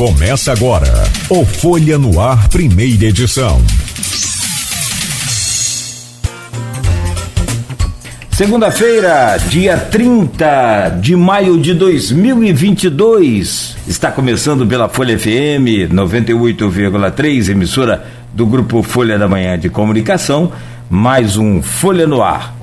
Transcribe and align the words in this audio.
Começa 0.00 0.50
agora 0.50 0.90
o 1.28 1.44
Folha 1.44 1.98
no 1.98 2.18
Ar, 2.18 2.48
primeira 2.48 3.04
edição. 3.04 3.60
Segunda-feira, 8.30 9.36
dia 9.50 9.76
30 9.76 11.00
de 11.02 11.14
maio 11.14 11.58
de 11.58 11.74
2022. 11.74 13.76
Está 13.86 14.10
começando 14.10 14.66
pela 14.66 14.88
Folha 14.88 15.18
FM 15.18 15.92
98,3, 15.92 17.50
emissora 17.50 18.06
do 18.32 18.46
grupo 18.46 18.82
Folha 18.82 19.18
da 19.18 19.28
Manhã 19.28 19.58
de 19.58 19.68
Comunicação, 19.68 20.50
mais 20.88 21.36
um 21.36 21.60
Folha 21.60 22.06
no 22.06 22.22
Ar. 22.22 22.56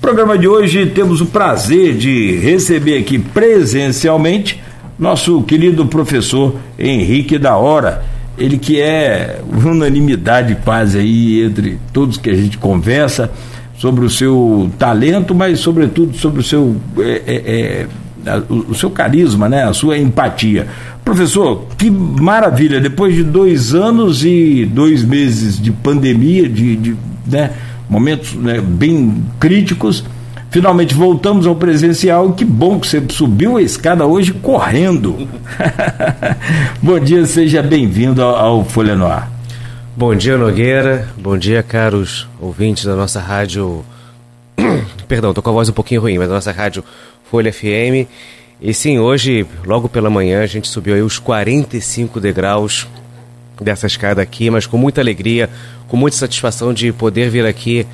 programa 0.00 0.38
de 0.38 0.48
hoje 0.48 0.86
temos 0.86 1.20
o 1.20 1.26
prazer 1.26 1.98
de 1.98 2.38
receber 2.38 2.96
aqui 2.96 3.18
presencialmente 3.18 4.66
nosso 4.98 5.42
querido 5.42 5.86
professor 5.86 6.56
Henrique 6.78 7.38
da 7.38 7.56
Hora, 7.56 8.04
ele 8.36 8.58
que 8.58 8.80
é 8.80 9.40
unanimidade 9.64 10.56
quase 10.64 10.98
aí 10.98 11.42
entre 11.42 11.78
todos 11.92 12.16
que 12.16 12.30
a 12.30 12.34
gente 12.34 12.58
conversa 12.58 13.30
sobre 13.76 14.04
o 14.04 14.10
seu 14.10 14.70
talento, 14.78 15.34
mas 15.34 15.60
sobretudo 15.60 16.16
sobre 16.16 16.40
o 16.40 16.42
seu, 16.42 16.76
é, 16.98 17.22
é, 17.26 17.86
é, 18.26 18.42
o 18.48 18.74
seu 18.74 18.90
carisma, 18.90 19.48
né? 19.48 19.64
a 19.64 19.72
sua 19.72 19.96
empatia. 19.96 20.66
Professor, 21.04 21.66
que 21.76 21.90
maravilha! 21.90 22.80
Depois 22.80 23.14
de 23.14 23.22
dois 23.22 23.74
anos 23.74 24.24
e 24.24 24.64
dois 24.66 25.04
meses 25.04 25.60
de 25.60 25.70
pandemia, 25.70 26.48
de, 26.48 26.76
de 26.76 26.96
né, 27.26 27.52
momentos 27.88 28.34
né, 28.34 28.60
bem 28.60 29.24
críticos, 29.38 30.04
finalmente 30.50 30.94
voltamos 30.94 31.46
ao 31.46 31.54
presencial. 31.54 32.32
Que 32.32 32.44
bom 32.44 32.78
que 32.78 32.86
você 32.86 33.02
subiu 33.10 33.56
a 33.56 33.62
escada 33.62 34.06
hoje 34.06 34.32
correndo. 34.32 35.28
bom 36.82 36.98
dia, 36.98 37.24
seja 37.26 37.62
bem-vindo 37.62 38.22
ao, 38.22 38.64
Folha 38.64 38.94
no 38.94 39.06
Ar. 39.06 39.30
Bom 39.96 40.14
dia, 40.14 40.36
Nogueira. 40.36 41.08
Bom 41.16 41.36
dia, 41.36 41.62
caros 41.62 42.28
ouvintes 42.40 42.84
da 42.84 42.94
nossa 42.94 43.20
rádio. 43.20 43.84
Perdão, 45.08 45.34
tô 45.34 45.42
com 45.42 45.50
a 45.50 45.52
voz 45.52 45.68
um 45.68 45.72
pouquinho 45.72 46.00
ruim, 46.00 46.18
mas 46.18 46.28
da 46.28 46.34
nossa 46.34 46.52
rádio 46.52 46.84
Folha 47.30 47.52
FM. 47.52 48.08
E 48.60 48.74
sim, 48.74 48.98
hoje, 48.98 49.46
logo 49.64 49.88
pela 49.88 50.10
manhã, 50.10 50.42
a 50.42 50.46
gente 50.46 50.68
subiu 50.68 50.94
aí 50.94 51.02
os 51.02 51.18
45 51.18 52.20
degraus 52.20 52.88
dessa 53.60 53.86
escada 53.86 54.22
aqui, 54.22 54.50
mas 54.50 54.66
com 54.66 54.76
muita 54.76 55.00
alegria, 55.00 55.48
com 55.88 55.96
muita 55.96 56.16
satisfação 56.16 56.72
de 56.72 56.92
poder 56.92 57.30
vir 57.30 57.46
aqui 57.46 57.86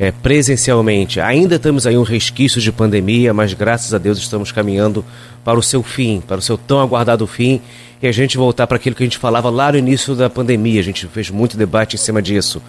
é, 0.00 0.10
presencialmente. 0.10 1.20
Ainda 1.20 1.56
estamos 1.56 1.86
aí 1.86 1.98
um 1.98 2.02
resquício 2.02 2.58
de 2.58 2.72
pandemia, 2.72 3.34
mas 3.34 3.52
graças 3.52 3.92
a 3.92 3.98
Deus 3.98 4.16
estamos 4.16 4.50
caminhando 4.50 5.04
para 5.44 5.58
o 5.58 5.62
seu 5.62 5.82
fim, 5.82 6.22
para 6.26 6.38
o 6.38 6.42
seu 6.42 6.56
tão 6.56 6.80
aguardado 6.80 7.26
fim, 7.26 7.60
e 8.00 8.06
a 8.06 8.12
gente 8.12 8.38
voltar 8.38 8.66
para 8.66 8.78
aquilo 8.78 8.96
que 8.96 9.02
a 9.02 9.06
gente 9.06 9.18
falava 9.18 9.50
lá 9.50 9.70
no 9.70 9.76
início 9.76 10.14
da 10.14 10.30
pandemia. 10.30 10.80
A 10.80 10.84
gente 10.84 11.06
fez 11.06 11.28
muito 11.28 11.54
debate 11.54 11.96
em 11.96 11.98
cima 11.98 12.22
disso. 12.22 12.62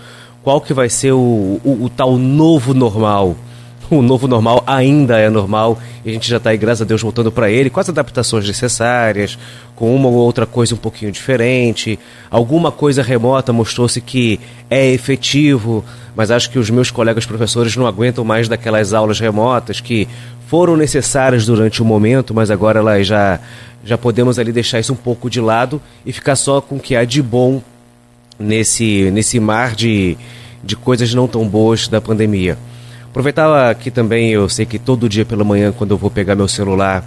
Qual 0.43 0.59
que 0.59 0.73
vai 0.73 0.89
ser 0.89 1.13
o, 1.13 1.61
o, 1.63 1.85
o 1.85 1.89
tal 1.89 2.17
novo 2.17 2.73
normal? 2.73 3.37
O 3.97 4.01
novo 4.01 4.27
normal 4.27 4.63
ainda 4.65 5.17
é 5.17 5.29
normal 5.29 5.77
e 6.05 6.09
a 6.09 6.13
gente 6.13 6.29
já 6.29 6.37
está 6.37 6.51
aí, 6.51 6.57
graças 6.57 6.81
a 6.81 6.85
Deus, 6.85 7.01
voltando 7.01 7.31
para 7.31 7.49
ele 7.49 7.69
com 7.69 7.79
as 7.79 7.89
adaptações 7.89 8.47
necessárias, 8.47 9.37
com 9.75 9.93
uma 9.93 10.07
ou 10.07 10.15
outra 10.15 10.45
coisa 10.45 10.73
um 10.73 10.77
pouquinho 10.77 11.11
diferente. 11.11 11.99
Alguma 12.29 12.71
coisa 12.71 13.03
remota 13.03 13.51
mostrou-se 13.51 13.99
que 13.99 14.39
é 14.69 14.87
efetivo, 14.91 15.83
mas 16.15 16.31
acho 16.31 16.49
que 16.49 16.57
os 16.57 16.69
meus 16.69 16.89
colegas 16.89 17.25
professores 17.25 17.75
não 17.75 17.85
aguentam 17.85 18.23
mais 18.23 18.47
daquelas 18.47 18.93
aulas 18.93 19.19
remotas 19.19 19.81
que 19.81 20.07
foram 20.47 20.77
necessárias 20.77 21.45
durante 21.45 21.81
o 21.81 21.85
momento, 21.85 22.33
mas 22.33 22.49
agora 22.49 22.79
elas 22.79 23.05
já, 23.05 23.39
já 23.83 23.97
podemos 23.97 24.39
ali 24.39 24.51
deixar 24.51 24.79
isso 24.79 24.93
um 24.93 24.97
pouco 24.97 25.29
de 25.29 25.41
lado 25.41 25.81
e 26.05 26.13
ficar 26.13 26.35
só 26.35 26.61
com 26.61 26.77
o 26.77 26.79
que 26.79 26.95
há 26.95 27.03
de 27.03 27.21
bom 27.21 27.61
nesse, 28.39 29.11
nesse 29.11 29.39
mar 29.39 29.75
de, 29.75 30.17
de 30.63 30.75
coisas 30.75 31.13
não 31.13 31.27
tão 31.27 31.47
boas 31.47 31.87
da 31.87 32.01
pandemia. 32.01 32.57
Aproveitar 33.11 33.69
aqui 33.69 33.91
também, 33.91 34.29
eu 34.29 34.47
sei 34.47 34.65
que 34.65 34.79
todo 34.79 35.09
dia 35.09 35.25
pela 35.25 35.43
manhã, 35.43 35.73
quando 35.73 35.91
eu 35.91 35.97
vou 35.97 36.09
pegar 36.09 36.33
meu 36.33 36.47
celular 36.47 37.03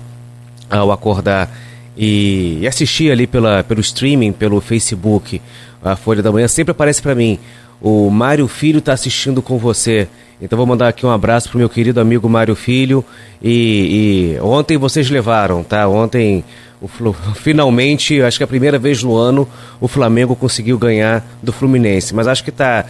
ao 0.69 0.93
acordar 0.93 1.51
e, 1.97 2.59
e 2.61 2.69
assistir 2.69 3.11
ali 3.11 3.27
pela, 3.27 3.65
pelo 3.65 3.81
streaming, 3.81 4.31
pelo 4.31 4.61
Facebook, 4.61 5.41
a 5.83 5.97
Folha 5.97 6.23
da 6.23 6.31
Manhã, 6.31 6.47
sempre 6.47 6.73
aparece 6.73 7.01
para 7.01 7.15
mim. 7.15 7.39
O 7.81 8.11
Mário 8.11 8.47
Filho 8.49 8.81
está 8.81 8.93
assistindo 8.93 9.41
com 9.41 9.57
você. 9.57 10.07
Então 10.43 10.59
vou 10.59 10.67
mandar 10.67 10.89
aqui 10.89 11.07
um 11.07 11.11
abraço 11.11 11.49
pro 11.49 11.59
meu 11.59 11.71
querido 11.71 11.99
amigo 11.99 12.29
Mário 12.29 12.55
Filho. 12.55 13.03
E, 13.43 14.37
e 14.37 14.41
ontem 14.43 14.77
vocês 14.77 15.09
levaram, 15.09 15.65
tá? 15.65 15.89
Ontem, 15.89 16.45
o, 16.83 16.89
finalmente, 17.35 18.21
acho 18.21 18.37
que 18.37 18.43
é 18.43 18.47
a 18.47 18.49
primeira 18.49 18.79
vez 18.79 19.03
no 19.03 19.17
ano, 19.17 19.49
o 19.81 19.89
Flamengo 19.89 20.37
conseguiu 20.37 20.77
ganhar 20.79 21.25
do 21.43 21.51
Fluminense. 21.51 22.15
Mas 22.15 22.29
acho 22.29 22.45
que 22.45 22.53
tá 22.53 22.85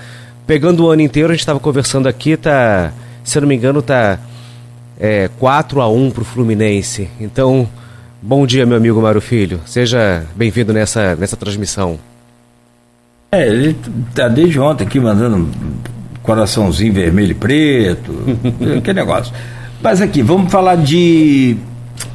pegando 0.49 0.85
o 0.85 0.91
ano 0.91 1.03
inteiro, 1.03 1.29
a 1.29 1.33
gente 1.33 1.43
estava 1.43 1.61
conversando 1.61 2.09
aqui, 2.09 2.37
tá 2.37 2.93
se 3.25 3.39
eu 3.39 3.41
não 3.43 3.49
me 3.49 3.57
engano, 3.57 3.83
tá 3.83 4.19
é, 5.01 5.29
4 5.39 5.81
a 5.81 5.89
1 5.89 6.11
para 6.11 6.23
o 6.23 6.25
Fluminense. 6.25 7.09
Então, 7.19 7.69
bom 8.23 8.47
dia, 8.47 8.65
meu 8.67 8.77
amigo 8.77 9.01
Mário 9.01 9.21
Filho. 9.21 9.61
Seja 9.67 10.25
bem-vindo 10.37 10.73
nessa, 10.73 11.17
nessa 11.17 11.37
transmissão. 11.37 11.99
É, 13.33 13.49
ele 13.49 13.77
tá 14.15 14.29
desde 14.29 14.61
ontem 14.61 14.85
aqui 14.85 15.01
mandando 15.01 15.49
coraçãozinho 16.23 16.93
vermelho 16.93 17.33
e 17.33 17.35
preto, 17.35 18.13
que 18.85 18.93
negócio. 18.93 19.35
Mas 19.83 20.01
aqui, 20.01 20.23
vamos 20.23 20.53
falar 20.53 20.77
de 20.77 21.57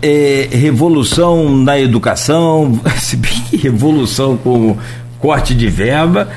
é, 0.01 0.47
revolução 0.51 1.57
na 1.57 1.79
educação, 1.79 2.79
se 2.97 3.17
bem 3.17 3.33
que 3.49 3.57
revolução 3.57 4.37
com 4.37 4.77
corte 5.19 5.53
de 5.53 5.67
verba 5.67 6.29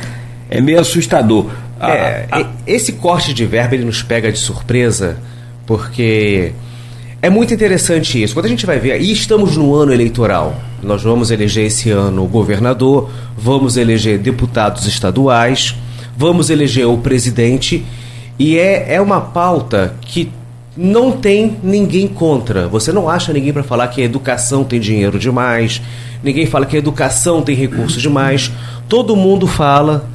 é 0.50 0.60
meio 0.60 0.80
assustador. 0.80 1.46
É, 1.82 2.28
ah, 2.30 2.40
ah. 2.40 2.50
Esse 2.66 2.92
corte 2.92 3.34
de 3.34 3.44
verba 3.44 3.74
ele 3.74 3.84
nos 3.84 4.02
pega 4.02 4.30
de 4.30 4.38
surpresa, 4.38 5.18
porque 5.66 6.52
é 7.20 7.28
muito 7.28 7.52
interessante 7.52 8.22
isso. 8.22 8.34
Quando 8.34 8.46
a 8.46 8.48
gente 8.48 8.64
vai 8.64 8.78
ver, 8.78 9.00
e 9.00 9.10
estamos 9.10 9.56
no 9.56 9.74
ano 9.74 9.92
eleitoral, 9.92 10.54
nós 10.82 11.02
vamos 11.02 11.30
eleger 11.30 11.66
esse 11.66 11.90
ano 11.90 12.24
o 12.24 12.28
governador, 12.28 13.10
vamos 13.36 13.76
eleger 13.76 14.18
deputados 14.18 14.86
estaduais, 14.86 15.74
vamos 16.16 16.50
eleger 16.50 16.86
o 16.86 16.98
presidente, 16.98 17.84
e 18.38 18.58
é, 18.58 18.94
é 18.94 19.00
uma 19.00 19.20
pauta 19.20 19.94
que 20.00 20.30
não 20.76 21.12
tem 21.12 21.58
ninguém 21.62 22.08
contra. 22.08 22.66
Você 22.68 22.92
não 22.92 23.08
acha 23.08 23.32
ninguém 23.32 23.52
para 23.52 23.62
falar 23.62 23.88
que 23.88 24.00
a 24.00 24.04
educação 24.04 24.64
tem 24.64 24.80
dinheiro 24.80 25.18
demais, 25.18 25.82
ninguém 26.22 26.46
fala 26.46 26.64
que 26.64 26.76
a 26.76 26.78
educação 26.78 27.42
tem 27.42 27.54
recursos 27.54 28.00
demais. 28.00 28.50
Todo 28.88 29.16
mundo 29.16 29.46
fala 29.46 30.08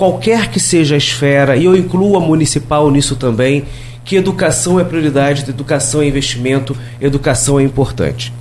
qualquer 0.00 0.50
que 0.50 0.58
seja 0.58 0.94
a 0.94 0.98
esfera, 0.98 1.58
e 1.58 1.66
eu 1.66 1.76
incluo 1.76 2.16
a 2.16 2.20
municipal 2.20 2.90
nisso 2.90 3.16
também, 3.16 3.64
que 4.02 4.16
educação 4.16 4.80
é 4.80 4.82
prioridade, 4.82 5.44
educação 5.46 6.00
é 6.00 6.06
investimento, 6.06 6.74
educação 6.98 7.60
é 7.60 7.62
importante. 7.62 8.32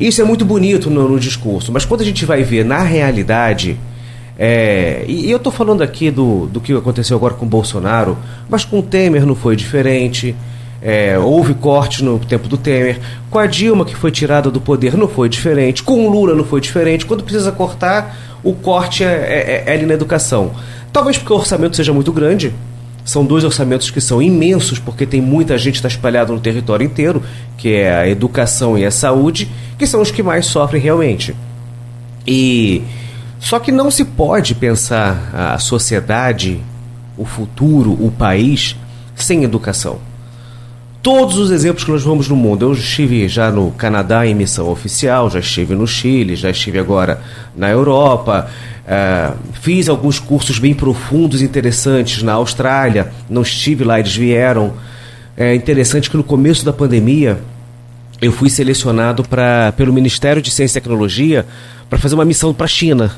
Isso 0.00 0.22
é 0.22 0.24
muito 0.24 0.42
bonito 0.42 0.88
no, 0.88 1.06
no 1.06 1.20
discurso, 1.20 1.70
mas 1.70 1.84
quando 1.84 2.00
a 2.00 2.04
gente 2.04 2.24
vai 2.24 2.42
ver 2.42 2.64
na 2.64 2.80
realidade, 2.80 3.78
é, 4.38 5.04
e, 5.06 5.26
e, 5.26 5.30
eu 5.30 5.36
estou 5.36 5.52
falando 5.52 5.82
aqui 5.82 6.10
do, 6.10 6.46
do 6.46 6.62
que 6.62 6.72
aconteceu 6.72 7.14
agora 7.14 7.34
com 7.34 7.46
Bolsonaro, 7.46 8.16
mas 8.48 8.64
com 8.64 8.80
Temer 8.80 9.26
não 9.26 9.34
foi 9.34 9.54
diferente. 9.54 10.34
É, 10.80 11.18
houve 11.18 11.54
corte 11.54 12.04
no 12.04 12.18
tempo 12.18 12.48
do 12.48 12.56
Temer. 12.56 13.00
Com 13.30 13.38
a 13.38 13.46
Dilma, 13.46 13.84
que 13.84 13.96
foi 13.96 14.10
tirada 14.10 14.50
do 14.50 14.60
poder, 14.60 14.96
não 14.96 15.08
foi 15.08 15.28
diferente. 15.28 15.82
Com 15.82 16.06
o 16.06 16.10
Lula, 16.10 16.34
não 16.34 16.44
foi 16.44 16.60
diferente. 16.60 17.06
Quando 17.06 17.24
precisa 17.24 17.50
cortar, 17.50 18.16
o 18.42 18.52
corte 18.52 19.02
é, 19.02 19.06
é, 19.06 19.64
é 19.66 19.72
ali 19.72 19.86
na 19.86 19.94
educação. 19.94 20.52
Talvez 20.92 21.18
porque 21.18 21.32
o 21.32 21.36
orçamento 21.36 21.76
seja 21.76 21.92
muito 21.92 22.12
grande. 22.12 22.54
São 23.04 23.24
dois 23.24 23.44
orçamentos 23.44 23.90
que 23.90 24.00
são 24.00 24.20
imensos, 24.20 24.78
porque 24.78 25.06
tem 25.06 25.20
muita 25.20 25.56
gente 25.56 25.76
está 25.76 25.88
espalhada 25.88 26.32
no 26.32 26.40
território 26.40 26.84
inteiro, 26.84 27.22
que 27.56 27.72
é 27.72 27.94
a 27.94 28.08
educação 28.08 28.76
e 28.76 28.84
a 28.84 28.90
saúde, 28.90 29.48
que 29.78 29.86
são 29.86 30.02
os 30.02 30.10
que 30.10 30.22
mais 30.22 30.46
sofrem 30.46 30.82
realmente. 30.82 31.34
E 32.26 32.82
só 33.38 33.60
que 33.60 33.70
não 33.70 33.90
se 33.90 34.04
pode 34.04 34.54
pensar 34.56 35.30
a 35.32 35.58
sociedade, 35.58 36.60
o 37.16 37.24
futuro, 37.24 37.92
o 37.92 38.10
país 38.10 38.76
sem 39.14 39.44
educação. 39.44 39.98
Todos 41.02 41.38
os 41.38 41.50
exemplos 41.50 41.84
que 41.84 41.90
nós 41.90 42.02
vamos 42.02 42.28
no 42.28 42.34
mundo, 42.34 42.64
eu 42.64 42.72
estive 42.72 43.28
já 43.28 43.50
no 43.50 43.70
Canadá 43.70 44.26
em 44.26 44.34
missão 44.34 44.68
oficial, 44.68 45.30
já 45.30 45.38
estive 45.38 45.74
no 45.74 45.86
Chile, 45.86 46.34
já 46.34 46.50
estive 46.50 46.78
agora 46.78 47.20
na 47.56 47.70
Europa, 47.70 48.48
Uh, 48.86 49.36
fiz 49.62 49.88
alguns 49.88 50.20
cursos 50.20 50.60
bem 50.60 50.72
profundos 50.72 51.42
interessantes 51.42 52.22
na 52.22 52.34
Austrália, 52.34 53.10
não 53.28 53.42
estive 53.42 53.82
lá, 53.82 53.98
eles 53.98 54.14
vieram. 54.14 54.74
É 55.36 55.56
interessante 55.56 56.08
que 56.08 56.16
no 56.16 56.22
começo 56.22 56.64
da 56.64 56.72
pandemia 56.72 57.36
eu 58.22 58.30
fui 58.30 58.48
selecionado 58.48 59.24
pra, 59.24 59.72
pelo 59.76 59.92
Ministério 59.92 60.40
de 60.40 60.52
Ciência 60.52 60.78
e 60.78 60.80
Tecnologia 60.80 61.44
para 61.90 61.98
fazer 61.98 62.14
uma 62.14 62.24
missão 62.24 62.54
para 62.54 62.66
a 62.66 62.68
China. 62.68 63.12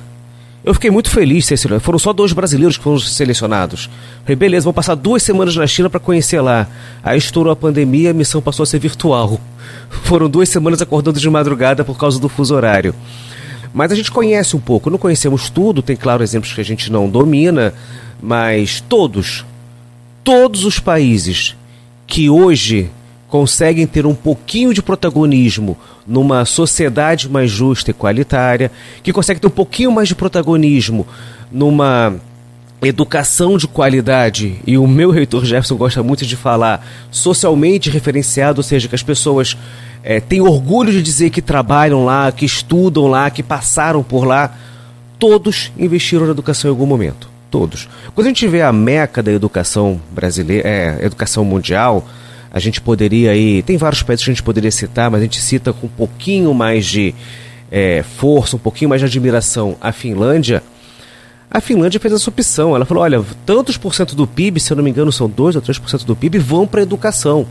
Eu 0.64 0.74
fiquei 0.74 0.90
muito 0.90 1.08
feliz, 1.08 1.48
foram 1.80 1.98
só 1.98 2.12
dois 2.12 2.32
brasileiros 2.32 2.76
que 2.76 2.82
foram 2.82 2.98
selecionados. 2.98 3.88
Falei, 4.22 4.36
beleza, 4.36 4.64
vou 4.64 4.72
passar 4.72 4.96
duas 4.96 5.22
semanas 5.22 5.54
na 5.54 5.66
China 5.66 5.88
para 5.88 6.00
conhecer 6.00 6.40
lá. 6.40 6.66
Aí 7.02 7.16
estourou 7.16 7.52
a 7.52 7.56
pandemia, 7.56 8.10
a 8.10 8.14
missão 8.14 8.42
passou 8.42 8.64
a 8.64 8.66
ser 8.66 8.78
virtual. 8.78 9.40
Foram 10.04 10.28
duas 10.28 10.48
semanas 10.48 10.82
acordando 10.82 11.20
de 11.20 11.30
madrugada 11.30 11.84
por 11.84 11.96
causa 11.96 12.18
do 12.18 12.28
fuso 12.28 12.54
horário. 12.54 12.94
Mas 13.72 13.92
a 13.92 13.94
gente 13.94 14.10
conhece 14.10 14.56
um 14.56 14.60
pouco, 14.60 14.90
não 14.90 14.98
conhecemos 14.98 15.48
tudo, 15.48 15.82
tem 15.82 15.96
claro 15.96 16.22
exemplos 16.22 16.52
que 16.52 16.60
a 16.60 16.64
gente 16.64 16.90
não 16.90 17.08
domina, 17.08 17.72
mas 18.20 18.80
todos, 18.80 19.44
todos 20.24 20.64
os 20.64 20.80
países 20.80 21.54
que 22.06 22.28
hoje 22.28 22.90
conseguem 23.28 23.86
ter 23.86 24.06
um 24.06 24.14
pouquinho 24.14 24.72
de 24.72 24.82
protagonismo 24.82 25.76
numa 26.06 26.44
sociedade 26.44 27.28
mais 27.28 27.50
justa 27.50 27.90
e 27.90 27.94
qualitária, 27.94 28.70
que 29.02 29.12
conseguem 29.12 29.40
ter 29.40 29.46
um 29.46 29.50
pouquinho 29.50 29.92
mais 29.92 30.08
de 30.08 30.14
protagonismo 30.14 31.06
numa 31.52 32.14
educação 32.80 33.58
de 33.58 33.66
qualidade, 33.66 34.60
e 34.66 34.78
o 34.78 34.86
meu 34.86 35.10
reitor 35.10 35.44
Jefferson 35.44 35.76
gosta 35.76 36.02
muito 36.02 36.24
de 36.24 36.36
falar 36.36 36.86
socialmente 37.10 37.90
referenciado, 37.90 38.60
ou 38.60 38.62
seja, 38.62 38.86
que 38.86 38.94
as 38.94 39.02
pessoas 39.02 39.56
é, 40.02 40.20
têm 40.20 40.40
orgulho 40.40 40.92
de 40.92 41.02
dizer 41.02 41.30
que 41.30 41.42
trabalham 41.42 42.04
lá, 42.04 42.30
que 42.30 42.44
estudam 42.44 43.08
lá, 43.08 43.30
que 43.30 43.42
passaram 43.42 44.02
por 44.02 44.24
lá, 44.24 44.56
todos 45.18 45.72
investiram 45.76 46.26
na 46.26 46.32
educação 46.32 46.70
em 46.70 46.72
algum 46.72 46.86
momento. 46.86 47.28
Todos. 47.50 47.88
Quando 48.14 48.26
a 48.26 48.30
gente 48.30 48.46
vê 48.46 48.60
a 48.60 48.70
meca 48.70 49.22
da 49.22 49.32
educação 49.32 50.00
brasileira, 50.10 50.68
é, 50.68 50.98
educação 51.04 51.44
mundial, 51.46 52.06
a 52.50 52.58
gente 52.58 52.80
poderia 52.80 53.32
aí. 53.32 53.62
Tem 53.62 53.76
vários 53.76 54.02
países 54.02 54.24
que 54.24 54.30
a 54.30 54.34
gente 54.34 54.42
poderia 54.42 54.70
citar, 54.70 55.10
mas 55.10 55.20
a 55.20 55.24
gente 55.24 55.40
cita 55.40 55.72
com 55.72 55.86
um 55.86 55.90
pouquinho 55.90 56.52
mais 56.54 56.86
de 56.86 57.14
é, 57.70 58.02
força, 58.02 58.56
um 58.56 58.58
pouquinho 58.58 58.88
mais 58.88 59.00
de 59.00 59.06
admiração 59.06 59.76
a 59.80 59.92
Finlândia. 59.92 60.62
A 61.50 61.60
Finlândia 61.60 62.00
fez 62.00 62.12
essa 62.12 62.28
opção. 62.28 62.74
Ela 62.74 62.84
falou: 62.84 63.02
olha, 63.02 63.24
tantos 63.44 63.76
por 63.76 63.94
cento 63.94 64.14
do 64.14 64.26
PIB, 64.26 64.60
se 64.60 64.72
eu 64.72 64.76
não 64.76 64.84
me 64.84 64.90
engano, 64.90 65.12
são 65.12 65.28
2 65.28 65.56
ou 65.56 65.62
3% 65.62 66.04
do 66.04 66.16
PIB, 66.16 66.38
vão 66.38 66.66
para 66.66 66.80
a 66.80 66.82
educação. 66.82 67.46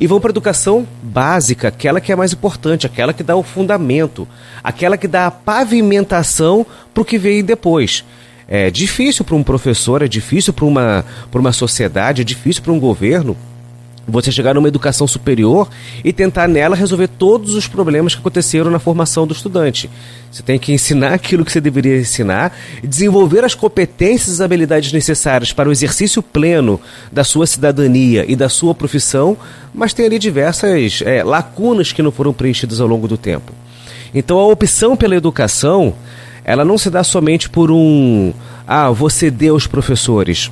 E 0.00 0.06
vão 0.06 0.20
para 0.20 0.30
a 0.30 0.32
educação 0.32 0.86
básica, 1.00 1.68
aquela 1.68 2.00
que 2.00 2.10
é 2.10 2.16
mais 2.16 2.32
importante, 2.32 2.86
aquela 2.86 3.12
que 3.12 3.22
dá 3.22 3.36
o 3.36 3.42
fundamento, 3.42 4.26
aquela 4.62 4.96
que 4.96 5.06
dá 5.06 5.28
a 5.28 5.30
pavimentação 5.30 6.66
para 6.92 7.02
o 7.02 7.04
que 7.04 7.16
veio 7.16 7.44
depois. 7.44 8.04
É 8.48 8.68
difícil 8.68 9.24
para 9.24 9.36
um 9.36 9.44
professor, 9.44 10.02
é 10.02 10.08
difícil 10.08 10.52
para 10.52 10.64
uma, 10.64 11.04
uma 11.32 11.52
sociedade, 11.52 12.22
é 12.22 12.24
difícil 12.24 12.62
para 12.62 12.72
um 12.72 12.80
governo 12.80 13.36
você 14.06 14.30
chegar 14.30 14.54
numa 14.54 14.68
educação 14.68 15.06
superior 15.06 15.68
e 16.04 16.12
tentar 16.12 16.46
nela 16.46 16.76
resolver 16.76 17.08
todos 17.08 17.54
os 17.54 17.66
problemas 17.66 18.14
que 18.14 18.20
aconteceram 18.20 18.70
na 18.70 18.78
formação 18.78 19.26
do 19.26 19.34
estudante. 19.34 19.90
Você 20.30 20.42
tem 20.42 20.58
que 20.58 20.72
ensinar 20.72 21.14
aquilo 21.14 21.44
que 21.44 21.50
você 21.50 21.60
deveria 21.60 21.98
ensinar, 21.98 22.56
desenvolver 22.84 23.44
as 23.44 23.54
competências 23.54 24.38
e 24.38 24.42
habilidades 24.42 24.92
necessárias 24.92 25.52
para 25.52 25.68
o 25.68 25.72
exercício 25.72 26.22
pleno 26.22 26.80
da 27.10 27.24
sua 27.24 27.46
cidadania 27.46 28.24
e 28.28 28.36
da 28.36 28.48
sua 28.48 28.74
profissão, 28.74 29.36
mas 29.74 29.92
tem 29.92 30.06
ali 30.06 30.18
diversas 30.18 31.02
é, 31.04 31.24
lacunas 31.24 31.92
que 31.92 32.02
não 32.02 32.12
foram 32.12 32.32
preenchidas 32.32 32.80
ao 32.80 32.86
longo 32.86 33.08
do 33.08 33.16
tempo. 33.16 33.52
Então 34.14 34.38
a 34.38 34.46
opção 34.46 34.96
pela 34.96 35.16
educação, 35.16 35.94
ela 36.44 36.64
não 36.64 36.78
se 36.78 36.90
dá 36.90 37.02
somente 37.02 37.50
por 37.50 37.70
um 37.70 38.32
ah, 38.66 38.90
você 38.90 39.30
deu 39.30 39.54
aos 39.54 39.66
professores 39.66 40.50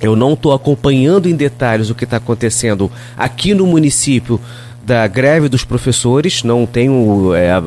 eu 0.00 0.16
não 0.16 0.32
estou 0.32 0.52
acompanhando 0.52 1.28
em 1.28 1.36
detalhes 1.36 1.90
o 1.90 1.94
que 1.94 2.04
está 2.04 2.16
acontecendo 2.16 2.90
aqui 3.16 3.52
no 3.52 3.66
município 3.66 4.40
da 4.82 5.06
greve 5.06 5.48
dos 5.48 5.62
professores, 5.62 6.42
não 6.42 6.64
tenho 6.64 7.34
é, 7.34 7.62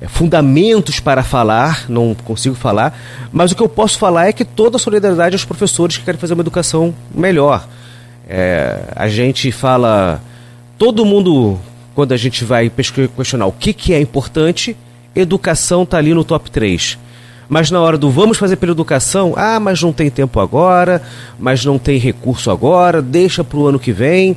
é, 0.00 0.06
fundamentos 0.08 1.00
para 1.00 1.22
falar, 1.22 1.86
não 1.88 2.14
consigo 2.14 2.54
falar, 2.54 2.96
mas 3.32 3.50
o 3.50 3.56
que 3.56 3.62
eu 3.62 3.68
posso 3.68 3.98
falar 3.98 4.28
é 4.28 4.32
que 4.32 4.44
toda 4.44 4.76
a 4.76 4.78
solidariedade 4.78 5.34
aos 5.34 5.44
professores 5.44 5.96
que 5.96 6.04
querem 6.04 6.20
fazer 6.20 6.34
uma 6.34 6.42
educação 6.42 6.94
melhor. 7.14 7.66
É, 8.28 8.84
a 8.94 9.08
gente 9.08 9.50
fala, 9.50 10.22
todo 10.78 11.04
mundo, 11.04 11.58
quando 11.94 12.12
a 12.12 12.16
gente 12.16 12.44
vai 12.44 12.70
questionar 12.70 13.46
o 13.46 13.52
que, 13.52 13.72
que 13.72 13.94
é 13.94 14.00
importante, 14.00 14.76
educação 15.16 15.82
está 15.82 15.96
ali 15.96 16.12
no 16.12 16.24
top 16.24 16.50
3 16.50 16.98
mas 17.50 17.68
na 17.68 17.80
hora 17.80 17.98
do 17.98 18.08
vamos 18.08 18.38
fazer 18.38 18.54
pela 18.54 18.70
educação, 18.70 19.34
ah, 19.36 19.58
mas 19.58 19.82
não 19.82 19.92
tem 19.92 20.08
tempo 20.08 20.38
agora, 20.38 21.02
mas 21.36 21.64
não 21.64 21.80
tem 21.80 21.98
recurso 21.98 22.48
agora, 22.48 23.02
deixa 23.02 23.42
para 23.42 23.58
o 23.58 23.66
ano 23.66 23.80
que 23.80 23.90
vem. 23.90 24.36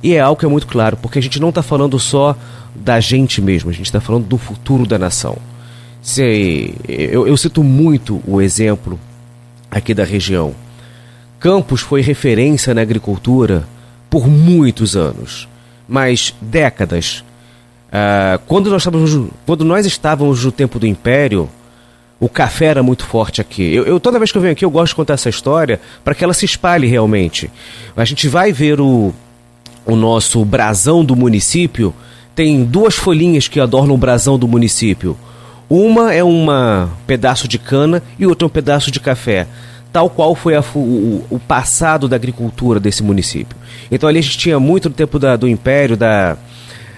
E 0.00 0.14
é 0.14 0.20
algo 0.20 0.38
que 0.38 0.46
é 0.46 0.48
muito 0.48 0.68
claro, 0.68 0.96
porque 0.96 1.18
a 1.18 1.22
gente 1.22 1.40
não 1.40 1.48
está 1.48 1.64
falando 1.64 1.98
só 1.98 2.36
da 2.72 3.00
gente 3.00 3.42
mesmo, 3.42 3.70
a 3.70 3.72
gente 3.72 3.86
está 3.86 4.00
falando 4.00 4.26
do 4.26 4.38
futuro 4.38 4.86
da 4.86 4.96
nação. 4.96 5.36
Se, 6.00 6.72
eu, 6.86 7.26
eu 7.26 7.36
cito 7.36 7.64
muito 7.64 8.22
o 8.24 8.40
exemplo 8.40 9.00
aqui 9.68 9.92
da 9.92 10.04
região. 10.04 10.54
Campos 11.40 11.80
foi 11.80 12.02
referência 12.02 12.72
na 12.72 12.82
agricultura 12.82 13.66
por 14.08 14.28
muitos 14.28 14.94
anos, 14.94 15.48
mas 15.88 16.32
décadas. 16.40 17.24
Uh, 17.88 18.38
quando, 18.46 18.70
nós 18.70 18.82
estávamos, 18.82 19.30
quando 19.44 19.64
nós 19.64 19.86
estávamos 19.86 20.44
no 20.44 20.52
tempo 20.52 20.78
do 20.78 20.86
Império, 20.86 21.48
o 22.24 22.28
café 22.28 22.66
era 22.66 22.82
muito 22.82 23.04
forte 23.04 23.42
aqui. 23.42 23.74
Eu, 23.74 23.84
eu, 23.84 24.00
toda 24.00 24.18
vez 24.18 24.32
que 24.32 24.38
eu 24.38 24.40
venho 24.40 24.52
aqui 24.52 24.64
eu 24.64 24.70
gosto 24.70 24.92
de 24.92 24.94
contar 24.94 25.12
essa 25.12 25.28
história 25.28 25.78
para 26.02 26.14
que 26.14 26.24
ela 26.24 26.32
se 26.32 26.46
espalhe 26.46 26.86
realmente. 26.86 27.50
A 27.94 28.04
gente 28.06 28.28
vai 28.28 28.50
ver 28.50 28.80
o, 28.80 29.12
o 29.84 29.94
nosso 29.94 30.42
brasão 30.42 31.04
do 31.04 31.14
município. 31.14 31.94
Tem 32.34 32.64
duas 32.64 32.94
folhinhas 32.94 33.46
que 33.46 33.60
adornam 33.60 33.94
o 33.94 33.98
brasão 33.98 34.38
do 34.38 34.48
município. 34.48 35.18
Uma 35.68 36.14
é 36.14 36.24
um 36.24 36.46
pedaço 37.06 37.46
de 37.46 37.58
cana 37.58 38.02
e 38.18 38.26
outra 38.26 38.46
é 38.46 38.48
um 38.48 38.50
pedaço 38.50 38.90
de 38.90 39.00
café. 39.00 39.46
Tal 39.92 40.08
qual 40.08 40.34
foi 40.34 40.56
a, 40.56 40.64
o, 40.74 41.26
o, 41.28 41.38
passado 41.38 42.08
da 42.08 42.16
agricultura 42.16 42.80
desse 42.80 43.02
município. 43.02 43.54
Então 43.90 44.08
ali 44.08 44.18
a 44.18 44.22
gente 44.22 44.38
tinha 44.38 44.58
muito 44.58 44.88
tempo 44.88 45.18
da, 45.18 45.36
do 45.36 45.46
Império, 45.46 45.94
da, 45.94 46.38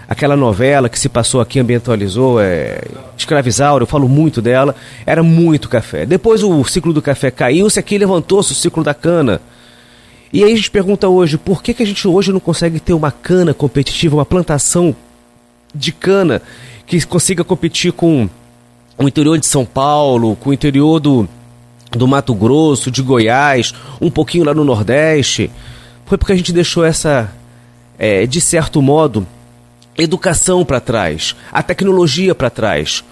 aquela 0.08 0.36
novela 0.36 0.88
que 0.88 0.98
se 0.98 1.08
passou 1.08 1.40
aqui, 1.40 1.58
ambientalizou, 1.58 2.40
é, 2.40 2.80
Escravizaura, 3.16 3.82
eu 3.82 3.86
falo 3.86 4.08
muito 4.08 4.40
dela, 4.40 4.74
era 5.04 5.22
muito 5.22 5.68
café. 5.68 6.06
Depois 6.06 6.42
o 6.42 6.64
ciclo 6.64 6.92
do 6.92 7.02
café 7.02 7.30
caiu-se 7.30 7.78
aqui 7.78 7.98
levantou-se 7.98 8.52
o 8.52 8.54
ciclo 8.54 8.84
da 8.84 8.94
cana. 8.94 9.40
E 10.32 10.44
aí 10.44 10.52
a 10.52 10.56
gente 10.56 10.70
pergunta 10.70 11.08
hoje, 11.08 11.38
por 11.38 11.62
que, 11.62 11.74
que 11.74 11.82
a 11.82 11.86
gente 11.86 12.06
hoje 12.06 12.32
não 12.32 12.40
consegue 12.40 12.78
ter 12.78 12.92
uma 12.92 13.10
cana 13.10 13.52
competitiva, 13.52 14.16
uma 14.16 14.26
plantação 14.26 14.94
de 15.74 15.92
cana 15.92 16.42
que 16.86 17.04
consiga 17.06 17.42
competir 17.42 17.92
com 17.92 18.28
o 18.98 19.08
interior 19.08 19.38
de 19.38 19.46
São 19.46 19.64
Paulo, 19.64 20.36
com 20.36 20.50
o 20.50 20.52
interior 20.52 21.00
do, 21.00 21.28
do 21.90 22.06
Mato 22.06 22.34
Grosso, 22.34 22.90
de 22.90 23.02
Goiás, 23.02 23.74
um 24.00 24.10
pouquinho 24.10 24.44
lá 24.44 24.54
no 24.54 24.64
Nordeste? 24.64 25.50
Foi 26.04 26.16
porque 26.16 26.32
a 26.32 26.36
gente 26.36 26.52
deixou 26.52 26.84
essa, 26.84 27.32
é, 27.98 28.26
de 28.26 28.40
certo 28.40 28.80
modo, 28.80 29.26
educação 29.98 30.64
para 30.64 30.80
trás, 30.80 31.34
a 31.52 31.62
tecnologia 31.62 32.34
para 32.34 32.50
trás. 32.50 33.02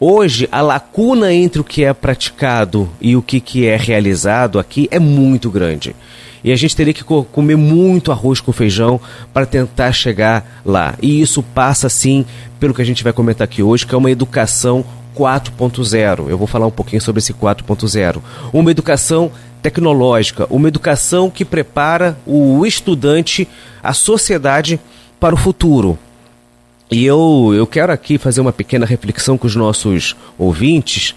Hoje, 0.00 0.48
a 0.50 0.60
lacuna 0.60 1.32
entre 1.32 1.60
o 1.60 1.64
que 1.64 1.84
é 1.84 1.92
praticado 1.92 2.90
e 3.00 3.14
o 3.14 3.22
que, 3.22 3.40
que 3.40 3.66
é 3.66 3.76
realizado 3.76 4.58
aqui 4.58 4.88
é 4.90 4.98
muito 4.98 5.48
grande. 5.50 5.94
E 6.42 6.50
a 6.50 6.56
gente 6.56 6.74
teria 6.74 6.92
que 6.92 7.04
comer 7.04 7.56
muito 7.56 8.10
arroz 8.10 8.40
com 8.40 8.50
feijão 8.50 9.00
para 9.32 9.46
tentar 9.46 9.92
chegar 9.92 10.60
lá. 10.64 10.94
E 11.00 11.20
isso 11.20 11.40
passa, 11.40 11.88
sim, 11.88 12.26
pelo 12.58 12.74
que 12.74 12.82
a 12.82 12.84
gente 12.84 13.04
vai 13.04 13.12
comentar 13.12 13.44
aqui 13.44 13.62
hoje, 13.62 13.86
que 13.86 13.94
é 13.94 13.98
uma 13.98 14.10
educação 14.10 14.84
4.0. 15.16 16.28
Eu 16.28 16.36
vou 16.36 16.48
falar 16.48 16.66
um 16.66 16.72
pouquinho 16.72 17.00
sobre 17.00 17.20
esse 17.20 17.32
4.0. 17.32 18.20
Uma 18.52 18.72
educação 18.72 19.30
tecnológica, 19.62 20.48
uma 20.50 20.66
educação 20.66 21.30
que 21.30 21.44
prepara 21.44 22.18
o 22.26 22.66
estudante, 22.66 23.46
a 23.80 23.92
sociedade 23.92 24.80
para 25.20 25.36
o 25.36 25.38
futuro, 25.38 25.96
e 26.92 27.06
eu, 27.06 27.52
eu 27.54 27.66
quero 27.66 27.90
aqui 27.90 28.18
fazer 28.18 28.40
uma 28.40 28.52
pequena 28.52 28.84
reflexão 28.84 29.38
com 29.38 29.46
os 29.46 29.56
nossos 29.56 30.14
ouvintes. 30.38 31.14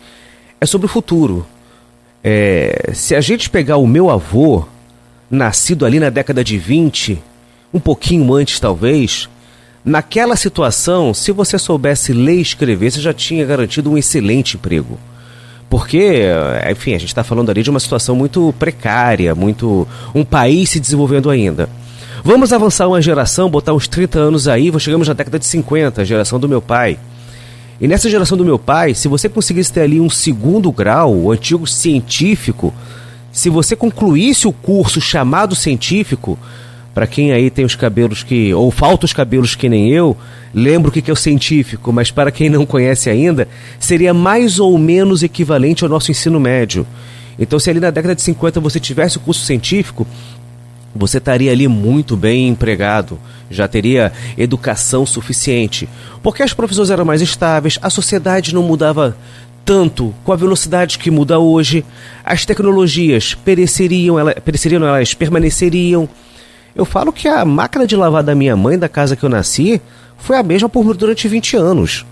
É 0.59 0.65
sobre 0.65 0.85
o 0.85 0.89
futuro. 0.89 1.45
É, 2.23 2.91
se 2.93 3.13
a 3.13 3.21
gente 3.21 3.49
pegar 3.49 3.77
o 3.77 3.85
meu 3.85 4.09
avô, 4.09 4.65
nascido 5.29 5.85
ali 5.85 5.99
na 5.99 6.09
década 6.09 6.43
de 6.43 6.57
20, 6.57 7.21
um 7.73 7.79
pouquinho 7.79 8.33
antes 8.33 8.59
talvez, 8.59 9.27
naquela 9.83 10.37
situação, 10.37 11.13
se 11.13 11.31
você 11.31 11.59
soubesse 11.59 12.13
ler 12.13 12.37
e 12.37 12.41
escrever, 12.41 12.91
você 12.91 13.01
já 13.01 13.13
tinha 13.13 13.45
garantido 13.45 13.91
um 13.91 13.97
excelente 13.97 14.55
emprego. 14.55 14.97
Porque, 15.69 16.21
enfim, 16.71 16.93
a 16.93 16.99
gente 16.99 17.09
está 17.09 17.23
falando 17.23 17.49
ali 17.49 17.61
de 17.61 17.69
uma 17.69 17.79
situação 17.79 18.15
muito 18.15 18.53
precária, 18.57 19.35
muito. 19.35 19.85
um 20.13 20.23
país 20.23 20.69
se 20.69 20.79
desenvolvendo 20.79 21.29
ainda. 21.29 21.67
Vamos 22.25 22.51
avançar 22.51 22.87
uma 22.87 22.99
geração, 23.03 23.51
botar 23.51 23.71
uns 23.71 23.87
30 23.87 24.17
anos 24.17 24.47
aí, 24.47 24.71
chegamos 24.79 25.07
na 25.07 25.13
década 25.13 25.37
de 25.37 25.45
50, 25.45 26.01
a 26.01 26.03
geração 26.03 26.39
do 26.39 26.49
meu 26.49 26.59
pai. 26.59 26.97
E 27.79 27.87
nessa 27.87 28.09
geração 28.09 28.35
do 28.35 28.43
meu 28.43 28.57
pai, 28.57 28.95
se 28.95 29.07
você 29.07 29.29
conseguisse 29.29 29.71
ter 29.71 29.81
ali 29.81 30.01
um 30.01 30.09
segundo 30.09 30.71
grau, 30.71 31.15
o 31.15 31.31
antigo 31.31 31.67
científico, 31.67 32.73
se 33.31 33.47
você 33.47 33.75
concluísse 33.75 34.47
o 34.47 34.51
curso 34.51 34.99
chamado 34.99 35.53
científico, 35.53 36.35
para 36.95 37.05
quem 37.05 37.31
aí 37.31 37.51
tem 37.51 37.63
os 37.63 37.75
cabelos 37.75 38.23
que. 38.23 38.51
ou 38.55 38.71
falta 38.71 39.05
os 39.05 39.13
cabelos 39.13 39.53
que 39.53 39.69
nem 39.69 39.91
eu, 39.91 40.17
lembro 40.51 40.89
o 40.89 40.91
que 40.91 41.11
é 41.11 41.13
o 41.13 41.15
científico, 41.15 41.93
mas 41.93 42.09
para 42.09 42.31
quem 42.31 42.49
não 42.49 42.65
conhece 42.65 43.07
ainda, 43.07 43.47
seria 43.79 44.15
mais 44.15 44.59
ou 44.59 44.75
menos 44.79 45.21
equivalente 45.21 45.83
ao 45.83 45.89
nosso 45.91 46.09
ensino 46.09 46.39
médio. 46.39 46.87
Então, 47.37 47.59
se 47.59 47.69
ali 47.69 47.79
na 47.79 47.91
década 47.91 48.15
de 48.15 48.21
50 48.21 48.59
você 48.59 48.79
tivesse 48.79 49.17
o 49.17 49.19
curso 49.19 49.45
científico, 49.45 50.07
você 50.95 51.17
estaria 51.17 51.51
ali 51.51 51.67
muito 51.67 52.15
bem 52.15 52.47
empregado, 52.47 53.19
já 53.51 53.67
teria 53.67 54.13
educação 54.37 55.05
suficiente, 55.05 55.89
porque 56.23 56.41
as 56.41 56.53
profissões 56.53 56.89
eram 56.89 57.03
mais 57.03 57.21
estáveis, 57.21 57.77
a 57.81 57.89
sociedade 57.89 58.55
não 58.55 58.63
mudava 58.63 59.15
tanto 59.65 60.13
com 60.23 60.31
a 60.31 60.35
velocidade 60.35 60.97
que 60.97 61.11
muda 61.11 61.37
hoje, 61.39 61.83
as 62.23 62.45
tecnologias 62.45 63.33
pereceriam, 63.33 64.17
elas, 64.17 64.35
pereceriam, 64.35 64.85
elas 64.85 65.13
permaneceriam. 65.13 66.07
Eu 66.75 66.85
falo 66.85 67.11
que 67.11 67.27
a 67.27 67.43
máquina 67.43 67.87
de 67.87 67.95
lavar 67.95 68.23
da 68.23 68.35
minha 68.35 68.55
mãe, 68.55 68.77
da 68.77 68.87
casa 68.87 69.15
que 69.15 69.23
eu 69.23 69.29
nasci, 69.29 69.81
foi 70.17 70.37
a 70.37 70.43
mesma 70.43 70.69
por 70.69 70.95
durante 70.95 71.27
20 71.27 71.57
anos. 71.57 72.05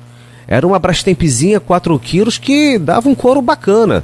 Era 0.48 0.66
uma 0.66 0.80
Brastempzinha 0.80 1.60
4 1.60 1.98
quilos 2.00 2.38
que 2.38 2.78
dava 2.80 3.08
um 3.08 3.16
couro 3.16 3.42
bacana. 3.42 4.04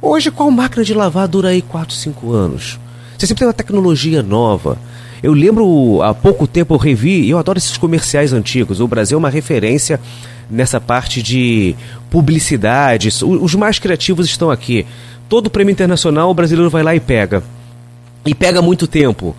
Hoje, 0.00 0.30
qual 0.30 0.50
máquina 0.50 0.82
de 0.82 0.94
lavar 0.94 1.28
dura 1.28 1.50
aí 1.50 1.60
4, 1.60 1.94
5 1.94 2.32
anos? 2.32 2.78
Você 3.20 3.26
sempre 3.26 3.40
tem 3.40 3.48
uma 3.48 3.52
tecnologia 3.52 4.22
nova. 4.22 4.78
Eu 5.22 5.34
lembro, 5.34 6.00
há 6.00 6.14
pouco 6.14 6.46
tempo 6.46 6.72
eu 6.72 6.78
revi, 6.78 7.28
eu 7.28 7.36
adoro 7.36 7.58
esses 7.58 7.76
comerciais 7.76 8.32
antigos. 8.32 8.80
O 8.80 8.88
Brasil 8.88 9.16
é 9.16 9.18
uma 9.18 9.28
referência 9.28 10.00
nessa 10.48 10.80
parte 10.80 11.22
de 11.22 11.76
publicidade. 12.08 13.10
Os 13.22 13.54
mais 13.54 13.78
criativos 13.78 14.24
estão 14.24 14.50
aqui. 14.50 14.86
Todo 15.28 15.50
prêmio 15.50 15.70
internacional 15.70 16.30
o 16.30 16.34
brasileiro 16.34 16.70
vai 16.70 16.82
lá 16.82 16.94
e 16.94 17.00
pega. 17.00 17.42
E 18.24 18.34
pega 18.34 18.62
muito 18.62 18.86
tempo. 18.86 19.36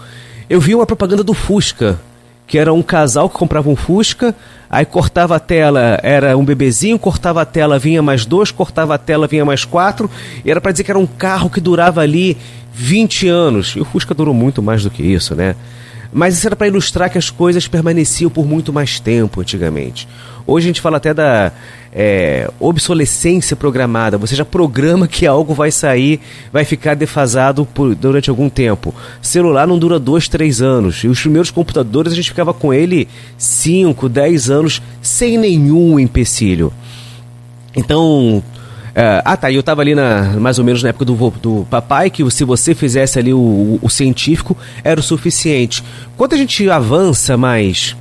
Eu 0.47 0.61
vi 0.61 0.75
uma 0.75 0.85
propaganda 0.85 1.23
do 1.23 1.33
Fusca, 1.33 1.99
que 2.45 2.59
era 2.59 2.71
um 2.71 2.83
casal 2.83 3.29
que 3.29 3.37
comprava 3.37 3.67
um 3.67 3.75
Fusca, 3.75 4.35
aí 4.69 4.85
cortava 4.85 5.37
a 5.37 5.39
tela, 5.39 5.99
era 6.03 6.37
um 6.37 6.45
bebezinho, 6.45 6.99
cortava 6.99 7.41
a 7.41 7.45
tela, 7.45 7.79
vinha 7.79 8.03
mais 8.03 8.25
dois, 8.27 8.51
cortava 8.51 8.93
a 8.93 8.97
tela, 8.99 9.25
vinha 9.25 9.43
mais 9.43 9.65
quatro, 9.65 10.07
e 10.45 10.51
era 10.51 10.61
para 10.61 10.71
dizer 10.71 10.83
que 10.83 10.91
era 10.91 10.99
um 10.99 11.07
carro 11.07 11.49
que 11.49 11.59
durava 11.59 12.01
ali 12.01 12.37
20 12.73 13.27
anos. 13.27 13.73
E 13.75 13.79
o 13.79 13.85
Fusca 13.85 14.13
durou 14.13 14.33
muito 14.33 14.61
mais 14.61 14.83
do 14.83 14.89
que 14.89 15.03
isso, 15.03 15.35
né? 15.35 15.55
Mas 16.13 16.37
isso 16.37 16.47
era 16.47 16.55
para 16.55 16.67
ilustrar 16.67 17.09
que 17.09 17.17
as 17.17 17.29
coisas 17.29 17.67
permaneciam 17.67 18.29
por 18.29 18.45
muito 18.45 18.73
mais 18.73 18.99
tempo 18.99 19.39
antigamente. 19.39 20.07
Hoje 20.45 20.65
a 20.65 20.69
gente 20.69 20.81
fala 20.81 20.97
até 20.97 21.13
da 21.13 21.53
é, 21.93 22.49
obsolescência 22.59 23.55
programada. 23.55 24.17
Você 24.17 24.35
já 24.35 24.43
programa 24.43 25.07
que 25.07 25.25
algo 25.25 25.53
vai 25.53 25.71
sair, 25.71 26.19
vai 26.51 26.65
ficar 26.65 26.95
defasado 26.95 27.65
por, 27.65 27.95
durante 27.95 28.29
algum 28.29 28.49
tempo. 28.49 28.93
Celular 29.21 29.65
não 29.65 29.79
dura 29.79 29.99
dois, 29.99 30.27
três 30.27 30.61
anos. 30.61 31.03
E 31.03 31.07
os 31.07 31.21
primeiros 31.21 31.49
computadores 31.49 32.11
a 32.11 32.15
gente 32.15 32.29
ficava 32.29 32.53
com 32.53 32.73
ele 32.73 33.07
5, 33.37 34.09
10 34.09 34.49
anos 34.49 34.81
sem 35.01 35.37
nenhum 35.37 35.97
empecilho. 35.97 36.73
Então, 37.73 38.43
é, 38.93 39.21
ah, 39.23 39.37
tá. 39.37 39.51
Eu 39.51 39.63
tava 39.63 39.81
ali 39.81 39.95
na, 39.95 40.23
mais 40.39 40.59
ou 40.59 40.65
menos 40.65 40.83
na 40.83 40.89
época 40.89 41.05
do, 41.05 41.15
do 41.41 41.67
papai, 41.69 42.09
que 42.09 42.29
se 42.29 42.43
você 42.43 42.75
fizesse 42.75 43.17
ali 43.17 43.33
o, 43.33 43.39
o, 43.39 43.79
o 43.81 43.89
científico, 43.89 44.57
era 44.83 44.99
o 44.99 45.03
suficiente. 45.03 45.83
Quando 46.17 46.33
a 46.33 46.37
gente 46.37 46.69
avança 46.69 47.37
mais 47.37 47.95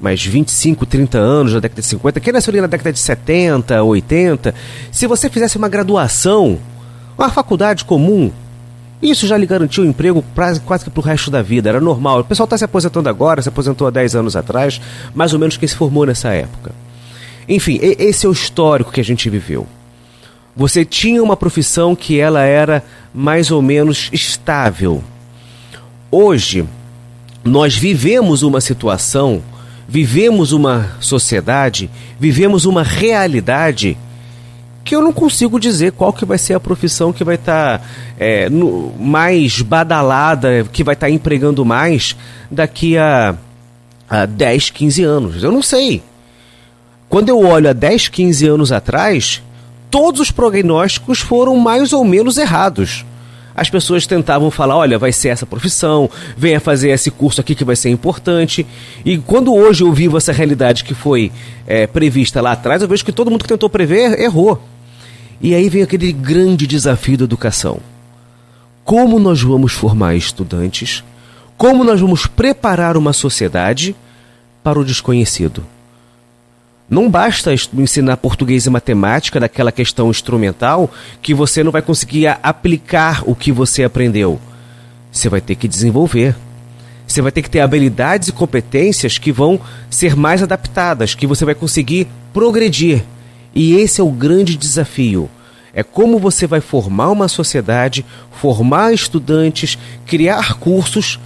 mais 0.00 0.24
25, 0.24 0.86
30 0.86 1.18
anos, 1.18 1.52
na 1.52 1.60
década 1.60 1.82
de 1.82 1.86
50, 1.86 2.20
quem 2.20 2.32
nasceu 2.32 2.50
ali 2.50 2.60
na 2.62 2.66
década 2.66 2.90
de 2.90 2.98
70, 2.98 3.82
80, 3.82 4.54
se 4.90 5.06
você 5.06 5.28
fizesse 5.28 5.58
uma 5.58 5.68
graduação, 5.68 6.58
uma 7.18 7.28
faculdade 7.28 7.84
comum, 7.84 8.32
isso 9.02 9.26
já 9.26 9.36
lhe 9.36 9.44
garantiu 9.44 9.84
um 9.84 9.86
emprego 9.86 10.24
quase, 10.34 10.58
quase 10.60 10.84
que 10.84 10.90
para 10.90 11.00
o 11.00 11.04
resto 11.04 11.30
da 11.30 11.42
vida, 11.42 11.68
era 11.68 11.80
normal. 11.82 12.20
O 12.20 12.24
pessoal 12.24 12.44
está 12.44 12.56
se 12.56 12.64
aposentando 12.64 13.10
agora, 13.10 13.42
se 13.42 13.50
aposentou 13.50 13.86
há 13.86 13.90
10 13.90 14.16
anos 14.16 14.36
atrás, 14.36 14.80
mais 15.14 15.34
ou 15.34 15.38
menos 15.38 15.58
quem 15.58 15.68
se 15.68 15.76
formou 15.76 16.06
nessa 16.06 16.30
época. 16.30 16.72
Enfim, 17.46 17.78
esse 17.82 18.24
é 18.24 18.28
o 18.28 18.32
histórico 18.32 18.90
que 18.90 19.00
a 19.00 19.04
gente 19.04 19.28
viveu. 19.28 19.66
Você 20.56 20.84
tinha 20.84 21.22
uma 21.22 21.36
profissão 21.36 21.94
que 21.94 22.18
ela 22.18 22.42
era 22.42 22.82
mais 23.14 23.50
ou 23.50 23.62
menos 23.62 24.08
estável. 24.12 25.02
Hoje, 26.10 26.66
nós 27.44 27.76
vivemos 27.76 28.42
uma 28.42 28.60
situação, 28.60 29.42
vivemos 29.88 30.52
uma 30.52 30.96
sociedade, 31.00 31.88
vivemos 32.18 32.64
uma 32.64 32.82
realidade 32.82 33.96
que 34.84 34.94
eu 34.96 35.02
não 35.02 35.12
consigo 35.12 35.60
dizer 35.60 35.92
qual 35.92 36.12
que 36.12 36.24
vai 36.24 36.38
ser 36.38 36.54
a 36.54 36.60
profissão 36.60 37.12
que 37.12 37.22
vai 37.22 37.36
estar 37.36 37.78
tá, 37.78 37.84
é, 38.18 38.48
mais 38.98 39.62
badalada, 39.62 40.66
que 40.72 40.82
vai 40.82 40.94
estar 40.94 41.06
tá 41.06 41.10
empregando 41.10 41.64
mais 41.64 42.16
daqui 42.50 42.96
a, 42.98 43.36
a 44.08 44.26
10, 44.26 44.70
15 44.70 45.04
anos. 45.04 45.42
Eu 45.42 45.52
não 45.52 45.62
sei. 45.62 46.02
Quando 47.08 47.28
eu 47.28 47.38
olho 47.38 47.70
a 47.70 47.72
10, 47.72 48.08
15 48.08 48.46
anos 48.48 48.72
atrás, 48.72 49.42
todos 49.90 50.20
os 50.20 50.30
prognósticos 50.30 51.20
foram 51.20 51.56
mais 51.56 51.92
ou 51.92 52.04
menos 52.04 52.38
errados. 52.38 53.04
As 53.54 53.68
pessoas 53.68 54.06
tentavam 54.06 54.50
falar: 54.50 54.76
olha, 54.76 54.98
vai 54.98 55.12
ser 55.12 55.28
essa 55.28 55.44
profissão, 55.44 56.08
venha 56.36 56.60
fazer 56.60 56.90
esse 56.90 57.10
curso 57.10 57.40
aqui 57.40 57.54
que 57.54 57.64
vai 57.64 57.76
ser 57.76 57.90
importante. 57.90 58.66
E 59.04 59.18
quando 59.18 59.54
hoje 59.54 59.82
eu 59.82 59.92
vivo 59.92 60.16
essa 60.16 60.32
realidade 60.32 60.84
que 60.84 60.94
foi 60.94 61.32
é, 61.66 61.86
prevista 61.86 62.40
lá 62.40 62.52
atrás, 62.52 62.80
eu 62.80 62.88
vejo 62.88 63.04
que 63.04 63.12
todo 63.12 63.30
mundo 63.30 63.42
que 63.42 63.48
tentou 63.48 63.68
prever 63.68 64.18
errou. 64.20 64.62
E 65.40 65.54
aí 65.54 65.68
vem 65.68 65.82
aquele 65.82 66.12
grande 66.12 66.66
desafio 66.66 67.18
da 67.18 67.24
educação. 67.24 67.80
Como 68.84 69.18
nós 69.18 69.42
vamos 69.42 69.72
formar 69.72 70.14
estudantes? 70.14 71.02
Como 71.56 71.84
nós 71.84 72.00
vamos 72.00 72.26
preparar 72.26 72.96
uma 72.96 73.12
sociedade 73.12 73.94
para 74.62 74.78
o 74.78 74.84
desconhecido? 74.84 75.64
Não 76.90 77.08
basta 77.08 77.54
ensinar 77.54 78.16
português 78.16 78.66
e 78.66 78.70
matemática 78.70 79.38
daquela 79.38 79.70
questão 79.70 80.10
instrumental 80.10 80.90
que 81.22 81.32
você 81.32 81.62
não 81.62 81.70
vai 81.70 81.82
conseguir 81.82 82.26
aplicar 82.42 83.22
o 83.24 83.34
que 83.36 83.52
você 83.52 83.84
aprendeu. 83.84 84.40
Você 85.12 85.28
vai 85.28 85.40
ter 85.40 85.54
que 85.54 85.68
desenvolver. 85.68 86.34
Você 87.06 87.22
vai 87.22 87.30
ter 87.30 87.42
que 87.42 87.50
ter 87.50 87.60
habilidades 87.60 88.28
e 88.28 88.32
competências 88.32 89.18
que 89.18 89.30
vão 89.30 89.60
ser 89.88 90.16
mais 90.16 90.42
adaptadas, 90.42 91.14
que 91.14 91.28
você 91.28 91.44
vai 91.44 91.54
conseguir 91.54 92.08
progredir. 92.32 93.04
E 93.54 93.76
esse 93.76 94.00
é 94.00 94.04
o 94.04 94.10
grande 94.10 94.56
desafio. 94.56 95.30
É 95.72 95.84
como 95.84 96.18
você 96.18 96.44
vai 96.44 96.60
formar 96.60 97.10
uma 97.10 97.28
sociedade, 97.28 98.04
formar 98.32 98.92
estudantes, 98.92 99.78
criar 100.06 100.54
cursos 100.54 101.20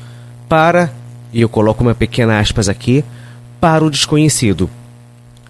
para, 0.46 0.92
e 1.32 1.40
eu 1.40 1.48
coloco 1.48 1.82
uma 1.82 1.94
pequena 1.94 2.38
aspas 2.38 2.68
aqui, 2.68 3.02
para 3.58 3.82
o 3.82 3.90
desconhecido. 3.90 4.68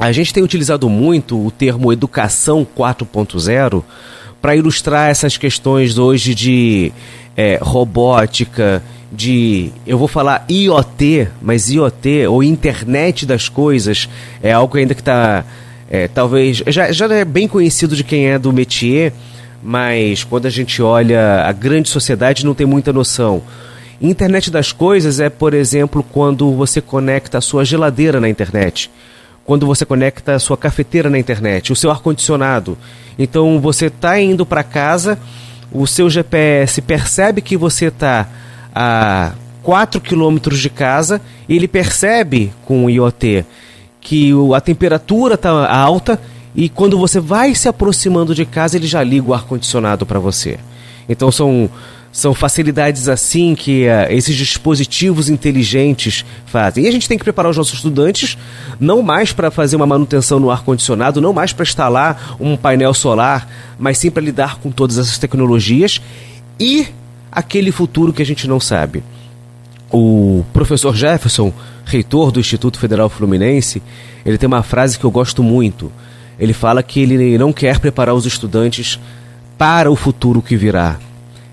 A 0.05 0.13
gente 0.13 0.35
tem 0.35 0.43
utilizado 0.43 0.87
muito 0.91 1.47
o 1.47 1.51
termo 1.51 1.91
educação 1.91 2.67
4.0 2.77 3.83
para 4.39 4.55
ilustrar 4.55 5.09
essas 5.09 5.39
questões 5.39 5.97
hoje 5.97 6.35
de 6.35 6.93
é, 7.35 7.59
robótica, 7.63 8.83
de. 9.11 9.73
Eu 9.87 9.97
vou 9.97 10.07
falar 10.07 10.45
IoT, 10.47 11.29
mas 11.41 11.71
IoT, 11.71 12.27
ou 12.27 12.43
internet 12.43 13.25
das 13.25 13.49
coisas, 13.49 14.07
é 14.43 14.53
algo 14.53 14.77
ainda 14.77 14.95
que 14.95 15.01
está. 15.01 15.43
É, 15.89 16.07
talvez. 16.07 16.63
Já, 16.67 16.93
já 16.93 17.07
é 17.07 17.25
bem 17.25 17.49
conhecido 17.49 17.97
de 17.97 18.05
quem 18.05 18.27
é 18.27 18.39
do 18.39 18.53
métier, 18.53 19.11
mas 19.63 20.23
quando 20.23 20.45
a 20.45 20.51
gente 20.51 20.83
olha 20.83 21.47
a 21.47 21.53
grande 21.53 21.89
sociedade 21.89 22.45
não 22.45 22.53
tem 22.53 22.67
muita 22.67 22.93
noção. 22.93 23.43
Internet 24.03 24.51
das 24.51 24.71
coisas 24.71 25.19
é, 25.19 25.31
por 25.31 25.55
exemplo, 25.55 26.05
quando 26.13 26.53
você 26.53 26.83
conecta 26.83 27.39
a 27.39 27.41
sua 27.41 27.65
geladeira 27.65 28.21
na 28.21 28.29
internet 28.29 28.91
quando 29.45 29.67
você 29.67 29.85
conecta 29.85 30.35
a 30.35 30.39
sua 30.39 30.57
cafeteira 30.57 31.11
na 31.11 31.19
internet, 31.19 31.73
o 31.73 31.77
seu 31.77 31.91
ar-condicionado. 31.91 32.79
Então 33.19 33.61
você 33.61 33.87
está 33.87 34.19
indo 34.21 34.47
para 34.47 34.63
casa, 34.63 35.19
o 35.71 35.87
seu 35.87 36.09
GPS 36.09 36.81
percebe 36.81 37.41
que 37.41 37.57
você 37.57 37.87
está 37.87 38.29
a 38.75 39.33
4 39.63 40.01
quilômetros 40.01 40.59
de 40.59 40.71
casa, 40.71 41.21
ele 41.49 41.69
percebe 41.69 42.53
com 42.65 42.85
o 42.85 42.91
IoT 42.91 43.45
que 44.01 44.33
a 44.55 44.61
temperatura 44.61 45.35
está 45.35 45.51
alta 45.75 46.21
e 46.55 46.69
quando 46.69 46.99
você 46.99 47.19
vai 47.19 47.55
se 47.55 47.69
aproximando 47.69 48.35
de 48.35 48.45
casa, 48.45 48.77
ele 48.77 48.87
já 48.87 49.03
liga 49.03 49.31
o 49.31 49.35
ar-condicionado 49.35 50.07
para 50.07 50.19
você. 50.19 50.59
Então 51.09 51.33
são 51.33 51.69
são 52.15 52.33
facilidades 52.33 53.09
assim 53.09 53.57
que 53.57 53.87
uh, 53.89 54.07
esses 54.09 54.37
dispositivos 54.37 55.29
inteligentes 55.29 56.25
fazem. 56.47 56.85
E 56.85 56.89
a 56.89 56.93
gente 56.93 57.09
tem 57.09 57.19
que 57.19 57.25
preparar 57.25 57.51
os 57.51 57.57
nossos 57.57 57.75
estudantes 57.75 58.39
não 58.79 59.03
mais 59.03 59.33
para 59.33 59.51
fazer 59.51 59.75
uma 59.75 59.85
manutenção 59.85 60.39
no 60.39 60.49
ar-condicionado, 60.49 61.21
não 61.21 61.33
mais 61.33 61.53
para 61.53 61.65
instalar 61.65 62.37
um 62.39 62.57
painel 62.57 62.95
solar, 62.95 63.51
mas 63.77 63.99
sim 63.99 64.13
para 64.13 64.23
lidar 64.23 64.61
com 64.61 64.71
todas 64.71 64.97
essas 64.97 65.19
tecnologias 65.19 66.01
e 66.59 66.87
aquele 67.33 67.73
futuro 67.73 68.13
que 68.13 68.23
a 68.23 68.27
gente 68.27 68.47
não 68.47 68.61
sabe. 68.61 69.03
O 69.91 70.45
professor 70.53 70.95
Jefferson, 70.95 71.53
reitor 71.85 72.31
do 72.31 72.39
Instituto 72.39 72.79
Federal 72.79 73.09
Fluminense, 73.09 73.83
ele 74.25 74.39
tem 74.39 74.47
uma 74.47 74.63
frase 74.63 75.01
que 75.01 75.05
eu 75.05 75.11
gosto 75.11 75.43
muito. 75.43 75.91
Ele 76.39 76.53
fala 76.53 76.81
que 76.81 77.01
ele 77.01 77.37
não 77.37 77.53
quer 77.53 77.81
preparar 77.81 78.15
os 78.15 78.25
estudantes 78.25 79.01
para 79.59 79.91
o 79.91 79.97
futuro 79.97 80.41
que 80.41 80.57
virá, 80.57 80.97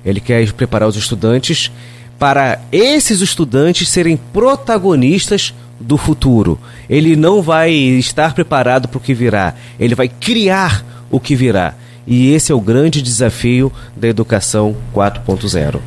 ele 0.06 0.20
quer 0.20 0.52
preparar 0.54 0.88
os 0.88 0.96
estudantes 0.96 1.72
para 2.18 2.60
esses 2.72 3.22
estudantes 3.22 3.90
serem 3.90 4.16
protagonistas 4.16 5.54
do 5.80 5.98
futuro. 5.98 6.60
Ele 6.90 7.16
não 7.16 7.42
vai 7.42 7.72
estar 7.72 8.34
preparado 8.34 8.88
para 8.88 8.98
o 8.98 9.02
que 9.02 9.14
virá, 9.14 9.56
ele 9.80 9.96
vai 9.96 10.08
criar 10.08 10.86
o 11.10 11.20
que 11.20 11.36
virá. 11.36 11.74
E 12.06 12.32
esse 12.34 12.52
é 12.52 12.56
o 12.56 12.62
grande 12.62 13.02
desafio 13.02 13.72
da 13.96 14.08
educação 14.08 14.76
4.0. 14.94 15.80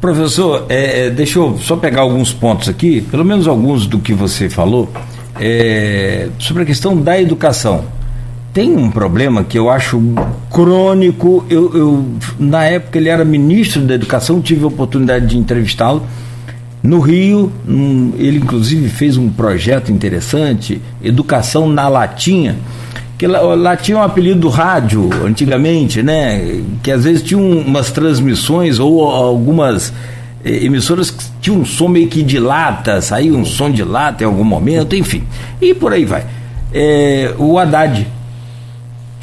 Professor, 0.00 0.66
é, 0.68 1.06
é, 1.06 1.10
deixa 1.10 1.38
eu 1.38 1.58
só 1.58 1.76
pegar 1.76 2.02
alguns 2.02 2.32
pontos 2.32 2.68
aqui, 2.68 3.00
pelo 3.00 3.24
menos 3.24 3.48
alguns 3.48 3.86
do 3.86 3.98
que 3.98 4.14
você 4.14 4.48
falou, 4.48 4.90
é, 5.40 6.28
sobre 6.38 6.62
a 6.62 6.66
questão 6.66 6.96
da 6.96 7.20
educação. 7.20 7.84
Tem 8.52 8.74
um 8.76 8.90
problema 8.90 9.44
que 9.44 9.58
eu 9.58 9.70
acho 9.70 10.00
crônico. 10.50 11.44
Eu, 11.50 11.76
eu, 11.76 12.04
na 12.38 12.64
época 12.64 12.98
ele 12.98 13.08
era 13.08 13.24
ministro 13.24 13.82
da 13.82 13.94
Educação, 13.94 14.40
tive 14.40 14.64
a 14.64 14.68
oportunidade 14.68 15.26
de 15.26 15.38
entrevistá-lo. 15.38 16.02
No 16.82 17.00
Rio, 17.00 17.52
um, 17.68 18.12
ele 18.16 18.38
inclusive 18.38 18.88
fez 18.88 19.16
um 19.16 19.28
projeto 19.28 19.92
interessante, 19.92 20.80
Educação 21.02 21.68
na 21.68 21.88
Latinha, 21.88 22.56
que 23.18 23.26
lá, 23.26 23.76
tinha 23.76 23.98
um 23.98 24.02
apelido 24.02 24.40
do 24.40 24.48
rádio 24.48 25.10
antigamente, 25.26 26.02
né? 26.02 26.62
Que 26.82 26.92
às 26.92 27.02
vezes 27.02 27.22
tinha 27.22 27.40
umas 27.40 27.90
transmissões 27.90 28.78
ou 28.78 29.04
algumas 29.04 29.92
eh, 30.44 30.64
emissoras 30.64 31.10
que 31.10 31.24
tinham 31.40 31.60
um 31.60 31.64
som 31.64 31.88
meio 31.88 32.06
que 32.06 32.22
de 32.22 32.38
lata, 32.38 33.00
saía 33.00 33.34
um 33.34 33.44
som 33.44 33.70
de 33.70 33.82
lata 33.82 34.22
em 34.22 34.26
algum 34.26 34.44
momento, 34.44 34.94
enfim. 34.94 35.24
E 35.60 35.74
por 35.74 35.92
aí 35.92 36.04
vai. 36.04 36.24
É, 36.72 37.34
o 37.38 37.58
Haddad 37.58 38.06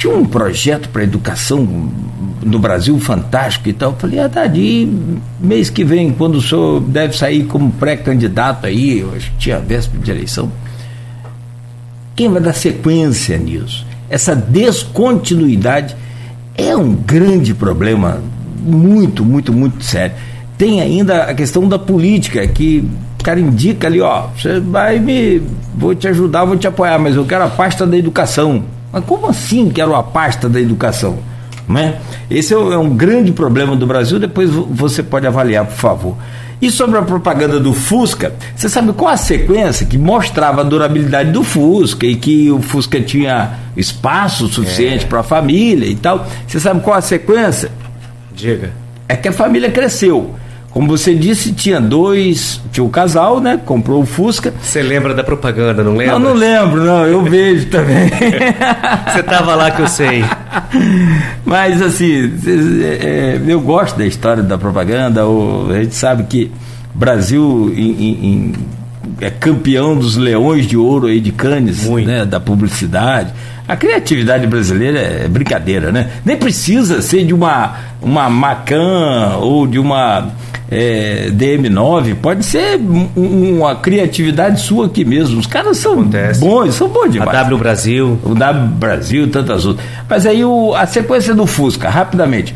tinha 0.06 0.16
um 0.16 0.24
projeto 0.24 0.88
para 0.88 1.02
educação 1.02 1.90
no 2.42 2.58
Brasil 2.58 2.98
fantástico 2.98 3.68
e 3.68 3.72
tal. 3.72 3.92
Eu 3.92 3.96
falei, 3.96 4.20
Haddad, 4.20 4.58
e 4.58 5.18
mês 5.40 5.70
que 5.70 5.84
vem, 5.84 6.12
quando 6.12 6.36
o 6.36 6.42
senhor 6.42 6.80
deve 6.80 7.16
sair 7.16 7.44
como 7.44 7.70
pré-candidato 7.72 8.66
aí, 8.66 9.00
eu 9.00 9.12
acho 9.14 9.30
que 9.32 9.36
tinha 9.38 9.58
véspera 9.58 10.02
de 10.02 10.10
eleição 10.10 10.50
quem 12.16 12.30
vai 12.30 12.40
dar 12.40 12.54
sequência 12.54 13.36
nisso? 13.36 13.84
Essa 14.08 14.34
descontinuidade 14.34 15.94
é 16.56 16.74
um 16.74 16.94
grande 16.94 17.52
problema, 17.52 18.22
muito, 18.58 19.22
muito, 19.22 19.52
muito 19.52 19.84
sério. 19.84 20.16
Tem 20.56 20.80
ainda 20.80 21.24
a 21.24 21.34
questão 21.34 21.68
da 21.68 21.78
política, 21.78 22.46
que 22.46 22.88
o 23.20 23.22
cara 23.22 23.38
indica 23.38 23.86
ali, 23.86 24.00
ó, 24.00 24.28
você 24.28 24.58
vai 24.60 24.98
me. 24.98 25.42
vou 25.76 25.94
te 25.94 26.08
ajudar, 26.08 26.46
vou 26.46 26.56
te 26.56 26.66
apoiar, 26.66 26.98
mas 26.98 27.16
eu 27.16 27.26
quero 27.26 27.44
a 27.44 27.48
pasta 27.48 27.86
da 27.86 27.98
educação. 27.98 28.64
Mas 28.96 29.04
como 29.04 29.26
assim 29.26 29.68
quero 29.68 29.94
a 29.94 30.02
pasta 30.02 30.48
da 30.48 30.58
educação? 30.58 31.18
Né? 31.68 31.98
Esse 32.30 32.54
é, 32.54 32.56
é 32.56 32.78
um 32.78 32.96
grande 32.96 33.30
problema 33.30 33.76
do 33.76 33.86
Brasil, 33.86 34.18
depois 34.18 34.48
você 34.48 35.02
pode 35.02 35.26
avaliar, 35.26 35.66
por 35.66 35.76
favor. 35.76 36.16
E 36.62 36.70
sobre 36.70 36.98
a 36.98 37.02
propaganda 37.02 37.60
do 37.60 37.74
Fusca, 37.74 38.34
você 38.56 38.70
sabe 38.70 38.94
qual 38.94 39.12
a 39.12 39.18
sequência 39.18 39.84
que 39.84 39.98
mostrava 39.98 40.62
a 40.62 40.64
durabilidade 40.64 41.30
do 41.30 41.44
Fusca 41.44 42.06
e 42.06 42.16
que 42.16 42.50
o 42.50 42.62
Fusca 42.62 42.98
tinha 42.98 43.58
espaço 43.76 44.48
suficiente 44.48 45.04
é. 45.04 45.08
para 45.08 45.20
a 45.20 45.22
família 45.22 45.86
e 45.86 45.94
tal? 45.94 46.26
Você 46.48 46.58
sabe 46.58 46.80
qual 46.80 46.96
a 46.96 47.02
sequência? 47.02 47.70
Diga. 48.34 48.72
É 49.06 49.14
que 49.14 49.28
a 49.28 49.32
família 49.32 49.70
cresceu. 49.70 50.34
Como 50.76 50.88
você 50.88 51.14
disse, 51.14 51.54
tinha 51.54 51.80
dois, 51.80 52.60
tinha 52.70 52.84
o 52.84 52.88
um 52.88 52.90
casal, 52.90 53.40
né? 53.40 53.58
Comprou 53.64 54.02
o 54.02 54.04
Fusca. 54.04 54.52
Você 54.60 54.82
lembra 54.82 55.14
da 55.14 55.24
propaganda, 55.24 55.82
não 55.82 55.96
lembra? 55.96 56.18
Não, 56.18 56.34
não 56.34 56.34
lembro, 56.34 56.84
não, 56.84 57.06
eu 57.06 57.22
vejo 57.24 57.68
também. 57.68 58.10
você 59.10 59.20
estava 59.20 59.54
lá 59.54 59.70
que 59.70 59.80
eu 59.80 59.88
sei. 59.88 60.22
Mas 61.46 61.80
assim, 61.80 62.30
é, 63.02 63.40
eu 63.46 63.58
gosto 63.58 63.96
da 63.96 64.04
história 64.04 64.42
da 64.42 64.58
propaganda, 64.58 65.22
a 65.22 65.82
gente 65.82 65.94
sabe 65.94 66.24
que 66.24 66.52
Brasil 66.94 67.72
em, 67.74 68.26
em, 68.26 68.52
é 69.22 69.30
campeão 69.30 69.96
dos 69.96 70.14
leões 70.18 70.66
de 70.66 70.76
ouro 70.76 71.06
aí 71.06 71.20
de 71.20 71.32
Cannes, 71.32 71.88
né, 71.88 72.26
da 72.26 72.38
publicidade. 72.38 73.32
A 73.66 73.76
criatividade 73.76 74.46
brasileira 74.46 74.98
é 74.98 75.26
brincadeira, 75.26 75.90
né? 75.90 76.10
Nem 76.22 76.36
precisa 76.36 77.00
ser 77.00 77.24
de 77.24 77.32
uma, 77.32 77.76
uma 78.02 78.28
Macan 78.28 79.38
ou 79.40 79.66
de 79.66 79.78
uma 79.78 80.30
é, 80.70 81.30
DM9, 81.30 82.16
pode 82.16 82.44
ser 82.44 82.78
um, 82.78 83.56
uma 83.56 83.76
criatividade 83.76 84.60
sua 84.60 84.86
aqui 84.86 85.04
mesmo. 85.04 85.38
Os 85.38 85.46
caras 85.46 85.78
são 85.78 85.92
Acontece. 86.00 86.40
bons, 86.40 86.74
são 86.74 86.88
bons 86.88 87.12
demais. 87.12 87.30
A 87.30 87.42
W 87.42 87.58
Brasil. 87.58 88.18
O 88.24 88.34
W 88.34 88.68
Brasil, 88.68 89.30
tantas 89.30 89.64
outras. 89.64 89.86
Mas 90.08 90.26
aí 90.26 90.44
o, 90.44 90.74
a 90.74 90.86
sequência 90.86 91.34
do 91.34 91.46
Fusca, 91.46 91.88
rapidamente. 91.88 92.54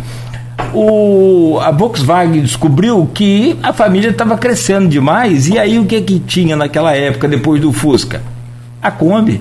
O, 0.75 1.59
a 1.61 1.71
Volkswagen 1.71 2.43
descobriu 2.43 3.09
que 3.13 3.57
a 3.63 3.73
família 3.73 4.11
estava 4.11 4.37
crescendo 4.37 4.89
demais. 4.89 5.49
E 5.49 5.59
aí 5.59 5.79
o 5.79 5.85
que 5.87 6.01
que 6.01 6.19
tinha 6.19 6.57
naquela 6.57 6.95
época 6.95 7.29
depois 7.29 7.61
do 7.61 7.73
Fusca? 7.73 8.23
A 8.83 8.91
Kombi. 8.91 9.41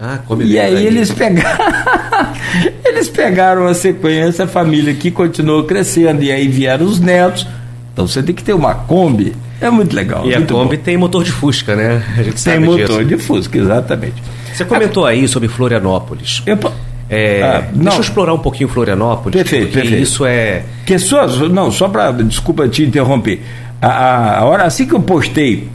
Ah, 0.00 0.18
Kombi 0.26 0.44
e 0.44 0.58
aí, 0.58 0.76
aí 0.76 0.86
eles 0.86 1.12
pegaram 1.12 1.64
eles 2.84 3.08
pegaram 3.08 3.66
a 3.66 3.74
sequência, 3.74 4.44
a 4.44 4.48
família 4.48 4.92
que 4.92 5.10
continuou 5.10 5.64
crescendo 5.64 6.22
e 6.22 6.32
aí 6.32 6.48
vieram 6.48 6.84
os 6.84 6.98
netos 6.98 7.46
então 7.94 8.08
você 8.08 8.22
tem 8.22 8.34
que 8.34 8.42
ter 8.42 8.52
uma 8.52 8.74
Kombi. 8.74 9.34
É 9.60 9.70
muito 9.70 9.94
legal. 9.94 10.26
E 10.26 10.34
muito 10.34 10.52
a 10.52 10.58
Kombi 10.58 10.76
bom. 10.76 10.82
tem 10.82 10.96
motor 10.96 11.22
de 11.22 11.30
Fusca, 11.30 11.76
né? 11.76 12.02
A 12.18 12.22
gente 12.24 12.42
tem 12.42 12.58
motor 12.58 13.04
disso. 13.04 13.04
de 13.04 13.16
Fusca, 13.18 13.56
exatamente. 13.56 14.20
Você 14.52 14.64
comentou 14.64 15.06
aí 15.06 15.28
sobre 15.28 15.48
Florianópolis. 15.48 16.42
Eu, 16.44 16.58
é, 17.08 17.42
ah, 17.42 17.64
deixa 17.72 17.98
eu 17.98 18.00
explorar 18.00 18.34
um 18.34 18.38
pouquinho 18.38 18.68
Florianópolis. 18.68 19.36
Perfeito, 19.36 19.72
perfeito. 19.72 20.02
Isso 20.02 20.26
é. 20.26 20.64
Que 20.84 20.98
só, 20.98 21.26
não, 21.48 21.70
só 21.70 21.88
para. 21.88 22.10
Desculpa 22.10 22.68
te 22.68 22.82
interromper. 22.82 23.40
A, 23.80 23.86
a, 23.86 24.38
a, 24.40 24.44
hora 24.44 24.64
assim 24.64 24.86
que 24.86 24.94
eu 24.94 25.00
postei 25.00 25.68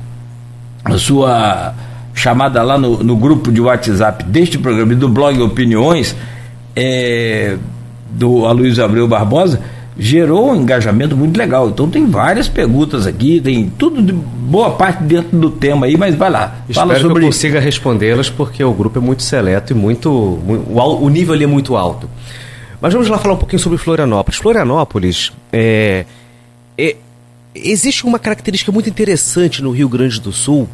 a 0.83 0.97
sua 0.97 1.73
chamada 2.13 2.61
lá 2.63 2.77
no, 2.77 3.03
no 3.03 3.15
grupo 3.15 3.51
de 3.51 3.61
WhatsApp 3.61 4.23
deste 4.25 4.57
programa 4.57 4.93
e 4.93 4.95
do 4.95 5.07
blog 5.07 5.41
Opiniões, 5.41 6.15
é, 6.75 7.57
do 8.09 8.45
Aloysio 8.45 8.83
Abreu 8.83 9.07
Barbosa 9.07 9.61
gerou 9.99 10.51
um 10.51 10.55
engajamento 10.55 11.15
muito 11.15 11.37
legal. 11.37 11.69
Então 11.69 11.89
tem 11.89 12.07
várias 12.09 12.47
perguntas 12.47 13.05
aqui, 13.05 13.41
tem 13.41 13.69
tudo 13.77 14.01
de 14.01 14.13
boa 14.13 14.71
parte 14.71 15.03
dentro 15.03 15.37
do 15.37 15.51
tema 15.51 15.85
aí, 15.85 15.97
mas 15.97 16.15
vai 16.15 16.29
lá. 16.29 16.55
Espero 16.69 16.87
fala 16.87 16.99
sobre... 16.99 17.19
que 17.19 17.19
eu 17.19 17.25
consiga 17.27 17.59
respondê-las 17.59 18.29
porque 18.29 18.63
o 18.63 18.73
grupo 18.73 18.97
é 18.97 19.01
muito 19.01 19.21
seleto 19.21 19.73
e 19.73 19.75
muito, 19.75 20.39
muito 20.45 20.71
o 20.71 21.09
nível 21.09 21.33
ali 21.33 21.43
é 21.43 21.47
muito 21.47 21.75
alto. 21.75 22.09
Mas 22.81 22.93
vamos 22.93 23.09
lá 23.09 23.17
falar 23.17 23.33
um 23.33 23.37
pouquinho 23.37 23.59
sobre 23.59 23.77
Florianópolis. 23.77 24.39
Florianópolis 24.39 25.33
é, 25.51 26.05
é 26.77 26.95
existe 27.53 28.05
uma 28.05 28.17
característica 28.17 28.71
muito 28.71 28.89
interessante 28.89 29.61
no 29.61 29.71
Rio 29.71 29.89
Grande 29.89 30.21
do 30.21 30.31
Sul, 30.31 30.69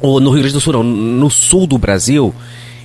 ou 0.00 0.20
no 0.20 0.30
Rio 0.30 0.40
Grande 0.40 0.54
do 0.54 0.60
Sul 0.60 0.72
não, 0.72 0.82
no 0.82 1.30
sul 1.30 1.66
do 1.66 1.78
Brasil, 1.78 2.34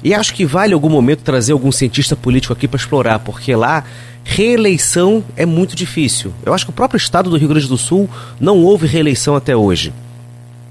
e 0.04 0.14
acho 0.14 0.34
que 0.34 0.46
vale 0.46 0.74
algum 0.74 0.90
momento 0.90 1.22
trazer 1.22 1.54
algum 1.54 1.72
cientista 1.72 2.16
político 2.16 2.54
aqui 2.54 2.68
para 2.68 2.78
explorar, 2.78 3.20
porque 3.20 3.56
lá 3.56 3.84
reeleição 4.24 5.24
é 5.36 5.46
muito 5.46 5.76
difícil. 5.76 6.34
Eu 6.46 6.54
acho 6.54 6.66
que 6.66 6.72
o 6.72 6.74
próprio 6.74 6.98
estado 6.98 7.30
do 7.30 7.38
Rio 7.38 7.50
Grande 7.50 7.68
do 7.68 7.78
Sul 7.78 8.10
não 8.40 8.60
houve 8.60 8.88
reeleição 8.88 9.36
até 9.36 9.56
hoje. 9.56 9.94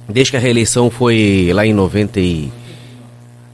Desde 0.08 0.32
que 0.32 0.36
a 0.36 0.40
reeleição 0.40 0.90
foi 0.90 1.50
lá 1.52 1.64
em 1.64 1.72
90 1.72 2.20
e... 2.20 2.50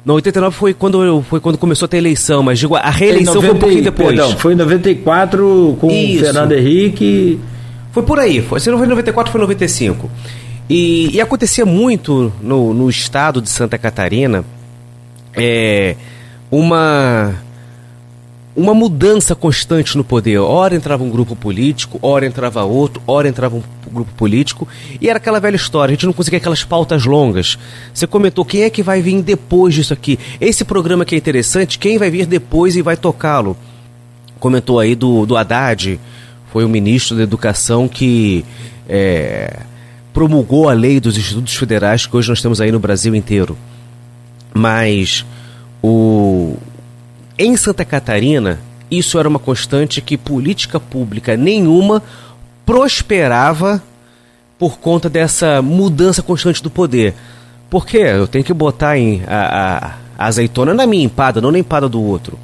Não, 0.05 0.15
89 0.15 0.57
foi 0.57 0.73
quando, 0.73 1.23
foi 1.29 1.41
quando 1.41 1.59
começou 1.59 1.87
a 1.87 1.89
ter 1.89 1.97
eleição, 1.97 2.43
mas 2.43 2.59
digo, 2.59 2.77
a 2.77 2.91
reeleição 2.91 3.35
90, 3.35 3.49
foi 3.49 3.57
um 3.57 3.59
pouquinho 3.59 3.83
depois. 3.83 4.09
Perdão, 4.09 4.37
foi 4.39 4.53
em 4.53 4.57
94 4.57 5.77
com 5.81 5.91
Isso. 5.91 6.23
o 6.23 6.25
Fernando 6.25 6.53
Henrique. 6.53 7.41
Foi 7.91 8.03
por 8.05 8.19
aí, 8.21 8.41
foi, 8.41 8.61
se 8.61 8.71
não 8.71 8.79
foi 8.79 8.87
em 8.87 8.91
94, 8.91 9.33
foi 9.33 9.41
em 9.41 9.43
95. 9.43 10.09
E, 10.69 11.15
e 11.15 11.21
acontecia 11.21 11.65
muito 11.65 12.33
no, 12.43 12.75
no 12.75 12.91
estado 12.91 13.41
de 13.41 13.49
Santa 13.49 13.79
Catarina 13.79 14.45
é, 15.35 15.97
uma 16.51 17.35
uma 18.57 18.73
mudança 18.73 19.35
constante 19.35 19.99
no 19.99 20.03
poder. 20.03 20.39
Ora 20.39 20.75
entrava 20.75 21.05
um 21.05 21.11
grupo 21.11 21.37
político, 21.37 21.99
ora 22.01 22.27
entrava 22.27 22.65
outro, 22.65 23.03
ora 23.07 23.29
entrava 23.29 23.57
um 23.57 23.63
grupo 23.93 24.11
político, 24.15 24.67
e 24.99 25.11
era 25.11 25.19
aquela 25.19 25.39
velha 25.39 25.57
história, 25.57 25.93
a 25.93 25.95
gente 25.95 26.07
não 26.07 26.13
conseguia 26.15 26.39
aquelas 26.39 26.65
pautas 26.65 27.05
longas. 27.05 27.59
Você 27.93 28.07
comentou 28.07 28.47
quem 28.47 28.63
é 28.63 28.71
que 28.71 28.83
vai 28.83 29.03
vir 29.03 29.21
depois 29.21 29.75
disso 29.75 29.93
aqui. 29.93 30.19
Esse 30.41 30.65
programa 30.65 31.05
que 31.05 31.15
é 31.15 31.19
interessante, 31.19 31.79
quem 31.79 31.99
vai 31.99 32.11
vir 32.11 32.25
depois 32.25 32.77
e 32.77 32.83
vai 32.83 32.97
tocá-lo? 32.97 33.57
Comentou 34.41 34.81
aí 34.81 34.95
do, 34.95 35.27
do 35.27 35.37
Haddad, 35.37 36.01
foi 36.51 36.65
o 36.65 36.69
ministro 36.69 37.15
da 37.15 37.25
Educação 37.25 37.87
que 37.87 38.43
é, 38.89 39.55
promulgou 40.17 40.67
a 40.67 40.73
lei 40.73 40.99
dos 40.99 41.19
institutos 41.19 41.55
federais 41.57 42.07
que 42.07 42.17
hoje 42.17 42.31
nós 42.31 42.41
temos 42.41 42.59
aí 42.59 42.73
no 42.73 42.79
Brasil 42.79 43.15
inteiro. 43.15 43.55
Mas 44.55 45.27
o, 45.83 46.57
em 47.39 47.55
Santa 47.55 47.85
Catarina, 47.85 48.59
isso 48.91 49.19
era 49.19 49.29
uma 49.29 49.39
constante 49.39 50.01
que 50.01 50.17
política 50.17 50.81
pública 50.81 51.37
nenhuma 51.37 52.03
prosperava 52.65 53.83
por 54.59 54.79
conta 54.79 55.11
dessa 55.11 55.61
mudança 55.61 56.23
constante 56.23 56.63
do 56.63 56.71
poder. 56.71 57.15
Porque 57.69 57.99
eu 57.99 58.27
tenho 58.27 58.43
que 58.43 58.55
botar 58.55 58.97
em 58.97 59.23
a, 59.27 59.37
a, 59.37 59.87
a 60.19 60.27
azeitona 60.29 60.73
na 60.73 60.87
minha 60.87 61.05
empada, 61.05 61.43
não 61.43 61.53
na 61.53 61.59
empada 61.59 61.91
do 61.91 62.03
outro. 62.03 62.39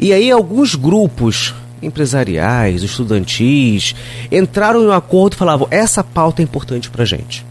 E 0.00 0.10
aí 0.10 0.30
alguns 0.30 0.74
grupos 0.74 1.54
empresariais, 1.84 2.82
estudantis, 2.82 3.94
entraram 4.30 4.82
em 4.82 4.86
um 4.86 4.92
acordo 4.92 5.34
e 5.34 5.36
falavam: 5.36 5.68
essa 5.70 6.02
pauta 6.02 6.42
é 6.42 6.44
importante 6.44 6.90
para 6.90 7.04
gente. 7.04 7.44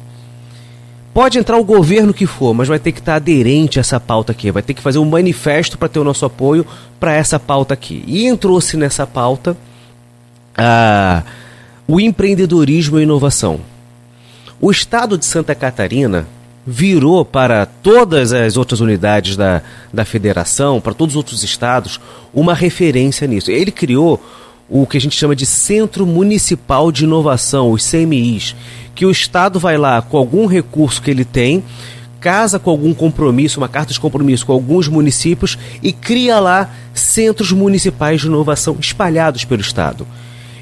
Pode 1.14 1.38
entrar 1.38 1.58
o 1.58 1.64
governo 1.64 2.12
que 2.14 2.26
for, 2.26 2.56
mas 2.56 2.68
vai 2.68 2.80
ter 2.80 2.92
que 2.92 3.00
estar 3.00 3.16
aderente 3.16 3.78
a 3.78 3.82
essa 3.82 4.00
pauta 4.00 4.32
aqui. 4.32 4.50
Vai 4.50 4.64
ter 4.64 4.74
que 4.74 4.82
fazer 4.82 4.98
um 4.98 5.06
manifesto 5.06 5.78
para 5.78 5.88
ter 5.88 6.00
o 6.00 6.04
nosso 6.04 6.26
apoio 6.26 6.66
para 7.00 7.14
essa 7.14 7.40
pauta 7.40 7.76
aqui. 7.76 8.04
E 8.08 8.26
entrou-se 8.26 8.76
nessa 8.76 9.06
pauta 9.06 9.56
ah, 10.58 11.22
o 11.88 12.00
empreendedorismo 12.00 13.00
e 13.00 13.04
inovação. 13.04 13.60
O 14.60 14.72
estado 14.72 15.16
de 15.16 15.26
Santa 15.26 15.54
Catarina 15.54 16.26
virou 16.66 17.26
para 17.26 17.66
todas 17.66 18.32
as 18.32 18.56
outras 18.56 18.80
unidades 18.80 19.36
da, 19.36 19.62
da 19.92 20.06
federação, 20.06 20.80
para 20.80 20.94
todos 20.94 21.14
os 21.14 21.18
outros 21.18 21.44
estados, 21.44 22.00
uma 22.34 22.54
referência 22.54 23.28
nisso. 23.28 23.52
Ele 23.52 23.72
criou 23.72 24.22
o 24.70 24.88
que 24.88 24.98
a 24.98 25.02
gente 25.02 25.16
chama 25.16 25.36
de 25.36 25.46
Centro 25.46 26.06
Municipal 26.06 26.92
de 26.92 27.04
Inovação, 27.04 27.72
os 27.72 27.90
CMIs, 27.90 28.56
que 28.96 29.06
o 29.06 29.12
estado 29.12 29.60
vai 29.60 29.78
lá 29.78 30.02
com 30.02 30.18
algum 30.18 30.46
recurso 30.46 31.02
que 31.02 31.12
ele 31.12 31.26
tem, 31.26 31.64
casa 32.22 32.58
com 32.58 32.70
algum 32.70 32.94
compromisso, 32.94 33.60
uma 33.60 33.68
carta 33.68 33.92
de 33.92 34.00
compromisso 34.00 34.46
com 34.46 34.54
alguns 34.54 34.88
municípios 34.88 35.58
e 35.82 35.92
cria 35.92 36.40
lá 36.40 36.70
centros 36.94 37.52
municipais 37.52 38.22
de 38.22 38.28
inovação 38.28 38.78
espalhados 38.80 39.44
pelo 39.44 39.60
estado. 39.60 40.08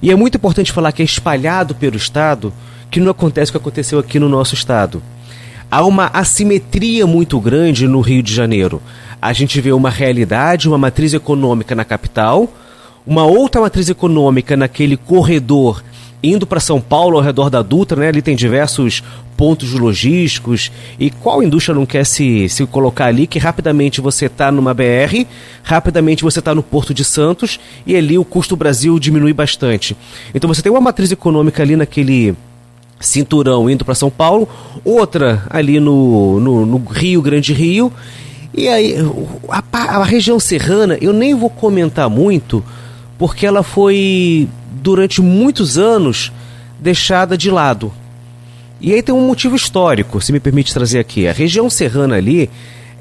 E 0.02 0.10
é 0.10 0.16
muito 0.16 0.38
importante 0.38 0.72
falar 0.72 0.92
que 0.92 1.04
é 1.04 1.06
espalhado 1.06 1.76
pelo 1.76 1.96
estado, 1.96 2.52
que 2.90 3.00
não 3.00 3.12
acontece 3.12 3.52
o 3.52 3.54
que 3.54 3.58
aconteceu 3.60 4.00
aqui 4.00 4.18
no 4.18 4.28
nosso 4.28 4.56
estado 4.56 5.04
há 5.72 5.86
uma 5.86 6.08
assimetria 6.08 7.08
muito 7.08 7.40
grande 7.40 7.88
no 7.88 8.02
Rio 8.02 8.22
de 8.22 8.34
Janeiro. 8.34 8.82
A 9.22 9.32
gente 9.32 9.62
vê 9.62 9.72
uma 9.72 9.90
realidade, 9.90 10.68
uma 10.68 10.78
matriz 10.78 11.14
econômica 11.14 11.74
na 11.74 11.86
capital, 11.86 12.52
uma 13.08 13.24
outra 13.24 13.62
matriz 13.62 13.88
econômica 13.88 14.58
naquele 14.58 14.98
corredor 14.98 15.82
indo 16.24 16.46
para 16.46 16.60
São 16.60 16.80
Paulo 16.80 17.18
ao 17.18 17.24
redor 17.24 17.50
da 17.50 17.62
Dutra, 17.64 18.00
né? 18.00 18.08
Ali 18.10 18.22
tem 18.22 18.36
diversos 18.36 19.02
pontos 19.36 19.72
logísticos. 19.74 20.72
E 21.00 21.10
qual 21.10 21.42
indústria 21.42 21.74
não 21.74 21.86
quer 21.86 22.06
se, 22.06 22.48
se 22.48 22.66
colocar 22.68 23.06
ali 23.06 23.26
que 23.26 23.40
rapidamente 23.40 24.00
você 24.00 24.28
está 24.28 24.52
numa 24.52 24.74
BR, 24.74 25.26
rapidamente 25.64 26.24
você 26.24 26.38
está 26.38 26.54
no 26.54 26.62
Porto 26.62 26.94
de 26.94 27.04
Santos 27.04 27.60
e 27.88 27.96
ali 27.96 28.18
o 28.18 28.26
custo 28.26 28.56
Brasil 28.56 29.00
diminui 29.00 29.34
bastante. 29.34 29.98
Então 30.36 30.48
você 30.48 30.62
tem 30.62 30.72
uma 30.72 30.82
matriz 30.82 31.12
econômica 31.12 31.64
ali 31.64 31.76
naquele 31.76 32.36
cinturão 33.02 33.70
indo 33.70 33.84
para 33.84 33.96
São 33.96 34.10
Paulo, 34.10 34.48
outra 34.86 35.44
ali 35.50 35.80
no, 35.80 36.40
no, 36.40 36.66
no, 36.66 36.78
Rio 36.86 37.22
Grande 37.22 37.54
Rio. 37.54 37.92
E 38.54 38.68
aí, 38.68 38.96
a, 39.50 39.78
a 39.78 40.04
região 40.04 40.40
serrana, 40.40 40.98
eu 41.02 41.14
nem 41.14 41.34
vou 41.34 41.50
comentar 41.50 42.10
muito, 42.10 42.64
porque 43.18 43.46
ela 43.46 43.64
foi, 43.64 44.48
durante 44.82 45.22
muitos 45.22 45.78
anos, 45.78 46.32
deixada 46.80 47.38
de 47.38 47.50
lado. 47.50 47.92
E 48.80 48.94
aí 48.94 49.02
tem 49.02 49.14
um 49.14 49.28
motivo 49.28 49.56
histórico, 49.56 50.20
se 50.20 50.32
me 50.34 50.40
permite 50.40 50.74
trazer 50.74 51.00
aqui. 51.00 51.28
A 51.28 51.32
região 51.32 51.70
serrana 51.70 52.16
ali, 52.16 52.50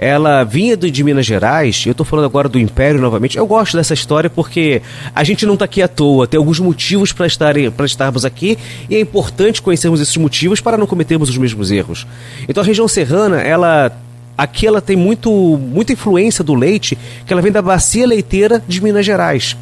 ela 0.03 0.45
vinha 0.45 0.79
de 0.79 1.05
Minas 1.05 1.27
Gerais, 1.27 1.83
eu 1.85 1.93
estou 1.93 2.07
falando 2.07 2.25
agora 2.25 2.49
do 2.49 2.59
Império 2.59 2.99
novamente. 2.99 3.37
Eu 3.37 3.47
gosto 3.47 3.77
dessa 3.77 3.93
história 3.93 4.31
porque 4.31 4.81
a 5.15 5.23
gente 5.23 5.45
não 5.45 5.53
está 5.53 5.67
aqui 5.67 5.83
à 5.83 5.89
toa, 5.89 6.27
tem 6.27 6.39
alguns 6.39 6.59
motivos 6.59 7.13
para 7.13 7.27
estarmos 7.27 8.25
aqui 8.25 8.57
e 8.89 8.97
é 8.97 9.01
importante 9.01 9.61
conhecermos 9.61 10.01
esses 10.01 10.17
motivos 10.17 10.59
para 10.59 10.79
não 10.79 10.87
cometermos 10.87 11.29
os 11.29 11.37
mesmos 11.37 11.71
erros. 11.71 12.07
Então 12.49 12.63
a 12.63 12.67
região 12.67 12.89
serrana, 12.89 13.43
ela 13.43 13.93
aqui 14.39 14.67
ela 14.67 14.81
tem 14.81 14.97
muito, 14.97 15.31
muita 15.31 15.93
influência 15.93 16.43
do 16.43 16.55
leite, 16.55 16.97
que 17.27 17.31
ela 17.31 17.43
vem 17.43 17.53
da 17.53 17.61
bacia 17.61 18.07
leiteira 18.07 18.65
de 18.67 18.83
Minas 18.83 19.05
Gerais. 19.05 19.55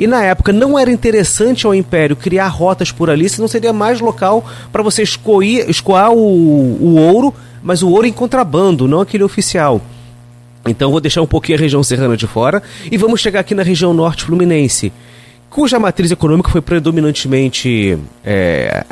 E 0.00 0.08
na 0.08 0.20
época 0.20 0.52
não 0.52 0.76
era 0.76 0.90
interessante 0.90 1.64
ao 1.64 1.72
Império 1.72 2.16
criar 2.16 2.48
rotas 2.48 2.90
por 2.90 3.08
ali, 3.08 3.28
senão 3.28 3.46
seria 3.46 3.72
mais 3.72 4.00
local 4.00 4.44
para 4.72 4.82
você 4.82 5.04
escoir, 5.04 5.70
escoar 5.70 6.12
o, 6.12 6.18
o 6.18 6.96
ouro 6.96 7.32
mas 7.66 7.82
o 7.82 7.90
ouro 7.90 8.06
em 8.06 8.12
contrabando, 8.12 8.86
não 8.86 9.00
aquele 9.00 9.24
oficial. 9.24 9.82
Então 10.68 10.92
vou 10.92 11.00
deixar 11.00 11.20
um 11.20 11.26
pouquinho 11.26 11.58
a 11.58 11.60
região 11.60 11.82
serrana 11.82 12.16
de 12.16 12.24
fora 12.24 12.62
e 12.90 12.96
vamos 12.96 13.20
chegar 13.20 13.40
aqui 13.40 13.56
na 13.56 13.64
região 13.64 13.92
norte 13.92 14.22
fluminense, 14.22 14.92
cuja 15.50 15.76
matriz 15.76 16.12
econômica 16.12 16.48
foi 16.48 16.60
predominantemente 16.60 17.98
é, 18.24 18.84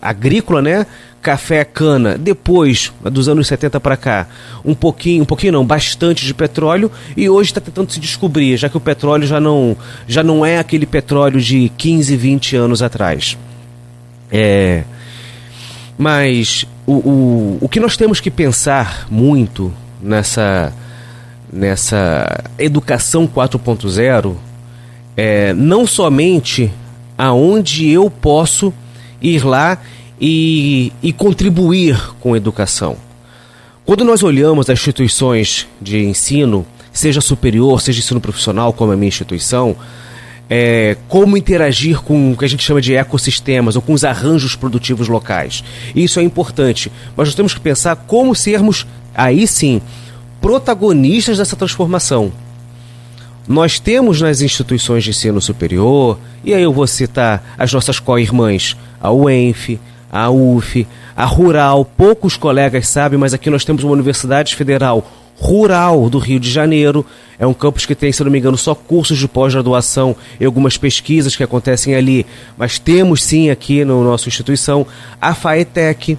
agrícola, 0.00 0.62
né? 0.62 0.86
Café, 1.20 1.64
cana. 1.64 2.16
Depois, 2.16 2.92
dos 3.02 3.28
anos 3.28 3.46
70 3.46 3.78
para 3.78 3.96
cá, 3.96 4.26
um 4.64 4.74
pouquinho, 4.74 5.22
um 5.22 5.26
pouquinho 5.26 5.52
não, 5.52 5.64
bastante 5.64 6.24
de 6.24 6.32
petróleo 6.32 6.90
e 7.14 7.28
hoje 7.28 7.50
está 7.50 7.60
tentando 7.60 7.92
se 7.92 8.00
descobrir, 8.00 8.56
já 8.56 8.70
que 8.70 8.76
o 8.76 8.80
petróleo 8.80 9.26
já 9.26 9.38
não, 9.38 9.76
já 10.08 10.22
não 10.22 10.46
é 10.46 10.58
aquele 10.58 10.86
petróleo 10.86 11.40
de 11.42 11.70
15, 11.76 12.16
20 12.16 12.56
anos 12.56 12.82
atrás. 12.82 13.36
É, 14.30 14.84
mas 15.98 16.66
o, 16.86 16.92
o, 16.92 17.58
o 17.62 17.68
que 17.68 17.80
nós 17.80 17.96
temos 17.96 18.20
que 18.20 18.30
pensar 18.30 19.06
muito 19.10 19.72
nessa, 20.00 20.72
nessa 21.52 22.44
educação 22.58 23.26
4.0 23.26 24.34
é 25.16 25.52
não 25.54 25.86
somente 25.86 26.70
aonde 27.16 27.88
eu 27.88 28.10
posso 28.10 28.72
ir 29.20 29.44
lá 29.44 29.78
e, 30.20 30.92
e 31.02 31.12
contribuir 31.12 31.98
com 32.20 32.34
a 32.34 32.36
educação. 32.36 32.96
Quando 33.84 34.04
nós 34.04 34.22
olhamos 34.22 34.68
as 34.68 34.78
instituições 34.78 35.66
de 35.80 36.04
ensino, 36.04 36.66
seja 36.92 37.20
superior, 37.20 37.80
seja 37.80 38.00
ensino 38.00 38.20
profissional, 38.20 38.72
como 38.72 38.92
a 38.92 38.96
minha 38.96 39.08
instituição, 39.08 39.76
é, 40.48 40.96
como 41.08 41.36
interagir 41.36 42.00
com 42.02 42.32
o 42.32 42.36
que 42.36 42.44
a 42.44 42.48
gente 42.48 42.62
chama 42.62 42.80
de 42.80 42.94
ecossistemas 42.94 43.76
ou 43.76 43.82
com 43.82 43.92
os 43.92 44.04
arranjos 44.04 44.54
produtivos 44.54 45.08
locais. 45.08 45.64
Isso 45.94 46.20
é 46.20 46.22
importante, 46.22 46.92
mas 47.16 47.28
nós 47.28 47.34
temos 47.34 47.54
que 47.54 47.60
pensar 47.60 47.96
como 47.96 48.34
sermos, 48.34 48.86
aí 49.14 49.46
sim, 49.46 49.80
protagonistas 50.40 51.38
dessa 51.38 51.56
transformação. 51.56 52.32
Nós 53.46 53.78
temos 53.78 54.20
nas 54.20 54.40
instituições 54.40 55.04
de 55.04 55.10
ensino 55.10 55.40
superior, 55.40 56.18
e 56.42 56.54
aí 56.54 56.62
eu 56.62 56.72
vou 56.72 56.86
citar 56.86 57.54
as 57.58 57.72
nossas 57.72 57.98
co-irmãs, 57.98 58.76
a 59.00 59.12
UENF, 59.12 59.78
a 60.10 60.30
UF, 60.30 60.86
a 61.16 61.24
Rural, 61.24 61.84
poucos 61.84 62.36
colegas 62.36 62.88
sabem, 62.88 63.18
mas 63.18 63.34
aqui 63.34 63.50
nós 63.50 63.64
temos 63.64 63.84
uma 63.84 63.92
universidade 63.92 64.54
federal 64.54 65.06
rural 65.36 66.08
do 66.08 66.18
Rio 66.18 66.38
de 66.38 66.50
Janeiro. 66.50 67.04
É 67.38 67.46
um 67.46 67.54
campus 67.54 67.84
que 67.84 67.94
tem, 67.94 68.12
se 68.12 68.22
não 68.22 68.30
me 68.30 68.38
engano, 68.38 68.56
só 68.56 68.74
cursos 68.74 69.18
de 69.18 69.26
pós-graduação 69.26 70.16
e 70.38 70.44
algumas 70.44 70.76
pesquisas 70.76 71.34
que 71.34 71.42
acontecem 71.42 71.94
ali. 71.94 72.24
Mas 72.56 72.78
temos 72.78 73.22
sim 73.22 73.50
aqui 73.50 73.84
na 73.84 73.92
no 73.92 74.04
nossa 74.04 74.28
instituição 74.28 74.86
a 75.20 75.34
FAETEC, 75.34 76.16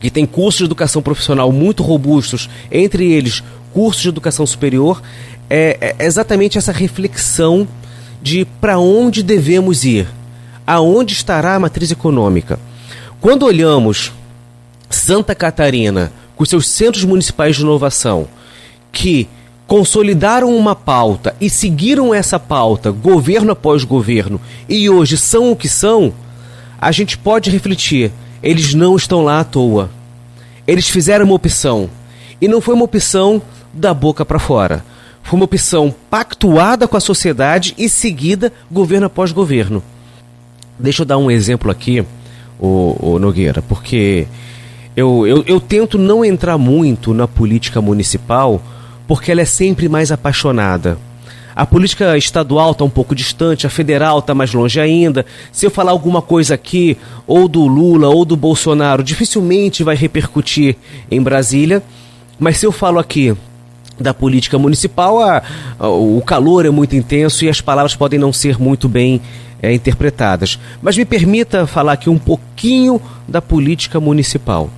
que 0.00 0.10
tem 0.10 0.26
cursos 0.26 0.58
de 0.58 0.64
educação 0.64 1.02
profissional 1.02 1.52
muito 1.52 1.82
robustos, 1.82 2.48
entre 2.70 3.10
eles 3.12 3.42
cursos 3.72 4.02
de 4.02 4.08
educação 4.08 4.46
superior. 4.46 5.02
É, 5.48 5.94
é 5.98 6.04
exatamente 6.04 6.56
essa 6.56 6.72
reflexão 6.72 7.68
de 8.22 8.44
para 8.60 8.78
onde 8.78 9.22
devemos 9.22 9.84
ir, 9.84 10.08
aonde 10.66 11.12
estará 11.12 11.56
a 11.56 11.60
matriz 11.60 11.90
econômica. 11.90 12.58
Quando 13.20 13.44
olhamos 13.44 14.12
Santa 14.88 15.34
Catarina 15.34 16.12
com 16.42 16.46
seus 16.46 16.66
centros 16.66 17.04
municipais 17.04 17.54
de 17.54 17.62
inovação, 17.62 18.26
que 18.90 19.28
consolidaram 19.64 20.52
uma 20.56 20.74
pauta 20.74 21.36
e 21.40 21.48
seguiram 21.48 22.12
essa 22.12 22.36
pauta 22.36 22.90
governo 22.90 23.52
após 23.52 23.84
governo 23.84 24.40
e 24.68 24.90
hoje 24.90 25.16
são 25.16 25.52
o 25.52 25.56
que 25.56 25.68
são, 25.68 26.12
a 26.80 26.90
gente 26.90 27.16
pode 27.16 27.48
refletir, 27.48 28.10
eles 28.42 28.74
não 28.74 28.96
estão 28.96 29.22
lá 29.22 29.38
à 29.38 29.44
toa. 29.44 29.88
Eles 30.66 30.88
fizeram 30.88 31.26
uma 31.26 31.34
opção 31.34 31.88
e 32.40 32.48
não 32.48 32.60
foi 32.60 32.74
uma 32.74 32.86
opção 32.86 33.40
da 33.72 33.94
boca 33.94 34.24
para 34.24 34.40
fora. 34.40 34.84
Foi 35.22 35.38
uma 35.38 35.44
opção 35.44 35.94
pactuada 36.10 36.88
com 36.88 36.96
a 36.96 37.00
sociedade 37.00 37.72
e 37.78 37.88
seguida 37.88 38.52
governo 38.68 39.06
após 39.06 39.30
governo. 39.30 39.80
Deixa 40.76 41.02
eu 41.02 41.06
dar 41.06 41.18
um 41.18 41.30
exemplo 41.30 41.70
aqui, 41.70 42.04
o 42.58 43.16
Nogueira, 43.20 43.62
porque 43.62 44.26
eu, 44.96 45.26
eu, 45.26 45.44
eu 45.46 45.60
tento 45.60 45.98
não 45.98 46.24
entrar 46.24 46.58
muito 46.58 47.14
na 47.14 47.26
política 47.26 47.80
municipal 47.80 48.60
porque 49.06 49.30
ela 49.30 49.40
é 49.40 49.46
sempre 49.46 49.88
mais 49.88 50.12
apaixonada. 50.12 50.98
A 51.54 51.66
política 51.66 52.16
estadual 52.16 52.72
está 52.72 52.82
um 52.82 52.90
pouco 52.90 53.14
distante, 53.14 53.66
a 53.66 53.70
federal 53.70 54.20
está 54.20 54.34
mais 54.34 54.54
longe 54.54 54.80
ainda. 54.80 55.26
Se 55.50 55.66
eu 55.66 55.70
falar 55.70 55.90
alguma 55.90 56.22
coisa 56.22 56.54
aqui, 56.54 56.96
ou 57.26 57.46
do 57.46 57.66
Lula 57.66 58.08
ou 58.08 58.24
do 58.24 58.36
Bolsonaro, 58.36 59.02
dificilmente 59.02 59.84
vai 59.84 59.94
repercutir 59.94 60.76
em 61.10 61.20
Brasília. 61.20 61.82
Mas 62.38 62.56
se 62.56 62.64
eu 62.64 62.72
falo 62.72 62.98
aqui 62.98 63.36
da 64.00 64.14
política 64.14 64.58
municipal, 64.58 65.20
a, 65.20 65.42
a, 65.78 65.88
o 65.88 66.22
calor 66.22 66.64
é 66.64 66.70
muito 66.70 66.96
intenso 66.96 67.44
e 67.44 67.50
as 67.50 67.60
palavras 67.60 67.94
podem 67.94 68.18
não 68.18 68.32
ser 68.32 68.58
muito 68.58 68.88
bem 68.88 69.20
é, 69.60 69.72
interpretadas. 69.74 70.58
Mas 70.80 70.96
me 70.96 71.04
permita 71.04 71.66
falar 71.66 71.92
aqui 71.92 72.08
um 72.08 72.18
pouquinho 72.18 73.00
da 73.28 73.42
política 73.42 74.00
municipal. 74.00 74.70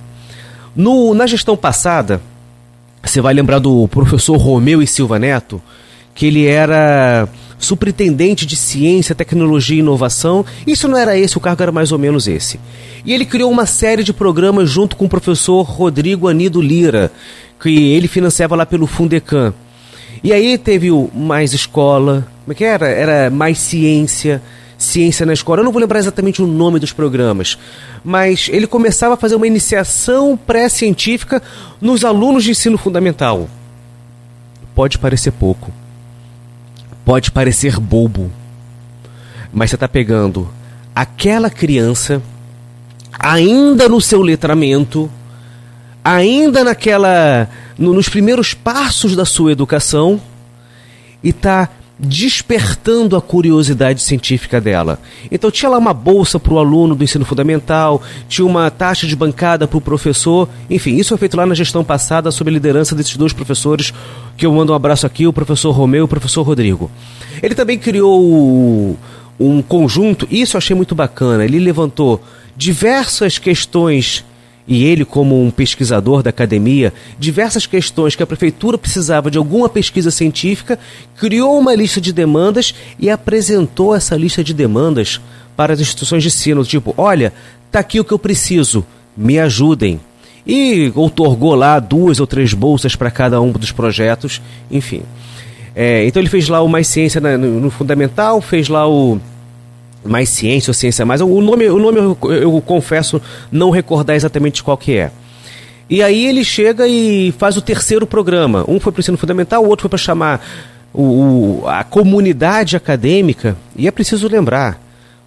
No, 0.75 1.13
na 1.13 1.25
gestão 1.25 1.55
passada, 1.55 2.21
você 3.03 3.21
vai 3.21 3.33
lembrar 3.33 3.59
do 3.59 3.87
professor 3.87 4.35
Romeu 4.37 4.81
e 4.81 4.87
Silva 4.87 5.17
Neto, 5.17 5.61
que 6.13 6.25
ele 6.25 6.45
era 6.45 7.29
superintendente 7.57 8.45
de 8.45 8.55
ciência, 8.55 9.15
tecnologia 9.15 9.77
e 9.77 9.79
inovação. 9.79 10.45
Isso 10.65 10.87
não 10.87 10.97
era 10.97 11.17
esse, 11.17 11.37
o 11.37 11.41
cargo 11.41 11.61
era 11.61 11.71
mais 11.71 11.91
ou 11.91 11.99
menos 11.99 12.27
esse. 12.27 12.59
E 13.05 13.13
ele 13.13 13.25
criou 13.25 13.51
uma 13.51 13.65
série 13.65 14.03
de 14.03 14.11
programas 14.11 14.69
junto 14.69 14.95
com 14.95 15.05
o 15.05 15.09
professor 15.09 15.61
Rodrigo 15.61 16.27
Anido 16.27 16.61
Lira, 16.61 17.11
que 17.61 17.91
ele 17.93 18.07
financiava 18.07 18.55
lá 18.55 18.65
pelo 18.65 18.87
Fundecam. 18.87 19.53
E 20.23 20.33
aí 20.33 20.57
teve 20.57 20.91
o 20.91 21.09
Mais 21.13 21.53
Escola, 21.53 22.27
como 22.43 22.51
é 22.51 22.55
que 22.55 22.63
era? 22.63 22.87
Era 22.87 23.29
Mais 23.29 23.59
Ciência, 23.59 24.41
ciência 24.85 25.25
na 25.25 25.33
escola. 25.33 25.61
Eu 25.61 25.65
não 25.65 25.71
vou 25.71 25.81
lembrar 25.81 25.99
exatamente 25.99 26.41
o 26.41 26.47
nome 26.47 26.79
dos 26.79 26.93
programas, 26.93 27.57
mas 28.03 28.49
ele 28.51 28.67
começava 28.67 29.15
a 29.15 29.17
fazer 29.17 29.35
uma 29.35 29.47
iniciação 29.47 30.37
pré-científica 30.37 31.41
nos 31.81 32.05
alunos 32.05 32.43
de 32.43 32.51
ensino 32.51 32.77
fundamental. 32.77 33.49
Pode 34.73 34.97
parecer 34.97 35.31
pouco, 35.31 35.71
pode 37.03 37.31
parecer 37.31 37.79
bobo, 37.79 38.31
mas 39.51 39.69
você 39.69 39.75
está 39.75 39.87
pegando 39.87 40.49
aquela 40.93 41.49
criança 41.49 42.21
ainda 43.17 43.87
no 43.89 43.99
seu 43.99 44.21
letramento, 44.21 45.09
ainda 46.03 46.63
naquela 46.63 47.49
no, 47.77 47.93
nos 47.93 48.09
primeiros 48.09 48.53
passos 48.53 49.15
da 49.15 49.25
sua 49.25 49.51
educação 49.51 50.21
e 51.23 51.29
está 51.29 51.69
despertando 51.97 53.15
a 53.15 53.21
curiosidade 53.21 54.01
científica 54.01 54.59
dela. 54.59 54.99
Então 55.31 55.49
tinha 55.49 55.69
lá 55.69 55.77
uma 55.77 55.93
bolsa 55.93 56.39
para 56.39 56.53
o 56.53 56.59
aluno 56.59 56.93
do 56.93 57.03
ensino 57.03 57.23
fundamental, 57.23 58.01
tinha 58.27 58.45
uma 58.45 58.69
taxa 58.69 59.07
de 59.07 59.15
bancada 59.15 59.67
para 59.67 59.77
o 59.77 59.81
professor, 59.81 60.49
enfim, 60.69 60.95
isso 60.95 61.09
foi 61.09 61.17
feito 61.17 61.37
lá 61.37 61.45
na 61.45 61.55
gestão 61.55 61.83
passada 61.83 62.31
sob 62.31 62.49
a 62.49 62.53
liderança 62.53 62.95
desses 62.95 63.15
dois 63.15 63.31
professores, 63.31 63.93
que 64.35 64.45
eu 64.45 64.53
mando 64.53 64.73
um 64.73 64.75
abraço 64.75 65.05
aqui, 65.05 65.25
o 65.25 65.33
professor 65.33 65.71
Romeu 65.71 66.01
e 66.01 66.03
o 66.03 66.07
professor 66.07 66.43
Rodrigo. 66.43 66.91
Ele 67.41 67.55
também 67.55 67.77
criou 67.77 68.97
um 69.39 69.61
conjunto, 69.61 70.27
isso 70.29 70.55
eu 70.55 70.59
achei 70.59 70.75
muito 70.75 70.93
bacana, 70.93 71.45
ele 71.45 71.59
levantou 71.59 72.21
diversas 72.57 73.37
questões 73.37 74.23
e 74.67 74.83
ele, 74.83 75.05
como 75.05 75.41
um 75.41 75.51
pesquisador 75.51 76.23
da 76.23 76.31
academia, 76.31 76.91
diversas 77.19 77.65
questões 77.65 78.15
que 78.15 78.23
a 78.23 78.27
prefeitura 78.27 78.77
precisava 78.77 79.29
de 79.29 79.37
alguma 79.37 79.69
pesquisa 79.69 80.09
científica, 80.09 80.79
criou 81.17 81.59
uma 81.59 81.75
lista 81.75 82.01
de 82.01 82.11
demandas 82.11 82.73
e 82.99 83.09
apresentou 83.09 83.95
essa 83.95 84.15
lista 84.15 84.43
de 84.43 84.53
demandas 84.53 85.21
para 85.55 85.73
as 85.73 85.79
instituições 85.79 86.23
de 86.23 86.29
ensino, 86.29 86.63
tipo, 86.65 86.93
olha, 86.97 87.31
tá 87.71 87.79
aqui 87.79 87.99
o 87.99 88.03
que 88.03 88.11
eu 88.11 88.19
preciso, 88.19 88.85
me 89.15 89.39
ajudem. 89.39 89.99
E 90.47 90.91
outorgou 90.95 91.55
lá 91.55 91.79
duas 91.79 92.19
ou 92.19 92.27
três 92.27 92.53
bolsas 92.53 92.95
para 92.95 93.09
cada 93.09 93.41
um 93.41 93.51
dos 93.51 93.71
projetos, 93.71 94.41
enfim. 94.69 95.01
É, 95.75 96.05
então 96.05 96.21
ele 96.21 96.29
fez 96.29 96.47
lá 96.47 96.61
o 96.61 96.67
Mais 96.67 96.87
Ciência 96.87 97.19
no, 97.19 97.59
no 97.59 97.69
Fundamental, 97.69 98.41
fez 98.41 98.69
lá 98.69 98.87
o 98.87 99.19
mais 100.05 100.29
ciência 100.29 100.69
ou 100.69 100.73
ciência 100.73 101.05
mais. 101.05 101.21
O 101.21 101.41
nome, 101.41 101.67
o 101.69 101.79
nome 101.79 101.97
eu, 101.97 102.17
eu, 102.31 102.61
confesso 102.61 103.21
não 103.51 103.69
recordar 103.69 104.15
exatamente 104.15 104.63
qual 104.63 104.77
que 104.77 104.97
é. 104.97 105.11
E 105.89 106.01
aí 106.01 106.25
ele 106.25 106.43
chega 106.43 106.87
e 106.87 107.33
faz 107.37 107.57
o 107.57 107.61
terceiro 107.61 108.07
programa. 108.07 108.63
Um 108.67 108.79
foi 108.79 108.91
para 108.91 108.99
o 108.99 109.01
ensino 109.01 109.17
fundamental, 109.17 109.63
o 109.63 109.67
outro 109.67 109.83
foi 109.83 109.89
para 109.89 109.97
chamar 109.97 110.45
o, 110.93 111.61
o, 111.61 111.67
a 111.67 111.83
comunidade 111.83 112.75
acadêmica. 112.75 113.57
E 113.75 113.87
é 113.87 113.91
preciso 113.91 114.27
lembrar, 114.27 114.79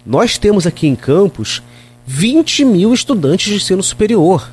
nós 0.05 0.37
temos 0.37 0.65
aqui 0.65 0.87
em 0.87 0.95
Campos 0.95 1.61
20 2.05 2.65
mil 2.65 2.93
estudantes 2.93 3.49
de 3.49 3.55
ensino 3.55 3.83
superior. 3.83 4.49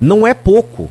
Não 0.00 0.26
é 0.26 0.34
pouco. 0.34 0.90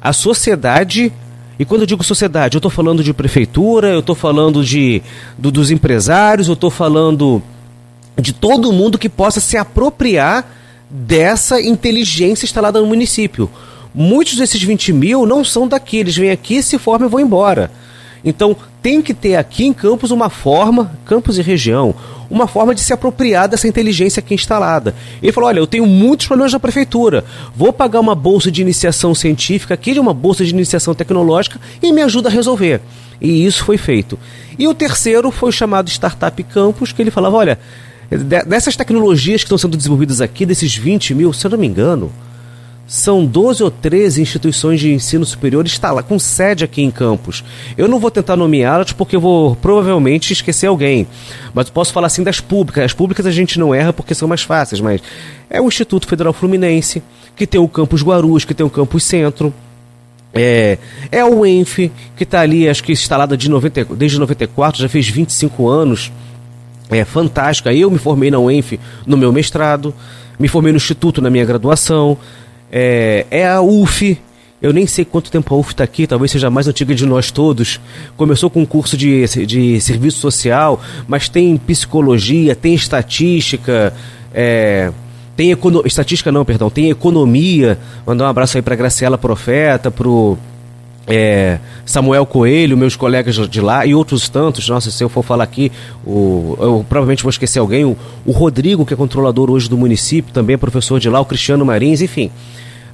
A 0.00 0.12
sociedade 0.12 1.12
e 1.60 1.64
quando 1.66 1.82
eu 1.82 1.86
digo 1.86 2.02
sociedade, 2.02 2.56
eu 2.56 2.58
estou 2.58 2.70
falando 2.70 3.04
de 3.04 3.12
prefeitura, 3.12 3.88
eu 3.88 4.00
estou 4.00 4.14
falando 4.14 4.64
de, 4.64 5.02
do, 5.36 5.50
dos 5.50 5.70
empresários, 5.70 6.48
eu 6.48 6.54
estou 6.54 6.70
falando 6.70 7.42
de 8.20 8.32
todo 8.32 8.72
mundo 8.72 8.98
que 8.98 9.08
possa 9.08 9.40
se 9.40 9.56
apropriar 9.56 10.46
dessa 10.90 11.60
inteligência 11.60 12.44
instalada 12.44 12.80
no 12.80 12.86
município. 12.86 13.48
Muitos 13.94 14.36
desses 14.36 14.62
20 14.62 14.92
mil 14.92 15.26
não 15.26 15.44
são 15.44 15.66
daqui, 15.66 15.98
eles 15.98 16.16
vêm 16.16 16.30
aqui, 16.30 16.62
se 16.62 16.78
formam 16.78 17.08
e 17.08 17.10
vão 17.10 17.20
embora. 17.20 17.70
Então 18.24 18.56
tem 18.82 19.00
que 19.02 19.14
ter 19.14 19.36
aqui 19.36 19.66
em 19.66 19.72
Campos 19.72 20.10
uma 20.10 20.30
forma, 20.30 20.92
Campos 21.04 21.38
e 21.38 21.42
região, 21.42 21.94
uma 22.30 22.46
forma 22.46 22.74
de 22.74 22.80
se 22.80 22.92
apropriar 22.92 23.48
dessa 23.48 23.66
inteligência 23.66 24.20
aqui 24.20 24.34
instalada. 24.34 24.94
Ele 25.22 25.32
falou: 25.32 25.48
olha, 25.48 25.58
eu 25.58 25.66
tenho 25.66 25.86
muitos 25.86 26.26
problemas 26.26 26.52
na 26.52 26.60
prefeitura, 26.60 27.24
vou 27.54 27.72
pagar 27.72 28.00
uma 28.00 28.14
bolsa 28.14 28.50
de 28.50 28.62
iniciação 28.62 29.14
científica 29.14 29.74
aqui, 29.74 29.92
de 29.92 30.00
uma 30.00 30.14
bolsa 30.14 30.44
de 30.44 30.50
iniciação 30.50 30.94
tecnológica 30.94 31.60
e 31.82 31.92
me 31.92 32.02
ajuda 32.02 32.28
a 32.28 32.32
resolver. 32.32 32.80
E 33.20 33.44
isso 33.44 33.64
foi 33.64 33.76
feito. 33.76 34.18
E 34.58 34.66
o 34.66 34.74
terceiro 34.74 35.30
foi 35.30 35.48
o 35.48 35.52
chamado 35.52 35.90
Startup 35.90 36.42
Campus, 36.44 36.92
que 36.92 37.02
ele 37.02 37.10
falava: 37.10 37.36
olha, 37.36 37.58
Dessas 38.46 38.74
tecnologias 38.74 39.42
que 39.42 39.46
estão 39.46 39.58
sendo 39.58 39.76
desenvolvidas 39.76 40.20
aqui, 40.20 40.44
desses 40.44 40.74
20 40.74 41.14
mil, 41.14 41.32
se 41.32 41.46
eu 41.46 41.50
não 41.52 41.58
me 41.58 41.66
engano, 41.66 42.10
são 42.90 43.24
12 43.24 43.62
ou 43.62 43.70
13 43.70 44.20
instituições 44.20 44.80
de 44.80 44.92
ensino 44.92 45.24
superior 45.24 45.64
lá 45.80 46.02
com 46.02 46.18
sede 46.18 46.64
aqui 46.64 46.82
em 46.82 46.90
Campos. 46.90 47.44
Eu 47.78 47.86
não 47.86 48.00
vou 48.00 48.10
tentar 48.10 48.34
nomeá-las 48.34 48.90
porque 48.90 49.14
eu 49.14 49.20
vou 49.20 49.54
provavelmente 49.54 50.32
esquecer 50.32 50.66
alguém. 50.66 51.06
Mas 51.54 51.70
posso 51.70 51.92
falar 51.92 52.08
assim 52.08 52.24
das 52.24 52.40
públicas. 52.40 52.84
As 52.84 52.92
públicas 52.92 53.24
a 53.26 53.30
gente 53.30 53.60
não 53.60 53.72
erra 53.72 53.92
porque 53.92 54.12
são 54.12 54.26
mais 54.26 54.42
fáceis, 54.42 54.80
mas 54.80 55.00
é 55.48 55.60
o 55.60 55.68
Instituto 55.68 56.08
Federal 56.08 56.32
Fluminense, 56.32 57.00
que 57.36 57.46
tem 57.46 57.60
o 57.60 57.68
Campus 57.68 58.02
Guarus, 58.02 58.44
que 58.44 58.54
tem 58.54 58.66
o 58.66 58.70
Campus 58.70 59.04
Centro. 59.04 59.54
É, 60.34 60.76
é 61.12 61.24
o 61.24 61.46
ENF, 61.46 61.92
que 62.16 62.24
está 62.24 62.40
ali, 62.40 62.68
acho 62.68 62.82
que 62.82 62.90
instalada 62.90 63.36
de 63.36 63.48
90, 63.48 63.84
desde 63.96 64.18
94, 64.18 64.82
já 64.82 64.88
fez 64.88 65.08
25 65.08 65.68
anos 65.68 66.10
é 66.98 67.04
fantástica. 67.04 67.72
Eu 67.72 67.90
me 67.90 67.98
formei 67.98 68.30
na 68.30 68.38
UENF 68.38 68.78
no 69.06 69.16
meu 69.16 69.32
mestrado, 69.32 69.94
me 70.38 70.48
formei 70.48 70.72
no 70.72 70.76
Instituto 70.76 71.20
na 71.20 71.30
minha 71.30 71.44
graduação. 71.44 72.16
É, 72.72 73.26
é 73.30 73.48
a 73.48 73.60
UF, 73.60 74.18
eu 74.62 74.72
nem 74.72 74.86
sei 74.86 75.04
quanto 75.04 75.30
tempo 75.30 75.54
a 75.54 75.58
UF 75.58 75.72
está 75.72 75.84
aqui, 75.84 76.06
talvez 76.06 76.30
seja 76.30 76.48
a 76.48 76.50
mais 76.50 76.68
antiga 76.68 76.94
de 76.94 77.06
nós 77.06 77.30
todos. 77.30 77.80
Começou 78.16 78.50
com 78.50 78.60
um 78.60 78.66
curso 78.66 78.96
de, 78.96 79.24
de 79.46 79.80
serviço 79.80 80.18
social, 80.18 80.80
mas 81.08 81.28
tem 81.28 81.56
psicologia, 81.56 82.54
tem 82.54 82.74
estatística, 82.74 83.94
é, 84.34 84.92
tem 85.34 85.50
econo... 85.50 85.82
estatística 85.86 86.30
não, 86.30 86.44
perdão, 86.44 86.68
tem 86.68 86.90
economia. 86.90 87.78
Mandar 88.06 88.26
um 88.26 88.28
abraço 88.28 88.58
aí 88.58 88.62
para 88.62 88.76
Graciela 88.76 89.16
Profeta, 89.16 89.90
pro 89.90 90.36
é, 91.10 91.58
Samuel 91.84 92.24
Coelho, 92.24 92.76
meus 92.76 92.96
colegas 92.96 93.36
de 93.48 93.60
lá 93.60 93.84
e 93.84 93.94
outros 93.94 94.28
tantos. 94.28 94.68
Nossa, 94.68 94.90
se 94.90 95.02
eu 95.02 95.08
for 95.08 95.22
falar 95.22 95.44
aqui, 95.44 95.70
o, 96.06 96.56
eu 96.60 96.86
provavelmente 96.88 97.22
vou 97.22 97.30
esquecer 97.30 97.58
alguém. 97.58 97.84
O, 97.84 97.96
o, 98.24 98.32
Rodrigo, 98.32 98.86
que 98.86 98.94
é 98.94 98.96
controlador 98.96 99.50
hoje 99.50 99.68
do 99.68 99.76
município, 99.76 100.32
também 100.32 100.54
é 100.54 100.56
professor 100.56 101.00
de 101.00 101.08
lá, 101.08 101.20
o 101.20 101.24
Cristiano 101.24 101.64
Marins, 101.64 102.00
enfim. 102.00 102.30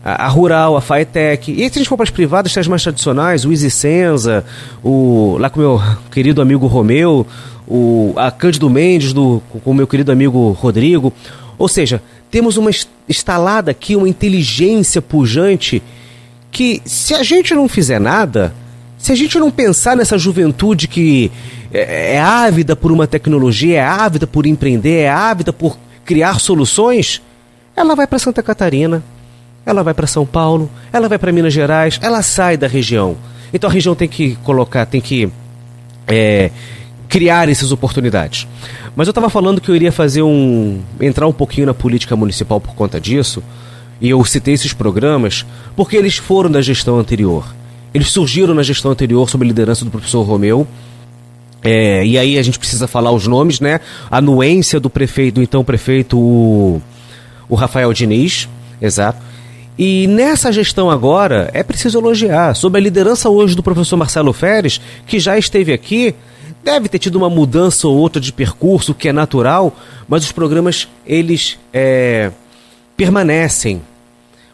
A, 0.05 0.25
a 0.25 0.29
Rural, 0.29 0.77
a 0.77 0.81
Faetec. 0.81 1.53
E 1.53 1.57
se 1.57 1.65
a 1.65 1.79
gente 1.79 1.89
for 1.89 1.97
para 1.97 2.05
as 2.05 2.11
privadas, 2.11 2.57
as 2.57 2.67
mais 2.67 2.83
tradicionais, 2.83 3.45
o 3.45 3.53
Easy 3.53 3.71
Senza, 3.71 4.45
o, 4.83 5.37
lá 5.39 5.51
com 5.51 5.61
meu 5.61 5.81
querido 6.11 6.41
amigo 6.41 6.67
Romeu, 6.67 7.27
o, 7.69 8.15
a 8.17 8.31
Cândido 8.31 8.71
Mendes, 8.71 9.13
do, 9.13 9.43
com 9.63 9.71
o 9.71 9.75
meu 9.75 9.87
querido 9.87 10.11
amigo 10.11 10.53
Rodrigo. 10.53 11.13
Ou 11.59 11.69
seja, 11.69 12.03
temos 12.31 12.57
uma 12.57 12.71
instalada 13.09 13.71
aqui, 13.71 13.97
uma 13.97 14.09
inteligência 14.09 15.01
pujante 15.01 15.83
que 16.57 16.81
se 16.87 17.13
a 17.13 17.23
gente 17.23 17.55
não 17.55 17.69
fizer 17.69 18.01
nada, 18.01 18.55
se 18.97 19.13
a 19.13 19.15
gente 19.15 19.39
não 19.39 19.51
pensar 19.51 19.95
nessa 19.95 20.17
juventude 20.17 20.89
que 20.89 21.31
é, 21.71 22.15
é 22.15 22.19
ávida 22.19 22.75
por 22.75 22.91
uma 22.91 23.07
tecnologia, 23.07 23.77
é 23.77 23.85
ávida 23.85 24.27
por 24.27 24.47
empreender, 24.47 25.01
é 25.01 25.11
ávida 25.11 25.53
por 25.53 25.77
criar 26.03 26.41
soluções, 26.41 27.21
ela 27.77 27.95
vai 27.95 28.07
para 28.07 28.19
Santa 28.19 28.43
Catarina, 28.43 29.03
ela 29.67 29.83
vai 29.83 29.93
para 29.93 30.07
São 30.07 30.25
Paulo, 30.25 30.71
ela 30.91 31.11
vai 31.11 31.19
para 31.19 31.31
Minas 31.31 31.53
Gerais, 31.53 31.99
ela 32.01 32.23
sai 32.23 32.57
da 32.57 32.67
região. 32.67 33.19
Então 33.53 33.69
a 33.69 33.73
região 33.73 33.95
tem 33.95 34.09
que 34.09 34.37
colocar, 34.37 34.87
tem 34.87 35.03
que 35.03 35.29
é, 36.09 36.51
criar 37.07 37.51
essas 37.51 37.71
oportunidades. 37.71 38.49
Mas 38.97 39.07
eu 39.07 39.11
estava 39.11 39.29
falando 39.29 39.61
que 39.61 39.71
eu 39.71 39.77
iria 39.77 39.93
fazer 39.93 40.23
um. 40.23 40.81
entrar 41.03 41.27
um 41.27 41.35
pouquinho 41.35 41.67
na 41.67 41.75
política 41.75 42.17
municipal 42.17 42.59
por 42.63 42.75
conta 42.75 42.99
disso. 42.99 43.43
E 44.01 44.11
eu 44.11 44.25
citei 44.25 44.55
esses 44.55 44.73
programas 44.73 45.45
porque 45.75 45.97
eles 45.97 46.17
foram 46.17 46.51
da 46.51 46.61
gestão 46.61 46.99
anterior. 46.99 47.55
Eles 47.95 48.11
surgiram 48.11 48.55
na 48.55 48.63
gestão 48.63 48.91
anterior 48.91 49.29
sob 49.29 49.45
a 49.45 49.49
liderança 49.49 49.85
do 49.85 49.91
professor 49.91 50.23
Romeu. 50.23 50.67
É, 51.63 52.05
e 52.05 52.19
aí 52.19 52.39
a 52.39 52.43
gente 52.43 52.59
precisa 52.59 52.87
falar 52.87 53.11
os 53.11 53.27
nomes, 53.27 53.59
né? 53.59 53.81
A 54.11 54.19
anuência 54.19 54.79
do 54.79 54.91
prefeito, 54.91 55.37
do 55.37 55.43
então 55.43 55.65
prefeito, 55.65 56.19
o, 56.19 56.81
o 57.49 57.55
Rafael 57.55 57.93
Diniz, 57.93 58.49
exato. 58.81 59.21
E 59.79 60.07
nessa 60.07 60.53
gestão 60.53 60.91
agora, 60.91 61.51
é 61.53 61.63
preciso 61.63 61.99
elogiar, 61.99 62.55
sob 62.55 62.79
a 62.79 62.81
liderança 62.81 63.29
hoje 63.29 63.55
do 63.55 63.63
professor 63.63 63.97
Marcelo 63.97 64.33
Feres, 64.33 64.81
que 65.07 65.19
já 65.19 65.37
esteve 65.37 65.73
aqui, 65.73 66.15
deve 66.65 66.89
ter 66.89 66.99
tido 66.99 67.17
uma 67.17 67.29
mudança 67.29 67.87
ou 67.87 67.97
outra 67.97 68.21
de 68.21 68.33
percurso, 68.33 68.95
que 68.95 69.09
é 69.09 69.13
natural, 69.13 69.77
mas 70.09 70.25
os 70.25 70.33
programas, 70.33 70.89
eles 71.07 71.59
é, 71.73 72.31
permanecem. 72.97 73.83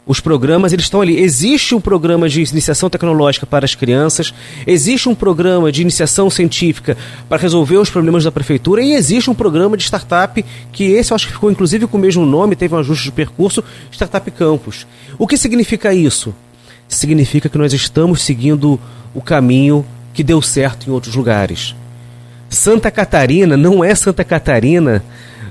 Os 0.05 0.18
programas 0.18 0.72
eles 0.72 0.87
estão 0.87 1.00
ali. 1.00 1.20
Existe 1.20 1.76
um 1.76 1.81
programa 1.81 2.28
de 2.28 2.42
iniciação 2.42 2.90
tecnológica 2.90 3.46
para 3.46 3.64
as 3.64 3.76
crianças, 3.76 4.35
existe 4.66 5.09
um 5.09 5.14
programa 5.14 5.70
de 5.70 5.81
iniciação 5.81 6.28
científica 6.28 6.96
para 7.28 7.40
resolver 7.40 7.76
os 7.76 7.88
problemas 7.88 8.24
da 8.24 8.33
prefeitura 8.33 8.83
e 8.83 8.94
existe 8.94 9.31
um 9.31 9.35
programa 9.35 9.76
de 9.76 9.85
startup 9.85 10.44
que 10.72 10.85
esse 10.85 11.12
eu 11.12 11.14
acho 11.14 11.28
que 11.28 11.33
ficou 11.33 11.52
inclusive 11.52 11.87
com 11.87 11.96
o 11.96 12.00
mesmo 12.00 12.26
nome, 12.26 12.57
teve 12.57 12.74
um 12.74 12.78
ajuste 12.78 13.05
de 13.05 13.12
percurso, 13.12 13.62
Startup 13.92 14.28
Campus. 14.33 14.88
O 15.16 15.26
que 15.26 15.37
significa 15.37 15.94
isso? 15.94 16.35
Significa 16.88 17.48
que 17.48 17.57
nós 17.57 17.72
estamos 17.72 18.22
seguindo 18.22 18.81
o 19.14 19.22
caminho 19.22 19.87
que 20.12 20.24
deu 20.24 20.42
certo 20.42 20.88
em 20.88 20.92
outros 20.92 21.14
lugares. 21.14 21.76
Santa 22.50 22.90
Catarina 22.90 23.57
não 23.57 23.85
é 23.85 23.94
Santa 23.94 24.24
Catarina, 24.24 25.02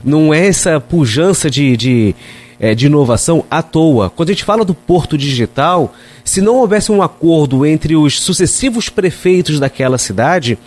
não 0.04 0.34
é 0.34 0.47
essa 0.47 0.80
pujança 0.80 1.49
de, 1.49 1.75
de, 1.77 2.15
é, 2.62 2.76
de 2.76 2.86
inovação 2.86 3.43
à 3.50 3.63
toa. 3.63 4.12
Quando 4.12 4.30
a 4.30 4.34
gente 4.34 4.43
fala 4.43 4.63
do 4.63 4.76
porto 4.76 5.17
digital, 5.17 5.95
se 6.24 6.41
não 6.41 6.58
houvesse 6.58 6.91
um 6.91 7.02
acordo 7.02 7.65
entre 7.65 7.95
os 7.95 8.21
sucessivos 8.21 8.88
prefeitos 8.88 9.60
daquela 9.60 9.97
cidade, 9.97 10.60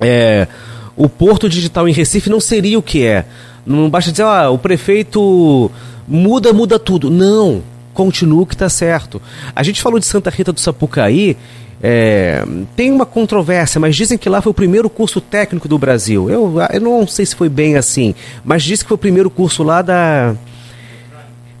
é, 0.00 0.48
o 0.96 1.08
porto 1.08 1.48
digital 1.48 1.88
em 1.88 1.92
Recife 1.92 2.28
não 2.28 2.40
seria 2.40 2.76
o 2.76 2.82
que 2.82 3.06
é. 3.06 3.24
Não 3.64 3.88
basta 3.88 4.10
dizer, 4.10 4.24
ah, 4.24 4.50
o 4.50 4.58
prefeito 4.58 5.70
muda, 6.08 6.52
muda 6.52 6.80
tudo. 6.80 7.08
Não, 7.08 7.62
continua 7.94 8.42
o 8.42 8.46
que 8.46 8.56
está 8.56 8.68
certo. 8.68 9.22
A 9.54 9.62
gente 9.62 9.80
falou 9.80 10.00
de 10.00 10.06
Santa 10.06 10.30
Rita 10.30 10.52
do 10.52 10.58
Sapucaí, 10.58 11.36
é, 11.80 12.44
tem 12.74 12.90
uma 12.90 13.06
controvérsia, 13.06 13.80
mas 13.80 13.94
dizem 13.94 14.18
que 14.18 14.28
lá 14.28 14.42
foi 14.42 14.50
o 14.50 14.54
primeiro 14.54 14.90
curso 14.90 15.20
técnico 15.20 15.68
do 15.68 15.78
Brasil. 15.78 16.28
Eu, 16.28 16.54
eu 16.72 16.80
não 16.80 17.06
sei 17.06 17.24
se 17.24 17.36
foi 17.36 17.48
bem 17.48 17.76
assim, 17.76 18.16
mas 18.44 18.64
diz 18.64 18.82
que 18.82 18.88
foi 18.88 18.96
o 18.96 18.98
primeiro 18.98 19.30
curso 19.30 19.62
lá 19.62 19.80
da. 19.80 20.34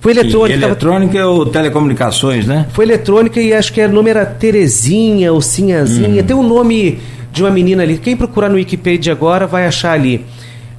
Foi 0.04 0.12
eletrônica. 0.12 0.60
E 0.60 0.62
eletrônica 0.62 1.18
tava... 1.18 1.30
ou 1.30 1.46
telecomunicações, 1.46 2.46
né? 2.46 2.66
Foi 2.74 2.84
eletrônica 2.84 3.40
e 3.40 3.54
acho 3.54 3.72
que 3.72 3.82
o 3.82 3.90
nome 3.90 4.10
era 4.10 4.26
Terezinha 4.26 5.32
ou 5.32 5.40
Sinhazinha. 5.40 6.22
Hum. 6.22 6.26
Tem 6.26 6.36
um 6.36 6.46
nome 6.46 6.98
de 7.32 7.42
uma 7.42 7.50
menina 7.50 7.82
ali. 7.82 7.96
Quem 7.96 8.14
procurar 8.14 8.50
no 8.50 8.56
Wikipedia 8.56 9.14
agora 9.14 9.46
vai 9.46 9.66
achar 9.66 9.92
ali. 9.92 10.22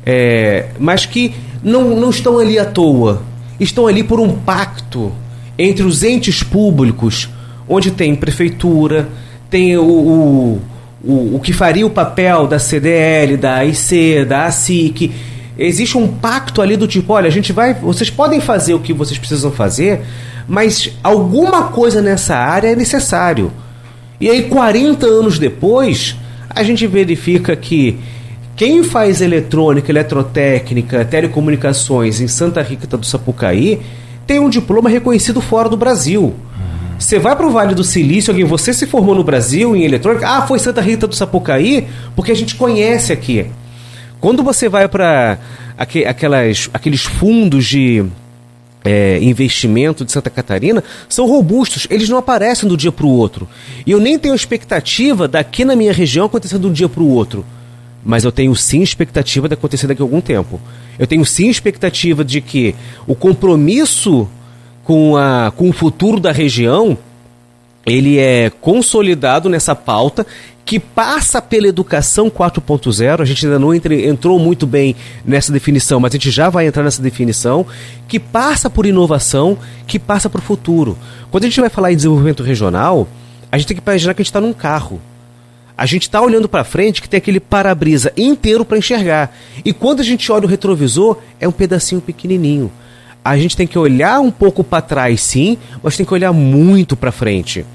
É, 0.05 0.67
mas 0.77 1.07
que 1.07 1.33
não, 1.63 1.95
não 1.95 2.11
estão 2.11 2.37
ali 2.37 2.59
à 2.59 2.65
toa. 2.65 3.23
Estão 3.59 3.87
ali 3.87 4.03
por 4.03 4.19
um 4.19 4.29
pacto 4.29 5.11
entre 5.57 5.83
os 5.83 6.03
entes 6.03 6.43
públicos, 6.43 7.27
onde 7.67 7.89
tem 7.89 8.13
prefeitura, 8.15 9.09
tem 9.49 9.75
o, 9.75 9.83
o, 9.83 10.61
o, 11.03 11.35
o 11.37 11.39
que 11.39 11.51
faria 11.51 11.87
o 11.87 11.89
papel 11.89 12.45
da 12.45 12.59
CDL, 12.59 13.37
da 13.37 13.55
AIC, 13.55 14.23
da 14.27 14.45
ASIC. 14.45 15.11
Existe 15.57 15.97
um 15.97 16.07
pacto 16.07 16.61
ali 16.61 16.75
do 16.75 16.87
tipo, 16.87 17.13
olha, 17.13 17.27
a 17.27 17.31
gente 17.31 17.53
vai. 17.53 17.73
Vocês 17.73 18.09
podem 18.09 18.41
fazer 18.41 18.73
o 18.73 18.79
que 18.79 18.93
vocês 18.93 19.17
precisam 19.17 19.51
fazer, 19.51 20.01
mas 20.47 20.91
alguma 21.01 21.69
coisa 21.69 22.01
nessa 22.01 22.35
área 22.35 22.69
é 22.69 22.75
necessário. 22.75 23.51
E 24.19 24.29
aí, 24.29 24.43
40 24.43 25.05
anos 25.05 25.39
depois, 25.39 26.15
a 26.49 26.63
gente 26.63 26.85
verifica 26.87 27.55
que 27.55 27.97
quem 28.55 28.83
faz 28.83 29.21
eletrônica, 29.21 29.91
eletrotécnica, 29.91 31.03
telecomunicações 31.03 32.21
em 32.21 32.27
Santa 32.27 32.61
Rita 32.61 32.97
do 32.97 33.05
Sapucaí 33.05 33.81
tem 34.25 34.39
um 34.39 34.49
diploma 34.49 34.89
reconhecido 34.89 35.41
fora 35.41 35.67
do 35.67 35.75
Brasil. 35.77 36.33
Você 36.97 37.19
vai 37.19 37.35
para 37.35 37.45
o 37.45 37.51
Vale 37.51 37.75
do 37.75 37.83
Silício, 37.83 38.31
alguém, 38.31 38.45
você 38.45 38.73
se 38.73 38.85
formou 38.85 39.13
no 39.13 39.23
Brasil 39.23 39.75
em 39.75 39.83
eletrônica? 39.83 40.27
Ah, 40.27 40.47
foi 40.47 40.59
Santa 40.59 40.79
Rita 40.79 41.05
do 41.05 41.15
Sapucaí? 41.15 41.87
Porque 42.15 42.31
a 42.31 42.35
gente 42.35 42.55
conhece 42.55 43.11
aqui. 43.11 43.47
Quando 44.25 44.41
você 44.41 44.67
vai 44.67 44.87
para 44.87 45.37
aqueles 45.77 47.03
fundos 47.03 47.63
de 47.67 48.03
é, 48.83 49.19
investimento 49.21 50.03
de 50.03 50.11
Santa 50.11 50.31
Catarina 50.31 50.83
são 51.07 51.27
robustos, 51.27 51.85
eles 51.91 52.09
não 52.09 52.17
aparecem 52.17 52.67
do 52.67 52.75
dia 52.75 52.91
para 52.91 53.05
o 53.05 53.09
outro. 53.09 53.47
E 53.85 53.91
eu 53.91 53.99
nem 53.99 54.17
tenho 54.17 54.33
expectativa 54.33 55.27
daqui 55.27 55.63
na 55.63 55.75
minha 55.75 55.93
região 55.93 56.25
acontecer 56.25 56.57
de 56.57 56.65
um 56.65 56.73
dia 56.73 56.89
para 56.89 57.03
o 57.03 57.07
outro 57.07 57.45
mas 58.03 58.23
eu 58.23 58.31
tenho 58.31 58.55
sim 58.55 58.81
expectativa 58.81 59.47
de 59.47 59.53
acontecer 59.53 59.85
daqui 59.85 60.01
a 60.01 60.05
algum 60.05 60.21
tempo. 60.21 60.59
Eu 60.97 61.05
tenho 61.05 61.25
sim 61.25 61.47
expectativa 61.49 62.23
de 62.23 62.41
que 62.41 62.75
o 63.05 63.13
compromisso 63.13 64.27
com, 64.83 65.17
a, 65.17 65.51
com 65.55 65.69
o 65.69 65.73
futuro 65.73 66.19
da 66.19 66.31
região 66.31 66.97
ele 67.85 68.17
é 68.17 68.51
consolidado 68.61 69.49
nessa 69.49 69.75
pauta 69.75 70.25
que 70.65 70.79
passa 70.79 71.39
pela 71.39 71.67
educação 71.67 72.29
4.0. 72.29 73.21
A 73.21 73.25
gente 73.25 73.45
ainda 73.45 73.59
não 73.59 73.73
entre, 73.73 74.07
entrou 74.07 74.39
muito 74.39 74.65
bem 74.65 74.95
nessa 75.23 75.53
definição, 75.53 75.99
mas 75.99 76.11
a 76.11 76.17
gente 76.17 76.31
já 76.31 76.49
vai 76.49 76.65
entrar 76.65 76.83
nessa 76.83 77.03
definição. 77.03 77.65
Que 78.07 78.19
passa 78.19 78.67
por 78.69 78.87
inovação, 78.87 79.57
que 79.85 79.99
passa 79.99 80.27
o 80.27 80.41
futuro. 80.41 80.97
Quando 81.29 81.43
a 81.43 81.47
gente 81.47 81.61
vai 81.61 81.69
falar 81.69 81.93
em 81.93 81.95
desenvolvimento 81.95 82.41
regional, 82.41 83.07
a 83.51 83.57
gente 83.57 83.67
tem 83.67 83.77
que 83.77 83.83
imaginar 83.83 84.15
que 84.15 84.21
a 84.21 84.23
gente 84.23 84.31
está 84.31 84.41
num 84.41 84.53
carro. 84.53 84.99
A 85.77 85.85
gente 85.85 86.03
está 86.03 86.19
olhando 86.21 86.49
para 86.49 86.63
frente 86.63 87.01
que 87.01 87.09
tem 87.09 87.19
aquele 87.19 87.39
para-brisa 87.39 88.11
inteiro 88.17 88.65
para 88.65 88.77
enxergar. 88.77 89.35
E 89.63 89.71
quando 89.71 89.99
a 89.99 90.03
gente 90.03 90.31
olha 90.31 90.45
o 90.45 90.49
retrovisor, 90.49 91.17
é 91.39 91.47
um 91.47 91.51
pedacinho 91.51 92.01
pequenininho. 92.01 92.71
A 93.23 93.37
gente 93.37 93.57
tem 93.57 93.67
que 93.67 93.77
olhar 93.77 94.19
um 94.19 94.31
pouco 94.31 94.63
para 94.63 94.81
trás, 94.81 95.21
sim, 95.21 95.57
mas 95.83 95.97
tem 95.97 96.05
que 96.05 96.13
olhar 96.13 96.31
muito 96.31 96.95
para 96.95 97.11
frente. 97.11 97.65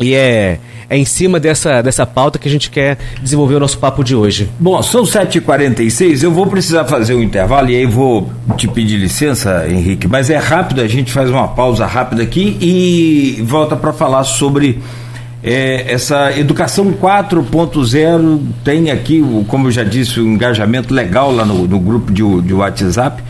E 0.00 0.14
é, 0.14 0.58
é 0.92 0.98
em 0.98 1.06
cima 1.06 1.40
dessa, 1.40 1.80
dessa 1.80 2.04
pauta 2.04 2.38
que 2.38 2.46
a 2.46 2.50
gente 2.50 2.70
quer 2.70 2.98
desenvolver 3.22 3.54
o 3.54 3.60
nosso 3.60 3.78
papo 3.78 4.04
de 4.04 4.14
hoje. 4.14 4.50
Bom, 4.60 4.82
são 4.82 5.04
7h46, 5.04 6.22
eu 6.22 6.30
vou 6.30 6.46
precisar 6.46 6.84
fazer 6.84 7.14
um 7.14 7.22
intervalo 7.22 7.70
e 7.70 7.76
aí 7.76 7.86
vou 7.86 8.30
te 8.58 8.68
pedir 8.68 8.98
licença, 8.98 9.66
Henrique, 9.66 10.06
mas 10.06 10.28
é 10.28 10.36
rápido, 10.36 10.82
a 10.82 10.86
gente 10.86 11.10
faz 11.10 11.30
uma 11.30 11.48
pausa 11.48 11.86
rápida 11.86 12.22
aqui 12.22 12.58
e 12.60 13.42
volta 13.42 13.74
para 13.74 13.90
falar 13.94 14.22
sobre 14.24 14.82
é, 15.42 15.90
essa 15.90 16.30
educação 16.38 16.92
4.0 16.92 18.40
tem 18.62 18.90
aqui, 18.90 19.24
como 19.48 19.68
eu 19.68 19.70
já 19.72 19.84
disse, 19.84 20.20
um 20.20 20.34
engajamento 20.34 20.92
legal 20.92 21.34
lá 21.34 21.46
no, 21.46 21.66
no 21.66 21.80
grupo 21.80 22.12
de, 22.12 22.22
de 22.42 22.52
WhatsApp. 22.52 23.22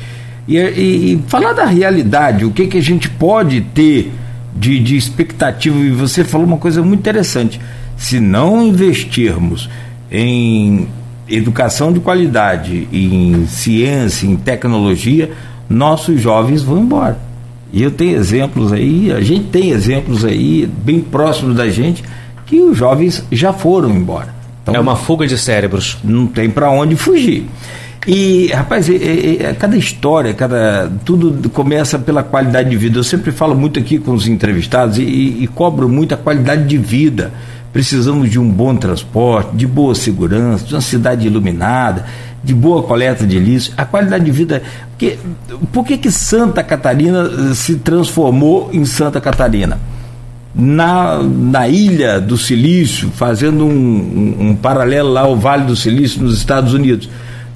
E, 0.49 0.57
e, 0.59 1.13
e, 1.13 1.23
falar 1.29 1.53
da 1.53 1.65
realidade, 1.65 2.45
o 2.45 2.51
que, 2.51 2.67
que 2.67 2.77
a 2.77 2.83
gente 2.83 3.09
pode 3.09 3.61
ter 3.61 4.13
de, 4.55 4.79
de 4.79 4.97
expectativa. 4.97 5.79
E 5.79 5.91
você 5.91 6.25
falou 6.25 6.47
uma 6.47 6.59
coisa 6.59 6.83
muito 6.83 7.01
interessante. 7.01 7.61
Se 7.97 8.21
não 8.21 8.63
investirmos 8.63 9.69
em 10.11 10.89
educação 11.29 11.93
de 11.93 12.01
qualidade, 12.01 12.89
em 12.93 13.47
ciência, 13.47 14.27
em 14.27 14.37
tecnologia, 14.37 15.31
nossos 15.69 16.21
jovens 16.21 16.63
vão 16.63 16.81
embora. 16.81 17.19
E 17.73 17.83
eu 17.83 17.91
tenho 17.91 18.17
exemplos 18.17 18.73
aí, 18.73 19.11
a 19.11 19.21
gente 19.21 19.47
tem 19.47 19.71
exemplos 19.71 20.25
aí, 20.25 20.69
bem 20.85 21.01
próximos 21.01 21.57
da 21.57 21.69
gente, 21.71 22.05
que 22.45 22.61
os 22.61 22.77
jovens 22.77 23.25
já 23.33 23.53
foram 23.53 23.91
embora. 23.91 24.35
Então, 24.63 24.75
é 24.75 24.79
uma 24.79 24.95
fuga 24.95 25.27
de 25.27 25.39
cérebros. 25.39 25.99
Não 26.05 26.27
tem 26.27 26.51
para 26.51 26.71
onde 26.71 26.95
fugir. 26.97 27.47
E, 28.07 28.49
rapaz, 28.49 28.89
é, 28.89 28.95
é, 28.95 29.43
é, 29.45 29.55
cada 29.55 29.77
história, 29.77 30.35
cada 30.35 30.91
tudo 31.05 31.49
começa 31.51 31.99
pela 31.99 32.23
qualidade 32.23 32.69
de 32.69 32.77
vida. 32.77 32.99
Eu 32.99 33.05
sempre 33.05 33.31
falo 33.31 33.55
muito 33.55 33.79
aqui 33.79 33.99
com 33.99 34.13
os 34.13 34.27
entrevistados 34.27 34.99
e, 34.99 35.03
e, 35.03 35.45
e 35.45 35.47
cobro 35.47 35.89
muito 35.89 36.13
a 36.13 36.17
qualidade 36.17 36.65
de 36.67 36.79
vida. 36.79 37.33
Precisamos 37.73 38.29
de 38.29 38.41
um 38.41 38.49
bom 38.49 38.75
transporte, 38.75 39.57
de 39.57 39.67
boa 39.67 39.95
segurança, 39.95 40.65
de 40.65 40.75
uma 40.75 40.81
cidade 40.81 41.27
iluminada, 41.27 42.05
de 42.43 42.53
boa 42.53 42.83
coleta 42.83 43.25
de 43.25 43.39
lixo, 43.39 43.73
a 43.77 43.85
qualidade 43.85 44.25
de 44.25 44.33
vida. 44.33 44.63
Porque, 44.91 45.19
por 45.73 45.87
que, 45.87 45.97
que 45.97 46.11
Santa 46.11 46.63
Catarina 46.63 47.31
eh, 47.51 47.55
se 47.55 47.77
transformou 47.77 48.69
em 48.73 48.85
Santa 48.85 49.21
Catarina? 49.21 49.79
Na, 50.55 51.23
na 51.23 51.67
ilha 51.67 52.21
do 52.21 52.37
Silício, 52.37 53.11
fazendo 53.11 53.65
um, 53.65 53.71
um, 53.71 54.49
um 54.49 54.55
paralelo 54.55 55.11
lá 55.11 55.23
ao 55.23 55.35
Vale 55.35 55.65
do 55.65 55.75
Silício 55.77 56.21
nos 56.23 56.37
Estados 56.37 56.75
Unidos. 56.75 57.09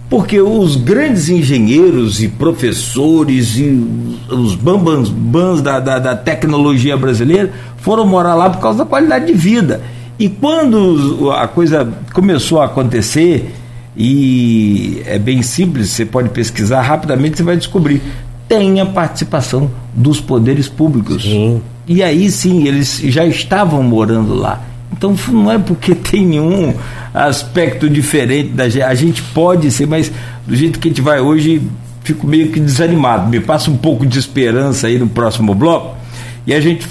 Porque 0.08 0.40
os 0.40 0.76
grandes 0.76 1.28
engenheiros 1.28 2.22
e 2.22 2.28
professores 2.28 3.56
e 3.56 3.84
os 4.30 4.54
bambans 4.54 5.08
bans 5.08 5.60
da, 5.60 5.80
da, 5.80 5.98
da 5.98 6.14
tecnologia 6.14 6.96
brasileira 6.96 7.52
foram 7.78 8.06
morar 8.06 8.34
lá 8.34 8.48
por 8.48 8.60
causa 8.60 8.78
da 8.78 8.84
qualidade 8.84 9.26
de 9.26 9.32
vida. 9.32 9.82
E 10.18 10.28
quando 10.28 11.30
a 11.32 11.48
coisa 11.48 11.92
começou 12.12 12.60
a 12.60 12.66
acontecer, 12.66 13.52
e 13.96 15.02
é 15.06 15.18
bem 15.18 15.42
simples, 15.42 15.90
você 15.90 16.04
pode 16.04 16.28
pesquisar 16.28 16.82
rapidamente, 16.82 17.36
você 17.36 17.42
vai 17.42 17.56
descobrir. 17.56 18.00
Tem 18.48 18.80
a 18.80 18.86
participação 18.86 19.70
dos 19.92 20.20
poderes 20.20 20.68
públicos. 20.68 21.22
Sim. 21.22 21.60
E 21.88 22.02
aí 22.02 22.30
sim, 22.30 22.66
eles 22.66 23.00
já 23.04 23.24
estavam 23.26 23.82
morando 23.82 24.34
lá. 24.34 24.60
Então 24.92 25.14
não 25.28 25.50
é 25.50 25.58
porque 25.58 25.94
tem 25.96 26.26
nenhum 26.26 26.74
aspecto 27.12 27.88
diferente 27.88 28.50
da 28.50 28.68
gente. 28.68 28.82
A 28.82 28.94
gente 28.94 29.22
pode 29.22 29.70
ser, 29.70 29.86
mas 29.86 30.10
do 30.46 30.54
jeito 30.54 30.78
que 30.78 30.88
a 30.88 30.90
gente 30.90 31.00
vai 31.00 31.20
hoje, 31.20 31.62
fico 32.02 32.26
meio 32.26 32.50
que 32.50 32.60
desanimado. 32.60 33.28
Me 33.28 33.40
passa 33.40 33.70
um 33.70 33.76
pouco 33.76 34.06
de 34.06 34.18
esperança 34.18 34.86
aí 34.86 34.98
no 34.98 35.08
próximo 35.08 35.54
bloco. 35.54 35.96
E 36.46 36.54
a 36.54 36.60
gente 36.60 36.86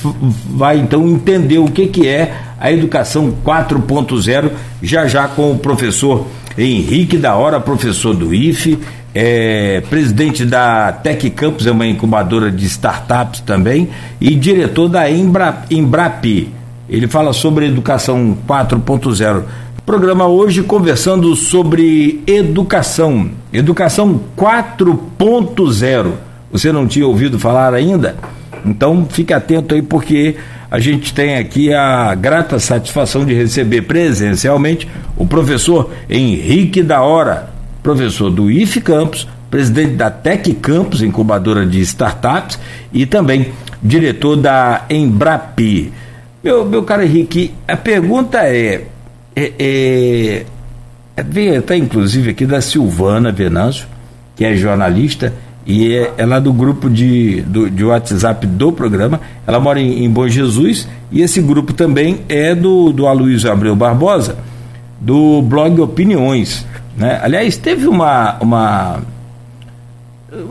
vai 0.50 0.78
então 0.78 1.08
entender 1.08 1.60
o 1.60 1.68
que, 1.68 1.88
que 1.88 2.08
é 2.08 2.36
a 2.60 2.72
educação 2.72 3.34
4.0, 3.46 4.52
já 4.82 5.08
já 5.08 5.28
com 5.28 5.52
o 5.52 5.58
professor 5.58 6.28
Henrique 6.58 7.18
da 7.18 7.36
Hora, 7.36 7.60
professor 7.60 8.14
do 8.14 8.34
IFE, 8.34 8.80
é, 9.14 9.82
presidente 9.89 10.43
da 10.43 10.91
Tec 10.91 11.30
Campus, 11.30 11.66
é 11.66 11.72
uma 11.72 11.88
incubadora 11.88 12.52
de 12.52 12.66
startups 12.66 13.39
também, 13.41 13.89
e 14.20 14.36
diretor 14.36 14.89
da 14.89 15.10
Embra, 15.10 15.64
Embrapi. 15.72 16.50
Ele 16.90 17.08
fala 17.08 17.34
sobre 17.34 17.68
educação 17.68 18.38
4.0. 18.48 19.44
Programa 19.86 20.28
hoje 20.28 20.64
conversando 20.64 21.36
sobre 21.36 22.24
educação. 22.26 23.30
Educação 23.52 24.22
4.0. 24.38 26.12
Você 26.52 26.72
não 26.72 26.88
tinha 26.88 27.08
ouvido 27.08 27.40
falar 27.40 27.74
ainda? 27.74 28.16
Então 28.66 29.06
fique 29.10 29.34
atento 29.34 29.76
aí 29.76 29.82
porque 29.82 30.36
a 30.70 30.80
gente 30.80 31.14
tem 31.14 31.38
aqui 31.38 31.74
a 31.74 32.14
grata 32.16 32.60
satisfação 32.60 33.26
de 33.26 33.34
receber 33.34 33.84
presencialmente 33.84 34.88
o 35.16 35.26
professor 35.28 35.92
Henrique 36.10 36.82
da 36.82 37.02
Hora, 37.02 37.50
professor 37.84 38.30
do 38.32 38.50
IF 38.50 38.82
Campus, 38.82 39.28
presidente 39.50 39.94
da 39.94 40.10
Tec 40.10 40.48
Campus, 40.62 41.02
incubadora 41.02 41.66
de 41.66 41.80
startups, 41.82 42.60
e 42.92 43.06
também 43.06 43.54
diretor 43.82 44.36
da 44.36 44.84
Embrapi. 44.90 45.94
Meu, 46.46 46.64
meu 46.64 46.84
caro 46.84 47.02
Henrique, 47.02 47.56
a 47.68 47.76
pergunta 47.76 48.38
é, 48.38 48.86
é, 49.36 49.52
é, 49.58 50.46
é 51.18 51.58
até 51.58 51.76
inclusive 51.76 52.30
aqui 52.30 52.46
da 52.46 52.62
Silvana 52.62 53.32
Venâncio, 53.32 53.88
que 54.36 54.46
é 54.46 54.56
jornalista, 54.56 55.34
e 55.66 55.96
é, 55.96 56.14
é 56.20 56.24
lá 56.24 56.38
do 56.38 56.54
grupo 56.54 56.88
de, 56.88 57.41
do, 57.41 57.68
de 57.68 57.84
WhatsApp 57.84 58.46
do 58.46 58.72
programa. 58.72 59.20
Ela 59.48 59.60
mora 59.60 59.82
em, 59.82 60.06
em 60.06 60.08
Bom 60.12 60.28
Jesus 60.28 60.88
e 61.12 61.24
esse 61.24 61.41
grupo 61.41 61.74
também 61.74 62.20
é 62.30 62.54
do, 62.54 62.93
do 62.93 63.08
Aloysio 63.08 63.52
Abreu 63.52 63.76
Barbosa, 63.76 64.38
do 65.02 65.41
blog 65.41 65.82
Opiniões. 65.82 66.64
Né? 66.96 67.20
Aliás, 67.24 67.58
teve 67.58 67.88
uma, 67.88 68.38
uma. 68.39 69.00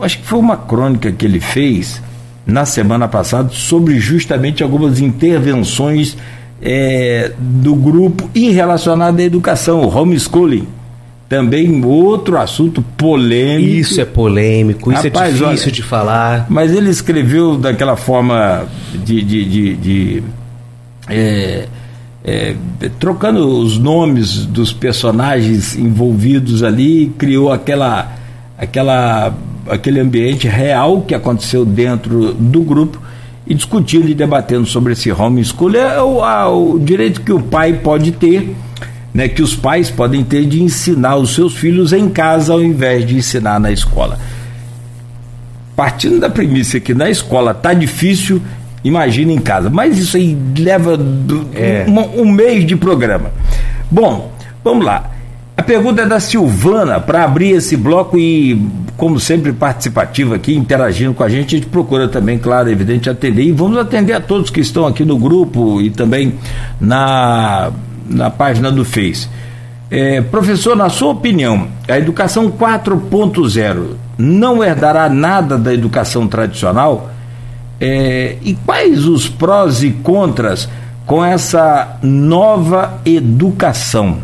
Acho 0.01 0.19
que 0.19 0.25
foi 0.25 0.39
uma 0.39 0.57
crônica 0.57 1.09
que 1.13 1.25
ele 1.25 1.39
fez 1.39 2.01
na 2.45 2.65
semana 2.65 3.07
passada 3.07 3.49
sobre 3.49 3.99
justamente 3.99 4.61
algumas 4.61 4.99
intervenções 4.99 6.15
é, 6.61 7.31
do 7.37 7.75
grupo 7.75 8.29
e 8.33 8.49
relacionado 8.51 9.19
à 9.19 9.23
educação, 9.23 9.81
o 9.81 9.95
homeschooling. 9.95 10.67
Também 11.27 11.83
outro 11.83 12.37
assunto 12.37 12.83
polêmico. 12.95 13.67
Isso 13.67 13.99
é 13.99 14.05
polêmico, 14.05 14.91
isso 14.91 15.07
é 15.07 15.09
Rapaz, 15.09 15.29
é 15.29 15.31
difícil 15.31 15.65
olha, 15.65 15.71
de 15.71 15.81
falar. 15.81 16.45
Mas 16.49 16.71
ele 16.71 16.89
escreveu 16.89 17.57
daquela 17.57 17.95
forma 17.95 18.65
de. 18.93 19.23
de, 19.23 19.45
de, 19.45 19.75
de 19.75 20.23
é, 21.09 21.67
é, 22.23 22.55
trocando 22.99 23.59
os 23.59 23.77
nomes 23.77 24.45
dos 24.45 24.71
personagens 24.71 25.75
envolvidos 25.75 26.63
ali, 26.63 27.11
criou 27.17 27.51
aquela, 27.51 28.15
aquela, 28.57 29.33
aquele 29.67 29.99
ambiente 29.99 30.47
real 30.47 31.01
que 31.01 31.13
aconteceu 31.13 31.65
dentro 31.65 32.33
do 32.33 32.61
grupo 32.61 33.01
e 33.47 33.53
discutindo 33.53 34.09
e 34.09 34.13
debatendo 34.13 34.65
sobre 34.65 34.93
esse 34.93 35.11
homeschool, 35.11 35.75
é 35.75 36.01
o, 36.01 36.23
a, 36.23 36.49
o 36.49 36.79
direito 36.79 37.21
que 37.21 37.31
o 37.31 37.41
pai 37.41 37.73
pode 37.73 38.11
ter 38.11 38.55
né, 39.15 39.29
que 39.29 39.41
os 39.41 39.55
pais 39.55 39.89
podem 39.89 40.25
ter 40.25 40.45
de 40.45 40.61
ensinar 40.61 41.15
os 41.15 41.33
seus 41.33 41.55
filhos 41.55 41.93
em 41.93 42.09
casa 42.09 42.51
ao 42.51 42.61
invés 42.61 43.05
de 43.07 43.15
ensinar 43.15 43.61
na 43.61 43.71
escola. 43.71 44.19
Partindo 45.73 46.19
da 46.19 46.29
premissa 46.29 46.81
que 46.81 46.93
na 46.93 47.09
escola 47.09 47.53
tá 47.53 47.73
difícil, 47.73 48.41
imagina 48.83 49.31
em 49.31 49.39
casa. 49.39 49.69
Mas 49.69 49.97
isso 49.97 50.17
aí 50.17 50.37
leva 50.57 50.99
é. 51.53 51.85
um, 51.87 52.23
um 52.23 52.29
mês 52.29 52.65
de 52.65 52.75
programa. 52.75 53.31
Bom, 53.89 54.33
vamos 54.61 54.85
lá. 54.85 55.09
A 55.57 55.63
pergunta 55.63 56.01
é 56.01 56.05
da 56.05 56.19
Silvana, 56.19 56.99
para 56.99 57.23
abrir 57.23 57.51
esse 57.51 57.77
bloco 57.77 58.17
e, 58.17 58.69
como 58.97 59.19
sempre, 59.19 59.53
participativa 59.53 60.35
aqui, 60.35 60.53
interagindo 60.53 61.13
com 61.13 61.23
a 61.23 61.29
gente, 61.29 61.55
a 61.55 61.59
gente 61.59 61.69
procura 61.69 62.09
também, 62.09 62.37
claro, 62.37 62.69
evidente, 62.69 63.09
atender. 63.09 63.43
E 63.43 63.51
vamos 63.51 63.77
atender 63.77 64.13
a 64.13 64.19
todos 64.19 64.49
que 64.49 64.59
estão 64.59 64.85
aqui 64.85 65.05
no 65.05 65.17
grupo 65.17 65.81
e 65.81 65.89
também 65.89 66.35
na 66.79 67.71
na 68.07 68.29
página 68.29 68.71
do 68.71 68.85
Face. 68.85 69.27
É, 69.89 70.21
professor, 70.21 70.75
na 70.75 70.89
sua 70.89 71.11
opinião, 71.11 71.67
a 71.87 71.97
educação 71.97 72.51
4.0 72.51 73.95
não 74.17 74.63
herdará 74.63 75.09
nada 75.09 75.57
da 75.57 75.73
educação 75.73 76.27
tradicional? 76.27 77.11
É, 77.79 78.37
e 78.41 78.53
quais 78.65 79.05
os 79.05 79.27
prós 79.27 79.83
e 79.83 79.91
contras 79.91 80.69
com 81.05 81.23
essa 81.23 81.97
nova 82.01 82.99
educação? 83.05 84.19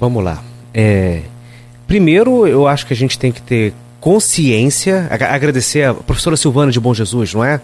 Vamos 0.00 0.22
lá. 0.22 0.42
É, 0.72 1.22
primeiro, 1.86 2.46
eu 2.46 2.66
acho 2.68 2.86
que 2.86 2.92
a 2.92 2.96
gente 2.96 3.18
tem 3.18 3.32
que 3.32 3.42
ter 3.42 3.74
consciência, 4.00 5.08
agradecer 5.10 5.84
a 5.84 5.94
professora 5.94 6.36
Silvana 6.36 6.70
de 6.70 6.78
Bom 6.78 6.94
Jesus, 6.94 7.34
não 7.34 7.44
é? 7.44 7.60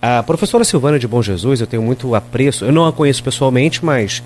A 0.00 0.22
professora 0.22 0.64
Silvana 0.64 0.98
de 0.98 1.06
Bom 1.06 1.22
Jesus, 1.22 1.60
eu 1.60 1.66
tenho 1.66 1.82
muito 1.82 2.14
apreço. 2.14 2.64
Eu 2.64 2.72
não 2.72 2.86
a 2.86 2.92
conheço 2.92 3.22
pessoalmente, 3.22 3.84
mas 3.84 4.22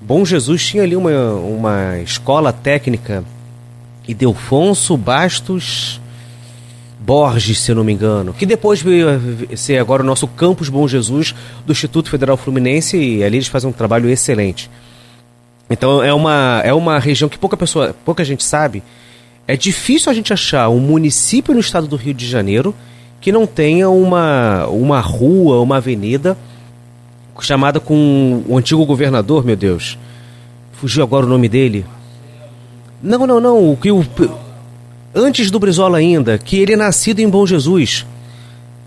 Bom 0.00 0.24
Jesus 0.24 0.66
tinha 0.66 0.82
ali 0.82 0.96
uma, 0.96 1.10
uma 1.34 1.98
escola 2.00 2.52
técnica 2.52 3.24
e 4.06 4.14
Delfonso 4.14 4.96
Bastos 4.96 6.00
Borges, 6.98 7.58
se 7.58 7.72
eu 7.72 7.76
não 7.76 7.84
me 7.84 7.92
engano, 7.92 8.32
que 8.32 8.46
depois 8.46 8.80
veio 8.80 9.08
ser 9.56 9.78
agora 9.78 10.02
o 10.02 10.06
nosso 10.06 10.28
campus 10.28 10.68
Bom 10.68 10.86
Jesus 10.86 11.34
do 11.66 11.72
Instituto 11.72 12.08
Federal 12.08 12.36
Fluminense 12.36 12.96
e 12.96 13.24
ali 13.24 13.38
eles 13.38 13.48
fazem 13.48 13.68
um 13.68 13.72
trabalho 13.72 14.08
excelente. 14.08 14.70
Então 15.72 16.02
é 16.02 16.12
uma, 16.12 16.60
é 16.62 16.74
uma 16.74 16.98
região 16.98 17.30
que 17.30 17.38
pouca 17.38 17.56
pessoa, 17.56 17.96
pouca 18.04 18.22
gente 18.24 18.44
sabe. 18.44 18.82
É 19.48 19.56
difícil 19.56 20.12
a 20.12 20.14
gente 20.14 20.30
achar 20.30 20.68
um 20.68 20.78
município 20.78 21.54
no 21.54 21.60
estado 21.60 21.86
do 21.86 21.96
Rio 21.96 22.12
de 22.12 22.28
Janeiro 22.28 22.74
que 23.20 23.32
não 23.32 23.46
tenha 23.46 23.88
uma, 23.88 24.66
uma 24.66 25.00
rua, 25.00 25.60
uma 25.60 25.78
avenida 25.78 26.36
chamada 27.40 27.80
com 27.80 28.42
o 28.46 28.56
antigo 28.56 28.84
governador, 28.84 29.44
meu 29.44 29.56
Deus. 29.56 29.98
Fugiu 30.72 31.02
agora 31.02 31.24
o 31.24 31.28
nome 31.28 31.48
dele. 31.48 31.86
Não, 33.02 33.26
não, 33.26 33.40
não. 33.40 33.72
O 33.72 33.76
que 33.76 33.90
o 33.90 34.04
antes 35.14 35.50
do 35.50 35.58
Brizola 35.58 35.98
ainda, 35.98 36.36
que 36.36 36.56
ele 36.58 36.74
é 36.74 36.76
nascido 36.76 37.20
em 37.20 37.28
Bom 37.28 37.46
Jesus. 37.46 38.06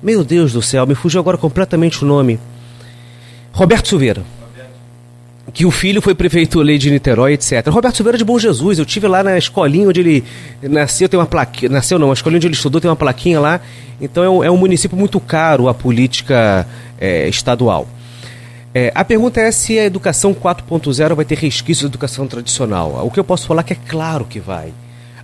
Meu 0.03 0.23
Deus 0.23 0.53
do 0.53 0.61
céu, 0.61 0.85
me 0.85 0.93
fugiu 0.93 1.19
agora 1.19 1.37
completamente 1.37 2.03
o 2.03 2.07
nome. 2.07 2.39
Roberto 3.51 3.87
Silveira 3.87 4.23
que 5.53 5.65
o 5.65 5.71
filho 5.71 6.01
foi 6.01 6.15
prefeito 6.15 6.59
lei 6.61 6.77
de 6.77 6.89
Niterói, 6.89 7.33
etc. 7.33 7.67
Roberto 7.67 7.95
Silveira 7.95 8.17
de 8.17 8.25
Bom 8.25 8.37
Jesus, 8.39 8.79
eu 8.79 8.85
tive 8.85 9.07
lá 9.07 9.23
na 9.23 9.37
escolinha 9.37 9.87
onde 9.87 9.99
ele 9.99 10.23
nasceu, 10.63 11.07
tem 11.07 11.19
uma 11.19 11.25
plaquinha, 11.25 11.69
nasceu 11.69 11.99
não, 11.99 12.09
a 12.09 12.13
escolinha 12.13 12.37
onde 12.37 12.47
ele 12.47 12.55
estudou 12.55 12.81
tem 12.81 12.89
uma 12.89 12.95
plaquinha 12.95 13.39
lá, 13.39 13.61
então 14.01 14.23
é 14.23 14.29
um, 14.29 14.43
é 14.43 14.51
um 14.51 14.57
município 14.57 14.97
muito 14.97 15.19
caro 15.19 15.69
a 15.69 15.73
política 15.73 16.67
é, 16.99 17.27
estadual. 17.29 17.87
É, 18.73 18.91
a 18.93 19.05
pergunta 19.05 19.39
é 19.39 19.51
se 19.51 19.79
a 19.79 19.85
educação 19.85 20.33
4.0 20.33 21.15
vai 21.15 21.23
ter 21.23 21.37
resquícios 21.37 21.83
da 21.83 21.87
educação 21.87 22.27
tradicional. 22.27 23.05
O 23.05 23.09
que 23.09 23.17
eu 23.17 23.23
posso 23.23 23.47
falar 23.47 23.61
é 23.61 23.63
que 23.63 23.73
é 23.73 23.77
claro 23.87 24.25
que 24.25 24.37
vai. 24.37 24.73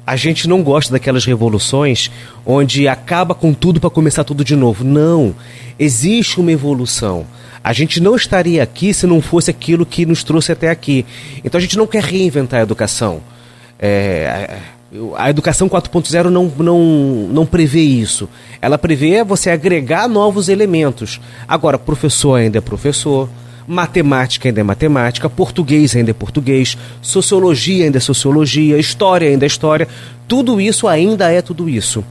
A 0.07 0.15
gente 0.15 0.47
não 0.47 0.63
gosta 0.63 0.93
daquelas 0.93 1.25
revoluções 1.25 2.09
onde 2.45 2.87
acaba 2.87 3.35
com 3.35 3.53
tudo 3.53 3.79
para 3.79 3.89
começar 3.89 4.23
tudo 4.23 4.45
de 4.45 4.55
novo. 4.55 4.85
Não. 4.85 5.35
Existe 5.77 6.39
uma 6.39 6.51
evolução. 6.51 7.25
A 7.63 7.73
gente 7.73 7.99
não 7.99 8.15
estaria 8.15 8.63
aqui 8.63 8.93
se 8.93 9.05
não 9.05 9.21
fosse 9.21 9.51
aquilo 9.51 9.85
que 9.85 10.05
nos 10.05 10.23
trouxe 10.23 10.51
até 10.51 10.69
aqui. 10.69 11.05
Então 11.43 11.57
a 11.57 11.61
gente 11.61 11.77
não 11.77 11.85
quer 11.85 12.03
reinventar 12.03 12.59
a 12.59 12.63
educação. 12.63 13.21
É, 13.79 14.57
a 15.15 15.29
educação 15.29 15.69
4.0 15.69 16.25
não, 16.25 16.45
não, 16.57 16.79
não 17.31 17.45
prevê 17.45 17.81
isso. 17.81 18.27
Ela 18.61 18.77
prevê 18.77 19.23
você 19.23 19.49
agregar 19.49 20.07
novos 20.07 20.49
elementos. 20.49 21.21
Agora, 21.47 21.77
professor 21.77 22.35
ainda 22.35 22.57
é 22.57 22.61
professor, 22.61 23.29
matemática 23.67 24.49
ainda 24.49 24.59
é 24.59 24.63
matemática, 24.63 25.29
português 25.29 25.95
ainda 25.95 26.11
é 26.11 26.13
português, 26.13 26.77
sociologia 27.01 27.85
ainda 27.85 27.97
é 27.97 28.01
sociologia, 28.01 28.77
história 28.77 29.29
ainda 29.29 29.45
é 29.45 29.47
história. 29.47 29.87
Tudo 30.27 30.59
isso 30.59 30.87
ainda 30.87 31.31
é 31.31 31.41
tudo 31.41 31.69
isso. 31.69 32.03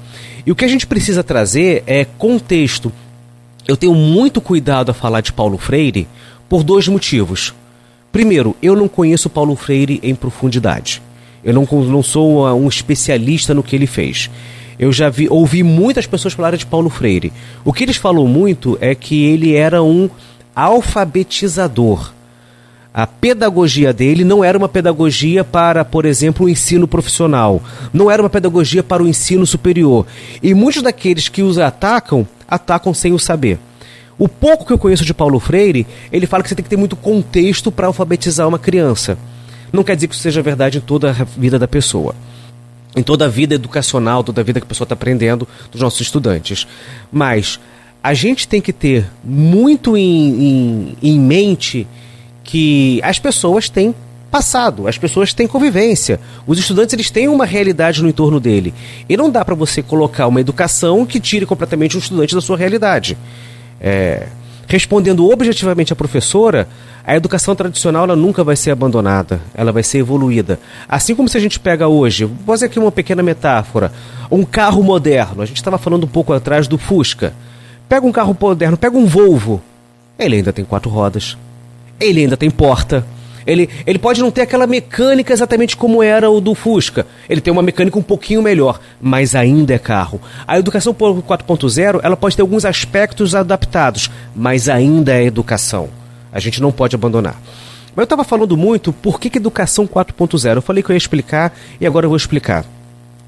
E 0.46 0.50
o 0.50 0.54
que 0.54 0.64
a 0.64 0.68
gente 0.68 0.86
precisa 0.86 1.22
trazer 1.22 1.82
é 1.86 2.04
contexto 2.04 2.90
eu 3.70 3.76
tenho 3.76 3.94
muito 3.94 4.40
cuidado 4.40 4.90
a 4.90 4.94
falar 4.94 5.20
de 5.20 5.32
Paulo 5.32 5.56
Freire 5.56 6.08
por 6.48 6.64
dois 6.64 6.88
motivos. 6.88 7.54
Primeiro, 8.10 8.56
eu 8.60 8.74
não 8.74 8.88
conheço 8.88 9.30
Paulo 9.30 9.54
Freire 9.54 10.00
em 10.02 10.12
profundidade. 10.12 11.00
Eu 11.44 11.54
não, 11.54 11.64
não 11.84 12.02
sou 12.02 12.52
um 12.52 12.66
especialista 12.66 13.54
no 13.54 13.62
que 13.62 13.76
ele 13.76 13.86
fez. 13.86 14.28
Eu 14.76 14.92
já 14.92 15.08
vi, 15.08 15.28
ouvi 15.30 15.62
muitas 15.62 16.04
pessoas 16.04 16.34
falarem 16.34 16.58
de 16.58 16.66
Paulo 16.66 16.90
Freire. 16.90 17.32
O 17.64 17.72
que 17.72 17.84
eles 17.84 17.96
falam 17.96 18.26
muito 18.26 18.76
é 18.80 18.92
que 18.92 19.24
ele 19.24 19.54
era 19.54 19.80
um 19.84 20.10
alfabetizador. 20.52 22.12
A 22.92 23.06
pedagogia 23.06 23.92
dele 23.92 24.24
não 24.24 24.42
era 24.42 24.58
uma 24.58 24.68
pedagogia 24.68 25.44
para, 25.44 25.84
por 25.84 26.04
exemplo, 26.04 26.46
o 26.46 26.48
ensino 26.48 26.88
profissional. 26.88 27.62
Não 27.92 28.10
era 28.10 28.20
uma 28.20 28.28
pedagogia 28.28 28.82
para 28.82 29.00
o 29.00 29.06
ensino 29.06 29.46
superior. 29.46 30.06
E 30.42 30.54
muitos 30.54 30.82
daqueles 30.82 31.28
que 31.28 31.40
os 31.40 31.56
atacam 31.56 32.26
atacam 32.50 32.92
sem 32.92 33.12
o 33.12 33.18
saber. 33.18 33.58
O 34.18 34.28
pouco 34.28 34.66
que 34.66 34.72
eu 34.72 34.78
conheço 34.78 35.04
de 35.04 35.14
Paulo 35.14 35.40
Freire, 35.40 35.86
ele 36.12 36.26
fala 36.26 36.42
que 36.42 36.48
você 36.48 36.54
tem 36.54 36.62
que 36.62 36.68
ter 36.68 36.76
muito 36.76 36.96
contexto 36.96 37.72
para 37.72 37.86
alfabetizar 37.86 38.46
uma 38.46 38.58
criança. 38.58 39.16
Não 39.72 39.82
quer 39.82 39.94
dizer 39.94 40.08
que 40.08 40.14
isso 40.14 40.22
seja 40.22 40.42
verdade 40.42 40.78
em 40.78 40.80
toda 40.80 41.10
a 41.10 41.24
vida 41.24 41.58
da 41.58 41.66
pessoa. 41.66 42.14
Em 42.94 43.02
toda 43.02 43.24
a 43.24 43.28
vida 43.28 43.54
educacional, 43.54 44.24
toda 44.24 44.40
a 44.40 44.44
vida 44.44 44.60
que 44.60 44.64
a 44.64 44.68
pessoa 44.68 44.84
está 44.84 44.94
aprendendo 44.94 45.48
dos 45.70 45.80
nossos 45.80 46.00
estudantes. 46.00 46.66
Mas 47.10 47.58
a 48.02 48.12
gente 48.12 48.48
tem 48.48 48.60
que 48.60 48.72
ter 48.72 49.06
muito 49.22 49.96
em, 49.96 50.02
em, 50.02 50.96
em 51.02 51.20
mente 51.20 51.86
que 52.42 53.00
as 53.02 53.18
pessoas 53.18 53.68
têm 53.68 53.94
passado, 54.30 54.86
as 54.86 54.96
pessoas 54.96 55.34
têm 55.34 55.46
convivência. 55.46 56.20
Os 56.46 56.58
estudantes 56.58 56.92
eles 56.94 57.10
têm 57.10 57.28
uma 57.28 57.44
realidade 57.44 58.02
no 58.02 58.08
entorno 58.08 58.38
dele. 58.38 58.72
E 59.08 59.16
não 59.16 59.30
dá 59.30 59.44
para 59.44 59.54
você 59.54 59.82
colocar 59.82 60.26
uma 60.26 60.40
educação 60.40 61.04
que 61.04 61.18
tire 61.18 61.44
completamente 61.44 61.96
o 61.96 61.98
estudante 61.98 62.34
da 62.34 62.40
sua 62.40 62.56
realidade. 62.56 63.18
É, 63.80 64.26
Respondendo 64.70 65.28
objetivamente 65.28 65.92
à 65.92 65.96
professora, 65.96 66.68
a 67.04 67.16
educação 67.16 67.56
tradicional 67.56 68.04
ela 68.04 68.14
nunca 68.14 68.44
vai 68.44 68.54
ser 68.54 68.70
abandonada, 68.70 69.40
ela 69.52 69.72
vai 69.72 69.82
ser 69.82 69.98
evoluída. 69.98 70.60
Assim 70.88 71.12
como 71.12 71.28
se 71.28 71.36
a 71.36 71.40
gente 71.40 71.58
pega 71.58 71.88
hoje, 71.88 72.24
vou 72.24 72.36
fazer 72.46 72.66
aqui 72.66 72.78
uma 72.78 72.92
pequena 72.92 73.20
metáfora, 73.20 73.92
um 74.30 74.44
carro 74.44 74.80
moderno, 74.80 75.42
a 75.42 75.44
gente 75.44 75.56
estava 75.56 75.76
falando 75.76 76.04
um 76.04 76.08
pouco 76.08 76.32
atrás 76.32 76.68
do 76.68 76.78
Fusca. 76.78 77.34
Pega 77.88 78.06
um 78.06 78.12
carro 78.12 78.36
moderno, 78.40 78.76
pega 78.76 78.96
um 78.96 79.06
Volvo, 79.06 79.60
ele 80.16 80.36
ainda 80.36 80.52
tem 80.52 80.64
quatro 80.64 80.88
rodas, 80.88 81.36
ele 81.98 82.20
ainda 82.20 82.36
tem 82.36 82.48
porta, 82.48 83.04
ele, 83.46 83.68
ele 83.86 83.98
pode 83.98 84.20
não 84.20 84.30
ter 84.30 84.42
aquela 84.42 84.66
mecânica 84.66 85.32
exatamente 85.32 85.76
como 85.76 86.02
era 86.02 86.30
o 86.30 86.40
do 86.40 86.54
Fusca. 86.54 87.06
Ele 87.28 87.40
tem 87.40 87.52
uma 87.52 87.62
mecânica 87.62 87.98
um 87.98 88.02
pouquinho 88.02 88.42
melhor, 88.42 88.80
mas 89.00 89.34
ainda 89.34 89.74
é 89.74 89.78
carro. 89.78 90.20
A 90.46 90.58
educação 90.58 90.94
4.0 90.94 92.00
ela 92.02 92.16
pode 92.16 92.36
ter 92.36 92.42
alguns 92.42 92.64
aspectos 92.64 93.34
adaptados, 93.34 94.10
mas 94.34 94.68
ainda 94.68 95.14
é 95.14 95.24
educação. 95.24 95.88
A 96.32 96.38
gente 96.38 96.60
não 96.60 96.70
pode 96.70 96.94
abandonar. 96.94 97.40
Mas 97.94 98.02
eu 98.02 98.04
estava 98.04 98.24
falando 98.24 98.56
muito 98.56 98.92
por 98.92 99.18
que, 99.18 99.28
que 99.28 99.38
educação 99.38 99.86
4.0. 99.86 100.56
Eu 100.56 100.62
falei 100.62 100.82
que 100.82 100.90
eu 100.90 100.94
ia 100.94 100.98
explicar 100.98 101.52
e 101.80 101.86
agora 101.86 102.06
eu 102.06 102.10
vou 102.10 102.16
explicar. 102.16 102.64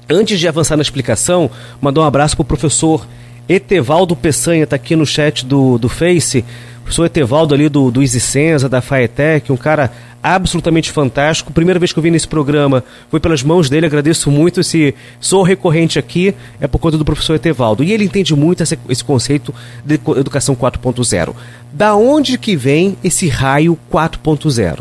Antes 0.09 0.39
de 0.39 0.47
avançar 0.47 0.75
na 0.75 0.81
explicação, 0.81 1.49
mandar 1.81 2.01
um 2.01 2.05
abraço 2.05 2.35
para 2.35 2.43
o 2.43 2.45
professor 2.45 3.05
Etevaldo 3.47 4.15
Peçanha, 4.15 4.63
está 4.63 4.75
aqui 4.75 4.95
no 4.95 5.05
chat 5.05 5.45
do, 5.45 5.77
do 5.77 5.89
Face 5.89 6.45
professor 6.83 7.05
Etevaldo 7.05 7.53
ali 7.53 7.69
do, 7.69 7.89
do 7.89 8.03
Isicenza, 8.03 8.69
da 8.69 8.81
Faetec, 8.81 9.51
um 9.51 9.57
cara 9.57 9.91
absolutamente 10.21 10.91
fantástico. 10.91 11.51
Primeira 11.51 11.79
vez 11.79 11.91
que 11.91 11.99
eu 11.99 12.03
vi 12.03 12.09
nesse 12.09 12.27
programa 12.27 12.83
foi 13.09 13.19
pelas 13.19 13.43
mãos 13.43 13.69
dele, 13.69 13.85
agradeço 13.85 14.31
muito. 14.31 14.63
Se 14.63 14.95
sou 15.19 15.43
recorrente 15.43 15.99
aqui, 15.99 16.33
é 16.61 16.67
por 16.67 16.79
conta 16.79 16.97
do 16.97 17.03
professor 17.03 17.35
Etevaldo. 17.35 17.83
E 17.83 17.91
ele 17.91 18.05
entende 18.05 18.35
muito 18.35 18.63
esse, 18.63 18.77
esse 18.87 19.03
conceito 19.03 19.53
de 19.83 19.95
educação 20.17 20.55
4.0. 20.55 21.33
Da 21.71 21.95
onde 21.95 22.37
que 22.37 22.55
vem 22.55 22.97
esse 23.03 23.27
raio 23.27 23.77
4.0? 23.91 24.79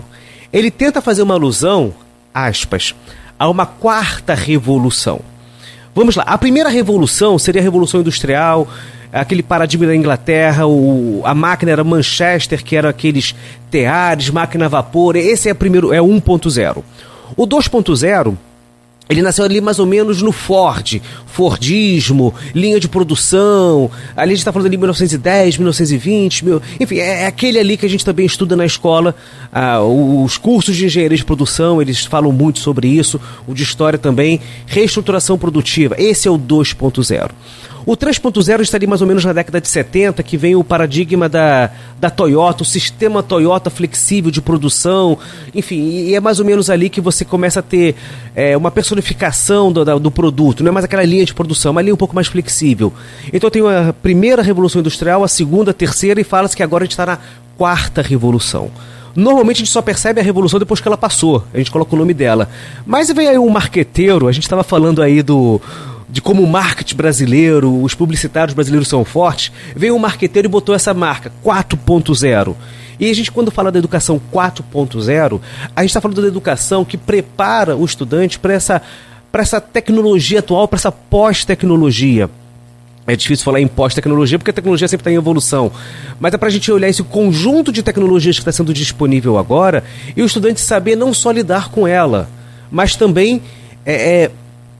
Ele 0.52 0.70
tenta 0.70 1.00
fazer 1.00 1.22
uma 1.22 1.34
alusão, 1.34 1.94
aspas, 2.32 2.94
a 3.38 3.48
uma 3.48 3.66
quarta 3.66 4.34
revolução. 4.34 5.20
Vamos 5.94 6.16
lá, 6.16 6.22
a 6.22 6.38
primeira 6.38 6.68
revolução 6.68 7.38
seria 7.38 7.60
a 7.60 7.64
revolução 7.64 8.00
industrial, 8.00 8.68
aquele 9.20 9.42
paradigma 9.42 9.86
da 9.86 9.94
Inglaterra, 9.94 10.66
o, 10.66 11.20
a 11.24 11.34
máquina 11.34 11.72
era 11.72 11.84
Manchester, 11.84 12.64
que 12.64 12.74
eram 12.74 12.88
aqueles 12.88 13.34
teares, 13.70 14.30
máquina 14.30 14.66
a 14.66 14.68
vapor. 14.68 15.16
Esse 15.16 15.48
é, 15.48 15.54
primeiro, 15.54 15.92
é 15.92 15.98
1.0. 15.98 16.82
O 17.36 17.46
2.0 17.46 18.36
ele 19.08 19.20
nasceu 19.20 19.44
ali 19.44 19.60
mais 19.60 19.78
ou 19.78 19.84
menos 19.84 20.22
no 20.22 20.32
Ford, 20.32 21.02
Fordismo, 21.26 22.32
linha 22.54 22.80
de 22.80 22.88
produção. 22.88 23.90
Ali 24.16 24.32
a 24.32 24.34
gente 24.34 24.38
está 24.38 24.52
falando 24.52 24.68
ali 24.68 24.76
1910, 24.78 25.58
1920, 25.58 26.44
mil, 26.44 26.62
enfim, 26.80 26.96
é, 26.96 27.24
é, 27.24 27.26
aquele 27.26 27.58
ali 27.58 27.76
que 27.76 27.84
a 27.84 27.88
gente 27.88 28.04
também 28.04 28.24
estuda 28.24 28.56
na 28.56 28.64
escola. 28.64 29.14
Ah, 29.52 29.82
os 29.82 30.38
cursos 30.38 30.74
de 30.76 30.86
engenharia 30.86 31.18
de 31.18 31.24
produção, 31.24 31.82
eles 31.82 32.06
falam 32.06 32.32
muito 32.32 32.60
sobre 32.60 32.88
isso. 32.88 33.20
O 33.46 33.52
de 33.52 33.62
história 33.62 33.98
também. 33.98 34.40
Reestruturação 34.66 35.36
produtiva, 35.36 35.94
esse 35.98 36.26
é 36.26 36.30
o 36.30 36.38
2.0. 36.38 37.30
O 37.84 37.96
3.0 37.96 38.60
estaria 38.60 38.88
mais 38.88 39.00
ou 39.00 39.08
menos 39.08 39.24
na 39.24 39.32
década 39.32 39.60
de 39.60 39.68
70, 39.68 40.22
que 40.22 40.36
vem 40.36 40.54
o 40.54 40.62
paradigma 40.62 41.28
da, 41.28 41.70
da 41.98 42.10
Toyota, 42.10 42.62
o 42.62 42.66
sistema 42.66 43.22
Toyota 43.22 43.70
flexível 43.70 44.30
de 44.30 44.40
produção, 44.40 45.18
enfim, 45.52 45.80
e 45.80 46.14
é 46.14 46.20
mais 46.20 46.38
ou 46.38 46.44
menos 46.44 46.70
ali 46.70 46.88
que 46.88 47.00
você 47.00 47.24
começa 47.24 47.58
a 47.58 47.62
ter 47.62 47.96
é, 48.36 48.56
uma 48.56 48.70
personificação 48.70 49.72
do, 49.72 49.98
do 49.98 50.10
produto, 50.10 50.62
não 50.62 50.68
é 50.68 50.72
mais 50.72 50.84
aquela 50.84 51.04
linha 51.04 51.24
de 51.24 51.34
produção, 51.34 51.70
é 51.70 51.72
uma 51.72 51.82
linha 51.82 51.94
um 51.94 51.96
pouco 51.96 52.14
mais 52.14 52.28
flexível. 52.28 52.92
Então 53.32 53.50
tem 53.50 53.62
a 53.62 53.92
primeira 53.92 54.42
revolução 54.42 54.80
industrial, 54.80 55.24
a 55.24 55.28
segunda, 55.28 55.72
a 55.72 55.74
terceira, 55.74 56.20
e 56.20 56.24
fala-se 56.24 56.56
que 56.56 56.62
agora 56.62 56.84
a 56.84 56.86
gente 56.86 56.92
está 56.92 57.06
na 57.06 57.18
quarta 57.56 58.00
revolução. 58.00 58.70
Normalmente 59.14 59.56
a 59.56 59.64
gente 59.64 59.70
só 59.70 59.82
percebe 59.82 60.20
a 60.20 60.24
revolução 60.24 60.58
depois 60.58 60.80
que 60.80 60.88
ela 60.88 60.96
passou. 60.96 61.44
A 61.52 61.58
gente 61.58 61.70
coloca 61.70 61.94
o 61.94 61.98
nome 61.98 62.14
dela. 62.14 62.48
Mas 62.86 63.10
vem 63.10 63.28
aí 63.28 63.38
um 63.38 63.50
marqueteiro, 63.50 64.26
a 64.26 64.32
gente 64.32 64.44
estava 64.44 64.64
falando 64.64 65.02
aí 65.02 65.22
do 65.22 65.60
de 66.12 66.20
como 66.20 66.42
o 66.42 66.46
marketing 66.46 66.94
brasileiro, 66.94 67.82
os 67.82 67.94
publicitários 67.94 68.54
brasileiros 68.54 68.86
são 68.86 69.02
fortes, 69.02 69.50
veio 69.74 69.96
um 69.96 69.98
marqueteiro 69.98 70.46
e 70.46 70.50
botou 70.50 70.74
essa 70.74 70.92
marca 70.92 71.32
4.0. 71.42 72.54
E 73.00 73.10
a 73.10 73.14
gente, 73.14 73.32
quando 73.32 73.50
fala 73.50 73.72
da 73.72 73.78
educação 73.78 74.20
4.0, 74.30 75.40
a 75.74 75.80
gente 75.80 75.88
está 75.88 76.02
falando 76.02 76.20
da 76.20 76.28
educação 76.28 76.84
que 76.84 76.98
prepara 76.98 77.74
o 77.74 77.82
estudante 77.86 78.38
para 78.38 78.52
essa, 78.52 78.82
essa 79.32 79.58
tecnologia 79.58 80.40
atual, 80.40 80.68
para 80.68 80.76
essa 80.76 80.92
pós-tecnologia. 80.92 82.28
É 83.06 83.16
difícil 83.16 83.42
falar 83.42 83.62
em 83.62 83.66
pós-tecnologia 83.66 84.38
porque 84.38 84.50
a 84.50 84.54
tecnologia 84.54 84.86
sempre 84.88 85.00
está 85.00 85.10
em 85.10 85.16
evolução. 85.16 85.72
Mas 86.20 86.34
é 86.34 86.36
para 86.36 86.48
a 86.48 86.52
gente 86.52 86.70
olhar 86.70 86.90
esse 86.90 87.02
conjunto 87.02 87.72
de 87.72 87.82
tecnologias 87.82 88.36
que 88.36 88.42
está 88.42 88.52
sendo 88.52 88.74
disponível 88.74 89.38
agora 89.38 89.82
e 90.14 90.20
o 90.20 90.26
estudante 90.26 90.60
saber 90.60 90.94
não 90.94 91.14
só 91.14 91.30
lidar 91.30 91.70
com 91.70 91.88
ela, 91.88 92.28
mas 92.70 92.96
também 92.96 93.40
é, 93.84 94.24
é, 94.24 94.30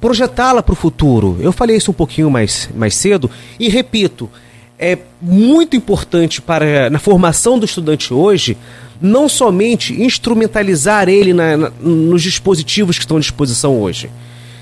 projetá-la 0.02 0.64
para 0.64 0.72
o 0.72 0.76
futuro. 0.76 1.38
Eu 1.40 1.52
falei 1.52 1.76
isso 1.76 1.92
um 1.92 1.94
pouquinho 1.94 2.28
mais, 2.28 2.68
mais 2.74 2.96
cedo 2.96 3.30
e 3.58 3.68
repito, 3.68 4.28
é 4.76 4.98
muito 5.20 5.76
importante 5.76 6.42
para 6.42 6.90
na 6.90 6.98
formação 6.98 7.56
do 7.56 7.64
estudante 7.64 8.12
hoje 8.12 8.58
não 9.00 9.28
somente 9.28 10.02
instrumentalizar 10.02 11.08
ele 11.08 11.32
na, 11.32 11.56
na, 11.56 11.70
nos 11.80 12.20
dispositivos 12.20 12.98
que 12.98 13.04
estão 13.04 13.16
à 13.16 13.20
disposição 13.20 13.80
hoje. 13.80 14.10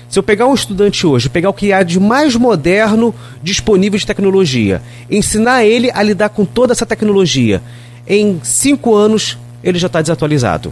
Se 0.07 0.19
eu 0.19 0.23
pegar 0.23 0.45
um 0.45 0.53
estudante 0.53 1.07
hoje, 1.07 1.27
pegar 1.27 1.49
o 1.49 1.53
que 1.53 1.73
há 1.73 1.81
de 1.81 1.99
mais 1.99 2.35
moderno 2.35 3.13
disponível 3.41 3.97
de 3.97 4.05
tecnologia, 4.05 4.79
ensinar 5.09 5.63
ele 5.63 5.89
a 5.91 6.03
lidar 6.03 6.29
com 6.29 6.45
toda 6.45 6.73
essa 6.73 6.85
tecnologia, 6.85 7.63
em 8.07 8.39
cinco 8.43 8.93
anos 8.93 9.39
ele 9.63 9.79
já 9.79 9.87
está 9.87 10.01
desatualizado. 10.01 10.71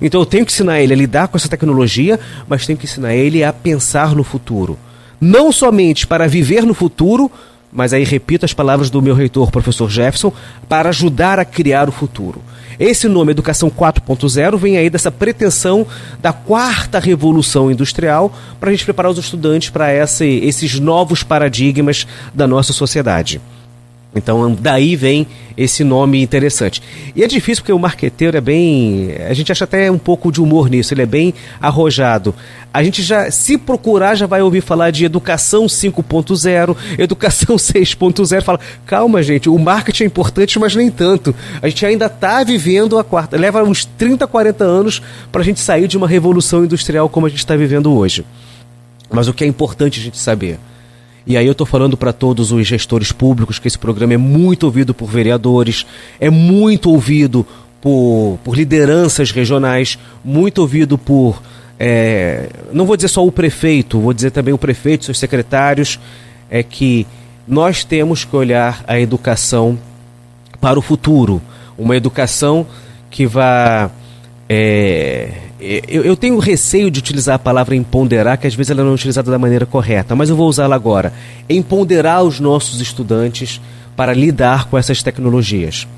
Então 0.00 0.20
eu 0.20 0.26
tenho 0.26 0.44
que 0.44 0.52
ensinar 0.52 0.80
ele 0.80 0.92
a 0.92 0.96
lidar 0.96 1.28
com 1.28 1.36
essa 1.36 1.48
tecnologia, 1.48 2.18
mas 2.48 2.66
tenho 2.66 2.78
que 2.78 2.84
ensinar 2.84 3.14
ele 3.14 3.44
a 3.44 3.52
pensar 3.52 4.14
no 4.14 4.24
futuro. 4.24 4.78
Não 5.20 5.50
somente 5.52 6.06
para 6.06 6.28
viver 6.28 6.64
no 6.64 6.74
futuro, 6.74 7.30
mas 7.72 7.92
aí 7.92 8.04
repito 8.04 8.44
as 8.44 8.52
palavras 8.52 8.88
do 8.88 9.02
meu 9.02 9.14
reitor, 9.14 9.50
professor 9.50 9.90
Jefferson, 9.90 10.32
para 10.68 10.90
ajudar 10.90 11.38
a 11.38 11.44
criar 11.44 11.88
o 11.88 11.92
futuro. 11.92 12.40
Esse 12.78 13.08
nome, 13.08 13.32
Educação 13.32 13.70
4.0, 13.70 14.56
vem 14.58 14.76
aí 14.76 14.90
dessa 14.90 15.10
pretensão 15.10 15.86
da 16.20 16.32
quarta 16.32 16.98
revolução 16.98 17.70
industrial 17.70 18.32
para 18.58 18.70
a 18.70 18.72
gente 18.72 18.84
preparar 18.84 19.10
os 19.10 19.18
estudantes 19.18 19.70
para 19.70 19.92
esses 19.94 20.78
novos 20.80 21.22
paradigmas 21.22 22.06
da 22.32 22.46
nossa 22.46 22.72
sociedade. 22.72 23.40
Então 24.14 24.56
daí 24.58 24.94
vem 24.94 25.26
esse 25.56 25.82
nome 25.84 26.22
interessante. 26.22 26.82
E 27.14 27.22
é 27.22 27.26
difícil 27.26 27.62
porque 27.62 27.72
o 27.72 27.78
marqueteiro 27.78 28.36
é 28.36 28.40
bem. 28.40 29.12
A 29.28 29.34
gente 29.34 29.50
acha 29.50 29.64
até 29.64 29.90
um 29.90 29.98
pouco 29.98 30.30
de 30.30 30.40
humor 30.40 30.68
nisso, 30.68 30.94
ele 30.94 31.02
é 31.02 31.06
bem 31.06 31.34
arrojado. 31.60 32.34
A 32.72 32.82
gente 32.82 33.02
já, 33.02 33.30
se 33.30 33.56
procurar, 33.56 34.16
já 34.16 34.26
vai 34.26 34.42
ouvir 34.42 34.60
falar 34.60 34.90
de 34.90 35.04
educação 35.04 35.66
5.0, 35.66 36.76
educação 36.98 37.54
6.0. 37.56 38.42
Fala, 38.42 38.60
calma, 38.86 39.22
gente, 39.22 39.48
o 39.48 39.58
marketing 39.58 40.04
é 40.04 40.06
importante, 40.06 40.58
mas 40.58 40.74
nem 40.74 40.90
tanto. 40.90 41.34
A 41.62 41.68
gente 41.68 41.86
ainda 41.86 42.06
está 42.06 42.42
vivendo 42.42 42.98
a 42.98 43.04
quarta. 43.04 43.36
Leva 43.36 43.62
uns 43.62 43.84
30, 43.84 44.26
40 44.26 44.64
anos 44.64 45.02
para 45.30 45.42
a 45.42 45.44
gente 45.44 45.60
sair 45.60 45.86
de 45.86 45.96
uma 45.96 46.08
revolução 46.08 46.64
industrial 46.64 47.08
como 47.08 47.26
a 47.26 47.28
gente 47.28 47.38
está 47.38 47.54
vivendo 47.54 47.92
hoje. 47.92 48.24
Mas 49.10 49.28
o 49.28 49.32
que 49.32 49.44
é 49.44 49.46
importante 49.46 50.00
a 50.00 50.02
gente 50.02 50.18
saber? 50.18 50.58
E 51.26 51.36
aí 51.36 51.46
eu 51.46 51.52
estou 51.52 51.66
falando 51.66 51.96
para 51.96 52.12
todos 52.12 52.52
os 52.52 52.66
gestores 52.66 53.10
públicos 53.10 53.58
que 53.58 53.66
esse 53.66 53.78
programa 53.78 54.12
é 54.12 54.18
muito 54.18 54.64
ouvido 54.64 54.92
por 54.92 55.08
vereadores, 55.08 55.86
é 56.20 56.28
muito 56.28 56.90
ouvido 56.90 57.46
por, 57.80 58.38
por 58.44 58.54
lideranças 58.54 59.30
regionais, 59.30 59.98
muito 60.24 60.58
ouvido 60.58 60.98
por. 60.98 61.42
É, 61.78 62.48
não 62.72 62.84
vou 62.84 62.96
dizer 62.96 63.08
só 63.08 63.26
o 63.26 63.32
prefeito, 63.32 64.00
vou 64.00 64.12
dizer 64.12 64.30
também 64.30 64.52
o 64.52 64.58
prefeito, 64.58 65.06
seus 65.06 65.18
secretários, 65.18 65.98
é 66.50 66.62
que 66.62 67.06
nós 67.48 67.84
temos 67.84 68.24
que 68.24 68.36
olhar 68.36 68.84
a 68.86 68.98
educação 69.00 69.78
para 70.60 70.78
o 70.78 70.82
futuro. 70.82 71.40
Uma 71.76 71.96
educação 71.96 72.66
que 73.10 73.26
vá 73.26 73.90
é, 74.48 75.43
eu, 75.88 76.04
eu, 76.04 76.16
tenho 76.16 76.38
receio 76.38 76.90
de 76.90 76.98
utilizar 76.98 77.36
a 77.36 77.38
palavra 77.38 77.74
empoderar, 77.74 78.36
que 78.36 78.46
às 78.46 78.54
vezes 78.54 78.70
ela 78.70 78.82
não 78.82 78.90
é 78.90 78.94
utilizada 78.94 79.30
da 79.30 79.38
maneira 79.38 79.64
correta, 79.64 80.14
mas 80.14 80.28
eu 80.28 80.36
vou 80.36 80.48
usá-la 80.48 80.76
agora. 80.76 81.12
Empoderar 81.48 82.22
os 82.22 82.38
nossos 82.38 82.80
estudantes 82.80 83.60
para 83.96 84.12
lidar 84.12 84.68
com 84.68 84.76
essas 84.76 85.02
tecnologias. 85.02 85.88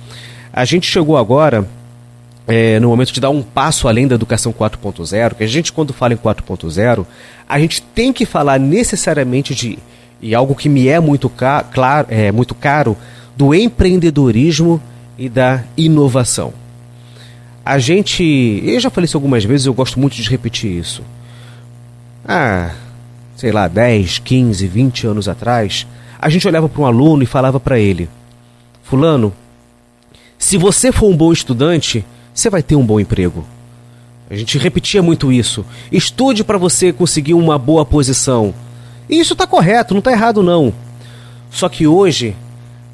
A 0.53 0.65
gente 0.65 0.87
chegou 0.87 1.17
agora 1.17 1.69
é, 2.47 2.79
no 2.79 2.89
momento 2.89 3.13
de 3.13 3.21
dar 3.21 3.31
um 3.31 3.43
passo 3.43 3.89
além 3.89 4.07
da 4.07 4.15
educação 4.15 4.53
4.0, 4.53 5.35
que 5.35 5.43
a 5.43 5.49
gente, 5.49 5.73
quando 5.73 5.93
fala 5.93 6.15
em 6.15 6.17
4.0, 6.17 7.05
a 7.49 7.59
gente 7.59 7.83
tem 7.83 8.13
que 8.13 8.25
falar 8.25 8.61
necessariamente 8.61 9.55
de, 9.55 9.79
e 10.23 10.35
algo 10.35 10.55
que 10.55 10.69
me 10.69 10.87
é 10.87 11.01
muito, 11.01 11.29
ca 11.29 11.65
claro, 11.65 12.07
é, 12.09 12.31
muito 12.31 12.55
caro, 12.55 12.97
do 13.37 13.53
empreendedorismo 13.55 14.81
e 15.19 15.29
da 15.29 15.65
inovação 15.77 16.66
a 17.67 17.81
gente. 17.81 18.63
Eu 18.65 18.79
já 18.79 18.89
falei 18.89 19.07
isso 19.07 19.17
algumas 19.17 19.45
vezes, 19.45 19.67
eu 19.67 19.75
gosto 19.75 19.99
muito 19.99 20.15
de 20.15 20.31
repetir 20.31 20.71
isso. 20.71 21.03
Ah, 22.25 22.71
sei 23.37 23.51
lá, 23.51 23.67
10, 23.67 24.21
15, 24.21 24.69
20 24.69 25.07
anos 25.09 25.29
atrás, 25.29 25.85
a 26.17 26.29
gente 26.29 26.47
olhava 26.47 26.69
para 26.69 26.81
um 26.81 26.87
aluno 26.87 27.25
e 27.25 27.27
falava 27.27 27.59
para 27.59 27.77
ele: 27.77 28.09
Fulano, 28.85 29.33
Se 30.39 30.57
você 30.57 30.93
for 30.93 31.11
um 31.11 31.17
bom 31.17 31.33
estudante, 31.33 32.05
você 32.33 32.49
vai 32.49 32.63
ter 32.63 32.77
um 32.77 32.87
bom 32.87 33.01
emprego. 33.01 33.45
A 34.31 34.37
gente 34.37 34.59
repetia 34.59 35.03
muito 35.03 35.33
isso. 35.33 35.67
Estude 35.91 36.45
para 36.45 36.59
você 36.59 36.93
conseguir 36.93 37.35
uma 37.35 37.59
boa 37.59 37.85
posição. 37.85 38.55
E 39.09 39.19
isso 39.19 39.33
está 39.33 39.47
correto, 39.47 39.93
não 39.93 39.99
está 39.99 40.13
errado 40.13 40.41
não. 40.41 40.73
Só 41.51 41.69
que 41.69 41.87
hoje, 41.87 42.37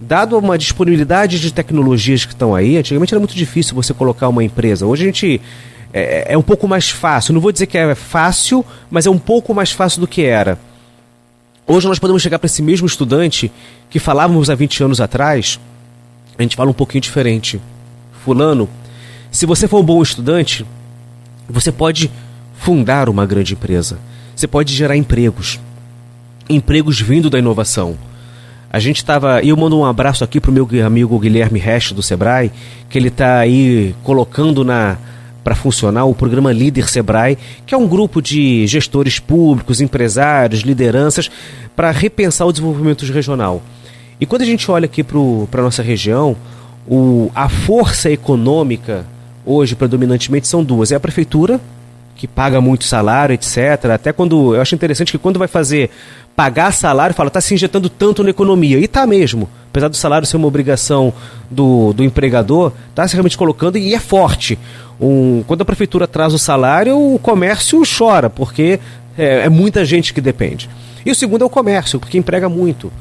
dado 0.03 0.37
uma 0.37 0.59
disponibilidade 0.59 1.41
de 1.41 1.53
tecnologias 1.53 2.25
que 2.25 2.33
estão 2.33 2.55
aí, 2.55 2.77
antigamente 2.77 3.15
era 3.15 3.21
muito 3.21 3.35
difícil 3.35 3.75
você 3.75 3.95
colocar 3.95 4.29
uma 4.29 4.45
empresa. 4.45 4.87
Hoje 4.87 5.05
a 5.05 5.07
gente 5.07 5.41
é, 5.93 6.33
é 6.33 6.39
um 6.39 6.43
pouco 6.43 6.67
mais 6.67 6.91
fácil. 6.91 7.35
Não 7.35 7.41
vou 7.41 7.53
dizer 7.53 7.67
que 7.67 7.79
é 7.79 7.95
fácil, 7.95 8.65
mas 8.91 9.07
é 9.07 9.11
um 9.11 9.19
pouco 9.19 9.55
mais 9.55 9.71
fácil 9.73 10.01
do 10.01 10.07
que 10.09 10.23
era. 10.23 10.59
Hoje 11.67 11.87
nós 11.87 11.99
podemos 11.99 12.23
chegar 12.23 12.39
para 12.39 12.47
esse 12.47 12.63
mesmo 12.63 12.87
estudante 12.87 13.53
que 13.89 13.99
falávamos 13.99 14.51
há 14.51 14.55
20 14.55 14.85
anos 14.85 15.01
atrás, 15.01 15.61
a 16.37 16.43
gente 16.43 16.57
fala 16.57 16.71
um 16.71 16.75
pouquinho 16.75 17.01
diferente. 17.01 17.61
Fulano, 18.25 18.69
se 19.31 19.47
você 19.47 19.69
for 19.69 19.81
um 19.81 19.85
bom 19.85 20.03
estudante, 20.03 20.67
você 21.49 21.71
pode 21.71 22.11
fundar 22.59 23.09
uma 23.09 23.27
grande 23.27 23.55
empresa. 23.55 23.99
Você 24.35 24.47
pode 24.47 24.75
gerar 24.75 24.97
empregos. 24.97 25.61
Empregos 26.49 27.01
vindo 27.01 27.31
da 27.31 27.39
inovação. 27.39 27.97
A 28.73 28.79
gente 28.79 28.97
estava. 28.97 29.43
E 29.43 29.51
eu 29.51 29.57
mando 29.57 29.79
um 29.79 29.85
abraço 29.85 30.25
aqui 30.25 30.41
para 30.41 30.51
o 30.51 30.55
meu 30.55 30.67
amigo 30.85 31.19
Guilherme 31.19 31.59
Resch 31.59 31.93
do 31.93 32.03
Sebrae, 32.03 32.51
que 32.89 32.97
ele 32.97 33.09
está 33.09 33.39
aí 33.39 33.95
colocando 34.03 34.65
na 34.65 34.97
para 35.45 35.55
funcionar 35.55 36.05
o 36.05 36.15
programa 36.15 36.53
Líder 36.53 36.89
Sebrae, 36.89 37.37
que 37.67 37.75
é 37.75 37.79
um 37.79 37.89
grupo 37.89 38.23
de 38.23 38.65
gestores 38.67 39.19
públicos, 39.19 39.81
empresários, 39.81 40.61
lideranças, 40.61 41.29
para 41.75 41.91
repensar 41.91 42.47
o 42.47 42.53
desenvolvimento 42.53 43.05
regional. 43.05 43.61
E 44.21 44.25
quando 44.25 44.43
a 44.43 44.47
gente 44.47 44.71
olha 44.71 44.85
aqui 44.85 45.03
para 45.03 45.61
a 45.61 45.65
nossa 45.65 45.83
região, 45.83 46.37
o, 46.87 47.31
a 47.35 47.49
força 47.49 48.09
econômica 48.09 49.05
hoje, 49.45 49.75
predominantemente, 49.75 50.47
são 50.47 50.63
duas. 50.63 50.93
É 50.93 50.95
a 50.95 51.01
prefeitura, 51.01 51.61
que 52.23 52.29
paga 52.29 52.61
muito 52.61 52.85
salário, 52.85 53.35
etc. 53.35 53.87
Até 53.93 54.13
quando. 54.13 54.55
Eu 54.55 54.63
acho 54.63 54.77
interessante 54.77 55.11
que 55.11 55.19
quando 55.19 55.41
vai 55.41 55.49
fazer 55.49 55.91
pagar 56.37 56.73
salário, 56.73 57.17
fala, 57.17 57.27
está 57.27 57.41
se 57.41 57.53
injetando 57.53 57.91
tanto 57.91 58.23
na 58.23 58.31
economia. 58.31 58.79
E 58.79 58.85
está 58.85 59.05
mesmo. 59.09 59.51
Apesar 59.69 59.89
do 59.89 59.97
salário 59.97 60.25
ser 60.25 60.37
uma 60.37 60.47
obrigação 60.47 61.13
do, 61.51 61.93
do 61.93 62.05
empregador, 62.05 62.71
está 62.91 63.09
se 63.09 63.15
realmente 63.15 63.37
colocando 63.37 63.77
e 63.77 63.93
é 63.93 63.99
forte. 63.99 64.57
Um, 65.01 65.43
quando 65.49 65.63
a 65.63 65.65
prefeitura 65.65 66.07
traz 66.07 66.33
o 66.33 66.39
salário, 66.39 66.97
o 66.97 67.19
comércio 67.19 67.83
chora, 67.83 68.31
porque 68.31 68.79
é, 69.19 69.41
é 69.41 69.49
muita 69.49 69.85
gente 69.85 70.15
que 70.15 70.21
depende. 70.21 70.71
E 71.05 71.11
o 71.11 71.17
segundo 71.17 71.43
é 71.43 71.45
o 71.45 71.51
comércio, 71.51 71.99
porque 71.99 72.17
emprega 72.17 72.49
muito. 72.49 72.93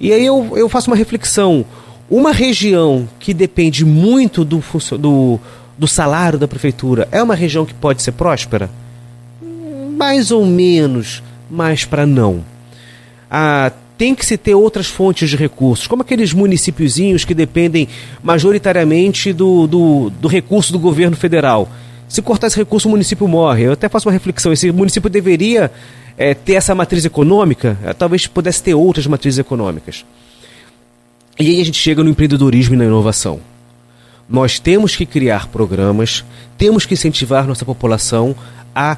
E 0.00 0.12
aí 0.12 0.26
eu, 0.26 0.54
eu 0.56 0.68
faço 0.68 0.90
uma 0.90 0.96
reflexão. 0.96 1.64
Uma 2.10 2.32
região 2.32 3.08
que 3.20 3.32
depende 3.32 3.84
muito 3.84 4.44
do, 4.44 4.60
do, 4.98 5.38
do 5.78 5.86
salário 5.86 6.38
da 6.38 6.48
prefeitura 6.48 7.08
é 7.10 7.22
uma 7.22 7.34
região 7.34 7.66
que 7.66 7.74
pode 7.74 8.02
ser 8.02 8.12
próspera? 8.12 8.70
Mais 9.96 10.30
ou 10.30 10.44
menos, 10.44 11.22
mas 11.50 11.84
para 11.84 12.06
não. 12.06 12.44
Ah, 13.30 13.72
tem 13.96 14.14
que 14.14 14.26
se 14.26 14.36
ter 14.36 14.54
outras 14.54 14.86
fontes 14.86 15.30
de 15.30 15.36
recursos, 15.36 15.86
como 15.86 16.02
aqueles 16.02 16.32
municípiozinhos 16.32 17.24
que 17.24 17.34
dependem 17.34 17.88
majoritariamente 18.22 19.32
do, 19.32 19.66
do, 19.66 20.10
do 20.10 20.28
recurso 20.28 20.72
do 20.72 20.78
governo 20.78 21.16
federal. 21.16 21.68
Se 22.08 22.22
cortar 22.22 22.48
esse 22.48 22.56
recurso, 22.56 22.88
o 22.88 22.90
município 22.90 23.26
morre. 23.26 23.64
Eu 23.64 23.72
até 23.72 23.88
faço 23.88 24.08
uma 24.08 24.12
reflexão: 24.12 24.52
esse 24.52 24.70
município 24.70 25.10
deveria 25.10 25.72
é, 26.16 26.34
ter 26.34 26.54
essa 26.54 26.74
matriz 26.74 27.04
econômica, 27.04 27.76
é, 27.82 27.92
talvez 27.92 28.26
pudesse 28.26 28.62
ter 28.62 28.74
outras 28.74 29.06
matrizes 29.06 29.38
econômicas. 29.38 30.04
E 31.38 31.48
aí 31.48 31.60
a 31.60 31.64
gente 31.64 31.78
chega 31.78 32.02
no 32.02 32.10
empreendedorismo 32.10 32.74
e 32.74 32.78
na 32.78 32.84
inovação. 32.84 33.40
Nós 34.28 34.58
temos 34.58 34.96
que 34.96 35.06
criar 35.06 35.48
programas, 35.48 36.24
temos 36.58 36.84
que 36.84 36.94
incentivar 36.94 37.46
nossa 37.46 37.64
população 37.64 38.34
a 38.74 38.96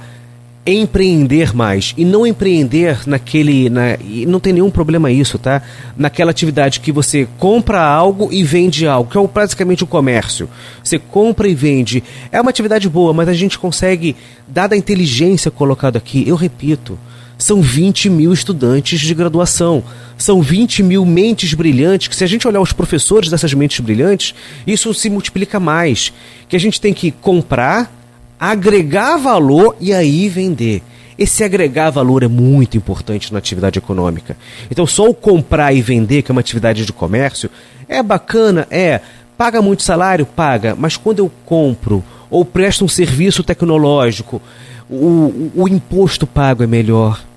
empreender 0.66 1.54
mais. 1.54 1.94
E 1.96 2.04
não 2.04 2.26
empreender 2.26 3.00
naquele 3.06 3.70
na, 3.70 3.94
e 3.94 4.26
não 4.26 4.40
tem 4.40 4.52
nenhum 4.52 4.70
problema 4.70 5.10
isso 5.10 5.38
tá? 5.38 5.62
Naquela 5.96 6.30
atividade 6.30 6.80
que 6.80 6.92
você 6.92 7.26
compra 7.38 7.80
algo 7.80 8.28
e 8.32 8.42
vende 8.42 8.86
algo 8.86 9.10
que 9.10 9.18
é 9.18 9.28
praticamente 9.28 9.84
o 9.84 9.86
comércio. 9.86 10.48
Você 10.82 10.98
compra 10.98 11.48
e 11.48 11.54
vende. 11.54 12.02
É 12.30 12.40
uma 12.40 12.50
atividade 12.50 12.88
boa 12.88 13.12
mas 13.12 13.28
a 13.28 13.34
gente 13.34 13.58
consegue 13.58 14.16
dada 14.46 14.74
a 14.74 14.78
inteligência 14.78 15.50
colocada 15.50 15.98
aqui 15.98 16.26
eu 16.26 16.36
repito 16.36 16.98
são 17.38 17.62
20 17.62 18.10
mil 18.10 18.32
estudantes 18.32 18.98
de 18.98 19.14
graduação. 19.14 19.82
São 20.18 20.42
20 20.42 20.82
mil 20.82 21.06
mentes 21.06 21.54
brilhantes, 21.54 22.08
que 22.08 22.16
se 22.16 22.24
a 22.24 22.26
gente 22.26 22.48
olhar 22.48 22.60
os 22.60 22.72
professores 22.72 23.30
dessas 23.30 23.54
mentes 23.54 23.78
brilhantes, 23.78 24.34
isso 24.66 24.92
se 24.92 25.08
multiplica 25.08 25.60
mais. 25.60 26.12
Que 26.48 26.56
a 26.56 26.60
gente 26.60 26.80
tem 26.80 26.92
que 26.92 27.12
comprar, 27.12 27.90
agregar 28.38 29.16
valor 29.16 29.76
e 29.80 29.92
aí 29.92 30.28
vender. 30.28 30.82
Esse 31.16 31.44
agregar 31.44 31.90
valor 31.90 32.24
é 32.24 32.28
muito 32.28 32.76
importante 32.76 33.32
na 33.32 33.38
atividade 33.38 33.78
econômica. 33.78 34.36
Então, 34.68 34.86
só 34.86 35.08
o 35.08 35.14
comprar 35.14 35.72
e 35.72 35.80
vender, 35.80 36.22
que 36.22 36.32
é 36.32 36.34
uma 36.34 36.40
atividade 36.40 36.84
de 36.84 36.92
comércio, 36.92 37.48
é 37.88 38.02
bacana, 38.02 38.66
é. 38.70 39.00
Paga 39.36 39.62
muito 39.62 39.84
salário? 39.84 40.26
Paga. 40.26 40.74
Mas 40.76 40.96
quando 40.96 41.20
eu 41.20 41.30
compro 41.46 42.04
ou 42.28 42.44
presto 42.44 42.84
um 42.84 42.88
serviço 42.88 43.44
tecnológico, 43.44 44.42
o, 44.90 45.50
o 45.54 45.68
imposto 45.68 46.26
pago 46.26 46.64
é 46.64 46.66
melhor 46.66 47.27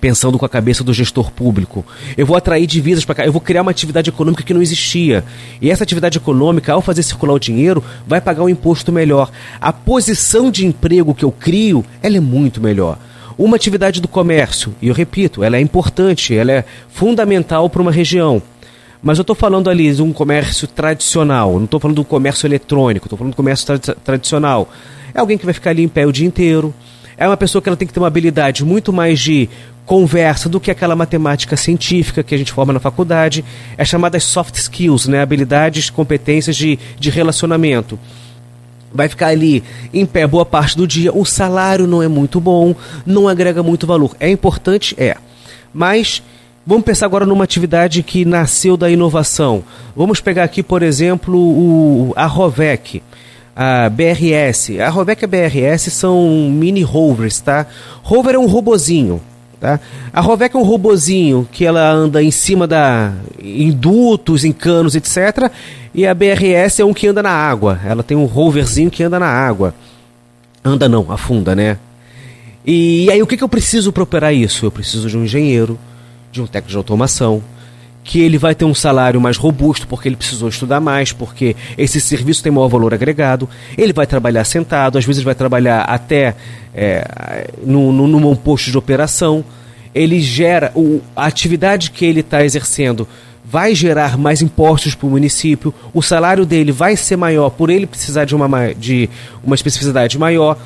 pensando 0.00 0.38
com 0.38 0.44
a 0.44 0.48
cabeça 0.48 0.82
do 0.82 0.92
gestor 0.92 1.30
público. 1.30 1.84
Eu 2.16 2.26
vou 2.26 2.36
atrair 2.36 2.66
divisas 2.66 3.04
para 3.04 3.14
cá, 3.16 3.24
eu 3.24 3.32
vou 3.32 3.40
criar 3.40 3.62
uma 3.62 3.70
atividade 3.70 4.10
econômica 4.10 4.42
que 4.42 4.54
não 4.54 4.62
existia. 4.62 5.24
E 5.60 5.70
essa 5.70 5.84
atividade 5.84 6.18
econômica, 6.18 6.72
ao 6.72 6.82
fazer 6.82 7.02
circular 7.02 7.34
o 7.34 7.38
dinheiro, 7.38 7.82
vai 8.06 8.20
pagar 8.20 8.42
um 8.42 8.48
imposto 8.48 8.92
melhor. 8.92 9.30
A 9.60 9.72
posição 9.72 10.50
de 10.50 10.66
emprego 10.66 11.14
que 11.14 11.24
eu 11.24 11.32
crio, 11.32 11.84
ela 12.02 12.16
é 12.16 12.20
muito 12.20 12.60
melhor. 12.60 12.98
Uma 13.38 13.56
atividade 13.56 14.00
do 14.00 14.08
comércio, 14.08 14.74
e 14.80 14.88
eu 14.88 14.94
repito, 14.94 15.42
ela 15.42 15.56
é 15.56 15.60
importante, 15.60 16.34
ela 16.34 16.52
é 16.52 16.64
fundamental 16.88 17.68
para 17.70 17.82
uma 17.82 17.90
região. 17.90 18.42
Mas 19.02 19.18
eu 19.18 19.22
estou 19.22 19.34
falando 19.34 19.68
ali 19.68 19.92
de 19.92 20.00
um 20.00 20.12
comércio 20.12 20.68
tradicional, 20.68 21.54
não 21.54 21.64
estou 21.64 21.80
falando 21.80 21.96
do 21.96 22.04
comércio 22.04 22.46
eletrônico, 22.46 23.06
estou 23.06 23.18
falando 23.18 23.32
do 23.32 23.36
comércio 23.36 23.66
tra 23.66 23.94
tradicional. 23.96 24.70
É 25.12 25.18
alguém 25.18 25.36
que 25.36 25.44
vai 25.44 25.52
ficar 25.52 25.70
ali 25.70 25.82
em 25.82 25.88
pé 25.88 26.06
o 26.06 26.12
dia 26.12 26.26
inteiro. 26.26 26.72
É 27.16 27.26
uma 27.26 27.36
pessoa 27.36 27.60
que 27.60 27.68
ela 27.68 27.76
tem 27.76 27.86
que 27.86 27.92
ter 27.92 28.00
uma 28.00 28.06
habilidade 28.06 28.64
muito 28.64 28.92
mais 28.92 29.18
de 29.18 29.48
conversa 29.86 30.48
do 30.48 30.60
que 30.60 30.70
aquela 30.70 30.94
matemática 30.94 31.56
científica 31.56 32.22
que 32.22 32.34
a 32.34 32.38
gente 32.38 32.52
forma 32.52 32.72
na 32.72 32.80
faculdade. 32.80 33.44
É 33.76 33.84
chamada 33.84 34.18
soft 34.20 34.56
skills, 34.56 35.06
né? 35.06 35.20
habilidades, 35.20 35.90
competências 35.90 36.56
de, 36.56 36.78
de 36.98 37.10
relacionamento. 37.10 37.98
Vai 38.94 39.08
ficar 39.08 39.28
ali 39.28 39.62
em 39.92 40.04
pé 40.04 40.26
boa 40.26 40.44
parte 40.44 40.76
do 40.76 40.86
dia. 40.86 41.12
O 41.16 41.24
salário 41.24 41.86
não 41.86 42.02
é 42.02 42.08
muito 42.08 42.40
bom, 42.40 42.74
não 43.06 43.26
agrega 43.26 43.62
muito 43.62 43.86
valor. 43.86 44.14
É 44.20 44.30
importante? 44.30 44.94
É. 44.98 45.16
Mas 45.72 46.22
vamos 46.66 46.84
pensar 46.84 47.06
agora 47.06 47.24
numa 47.24 47.44
atividade 47.44 48.02
que 48.02 48.24
nasceu 48.24 48.76
da 48.76 48.90
inovação. 48.90 49.64
Vamos 49.96 50.20
pegar 50.20 50.44
aqui, 50.44 50.62
por 50.62 50.82
exemplo, 50.82 51.38
o, 51.38 52.12
a 52.14 52.26
Rovec 52.26 53.02
a 53.54 53.88
BRS. 53.88 54.80
A 54.80 54.88
Rovec 54.88 55.22
e 55.22 55.24
a 55.24 55.28
BRS 55.28 55.90
são 55.90 56.50
mini 56.50 56.82
rovers, 56.82 57.40
tá? 57.40 57.66
Rover 58.02 58.34
é 58.34 58.38
um 58.38 58.46
robozinho, 58.46 59.20
tá? 59.62 59.78
A 60.12 60.20
Rovec 60.20 60.56
é 60.56 60.58
um 60.58 60.64
robozinho 60.64 61.48
que 61.52 61.64
ela 61.64 61.88
anda 61.88 62.20
em 62.20 62.32
cima 62.32 62.66
da 62.66 63.12
em 63.40 63.70
dutos, 63.70 64.44
em 64.44 64.50
canos, 64.50 64.96
etc. 64.96 65.52
E 65.94 66.04
a 66.04 66.12
BRS 66.12 66.80
é 66.80 66.84
um 66.84 66.92
que 66.92 67.06
anda 67.06 67.22
na 67.22 67.30
água. 67.30 67.78
Ela 67.86 68.02
tem 68.02 68.16
um 68.16 68.24
roverzinho 68.24 68.90
que 68.90 69.04
anda 69.04 69.20
na 69.20 69.28
água. 69.28 69.72
Anda 70.64 70.88
não, 70.88 71.12
afunda, 71.12 71.54
né? 71.54 71.78
E, 72.66 73.04
e 73.04 73.10
aí 73.12 73.22
o 73.22 73.26
que, 73.26 73.36
que 73.36 73.44
eu 73.44 73.48
preciso 73.48 73.92
para 73.92 74.02
operar 74.02 74.34
isso? 74.34 74.66
Eu 74.66 74.70
preciso 74.72 75.08
de 75.08 75.16
um 75.16 75.22
engenheiro, 75.22 75.78
de 76.32 76.42
um 76.42 76.46
técnico 76.46 76.72
de 76.72 76.76
automação, 76.76 77.40
que 78.04 78.20
ele 78.20 78.36
vai 78.36 78.54
ter 78.54 78.64
um 78.64 78.74
salário 78.74 79.20
mais 79.20 79.36
robusto 79.36 79.86
porque 79.86 80.08
ele 80.08 80.16
precisou 80.16 80.48
estudar 80.48 80.80
mais, 80.80 81.12
porque 81.12 81.54
esse 81.78 82.00
serviço 82.00 82.42
tem 82.42 82.50
maior 82.50 82.68
valor 82.68 82.92
agregado. 82.92 83.48
Ele 83.78 83.92
vai 83.92 84.06
trabalhar 84.06 84.44
sentado, 84.44 84.98
às 84.98 85.04
vezes 85.04 85.22
vai 85.22 85.34
trabalhar 85.34 85.82
até 85.82 86.34
é, 86.74 87.48
no, 87.64 87.92
no, 87.92 88.06
num 88.06 88.34
posto 88.34 88.70
de 88.70 88.78
operação. 88.78 89.44
Ele 89.94 90.20
gera, 90.20 90.72
o, 90.74 91.00
a 91.14 91.26
atividade 91.26 91.90
que 91.90 92.04
ele 92.04 92.20
está 92.20 92.44
exercendo 92.44 93.06
vai 93.44 93.74
gerar 93.74 94.16
mais 94.16 94.40
impostos 94.40 94.94
para 94.94 95.06
o 95.06 95.10
município, 95.10 95.74
o 95.92 96.00
salário 96.00 96.46
dele 96.46 96.72
vai 96.72 96.96
ser 96.96 97.16
maior 97.16 97.50
por 97.50 97.68
ele 97.70 97.86
precisar 97.86 98.24
de 98.24 98.34
uma, 98.34 98.72
de 98.72 99.10
uma 99.44 99.54
especificidade 99.54 100.18
maior 100.18 100.56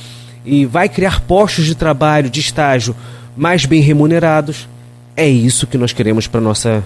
e 0.44 0.64
vai 0.64 0.88
criar 0.88 1.20
postos 1.22 1.64
de 1.64 1.74
trabalho, 1.74 2.30
de 2.30 2.38
estágio 2.38 2.94
mais 3.36 3.66
bem 3.66 3.80
remunerados. 3.80 4.68
É 5.16 5.28
isso 5.28 5.66
que 5.66 5.76
nós 5.76 5.92
queremos 5.92 6.26
para 6.26 6.40
nossa 6.40 6.84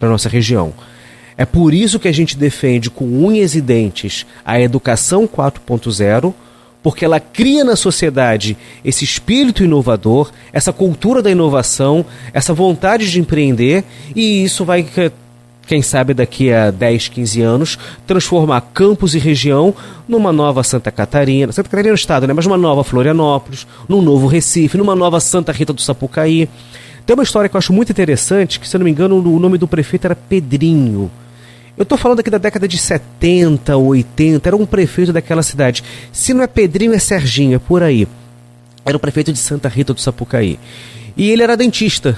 para 0.00 0.08
nossa 0.08 0.28
região. 0.28 0.72
É 1.36 1.44
por 1.44 1.72
isso 1.72 2.00
que 2.00 2.08
a 2.08 2.12
gente 2.12 2.36
defende 2.36 2.90
com 2.90 3.04
unhas 3.04 3.54
e 3.54 3.60
dentes 3.60 4.26
a 4.44 4.60
educação 4.60 5.28
4.0, 5.28 6.34
porque 6.82 7.04
ela 7.04 7.20
cria 7.20 7.62
na 7.62 7.76
sociedade 7.76 8.56
esse 8.84 9.04
espírito 9.04 9.62
inovador, 9.62 10.32
essa 10.52 10.72
cultura 10.72 11.22
da 11.22 11.30
inovação, 11.30 12.04
essa 12.32 12.52
vontade 12.52 13.10
de 13.10 13.20
empreender, 13.20 13.84
e 14.16 14.42
isso 14.42 14.64
vai 14.64 14.82
quem 15.66 15.82
sabe 15.82 16.12
daqui 16.12 16.52
a 16.52 16.72
10, 16.72 17.08
15 17.08 17.42
anos, 17.42 17.78
transformar 18.04 18.60
Campos 18.74 19.14
e 19.14 19.20
região 19.20 19.72
numa 20.08 20.32
nova 20.32 20.64
Santa 20.64 20.90
Catarina, 20.90 21.52
Santa 21.52 21.68
Catarina 21.68 21.90
é 21.90 21.92
o 21.92 21.94
estado, 21.94 22.26
né? 22.26 22.32
Mas 22.32 22.44
uma 22.44 22.56
nova 22.56 22.82
Florianópolis, 22.82 23.68
num 23.88 24.02
novo 24.02 24.26
Recife, 24.26 24.76
numa 24.76 24.96
nova 24.96 25.20
Santa 25.20 25.52
Rita 25.52 25.72
do 25.72 25.80
Sapucaí. 25.80 26.48
Tem 27.10 27.16
uma 27.16 27.24
história 27.24 27.48
que 27.48 27.56
eu 27.56 27.58
acho 27.58 27.72
muito 27.72 27.90
interessante, 27.90 28.60
que 28.60 28.68
se 28.68 28.76
eu 28.76 28.78
não 28.78 28.84
me 28.84 28.90
engano 28.92 29.16
o 29.16 29.40
nome 29.40 29.58
do 29.58 29.66
prefeito 29.66 30.04
era 30.04 30.14
Pedrinho. 30.14 31.10
Eu 31.76 31.82
estou 31.82 31.98
falando 31.98 32.20
aqui 32.20 32.30
da 32.30 32.38
década 32.38 32.68
de 32.68 32.78
70, 32.78 33.76
80, 33.76 34.48
era 34.48 34.56
um 34.56 34.64
prefeito 34.64 35.12
daquela 35.12 35.42
cidade. 35.42 35.82
Se 36.12 36.32
não 36.32 36.44
é 36.44 36.46
Pedrinho, 36.46 36.94
é 36.94 37.00
Serginho, 37.00 37.56
é 37.56 37.58
por 37.58 37.82
aí. 37.82 38.06
Era 38.84 38.96
o 38.96 39.00
prefeito 39.00 39.32
de 39.32 39.40
Santa 39.40 39.68
Rita 39.68 39.92
do 39.92 40.00
Sapucaí. 40.00 40.56
E 41.16 41.28
ele 41.32 41.42
era 41.42 41.56
dentista. 41.56 42.16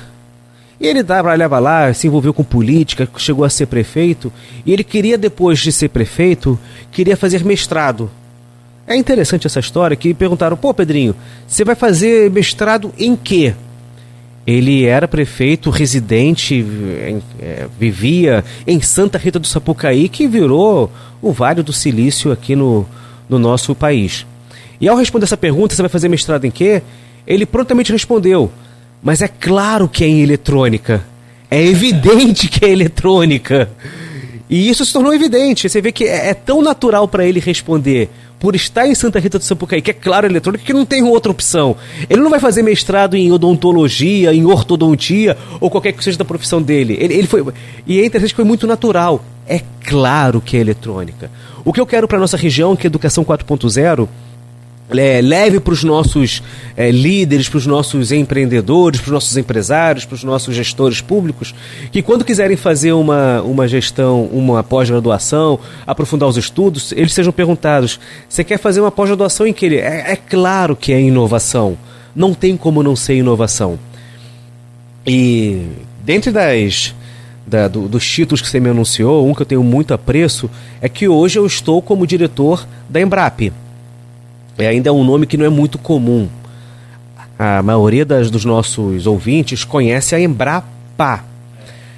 E 0.78 0.86
ele 0.86 1.02
trabalhava 1.02 1.58
lá, 1.58 1.94
se 1.94 2.06
envolveu 2.06 2.34
com 2.34 2.44
política, 2.44 3.08
chegou 3.16 3.46
a 3.46 3.48
ser 3.48 3.68
prefeito. 3.68 4.30
E 4.66 4.74
ele 4.74 4.84
queria, 4.84 5.16
depois 5.16 5.58
de 5.58 5.72
ser 5.72 5.88
prefeito, 5.88 6.58
queria 6.90 7.16
fazer 7.16 7.42
mestrado. 7.46 8.10
É 8.86 8.94
interessante 8.94 9.46
essa 9.46 9.58
história 9.58 9.96
que 9.96 10.12
perguntaram, 10.12 10.54
pô 10.54 10.74
Pedrinho, 10.74 11.16
você 11.48 11.64
vai 11.64 11.74
fazer 11.74 12.30
mestrado 12.30 12.92
em 12.98 13.16
quê? 13.16 13.54
Ele 14.46 14.84
era 14.84 15.06
prefeito 15.06 15.70
residente, 15.70 16.66
é, 17.40 17.66
vivia 17.78 18.44
em 18.66 18.80
Santa 18.80 19.16
Rita 19.16 19.38
do 19.38 19.46
Sapucaí, 19.46 20.08
que 20.08 20.26
virou 20.26 20.90
o 21.20 21.32
Vale 21.32 21.62
do 21.62 21.72
Silício 21.72 22.32
aqui 22.32 22.56
no, 22.56 22.84
no 23.28 23.38
nosso 23.38 23.74
país. 23.74 24.26
E 24.80 24.88
ao 24.88 24.96
responder 24.96 25.24
essa 25.24 25.36
pergunta, 25.36 25.74
você 25.74 25.82
vai 25.82 25.88
fazer 25.88 26.08
mestrado 26.08 26.44
em 26.44 26.50
quê? 26.50 26.82
Ele 27.24 27.46
prontamente 27.46 27.92
respondeu: 27.92 28.50
Mas 29.00 29.22
é 29.22 29.28
claro 29.28 29.88
que 29.88 30.02
é 30.02 30.08
em 30.08 30.22
eletrônica. 30.22 31.04
É 31.48 31.62
evidente 31.64 32.48
que 32.48 32.64
é 32.64 32.70
eletrônica. 32.70 33.70
E 34.50 34.68
isso 34.68 34.84
se 34.84 34.92
tornou 34.92 35.14
evidente. 35.14 35.68
Você 35.68 35.80
vê 35.80 35.92
que 35.92 36.04
é, 36.04 36.30
é 36.30 36.34
tão 36.34 36.60
natural 36.60 37.06
para 37.06 37.24
ele 37.24 37.38
responder 37.38 38.10
por 38.42 38.56
estar 38.56 38.88
em 38.88 38.94
Santa 38.96 39.20
Rita 39.20 39.38
do 39.38 39.44
Sapucaí, 39.44 39.80
que 39.80 39.92
é 39.92 39.94
claro 39.94 40.26
eletrônica, 40.26 40.64
que 40.64 40.72
não 40.72 40.84
tem 40.84 41.04
outra 41.04 41.30
opção. 41.30 41.76
Ele 42.10 42.20
não 42.20 42.28
vai 42.28 42.40
fazer 42.40 42.60
mestrado 42.60 43.16
em 43.16 43.30
odontologia, 43.30 44.34
em 44.34 44.44
ortodontia 44.44 45.38
ou 45.60 45.70
qualquer 45.70 45.92
que 45.92 46.02
seja 46.02 46.18
da 46.18 46.24
profissão 46.24 46.60
dele. 46.60 46.96
Ele, 46.98 47.14
ele 47.14 47.28
foi 47.28 47.44
e 47.86 48.00
é 48.00 48.04
interessante 48.04 48.30
que 48.30 48.36
foi 48.36 48.44
muito 48.44 48.66
natural. 48.66 49.24
É 49.46 49.60
claro 49.86 50.40
que 50.40 50.56
é 50.56 50.60
eletrônica. 50.60 51.30
O 51.64 51.72
que 51.72 51.80
eu 51.80 51.86
quero 51.86 52.08
para 52.08 52.18
nossa 52.18 52.36
região, 52.36 52.74
que 52.74 52.84
é 52.84 52.88
educação 52.88 53.24
4.0, 53.24 54.08
é, 54.96 55.20
leve 55.20 55.60
para 55.60 55.72
os 55.72 55.84
nossos 55.84 56.42
é, 56.76 56.90
líderes, 56.90 57.48
para 57.48 57.58
os 57.58 57.66
nossos 57.66 58.12
empreendedores, 58.12 59.00
para 59.00 59.08
os 59.08 59.12
nossos 59.12 59.36
empresários, 59.36 60.04
para 60.04 60.14
os 60.14 60.24
nossos 60.24 60.54
gestores 60.54 61.00
públicos, 61.00 61.54
que 61.90 62.02
quando 62.02 62.24
quiserem 62.24 62.56
fazer 62.56 62.92
uma, 62.92 63.42
uma 63.42 63.68
gestão, 63.68 64.24
uma 64.24 64.62
pós-graduação, 64.62 65.58
aprofundar 65.86 66.28
os 66.28 66.36
estudos, 66.36 66.92
eles 66.92 67.12
sejam 67.12 67.32
perguntados: 67.32 67.98
você 68.28 68.44
quer 68.44 68.58
fazer 68.58 68.80
uma 68.80 68.90
pós-graduação 68.90 69.46
em 69.46 69.52
que 69.52 69.66
ele? 69.66 69.76
É, 69.76 70.12
é 70.12 70.16
claro 70.16 70.76
que 70.76 70.92
é 70.92 71.00
inovação. 71.00 71.76
Não 72.14 72.34
tem 72.34 72.56
como 72.56 72.82
não 72.82 72.94
ser 72.94 73.14
inovação. 73.14 73.78
E 75.06 75.66
dentre 76.04 76.30
das 76.30 76.94
da, 77.46 77.68
do, 77.68 77.88
dos 77.88 78.08
títulos 78.08 78.40
que 78.40 78.48
você 78.48 78.60
me 78.60 78.68
anunciou, 78.70 79.28
um 79.28 79.34
que 79.34 79.42
eu 79.42 79.46
tenho 79.46 79.62
muito 79.62 79.92
apreço 79.92 80.48
é 80.80 80.88
que 80.88 81.08
hoje 81.08 81.38
eu 81.38 81.46
estou 81.46 81.82
como 81.82 82.06
diretor 82.06 82.66
da 82.88 83.00
Embrap 83.00 83.52
é, 84.58 84.66
ainda 84.66 84.88
é 84.88 84.92
um 84.92 85.04
nome 85.04 85.26
que 85.26 85.36
não 85.36 85.44
é 85.44 85.48
muito 85.48 85.78
comum. 85.78 86.28
A 87.38 87.62
maioria 87.62 88.04
das, 88.04 88.30
dos 88.30 88.44
nossos 88.44 89.06
ouvintes 89.06 89.64
conhece 89.64 90.14
a 90.14 90.20
Embrapa. 90.20 91.24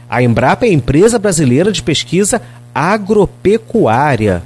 A 0.09 0.23
Embrapa 0.23 0.65
é 0.65 0.69
a 0.69 0.73
empresa 0.73 1.19
brasileira 1.19 1.73
de 1.73 1.83
pesquisa 1.83 2.41
agropecuária. 2.75 4.43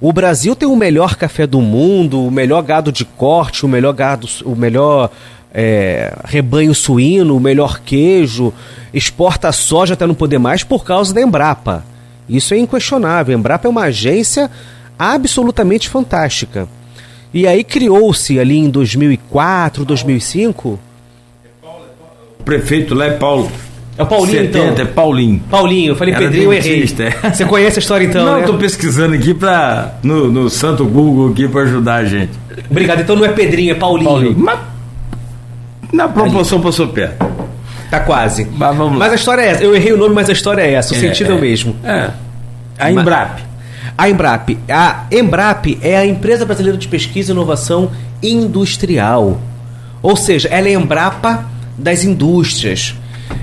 O 0.00 0.12
Brasil 0.12 0.54
tem 0.54 0.68
o 0.68 0.76
melhor 0.76 1.16
café 1.16 1.46
do 1.46 1.60
mundo, 1.60 2.26
o 2.26 2.30
melhor 2.30 2.62
gado 2.62 2.92
de 2.92 3.04
corte, 3.04 3.64
o 3.64 3.68
melhor 3.68 3.92
gado, 3.92 4.28
o 4.44 4.54
melhor 4.54 5.10
é, 5.52 6.12
rebanho 6.24 6.74
suíno, 6.74 7.36
o 7.36 7.40
melhor 7.40 7.80
queijo, 7.80 8.52
exporta 8.92 9.50
soja 9.52 9.94
até 9.94 10.06
não 10.06 10.14
poder 10.14 10.38
mais 10.38 10.64
por 10.64 10.84
causa 10.84 11.14
da 11.14 11.22
Embrapa. 11.22 11.84
Isso 12.28 12.52
é 12.52 12.58
inquestionável. 12.58 13.34
A 13.34 13.38
Embrapa 13.38 13.68
é 13.68 13.70
uma 13.70 13.84
agência 13.84 14.50
absolutamente 14.98 15.88
fantástica. 15.88 16.68
E 17.34 17.48
aí 17.48 17.64
criou-se 17.64 18.38
ali 18.38 18.56
em 18.56 18.70
2004, 18.70 19.84
2005. 19.84 20.78
O 22.38 22.44
prefeito 22.44 22.94
lá 22.94 23.06
é 23.06 23.10
Paulo. 23.10 23.50
É 23.98 24.02
o 24.04 24.06
Paulinho, 24.06 24.42
70, 24.42 24.58
então? 24.58 24.84
é 24.84 24.88
Paulinho. 24.88 25.40
Paulinho, 25.50 25.90
eu 25.90 25.96
falei 25.96 26.14
Era 26.14 26.22
Pedrinho, 26.22 26.44
eu 26.44 26.52
errei. 26.52 26.84
É. 27.24 27.30
Você 27.30 27.44
conhece 27.44 27.78
a 27.78 27.80
história 27.80 28.04
então, 28.04 28.24
Não, 28.24 28.36
né? 28.36 28.42
eu 28.42 28.46
tô 28.46 28.54
pesquisando 28.54 29.14
aqui 29.14 29.34
pra, 29.34 29.94
no, 30.02 30.30
no 30.30 30.48
santo 30.48 30.84
Google 30.84 31.30
aqui 31.30 31.48
para 31.48 31.62
ajudar 31.62 31.96
a 31.96 32.04
gente. 32.04 32.32
Obrigado, 32.70 33.00
então 33.00 33.16
não 33.16 33.24
é 33.24 33.28
Pedrinho, 33.28 33.72
é 33.72 33.74
Paulinho. 33.74 34.08
Paulinho. 34.08 34.34
Mas, 34.38 34.60
na 35.92 36.08
proporção 36.08 36.60
passou 36.60 36.88
perto. 36.88 37.24
Tá 37.90 38.00
quase. 38.00 38.48
Mas 38.56 38.76
vamos 38.76 38.92
lá. 38.94 38.98
Mas 39.06 39.12
a 39.12 39.16
história 39.16 39.42
é 39.42 39.48
essa. 39.48 39.64
Eu 39.64 39.74
errei 39.74 39.92
o 39.92 39.96
nome, 39.96 40.14
mas 40.14 40.28
a 40.28 40.32
história 40.32 40.62
é 40.62 40.72
essa. 40.72 40.94
O 40.94 40.96
é, 40.96 41.00
sentido 41.00 41.30
é, 41.30 41.34
é 41.34 41.36
o 41.36 41.40
mesmo. 41.40 41.76
É. 41.84 42.10
A 42.78 42.90
Embrap. 42.92 43.53
A 43.96 44.08
Embrap. 44.08 44.58
A 44.68 45.06
Embrap 45.10 45.78
é 45.80 45.96
a 45.96 46.06
Empresa 46.06 46.44
Brasileira 46.44 46.76
de 46.76 46.88
Pesquisa 46.88 47.30
e 47.30 47.34
Inovação 47.34 47.90
Industrial. 48.22 49.40
Ou 50.02 50.16
seja, 50.16 50.48
ela 50.48 50.68
é 50.68 50.74
a 50.74 50.80
Embrapa 50.80 51.46
das 51.78 52.04
indústrias. 52.04 52.94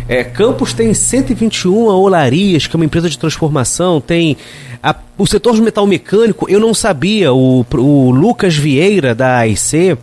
É, 0.08 0.24
Campos 0.24 0.74
tem 0.74 0.93
121 0.93 1.74
olarias, 1.74 2.68
que 2.68 2.76
é 2.76 2.78
uma 2.78 2.86
empresa 2.86 3.10
de 3.10 3.18
transformação, 3.18 3.99
tem 3.99 4.38
a, 4.84 4.95
o 5.18 5.26
setor 5.26 5.56
de 5.56 5.62
metal 5.62 5.88
mecânico, 5.88 6.49
eu 6.49 6.60
não 6.60 6.74
sabia, 6.74 7.34
o, 7.34 7.66
o 7.74 8.12
Lucas 8.12 8.56
Vieira 8.56 9.16
da 9.16 9.38
AIC, 9.38 9.97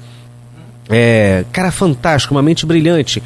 é, 0.88 1.44
cara 1.52 1.70
fantástico, 1.70 2.34
uma 2.34 2.42
mente 2.42 2.64
brilhante 2.64 3.22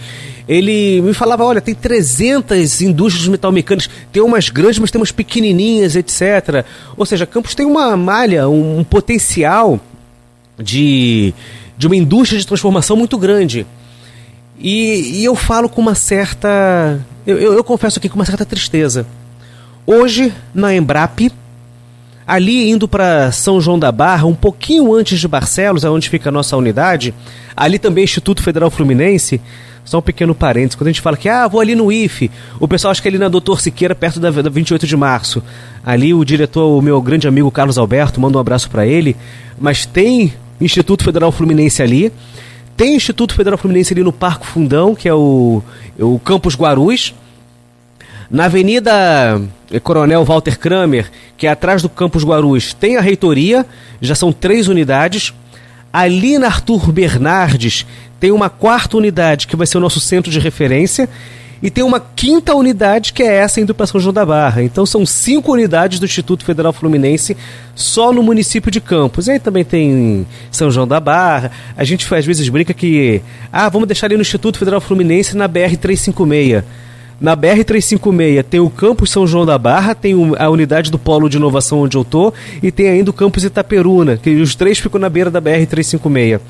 ele 0.49 1.01
me 1.01 1.14
falava, 1.14 1.45
olha, 1.45 1.61
tem 1.61 1.74
300 1.74 2.80
indústrias 2.82 3.28
metalmecânicas, 3.28 3.88
tem 4.12 4.22
umas 4.22 4.49
grandes, 4.49 4.78
mas 4.78 4.90
tem 4.90 5.01
umas 5.01 5.12
pequenininhas, 5.12 5.95
etc. 5.95 6.64
Ou 6.97 7.07
seja, 7.07 7.26
Campos 7.26 7.55
tem 7.55 7.64
uma 7.64 7.97
malha, 7.97 8.49
um, 8.49 8.80
um 8.80 8.84
potencial 8.84 9.80
de, 10.59 11.32
de 11.76 11.86
uma 11.86 11.97
indústria 11.97 12.40
de 12.40 12.47
transformação 12.47 12.97
muito 12.97 13.16
grande. 13.16 13.66
E, 14.59 15.20
e 15.20 15.24
eu 15.24 15.34
falo 15.34 15.68
com 15.68 15.80
uma 15.80 15.95
certa. 15.95 17.01
Eu, 17.26 17.38
eu, 17.38 17.53
eu, 17.55 17.64
confesso 17.64 17.99
aqui 17.99 18.09
com 18.09 18.16
uma 18.16 18.24
certa 18.24 18.45
tristeza. 18.45 19.07
Hoje, 19.86 20.32
na 20.55 20.74
Embrap, 20.74 21.32
ali 22.26 22.70
indo 22.70 22.86
para 22.86 23.32
São 23.32 23.61
João 23.61 23.78
da 23.78 23.90
Barra, 23.90 24.26
um 24.26 24.34
pouquinho 24.34 24.95
antes 24.95 25.18
de 25.18 25.26
Barcelos, 25.26 25.82
onde 25.84 26.09
fica 26.09 26.28
a 26.28 26.32
nossa 26.32 26.57
unidade, 26.57 27.12
ali 27.57 27.78
também 27.78 28.05
Instituto 28.05 28.43
Federal 28.43 28.70
Fluminense, 28.70 29.40
só 29.84 29.98
um 29.98 30.02
pequeno 30.02 30.34
parênteses. 30.34 30.74
Quando 30.74 30.88
a 30.88 30.92
gente 30.92 31.00
fala 31.00 31.16
que, 31.16 31.28
ah, 31.28 31.46
vou 31.48 31.60
ali 31.60 31.74
no 31.74 31.90
IFE, 31.90 32.30
o 32.60 32.68
pessoal 32.68 32.90
acha 32.90 33.02
que 33.02 33.08
é 33.08 33.10
ali 33.10 33.18
na 33.18 33.28
Doutor 33.28 33.60
Siqueira, 33.60 33.94
perto 33.94 34.20
da, 34.20 34.30
da 34.30 34.50
28 34.50 34.86
de 34.86 34.96
março. 34.96 35.42
Ali 35.84 36.14
o 36.14 36.24
diretor, 36.24 36.78
o 36.78 36.80
meu 36.80 37.00
grande 37.02 37.26
amigo 37.26 37.50
Carlos 37.50 37.78
Alberto, 37.78 38.20
manda 38.20 38.38
um 38.38 38.40
abraço 38.40 38.70
para 38.70 38.86
ele. 38.86 39.16
Mas 39.60 39.84
tem 39.84 40.32
Instituto 40.60 41.04
Federal 41.04 41.32
Fluminense 41.32 41.82
ali. 41.82 42.12
Tem 42.76 42.94
Instituto 42.94 43.34
Federal 43.34 43.58
Fluminense 43.58 43.92
ali 43.92 44.02
no 44.02 44.12
Parque 44.12 44.46
Fundão, 44.46 44.94
que 44.94 45.08
é 45.08 45.14
o, 45.14 45.62
o 45.98 46.18
Campus 46.20 46.54
Guarus. 46.54 47.14
Na 48.30 48.46
Avenida 48.46 49.42
Coronel 49.82 50.24
Walter 50.24 50.58
Kramer, 50.58 51.10
que 51.36 51.46
é 51.46 51.50
atrás 51.50 51.82
do 51.82 51.88
Campus 51.88 52.24
Guarus, 52.24 52.72
tem 52.72 52.96
a 52.96 53.00
reitoria, 53.02 53.66
já 54.00 54.14
são 54.14 54.32
três 54.32 54.68
unidades. 54.68 55.34
Ali 55.92 56.38
na 56.38 56.46
Arthur 56.46 56.90
Bernardes 56.90 57.84
tem 58.22 58.30
uma 58.30 58.48
quarta 58.48 58.96
unidade 58.96 59.48
que 59.48 59.56
vai 59.56 59.66
ser 59.66 59.78
o 59.78 59.80
nosso 59.80 59.98
centro 59.98 60.30
de 60.30 60.38
referência 60.38 61.08
e 61.60 61.68
tem 61.68 61.82
uma 61.82 61.98
quinta 61.98 62.54
unidade 62.54 63.12
que 63.12 63.20
é 63.20 63.34
essa 63.34 63.60
indo 63.60 63.74
para 63.74 63.84
São 63.84 64.00
João 64.00 64.12
da 64.12 64.24
Barra. 64.24 64.62
Então 64.62 64.86
são 64.86 65.04
cinco 65.04 65.50
unidades 65.50 65.98
do 65.98 66.06
Instituto 66.06 66.44
Federal 66.44 66.72
Fluminense 66.72 67.36
só 67.74 68.12
no 68.12 68.22
município 68.22 68.70
de 68.70 68.80
Campos. 68.80 69.26
E 69.26 69.32
aí 69.32 69.40
também 69.40 69.64
tem 69.64 70.24
São 70.52 70.70
João 70.70 70.86
da 70.86 71.00
Barra. 71.00 71.50
A 71.76 71.82
gente 71.82 72.06
às 72.14 72.24
vezes 72.24 72.48
brinca 72.48 72.72
que 72.72 73.20
ah, 73.52 73.68
vamos 73.68 73.88
deixar 73.88 74.06
ali 74.06 74.14
no 74.14 74.22
Instituto 74.22 74.56
Federal 74.56 74.80
Fluminense 74.80 75.36
na 75.36 75.48
BR 75.48 75.76
356. 75.80 76.62
Na 77.20 77.34
BR 77.34 77.64
356 77.66 78.46
tem 78.48 78.60
o 78.60 78.70
campus 78.70 79.10
São 79.10 79.26
João 79.26 79.44
da 79.44 79.58
Barra, 79.58 79.96
tem 79.96 80.14
a 80.38 80.48
unidade 80.48 80.92
do 80.92 80.98
Polo 80.98 81.28
de 81.28 81.38
Inovação 81.38 81.80
onde 81.80 81.96
eu 81.96 82.04
tô 82.04 82.32
e 82.62 82.70
tem 82.70 82.88
ainda 82.88 83.10
o 83.10 83.12
campus 83.12 83.42
Itaperuna, 83.42 84.16
que 84.16 84.30
os 84.40 84.54
três 84.54 84.78
ficam 84.78 85.00
na 85.00 85.08
beira 85.08 85.28
da 85.28 85.40
BR 85.40 85.66
356. 85.68 86.40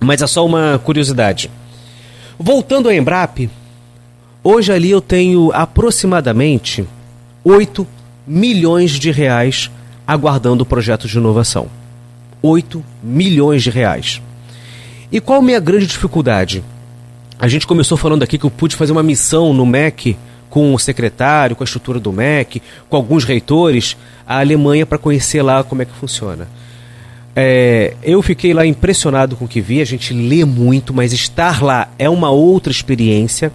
Mas 0.00 0.22
é 0.22 0.26
só 0.26 0.44
uma 0.44 0.80
curiosidade. 0.82 1.50
Voltando 2.38 2.88
à 2.88 2.94
Embrap, 2.94 3.50
hoje 4.42 4.72
ali 4.72 4.90
eu 4.90 5.00
tenho 5.00 5.50
aproximadamente 5.52 6.86
8 7.44 7.86
milhões 8.26 8.92
de 8.92 9.10
reais 9.10 9.70
aguardando 10.06 10.62
o 10.62 10.66
projeto 10.66 11.08
de 11.08 11.18
inovação. 11.18 11.68
8 12.42 12.84
milhões 13.02 13.62
de 13.62 13.70
reais. 13.70 14.22
E 15.10 15.20
qual 15.20 15.40
a 15.40 15.42
minha 15.42 15.58
grande 15.58 15.86
dificuldade? 15.86 16.62
A 17.38 17.48
gente 17.48 17.66
começou 17.66 17.96
falando 17.96 18.22
aqui 18.22 18.38
que 18.38 18.44
eu 18.44 18.50
pude 18.50 18.76
fazer 18.76 18.92
uma 18.92 19.02
missão 19.02 19.52
no 19.52 19.64
MEC 19.64 20.16
com 20.50 20.74
o 20.74 20.78
secretário, 20.78 21.56
com 21.56 21.62
a 21.62 21.66
estrutura 21.66 22.00
do 22.00 22.12
MEC, 22.12 22.62
com 22.88 22.96
alguns 22.96 23.24
reitores, 23.24 23.96
a 24.26 24.38
Alemanha 24.40 24.86
para 24.86 24.98
conhecer 24.98 25.42
lá 25.42 25.62
como 25.62 25.82
é 25.82 25.84
que 25.84 25.92
funciona. 25.92 26.48
É, 27.40 27.94
eu 28.02 28.20
fiquei 28.20 28.52
lá 28.52 28.66
impressionado 28.66 29.36
com 29.36 29.44
o 29.44 29.48
que 29.48 29.60
vi. 29.60 29.80
A 29.80 29.84
gente 29.84 30.12
lê 30.12 30.44
muito, 30.44 30.92
mas 30.92 31.12
estar 31.12 31.62
lá 31.62 31.88
é 31.96 32.10
uma 32.10 32.30
outra 32.30 32.72
experiência. 32.72 33.52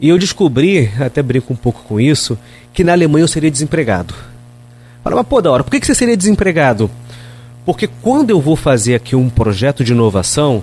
E 0.00 0.08
eu 0.08 0.18
descobri, 0.18 0.90
até 0.98 1.22
brinco 1.22 1.52
um 1.52 1.56
pouco 1.56 1.82
com 1.82 2.00
isso, 2.00 2.38
que 2.72 2.82
na 2.82 2.92
Alemanha 2.92 3.24
eu 3.24 3.28
seria 3.28 3.50
desempregado. 3.50 4.14
Fala, 5.04 5.16
mas 5.16 5.26
pô, 5.26 5.42
da 5.42 5.52
hora, 5.52 5.62
por 5.62 5.70
que, 5.70 5.78
que 5.78 5.86
você 5.86 5.94
seria 5.94 6.16
desempregado? 6.16 6.90
Porque 7.66 7.86
quando 7.86 8.30
eu 8.30 8.40
vou 8.40 8.56
fazer 8.56 8.94
aqui 8.94 9.14
um 9.14 9.28
projeto 9.28 9.84
de 9.84 9.92
inovação, 9.92 10.62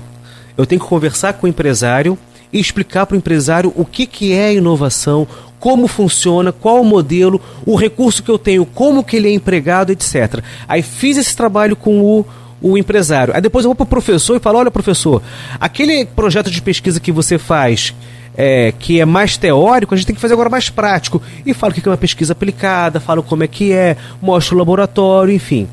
eu 0.57 0.65
tenho 0.65 0.81
que 0.81 0.87
conversar 0.87 1.33
com 1.33 1.45
o 1.45 1.49
empresário 1.49 2.17
e 2.51 2.59
explicar 2.59 3.05
para 3.05 3.13
o 3.13 3.17
empresário 3.19 3.71
o 3.75 3.85
que, 3.85 4.07
que 4.07 4.33
é 4.33 4.55
inovação, 4.55 5.27
como 5.63 5.87
funciona, 5.87 6.51
qual 6.51 6.81
o 6.81 6.83
modelo, 6.83 7.39
o 7.65 7.77
recurso 7.77 8.21
que 8.21 8.29
eu 8.29 8.37
tenho, 8.37 8.65
como 8.65 9.01
que 9.01 9.15
ele 9.15 9.29
é 9.29 9.33
empregado, 9.33 9.93
etc. 9.93 10.43
Aí 10.67 10.81
fiz 10.81 11.15
esse 11.15 11.33
trabalho 11.33 11.73
com 11.73 12.01
o, 12.01 12.25
o 12.61 12.77
empresário. 12.77 13.33
Aí 13.33 13.39
depois 13.39 13.63
eu 13.63 13.69
vou 13.69 13.75
para 13.75 13.83
o 13.83 13.87
professor 13.87 14.35
e 14.35 14.41
falo, 14.41 14.59
olha 14.59 14.69
professor, 14.69 15.21
aquele 15.61 16.05
projeto 16.05 16.51
de 16.51 16.61
pesquisa 16.61 16.99
que 16.99 17.13
você 17.13 17.37
faz, 17.37 17.95
é, 18.35 18.73
que 18.77 18.99
é 18.99 19.05
mais 19.05 19.37
teórico, 19.37 19.93
a 19.93 19.97
gente 19.97 20.07
tem 20.07 20.15
que 20.15 20.21
fazer 20.21 20.33
agora 20.33 20.49
mais 20.49 20.69
prático. 20.69 21.21
E 21.45 21.53
falo 21.53 21.71
o 21.71 21.75
que 21.75 21.87
é 21.87 21.89
uma 21.89 21.95
pesquisa 21.95 22.33
aplicada, 22.33 22.99
falo 22.99 23.23
como 23.23 23.45
é 23.45 23.47
que 23.47 23.71
é, 23.71 23.95
mostro 24.21 24.57
o 24.57 24.59
laboratório, 24.59 25.33
enfim 25.33 25.69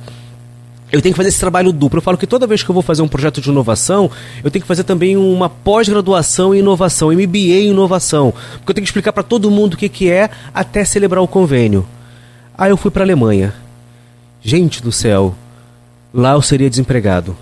eu 0.93 1.01
tenho 1.01 1.13
que 1.13 1.17
fazer 1.17 1.29
esse 1.29 1.41
trabalho 1.41 1.73
duplo. 1.73 1.99
Eu 1.99 2.03
falo 2.03 2.19
que 2.19 2.27
toda 2.27 2.47
vez 2.47 2.63
que 2.63 2.71
eu 2.71 2.73
vou 2.73 2.83
fazer 2.83 3.03
um 3.03 3.09
projeto 3.09 3.41
de 3.41 3.49
inovação, 3.49 4.11
eu 4.43 4.51
tenho 4.51 4.63
que 4.63 4.69
fazer 4.69 4.85
também 4.85 5.17
uma 5.17 5.49
pós-graduação 5.49 6.55
em 6.55 6.59
inovação, 6.59 7.13
MBA 7.13 7.39
em 7.39 7.71
inovação, 7.71 8.33
porque 8.59 8.71
eu 8.71 8.75
tenho 8.75 8.85
que 8.85 8.91
explicar 8.91 9.13
para 9.13 9.23
todo 9.23 9.51
mundo 9.51 9.75
o 9.75 9.77
que, 9.77 9.89
que 9.89 10.11
é 10.11 10.31
até 10.53 10.85
celebrar 10.85 11.23
o 11.23 11.29
convênio. 11.29 11.87
Aí 12.57 12.71
eu 12.71 12.77
fui 12.77 12.91
para 12.91 13.03
a 13.03 13.07
Alemanha. 13.07 13.55
Gente 14.43 14.83
do 14.83 14.91
céu, 14.91 15.35
lá 16.13 16.33
eu 16.33 16.43
seria 16.43 16.69
desempregado. 16.71 17.37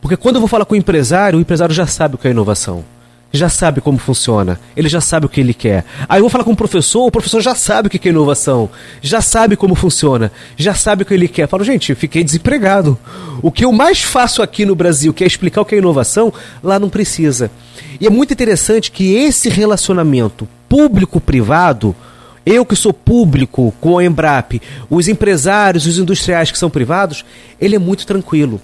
Porque 0.00 0.16
quando 0.16 0.36
eu 0.36 0.40
vou 0.40 0.48
falar 0.48 0.64
com 0.64 0.74
o 0.74 0.78
empresário, 0.78 1.38
o 1.38 1.42
empresário 1.42 1.74
já 1.74 1.86
sabe 1.86 2.16
o 2.16 2.18
que 2.18 2.28
é 2.28 2.30
inovação 2.30 2.84
já 3.32 3.48
sabe 3.48 3.80
como 3.80 3.98
funciona, 3.98 4.60
ele 4.76 4.88
já 4.88 5.00
sabe 5.00 5.26
o 5.26 5.28
que 5.28 5.40
ele 5.40 5.54
quer. 5.54 5.84
Aí 6.08 6.18
eu 6.18 6.22
vou 6.22 6.30
falar 6.30 6.44
com 6.44 6.52
o 6.52 6.56
professor, 6.56 7.06
o 7.06 7.10
professor 7.10 7.40
já 7.40 7.54
sabe 7.54 7.88
o 7.88 7.90
que 7.90 8.06
é 8.06 8.10
inovação, 8.10 8.68
já 9.00 9.22
sabe 9.22 9.56
como 9.56 9.74
funciona, 9.74 10.30
já 10.56 10.74
sabe 10.74 11.02
o 11.02 11.06
que 11.06 11.14
ele 11.14 11.26
quer. 11.26 11.44
Eu 11.44 11.48
falo, 11.48 11.64
gente, 11.64 11.90
eu 11.90 11.96
fiquei 11.96 12.22
desempregado. 12.22 12.98
O 13.40 13.50
que 13.50 13.64
eu 13.64 13.72
mais 13.72 14.02
faço 14.02 14.42
aqui 14.42 14.66
no 14.66 14.74
Brasil, 14.74 15.14
que 15.14 15.24
é 15.24 15.26
explicar 15.26 15.62
o 15.62 15.64
que 15.64 15.74
é 15.74 15.78
inovação, 15.78 16.32
lá 16.62 16.78
não 16.78 16.90
precisa. 16.90 17.50
E 17.98 18.06
é 18.06 18.10
muito 18.10 18.32
interessante 18.34 18.90
que 18.90 19.14
esse 19.14 19.48
relacionamento 19.48 20.46
público-privado, 20.68 21.96
eu 22.44 22.66
que 22.66 22.76
sou 22.76 22.92
público 22.92 23.72
com 23.80 23.98
a 23.98 24.04
Embrap, 24.04 24.60
os 24.90 25.08
empresários, 25.08 25.86
os 25.86 25.98
industriais 25.98 26.50
que 26.50 26.58
são 26.58 26.68
privados, 26.68 27.24
ele 27.60 27.76
é 27.76 27.78
muito 27.78 28.06
tranquilo. 28.06 28.60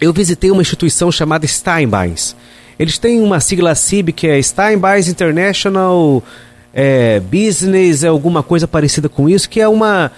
Eu 0.00 0.12
visitei 0.12 0.50
uma 0.50 0.62
instituição 0.62 1.10
chamada 1.10 1.46
Steinbeins. 1.46 2.36
Eles 2.80 2.96
têm 2.96 3.20
uma 3.20 3.40
sigla 3.40 3.74
CIB 3.74 4.10
que 4.10 4.26
é 4.26 4.40
Steinbeis 4.40 5.06
International 5.06 6.24
é, 6.72 7.20
Business, 7.20 8.02
é 8.02 8.08
alguma 8.08 8.42
coisa 8.42 8.66
parecida 8.66 9.06
com 9.06 9.28
isso, 9.28 9.50
que 9.50 9.60
é 9.60 9.68
uma 9.68 10.10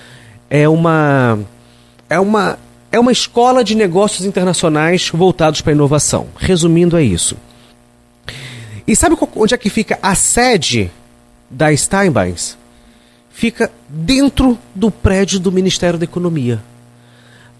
é 0.48 0.68
uma 0.68 1.40
é 2.08 2.20
uma 2.20 2.56
é 2.92 3.00
uma 3.00 3.10
escola 3.10 3.64
de 3.64 3.74
negócios 3.74 4.24
internacionais 4.24 5.10
voltados 5.12 5.60
para 5.60 5.72
inovação. 5.72 6.28
Resumindo 6.36 6.96
é 6.96 7.02
isso. 7.02 7.36
E 8.86 8.94
sabe 8.94 9.16
onde 9.34 9.54
é 9.54 9.58
que 9.58 9.68
fica 9.68 9.98
a 10.00 10.14
sede 10.14 10.88
da 11.50 11.76
Steinbeis? 11.76 12.56
Fica 13.32 13.72
dentro 13.88 14.56
do 14.72 14.88
prédio 14.88 15.40
do 15.40 15.50
Ministério 15.50 15.98
da 15.98 16.04
Economia. 16.04 16.62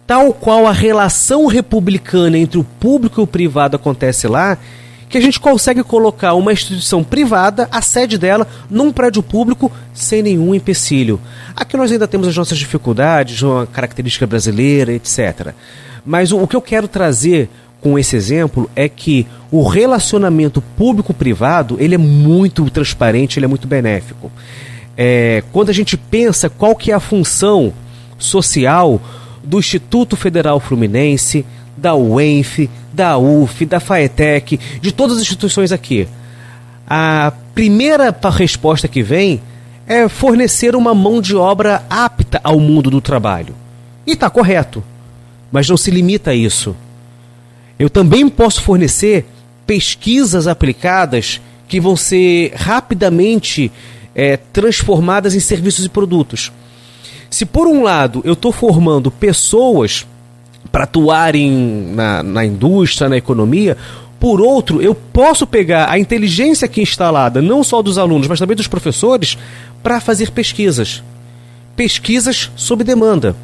Tal 0.07 0.33
qual 0.33 0.65
a 0.65 0.73
relação 0.73 1.47
republicana 1.47 2.39
entre 2.39 2.61
o 2.61 2.63
público 2.63 3.21
e 3.21 3.25
o 3.25 3.27
privado 3.27 3.75
acontece 3.75 4.29
lá, 4.29 4.57
que 5.13 5.19
a 5.19 5.21
gente 5.21 5.39
consegue 5.39 5.85
colocar 5.85 6.33
uma 6.33 6.55
instituição 6.55 7.05
privada, 7.05 7.69
a 7.71 7.83
sede 7.83 8.17
dela, 8.17 8.49
num 8.71 8.91
prédio 8.91 9.23
público 9.23 9.71
sem 9.93 10.23
nenhum 10.23 10.55
empecilho. 10.55 11.21
Aqui 11.55 11.77
nós 11.77 11.93
ainda 11.93 12.09
temos 12.09 12.27
as 12.27 12.35
nossas 12.35 12.57
dificuldades, 12.57 13.43
uma 13.43 13.67
característica 13.67 14.27
brasileira, 14.27 14.91
etc. 14.91 15.53
Mas 16.03 16.33
o, 16.33 16.39
o 16.39 16.49
que 16.49 16.57
eu 16.57 16.63
quero 16.63 16.89
trazer 16.89 17.51
com 17.83 17.99
esse 17.99 18.17
exemplo 18.17 18.71
é 18.75 18.89
que 18.89 19.27
o 19.51 19.63
relacionamento 19.69 20.63
público-privado 20.63 21.77
ele 21.79 21.95
é 21.95 21.99
muito 21.99 22.71
transparente, 22.71 23.39
ele 23.39 23.45
é 23.45 23.49
muito 23.49 23.69
benéfico. 23.69 24.33
É, 24.97 25.45
quando 25.53 25.69
a 25.69 25.75
gente 25.75 25.95
pensa 25.95 26.49
qual 26.49 26.75
que 26.75 26.91
é 26.91 26.95
a 26.95 27.01
função 27.01 27.75
social 28.19 28.99
do 29.45 29.59
Instituto 29.59 30.17
Federal 30.17 30.59
Fluminense, 30.59 31.45
da 31.77 31.95
UENF, 31.95 32.69
da 32.93 33.19
UF, 33.19 33.65
da 33.65 33.81
FAETEC, 33.81 34.59
de 34.81 34.93
todas 34.93 35.17
as 35.17 35.23
instituições 35.23 35.73
aqui. 35.73 36.07
A 36.87 37.33
primeira 37.55 38.15
resposta 38.31 38.89
que 38.89 39.03
vem 39.03 39.41
é 39.87 40.09
fornecer 40.09 40.77
uma 40.77 40.95
mão 40.95 41.21
de 41.21 41.35
obra 41.35 41.85
apta 41.89 42.41
ao 42.45 42.59
mundo 42.61 42.91
do 42.91 43.01
trabalho. 43.01 43.55
E 44.07 44.13
está 44.13 44.29
correto, 44.29 44.83
mas 45.51 45.69
não 45.69 45.77
se 45.77 45.91
limita 45.91 46.31
a 46.31 46.35
isso. 46.35 46.77
Eu 47.79 47.89
também 47.91 48.29
posso 48.29 48.63
fornecer 48.63 49.27
pesquisas 49.67 50.47
aplicadas 50.47 51.41
que 51.67 51.81
vão 51.81 51.97
ser 51.97 52.53
rapidamente 52.55 53.73
é, 54.15 54.37
transformadas 54.37 55.35
em 55.35 55.41
serviços 55.41 55.85
e 55.85 55.89
produtos. 55.89 56.53
Se 57.31 57.47
por 57.47 57.67
um 57.67 57.83
lado 57.83 58.21
eu 58.25 58.35
estou 58.35 58.53
formando 58.53 59.11
pessoas 59.11 60.07
para 60.73 60.85
atuarem 60.85 61.93
na, 61.95 62.23
na 62.23 62.45
indústria, 62.45 63.09
na 63.09 63.17
economia. 63.17 63.77
Por 64.19 64.41
outro, 64.41 64.81
eu 64.81 64.95
posso 64.95 65.47
pegar 65.47 65.91
a 65.91 65.99
inteligência 65.99 66.65
aqui 66.65 66.81
instalada, 66.81 67.43
não 67.43 67.63
só 67.63 67.83
dos 67.83 67.99
alunos, 67.99 68.27
mas 68.27 68.39
também 68.39 68.57
dos 68.57 68.67
professores, 68.67 69.37
para 69.83 70.01
fazer 70.01 70.31
pesquisas. 70.31 71.03
Pesquisas 71.77 72.51
sob 72.57 72.83
demanda. 72.83 73.37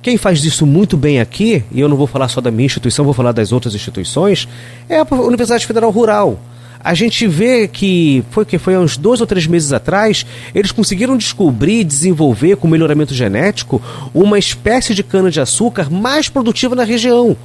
Quem 0.00 0.16
faz 0.16 0.44
isso 0.44 0.64
muito 0.64 0.96
bem 0.96 1.18
aqui, 1.18 1.64
e 1.72 1.80
eu 1.80 1.88
não 1.88 1.96
vou 1.96 2.06
falar 2.06 2.28
só 2.28 2.40
da 2.40 2.50
minha 2.50 2.66
instituição, 2.66 3.04
vou 3.04 3.14
falar 3.14 3.32
das 3.32 3.50
outras 3.50 3.74
instituições, 3.74 4.46
é 4.88 4.98
a 4.98 5.06
Universidade 5.14 5.66
Federal 5.66 5.90
Rural 5.90 6.38
a 6.86 6.94
gente 6.94 7.26
vê 7.26 7.66
que 7.66 8.24
foi 8.30 8.44
que 8.44 8.58
foi 8.58 8.76
há 8.76 8.78
uns 8.78 8.96
dois 8.96 9.20
ou 9.20 9.26
três 9.26 9.44
meses 9.44 9.72
atrás, 9.72 10.24
eles 10.54 10.70
conseguiram 10.70 11.16
descobrir, 11.16 11.82
desenvolver 11.82 12.54
com 12.56 12.68
melhoramento 12.68 13.12
genético 13.12 13.82
uma 14.14 14.38
espécie 14.38 14.94
de 14.94 15.02
cana 15.02 15.28
de 15.28 15.40
açúcar 15.40 15.90
mais 15.90 16.28
produtiva 16.28 16.76
na 16.76 16.84
região. 16.84 17.36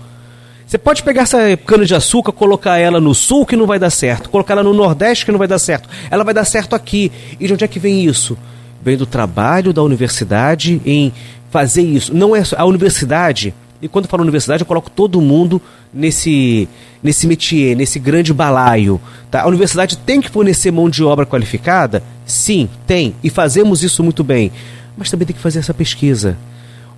Você 0.67 0.77
pode 0.77 1.01
pegar 1.01 1.23
essa 1.23 1.57
cana 1.57 1.85
de 1.85 1.95
açúcar, 1.95 2.31
colocar 2.31 2.77
ela 2.77 3.01
no 3.01 3.15
sul 3.15 3.43
que 3.43 3.55
não 3.55 3.65
vai 3.65 3.79
dar 3.79 3.89
certo, 3.89 4.29
colocar 4.29 4.53
ela 4.53 4.61
no 4.61 4.75
nordeste 4.75 5.25
que 5.25 5.31
não 5.31 5.39
vai 5.39 5.47
dar 5.47 5.57
certo. 5.57 5.89
Ela 6.11 6.23
vai 6.23 6.35
dar 6.35 6.45
certo 6.45 6.75
aqui. 6.75 7.11
E 7.39 7.47
de 7.47 7.53
onde 7.53 7.65
é 7.65 7.67
que 7.67 7.79
vem 7.79 8.05
isso? 8.05 8.37
Vem 8.83 8.95
do 8.95 9.07
trabalho 9.07 9.73
da 9.73 9.81
universidade 9.81 10.79
em 10.85 11.11
fazer 11.49 11.81
isso. 11.81 12.13
Não 12.13 12.35
é 12.35 12.43
a 12.55 12.65
universidade 12.65 13.55
e 13.81 13.87
quando 13.87 14.05
eu 14.05 14.09
falo 14.09 14.21
universidade, 14.21 14.61
eu 14.61 14.65
coloco 14.67 14.89
todo 14.89 15.19
mundo 15.19 15.61
nesse, 15.93 16.69
nesse 17.01 17.25
métier, 17.25 17.75
nesse 17.75 17.97
grande 17.97 18.33
balaio. 18.33 19.01
Tá? 19.29 19.41
A 19.41 19.47
universidade 19.47 19.97
tem 19.97 20.21
que 20.21 20.29
fornecer 20.29 20.71
mão 20.71 20.89
de 20.89 21.03
obra 21.03 21.25
qualificada? 21.25 22.03
Sim, 22.25 22.69
tem. 22.85 23.15
E 23.23 23.29
fazemos 23.29 23.83
isso 23.83 24.03
muito 24.03 24.23
bem. 24.23 24.51
Mas 24.95 25.09
também 25.09 25.25
tem 25.25 25.35
que 25.35 25.41
fazer 25.41 25.59
essa 25.59 25.73
pesquisa. 25.73 26.37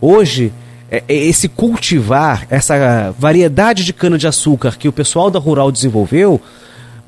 Hoje, 0.01 0.51
é, 0.91 1.03
é 1.07 1.15
esse 1.15 1.47
cultivar, 1.47 2.45
essa 2.49 3.15
variedade 3.17 3.85
de 3.85 3.93
cana-de-açúcar 3.93 4.77
que 4.77 4.87
o 4.87 4.93
pessoal 4.93 5.31
da 5.31 5.39
Rural 5.39 5.71
desenvolveu, 5.71 6.41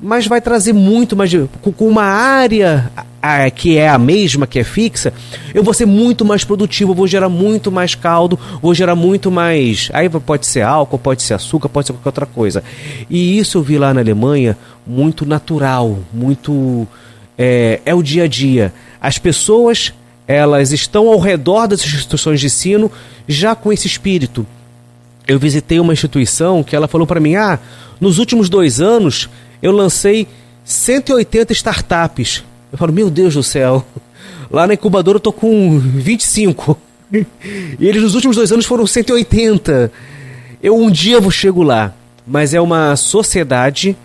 mas 0.00 0.26
vai 0.26 0.40
trazer 0.40 0.72
muito 0.72 1.16
mais. 1.16 1.32
Com 1.76 1.88
uma 1.88 2.04
área 2.04 2.90
que 3.54 3.76
é 3.76 3.88
a 3.88 3.98
mesma, 3.98 4.46
que 4.46 4.58
é 4.58 4.64
fixa, 4.64 5.12
eu 5.52 5.62
vou 5.62 5.74
ser 5.74 5.86
muito 5.86 6.24
mais 6.24 6.44
produtivo, 6.44 6.94
vou 6.94 7.06
gerar 7.06 7.28
muito 7.28 7.72
mais 7.72 7.94
caldo, 7.94 8.38
vou 8.60 8.74
gerar 8.74 8.94
muito 8.94 9.30
mais. 9.30 9.90
Aí 9.92 10.08
pode 10.08 10.46
ser 10.46 10.62
álcool, 10.62 10.98
pode 10.98 11.22
ser 11.22 11.34
açúcar, 11.34 11.68
pode 11.68 11.86
ser 11.86 11.92
qualquer 11.94 12.08
outra 12.08 12.26
coisa. 12.26 12.62
E 13.08 13.38
isso 13.38 13.58
eu 13.58 13.62
vi 13.62 13.78
lá 13.78 13.92
na 13.92 14.00
Alemanha 14.00 14.56
muito 14.86 15.26
natural, 15.26 15.98
muito. 16.12 16.86
É, 17.38 17.80
é 17.84 17.94
o 17.94 18.02
dia 18.02 18.24
a 18.24 18.28
dia. 18.28 18.72
As 19.00 19.18
pessoas 19.18 19.92
elas 20.26 20.72
estão 20.72 21.08
ao 21.08 21.20
redor 21.20 21.68
das 21.68 21.84
instituições 21.84 22.40
de 22.40 22.46
ensino 22.46 22.90
já 23.28 23.54
com 23.54 23.72
esse 23.72 23.86
espírito. 23.86 24.46
Eu 25.26 25.38
visitei 25.38 25.78
uma 25.80 25.92
instituição 25.92 26.62
que 26.62 26.74
ela 26.74 26.88
falou 26.88 27.06
para 27.06 27.20
mim: 27.20 27.34
ah, 27.36 27.58
nos 28.00 28.18
últimos 28.18 28.48
dois 28.48 28.80
anos 28.80 29.28
eu 29.62 29.72
lancei 29.72 30.26
180 30.64 31.52
startups. 31.52 32.44
Eu 32.70 32.78
falo, 32.78 32.92
meu 32.92 33.08
Deus 33.08 33.34
do 33.34 33.42
céu, 33.42 33.84
lá 34.50 34.66
na 34.66 34.74
incubadora 34.74 35.16
eu 35.16 35.20
tô 35.20 35.32
com 35.32 35.78
25. 35.78 36.78
E 37.78 37.86
eles 37.86 38.02
nos 38.02 38.16
últimos 38.16 38.34
dois 38.36 38.50
anos 38.50 38.66
foram 38.66 38.84
180. 38.84 39.92
Eu 40.60 40.76
um 40.76 40.90
dia 40.90 41.20
vou 41.20 41.30
chego 41.30 41.62
lá, 41.62 41.94
mas 42.26 42.52
é 42.52 42.60
uma 42.60 42.96
sociedade 42.96 43.96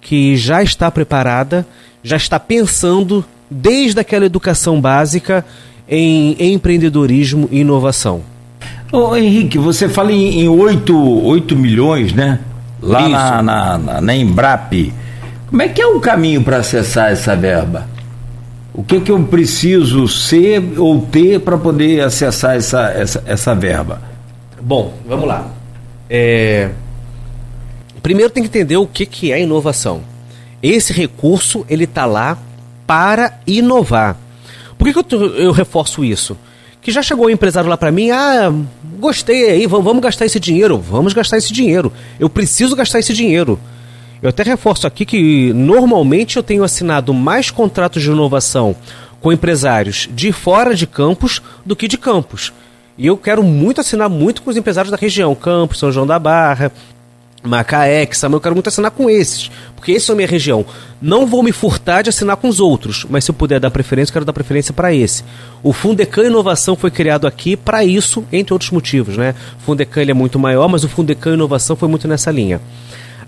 que 0.00 0.36
já 0.36 0.62
está 0.62 0.88
preparada, 0.88 1.66
já 2.00 2.16
está 2.16 2.38
pensando 2.38 3.24
desde 3.50 3.98
aquela 3.98 4.24
educação 4.24 4.80
básica 4.80 5.44
em 5.88 6.36
empreendedorismo 6.52 7.48
e 7.50 7.60
inovação. 7.60 8.22
Ô 8.92 9.16
Henrique, 9.16 9.58
você 9.58 9.88
fala 9.88 10.12
em 10.12 10.46
8, 10.46 10.96
8 11.24 11.56
milhões, 11.56 12.12
né? 12.12 12.38
Lá 12.84 13.08
na, 13.08 13.42
na, 13.42 13.78
na, 13.78 14.00
na 14.00 14.14
Embrap. 14.14 14.92
Como 15.48 15.62
é 15.62 15.68
que 15.68 15.80
é 15.80 15.86
o 15.86 16.00
caminho 16.00 16.42
para 16.42 16.58
acessar 16.58 17.10
essa 17.10 17.34
verba? 17.34 17.86
O 18.74 18.82
que, 18.82 19.00
que 19.00 19.10
eu 19.10 19.22
preciso 19.22 20.08
ser 20.08 20.78
ou 20.78 21.00
ter 21.00 21.40
para 21.40 21.56
poder 21.56 22.02
acessar 22.02 22.56
essa, 22.56 22.90
essa, 22.90 23.22
essa 23.24 23.54
verba? 23.54 24.02
Bom, 24.60 24.92
vamos 25.06 25.28
lá. 25.28 25.48
É... 26.10 26.70
Primeiro 28.02 28.30
tem 28.30 28.42
que 28.42 28.48
entender 28.48 28.76
o 28.76 28.86
que, 28.86 29.06
que 29.06 29.32
é 29.32 29.40
inovação. 29.40 30.02
Esse 30.62 30.92
recurso 30.92 31.64
ele 31.68 31.84
está 31.84 32.04
lá 32.04 32.36
para 32.86 33.38
inovar. 33.46 34.16
Por 34.76 34.86
que, 34.86 35.04
que 35.04 35.14
eu, 35.14 35.36
eu, 35.36 35.52
reforço 35.52 36.04
isso? 36.04 36.36
Que 36.84 36.92
já 36.92 37.02
chegou 37.02 37.26
um 37.26 37.30
empresário 37.30 37.68
lá 37.68 37.76
para 37.76 37.90
mim, 37.90 38.10
ah, 38.10 38.52
gostei 39.00 39.50
aí, 39.50 39.66
vamos 39.66 40.02
gastar 40.02 40.26
esse 40.26 40.38
dinheiro, 40.38 40.78
vamos 40.78 41.14
gastar 41.14 41.38
esse 41.38 41.52
dinheiro. 41.52 41.90
Eu 42.20 42.28
preciso 42.28 42.76
gastar 42.76 42.98
esse 42.98 43.12
dinheiro. 43.12 43.58
Eu 44.22 44.28
até 44.28 44.42
reforço 44.42 44.86
aqui 44.86 45.04
que 45.04 45.52
normalmente 45.54 46.36
eu 46.36 46.42
tenho 46.42 46.62
assinado 46.62 47.12
mais 47.12 47.50
contratos 47.50 48.02
de 48.02 48.10
inovação 48.10 48.76
com 49.18 49.32
empresários 49.32 50.08
de 50.12 50.30
fora 50.30 50.74
de 50.74 50.86
campos 50.86 51.40
do 51.64 51.74
que 51.74 51.88
de 51.88 51.96
campos. 51.96 52.52
E 52.96 53.06
eu 53.06 53.16
quero 53.16 53.42
muito 53.42 53.80
assinar 53.80 54.08
muito 54.08 54.42
com 54.42 54.50
os 54.50 54.56
empresários 54.56 54.90
da 54.90 54.96
região, 54.96 55.34
Campos, 55.34 55.78
São 55.78 55.90
João 55.90 56.06
da 56.06 56.18
Barra, 56.18 56.70
Macaé, 57.46 58.08
Xamã, 58.10 58.36
eu 58.36 58.40
quero 58.40 58.54
muito 58.54 58.68
assinar 58.68 58.90
com 58.90 59.10
esses, 59.10 59.50
porque 59.76 59.92
esse 59.92 60.10
é 60.10 60.14
a 60.14 60.16
minha 60.16 60.26
região. 60.26 60.64
Não 61.00 61.26
vou 61.26 61.42
me 61.42 61.52
furtar 61.52 62.00
de 62.00 62.08
assinar 62.08 62.38
com 62.38 62.48
os 62.48 62.58
outros, 62.58 63.04
mas 63.10 63.24
se 63.24 63.30
eu 63.30 63.34
puder 63.34 63.60
dar 63.60 63.70
preferência, 63.70 64.10
eu 64.10 64.14
quero 64.14 64.24
dar 64.24 64.32
preferência 64.32 64.72
para 64.72 64.94
esse. 64.94 65.22
O 65.62 65.70
Fundecan 65.70 66.24
Inovação 66.24 66.74
foi 66.74 66.90
criado 66.90 67.26
aqui 67.26 67.54
para 67.54 67.84
isso, 67.84 68.24
entre 68.32 68.54
outros 68.54 68.70
motivos, 68.70 69.18
né? 69.18 69.34
O 69.60 69.62
Fundecan 69.62 70.02
é 70.02 70.14
muito 70.14 70.38
maior, 70.38 70.68
mas 70.68 70.84
o 70.84 70.88
Fundecan 70.88 71.34
Inovação 71.34 71.76
foi 71.76 71.86
muito 71.86 72.08
nessa 72.08 72.30
linha. 72.30 72.62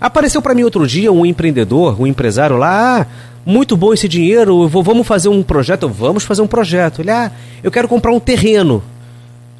Apareceu 0.01 0.41
para 0.41 0.55
mim 0.55 0.63
outro 0.63 0.87
dia 0.87 1.11
um 1.11 1.23
empreendedor, 1.23 2.01
um 2.01 2.07
empresário 2.07 2.57
lá, 2.57 3.01
ah, 3.01 3.07
muito 3.45 3.77
bom 3.77 3.93
esse 3.93 4.07
dinheiro, 4.07 4.67
vou, 4.67 4.81
vamos 4.81 5.05
fazer 5.05 5.29
um 5.29 5.43
projeto? 5.43 5.87
Vamos 5.87 6.23
fazer 6.23 6.41
um 6.41 6.47
projeto. 6.47 7.01
Ele, 7.01 7.11
ah, 7.11 7.31
eu 7.63 7.69
quero 7.69 7.87
comprar 7.87 8.11
um 8.11 8.19
terreno. 8.19 8.83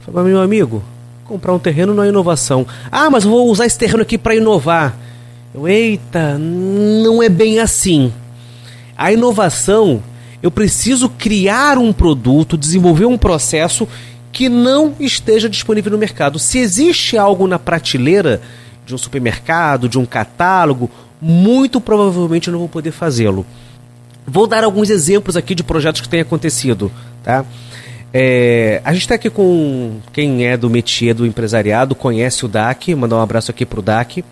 Falei, 0.02 0.32
meu 0.32 0.42
amigo, 0.42 0.84
comprar 1.28 1.54
um 1.54 1.60
terreno 1.60 1.94
não 1.94 2.04
é 2.04 2.10
inovação. 2.10 2.66
Ah, 2.92 3.10
mas 3.10 3.24
vou 3.24 3.50
usar 3.50 3.66
esse 3.66 3.78
terreno 3.78 4.02
aqui 4.02 4.18
para 4.18 4.36
inovar. 4.36 4.98
Eu, 5.54 5.68
eita, 5.68 6.38
não 6.38 7.22
é 7.22 7.30
bem 7.30 7.60
assim. 7.60 8.12
A 8.98 9.12
inovação, 9.12 10.02
eu 10.42 10.50
preciso 10.50 11.10
criar 11.10 11.78
um 11.78 11.94
produto, 11.94 12.58
desenvolver 12.58 13.06
um 13.06 13.18
processo 13.18 13.88
que 14.32 14.50
não 14.50 14.96
esteja 15.00 15.50
disponível 15.50 15.92
no 15.92 15.98
mercado. 15.98 16.40
Se 16.40 16.60
existe 16.60 17.18
algo 17.18 17.48
na 17.48 17.60
prateleira, 17.60 18.42
de 18.86 18.96
um 18.96 18.98
supermercado, 18.98 19.90
de 19.90 20.00
um 20.00 20.06
catálogo, 20.06 20.90
muito 21.22 21.82
provavelmente 21.82 22.48
eu 22.48 22.54
não 22.54 22.60
vou 22.60 22.70
poder 22.70 22.92
fazê-lo. 22.92 23.46
Vou 24.26 24.48
dar 24.48 24.64
alguns 24.64 24.90
exemplos 24.90 25.36
aqui 25.36 25.54
de 25.54 25.64
projetos 25.64 26.02
que 26.02 26.10
têm 26.10 26.22
acontecido, 26.22 26.92
tá? 27.24 27.46
É, 28.14 28.82
a 28.84 28.94
gente 28.94 29.02
está 29.02 29.16
aqui 29.16 29.30
com 29.30 29.98
quem 30.14 30.46
é 30.46 30.56
do 30.56 30.70
métier 30.70 31.14
do 31.14 31.26
empresariado, 31.26 31.94
conhece 31.94 32.46
o 32.46 32.48
DAC, 32.48 32.96
mandar 32.96 33.18
um 33.18 33.22
abraço 33.22 33.52
aqui 33.52 33.66
para 33.66 33.80
o 33.80 33.84
DAC. 33.84 34.24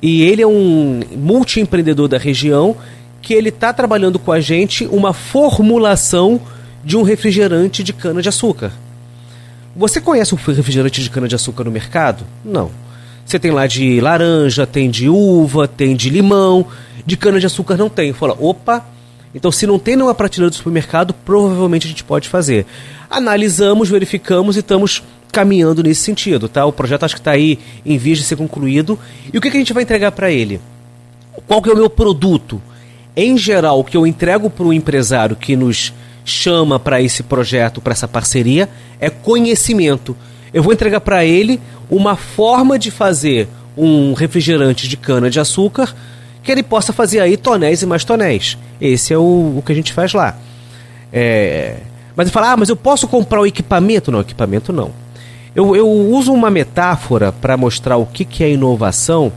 E 0.00 0.22
ele 0.22 0.42
é 0.42 0.46
um 0.46 1.00
multiempreendedor 1.16 2.08
da 2.08 2.18
região 2.18 2.76
que 3.20 3.34
ele 3.34 3.50
está 3.50 3.72
trabalhando 3.72 4.18
com 4.18 4.32
a 4.32 4.40
gente 4.40 4.86
uma 4.86 5.12
formulação 5.12 6.40
de 6.82 6.96
um 6.96 7.02
refrigerante 7.02 7.82
de 7.82 7.92
cana-de-açúcar. 7.92 8.72
Você 9.76 10.00
conhece 10.00 10.34
um 10.34 10.38
refrigerante 10.38 11.02
de 11.02 11.10
cana-de-açúcar 11.10 11.64
no 11.64 11.70
mercado? 11.70 12.24
Não. 12.44 12.70
Você 13.24 13.38
tem 13.38 13.50
lá 13.50 13.66
de 13.66 14.00
laranja, 14.00 14.66
tem 14.66 14.90
de 14.90 15.08
uva, 15.08 15.68
tem 15.68 15.94
de 15.94 16.08
limão, 16.10 16.66
de 17.04 17.16
cana-de-açúcar 17.16 17.76
não 17.76 17.88
tem. 17.88 18.12
Fala, 18.12 18.34
opa, 18.38 18.84
então 19.34 19.52
se 19.52 19.66
não 19.66 19.78
tem 19.78 19.96
nenhuma 19.96 20.14
prateleira 20.14 20.50
do 20.50 20.56
supermercado, 20.56 21.14
provavelmente 21.24 21.86
a 21.86 21.90
gente 21.90 22.04
pode 22.04 22.28
fazer. 22.28 22.66
Analisamos, 23.08 23.88
verificamos 23.88 24.56
e 24.56 24.60
estamos 24.60 25.02
caminhando 25.30 25.82
nesse 25.82 26.02
sentido, 26.02 26.48
tá? 26.48 26.66
O 26.66 26.72
projeto 26.72 27.04
acho 27.04 27.14
que 27.14 27.20
está 27.20 27.30
aí 27.30 27.58
em 27.86 27.96
vias 27.96 28.18
de 28.18 28.24
ser 28.24 28.36
concluído. 28.36 28.98
E 29.32 29.38
o 29.38 29.40
que, 29.40 29.50
que 29.50 29.56
a 29.56 29.60
gente 29.60 29.72
vai 29.72 29.84
entregar 29.84 30.12
para 30.12 30.30
ele? 30.30 30.60
Qual 31.46 31.62
que 31.62 31.70
é 31.70 31.72
o 31.72 31.76
meu 31.76 31.88
produto? 31.88 32.60
Em 33.16 33.36
geral, 33.38 33.80
o 33.80 33.84
que 33.84 33.96
eu 33.96 34.06
entrego 34.06 34.50
para 34.50 34.64
o 34.64 34.72
empresário 34.72 35.36
que 35.36 35.56
nos 35.56 35.92
chama 36.24 36.78
para 36.78 37.00
esse 37.00 37.22
projeto, 37.22 37.80
para 37.80 37.92
essa 37.92 38.08
parceria, 38.08 38.68
é 39.00 39.08
conhecimento. 39.08 40.16
Eu 40.52 40.62
vou 40.62 40.72
entregar 40.72 41.00
para 41.00 41.24
ele 41.24 41.60
uma 41.88 42.16
forma 42.16 42.78
de 42.78 42.90
fazer 42.90 43.48
um 43.76 44.12
refrigerante 44.12 44.88
de 44.88 44.96
cana 44.96 45.30
de 45.30 45.40
açúcar 45.40 45.94
que 46.42 46.50
ele 46.50 46.62
possa 46.62 46.92
fazer 46.92 47.20
aí 47.20 47.36
tonéis 47.36 47.82
e 47.82 47.86
mais 47.86 48.04
tonéis. 48.04 48.56
Esse 48.80 49.12
é 49.12 49.18
o, 49.18 49.56
o 49.58 49.62
que 49.64 49.72
a 49.72 49.74
gente 49.74 49.92
faz 49.92 50.12
lá. 50.12 50.36
É, 51.12 51.76
mas 52.16 52.26
ele 52.26 52.32
fala, 52.32 52.52
ah, 52.52 52.56
mas 52.56 52.68
eu 52.68 52.76
posso 52.76 53.08
comprar 53.08 53.40
o 53.40 53.46
equipamento? 53.46 54.10
Não, 54.10 54.20
equipamento 54.20 54.72
não. 54.72 54.90
Eu, 55.54 55.74
eu 55.74 55.88
uso 55.88 56.32
uma 56.32 56.50
metáfora 56.50 57.32
para 57.32 57.56
mostrar 57.56 57.96
o 57.96 58.06
que, 58.06 58.24
que 58.24 58.44
é 58.44 58.50
inovação, 58.50 59.32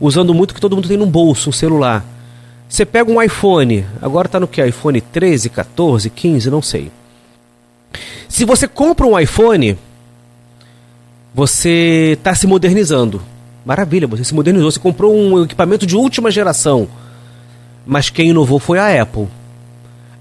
usando 0.00 0.34
muito 0.34 0.54
que 0.54 0.60
todo 0.60 0.74
mundo 0.74 0.88
tem 0.88 0.96
no 0.96 1.06
bolso, 1.06 1.50
um 1.50 1.52
celular. 1.52 2.04
Você 2.68 2.84
pega 2.84 3.10
um 3.10 3.22
iPhone, 3.22 3.86
agora 4.02 4.26
está 4.26 4.40
no 4.40 4.48
que? 4.48 4.64
iPhone 4.64 5.00
13, 5.00 5.50
14, 5.50 6.10
15, 6.10 6.50
não 6.50 6.60
sei. 6.60 6.90
Se 8.28 8.44
você 8.44 8.66
compra 8.66 9.06
um 9.06 9.18
iPhone, 9.18 9.78
você 11.32 12.14
está 12.18 12.34
se 12.34 12.46
modernizando. 12.46 13.22
Maravilha, 13.66 14.06
você 14.06 14.22
se 14.22 14.32
modernizou, 14.32 14.70
você 14.70 14.78
comprou 14.78 15.12
um 15.12 15.42
equipamento 15.42 15.84
de 15.84 15.96
última 15.96 16.30
geração. 16.30 16.86
Mas 17.84 18.08
quem 18.08 18.28
inovou 18.28 18.60
foi 18.60 18.78
a 18.78 19.02
Apple. 19.02 19.26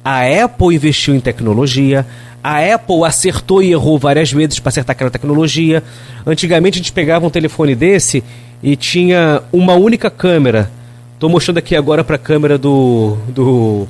A 0.03 0.21
Apple 0.43 0.75
investiu 0.75 1.13
em 1.13 1.19
tecnologia, 1.19 2.07
a 2.43 2.57
Apple 2.57 3.03
acertou 3.05 3.61
e 3.61 3.71
errou 3.71 3.99
várias 3.99 4.31
vezes 4.31 4.59
para 4.59 4.69
acertar 4.69 4.95
aquela 4.95 5.11
tecnologia. 5.11 5.83
Antigamente 6.25 6.77
a 6.77 6.81
gente 6.81 6.91
pegava 6.91 7.27
um 7.27 7.29
telefone 7.29 7.75
desse 7.75 8.23
e 8.63 8.75
tinha 8.75 9.43
uma 9.53 9.75
única 9.75 10.09
câmera. 10.09 10.71
Estou 11.13 11.29
mostrando 11.29 11.59
aqui 11.59 11.75
agora 11.75 12.03
para 12.03 12.15
a 12.15 12.19
câmera 12.19 12.57
do, 12.57 13.15
do. 13.29 13.87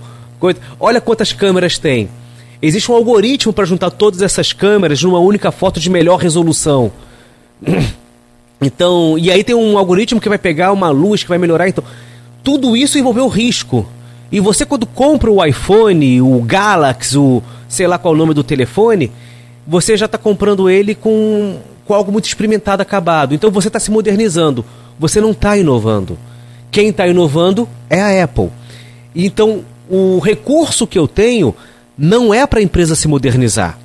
Olha 0.78 1.00
quantas 1.00 1.32
câmeras 1.32 1.78
tem. 1.78 2.10
Existe 2.62 2.92
um 2.92 2.96
algoritmo 2.96 3.54
para 3.54 3.64
juntar 3.64 3.90
todas 3.90 4.22
essas 4.22 4.52
câmeras 4.52 5.02
numa 5.02 5.20
única 5.20 5.50
foto 5.50 5.80
de 5.80 5.90
melhor 5.90 6.20
resolução. 6.20 6.92
Então, 8.62 9.18
e 9.18 9.32
aí 9.32 9.44
tem 9.44 9.56
um 9.56 9.78
algoritmo 9.78 10.22
que 10.22 10.30
vai 10.30 10.38
pegar 10.38 10.72
uma 10.72 10.90
luz 10.90 11.24
que 11.24 11.30
vai 11.30 11.38
melhorar. 11.38 11.68
Então, 11.68 11.84
tudo 12.44 12.76
isso 12.76 12.98
envolveu 12.98 13.28
risco. 13.28 13.86
E 14.32 14.40
você, 14.40 14.66
quando 14.66 14.86
compra 14.86 15.32
o 15.32 15.44
iPhone, 15.44 16.22
o 16.22 16.42
Galaxy, 16.42 17.18
o 17.18 17.44
sei 17.68 17.88
lá 17.88 17.98
qual 17.98 18.14
é 18.14 18.16
o 18.16 18.18
nome 18.18 18.34
do 18.34 18.44
telefone, 18.44 19.12
você 19.68 19.98
já 19.98 20.06
está 20.06 20.18
comprando 20.18 20.70
ele 20.70 20.96
com, 20.96 21.58
com 21.86 21.94
algo 21.94 22.12
muito 22.12 22.26
experimentado, 22.26 22.82
acabado. 22.82 23.34
Então 23.34 23.52
você 23.52 23.68
está 23.68 23.80
se 23.80 23.92
modernizando. 23.92 24.64
Você 25.00 25.20
não 25.20 25.32
está 25.32 25.58
inovando. 25.58 26.18
Quem 26.72 26.90
está 26.90 27.08
inovando 27.08 27.68
é 27.90 28.02
a 28.02 28.24
Apple. 28.24 28.50
Então, 29.16 29.64
o 29.90 30.20
recurso 30.20 30.88
que 30.88 30.98
eu 30.98 31.08
tenho 31.08 31.56
não 31.98 32.34
é 32.34 32.46
para 32.46 32.60
a 32.60 32.64
empresa 32.64 32.96
se 32.96 33.08
modernizar. 33.08 33.78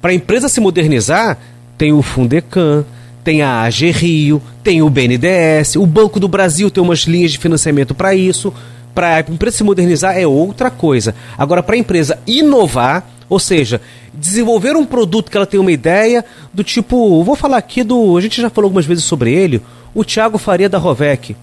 Para 0.00 0.10
a 0.10 0.14
empresa 0.14 0.48
se 0.48 0.60
modernizar, 0.60 1.38
tem 1.78 1.92
o 1.92 2.02
Fundecan, 2.02 2.84
tem 3.24 3.40
a 3.40 3.62
AG 3.62 3.90
Rio, 3.90 4.40
tem 4.62 4.82
o 4.82 4.90
BNDES, 4.90 5.76
o 5.76 5.86
Banco 5.86 6.20
do 6.20 6.28
Brasil 6.28 6.70
tem 6.70 6.82
umas 6.82 7.00
linhas 7.00 7.32
de 7.32 7.38
financiamento 7.38 7.94
para 7.94 8.14
isso. 8.14 8.52
Para 8.94 9.16
a 9.16 9.20
empresa 9.20 9.56
se 9.56 9.64
modernizar 9.64 10.16
é 10.16 10.26
outra 10.26 10.70
coisa. 10.70 11.14
Agora, 11.36 11.62
para 11.62 11.74
a 11.74 11.78
empresa 11.78 12.18
inovar, 12.26 13.08
ou 13.28 13.40
seja, 13.40 13.80
desenvolver 14.12 14.76
um 14.76 14.84
produto 14.84 15.30
que 15.30 15.36
ela 15.36 15.46
tem 15.46 15.58
uma 15.58 15.72
ideia 15.72 16.24
do 16.52 16.62
tipo, 16.62 17.24
vou 17.24 17.34
falar 17.34 17.56
aqui 17.56 17.82
do, 17.82 18.16
a 18.16 18.20
gente 18.20 18.40
já 18.40 18.50
falou 18.50 18.66
algumas 18.66 18.86
vezes 18.86 19.02
sobre 19.04 19.32
ele, 19.32 19.60
o 19.94 20.04
Thiago 20.04 20.38
Faria 20.38 20.68
da 20.68 20.78
Rovec. 20.78 21.34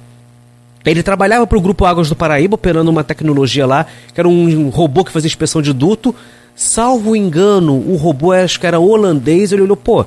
Ele 0.85 1.03
trabalhava 1.03 1.45
para 1.45 1.57
o 1.57 1.61
Grupo 1.61 1.85
Águas 1.85 2.09
do 2.09 2.15
Paraíba, 2.15 2.55
operando 2.55 2.89
uma 2.89 3.03
tecnologia 3.03 3.65
lá, 3.65 3.85
que 4.13 4.19
era 4.19 4.29
um 4.29 4.69
robô 4.69 5.03
que 5.03 5.11
fazia 5.11 5.27
inspeção 5.27 5.61
de 5.61 5.73
duto. 5.73 6.15
Salvo 6.55 7.15
engano, 7.15 7.73
o 7.73 7.95
robô 7.95 8.31
acho 8.31 8.59
que 8.59 8.65
era 8.65 8.79
holandês. 8.79 9.51
Ele 9.51 9.61
olhou, 9.61 9.77
pô, 9.77 10.05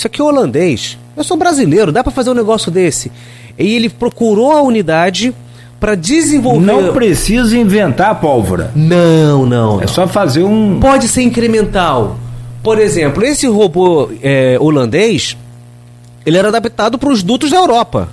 isso 0.00 0.06
aqui 0.06 0.18
é 0.18 0.24
holandês. 0.24 0.96
Eu 1.14 1.22
sou 1.22 1.36
brasileiro, 1.36 1.92
dá 1.92 2.02
para 2.02 2.10
fazer 2.10 2.30
um 2.30 2.34
negócio 2.34 2.70
desse. 2.70 3.12
E 3.58 3.74
ele 3.74 3.90
procurou 3.90 4.50
a 4.50 4.62
unidade 4.62 5.34
para 5.78 5.94
desenvolver. 5.94 6.64
Não 6.64 6.94
precisa 6.94 7.54
inventar 7.54 8.18
pólvora. 8.18 8.72
Não, 8.74 9.44
não. 9.44 9.82
É 9.82 9.86
só 9.86 10.08
fazer 10.08 10.42
um. 10.42 10.80
Pode 10.80 11.06
ser 11.06 11.20
incremental. 11.20 12.18
Por 12.62 12.78
exemplo, 12.78 13.22
esse 13.24 13.46
robô 13.46 14.10
é, 14.22 14.56
holandês, 14.58 15.36
ele 16.24 16.38
era 16.38 16.48
adaptado 16.48 16.98
para 16.98 17.10
os 17.10 17.22
dutos 17.22 17.50
da 17.50 17.58
Europa, 17.58 18.08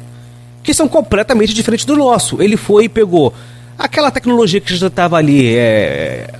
que 0.61 0.73
são 0.73 0.89
completamente 0.89 1.53
diferentes 1.53 1.85
do 1.85 1.95
nosso. 1.95 2.41
Ele 2.41 2.57
foi 2.57 2.85
e 2.85 2.89
pegou 2.89 3.33
aquela 3.79 4.11
tecnologia 4.11 4.59
que 4.59 4.75
já 4.75 4.87
estava 4.87 5.15
ali, 5.15 5.55
é, 5.55 6.33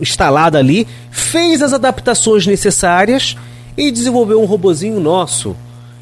instalada 0.00 0.60
ali, 0.60 0.86
fez 1.10 1.60
as 1.60 1.72
adaptações 1.72 2.46
necessárias 2.46 3.36
e 3.76 3.90
desenvolveu 3.90 4.40
um 4.40 4.44
robozinho 4.44 5.00
nosso. 5.00 5.56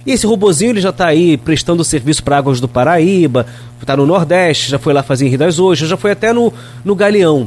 E 0.04 0.12
esse 0.12 0.26
robozinho 0.26 0.72
ele 0.72 0.80
já 0.80 0.90
está 0.90 1.06
aí 1.06 1.36
prestando 1.36 1.84
serviço 1.84 2.22
para 2.22 2.38
Águas 2.38 2.60
do 2.60 2.68
Paraíba, 2.68 3.46
está 3.80 3.96
no 3.96 4.06
Nordeste, 4.06 4.70
já 4.70 4.78
foi 4.78 4.92
lá 4.92 5.02
fazer 5.02 5.26
em 5.26 5.28
Rio 5.28 5.38
das 5.38 5.58
Ostras, 5.58 5.90
já 5.90 5.96
foi 5.96 6.12
até 6.12 6.32
no, 6.32 6.52
no 6.84 6.94
Galeão. 6.94 7.46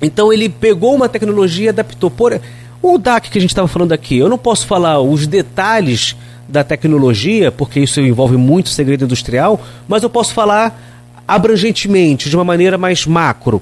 Então 0.00 0.32
ele 0.32 0.48
pegou 0.48 0.94
uma 0.94 1.08
tecnologia 1.08 1.66
e 1.66 1.68
adaptou. 1.68 2.10
Por, 2.10 2.40
o 2.80 2.98
DAC 2.98 3.30
que 3.30 3.38
a 3.38 3.40
gente 3.40 3.50
estava 3.50 3.66
falando 3.66 3.92
aqui, 3.92 4.16
eu 4.16 4.28
não 4.28 4.38
posso 4.38 4.66
falar 4.66 5.00
os 5.00 5.26
detalhes 5.26 6.14
da 6.48 6.62
tecnologia, 6.64 7.50
porque 7.50 7.80
isso 7.80 8.00
envolve 8.00 8.36
muito 8.36 8.68
segredo 8.68 9.04
industrial, 9.04 9.60
mas 9.86 10.02
eu 10.02 10.08
posso 10.08 10.32
falar 10.32 10.80
abrangentemente, 11.26 12.30
de 12.30 12.36
uma 12.36 12.44
maneira 12.44 12.78
mais 12.78 13.04
macro. 13.04 13.60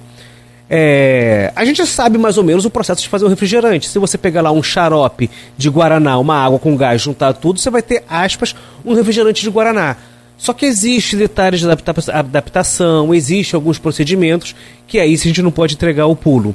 É, 0.68 1.52
a 1.54 1.64
gente 1.64 1.86
sabe 1.86 2.18
mais 2.18 2.36
ou 2.36 2.44
menos 2.44 2.64
o 2.64 2.70
processo 2.70 3.00
de 3.02 3.08
fazer 3.08 3.24
um 3.24 3.28
refrigerante. 3.28 3.88
Se 3.88 3.98
você 3.98 4.18
pegar 4.18 4.42
lá 4.42 4.50
um 4.50 4.62
xarope 4.62 5.30
de 5.56 5.68
Guaraná, 5.70 6.18
uma 6.18 6.36
água 6.36 6.58
com 6.58 6.76
gás, 6.76 7.00
juntar 7.00 7.32
tudo, 7.34 7.60
você 7.60 7.70
vai 7.70 7.82
ter, 7.82 8.02
aspas, 8.08 8.54
um 8.84 8.94
refrigerante 8.94 9.42
de 9.42 9.50
Guaraná. 9.50 9.96
Só 10.36 10.52
que 10.52 10.66
existe 10.66 11.16
detalhes 11.16 11.60
de 11.60 11.66
adapta 11.66 12.12
adaptação, 12.12 13.14
existe 13.14 13.54
alguns 13.54 13.78
procedimentos 13.78 14.54
que 14.86 14.98
aí 14.98 15.14
a 15.14 15.16
gente 15.16 15.40
não 15.40 15.50
pode 15.50 15.74
entregar 15.74 16.06
o 16.06 16.16
pulo. 16.16 16.54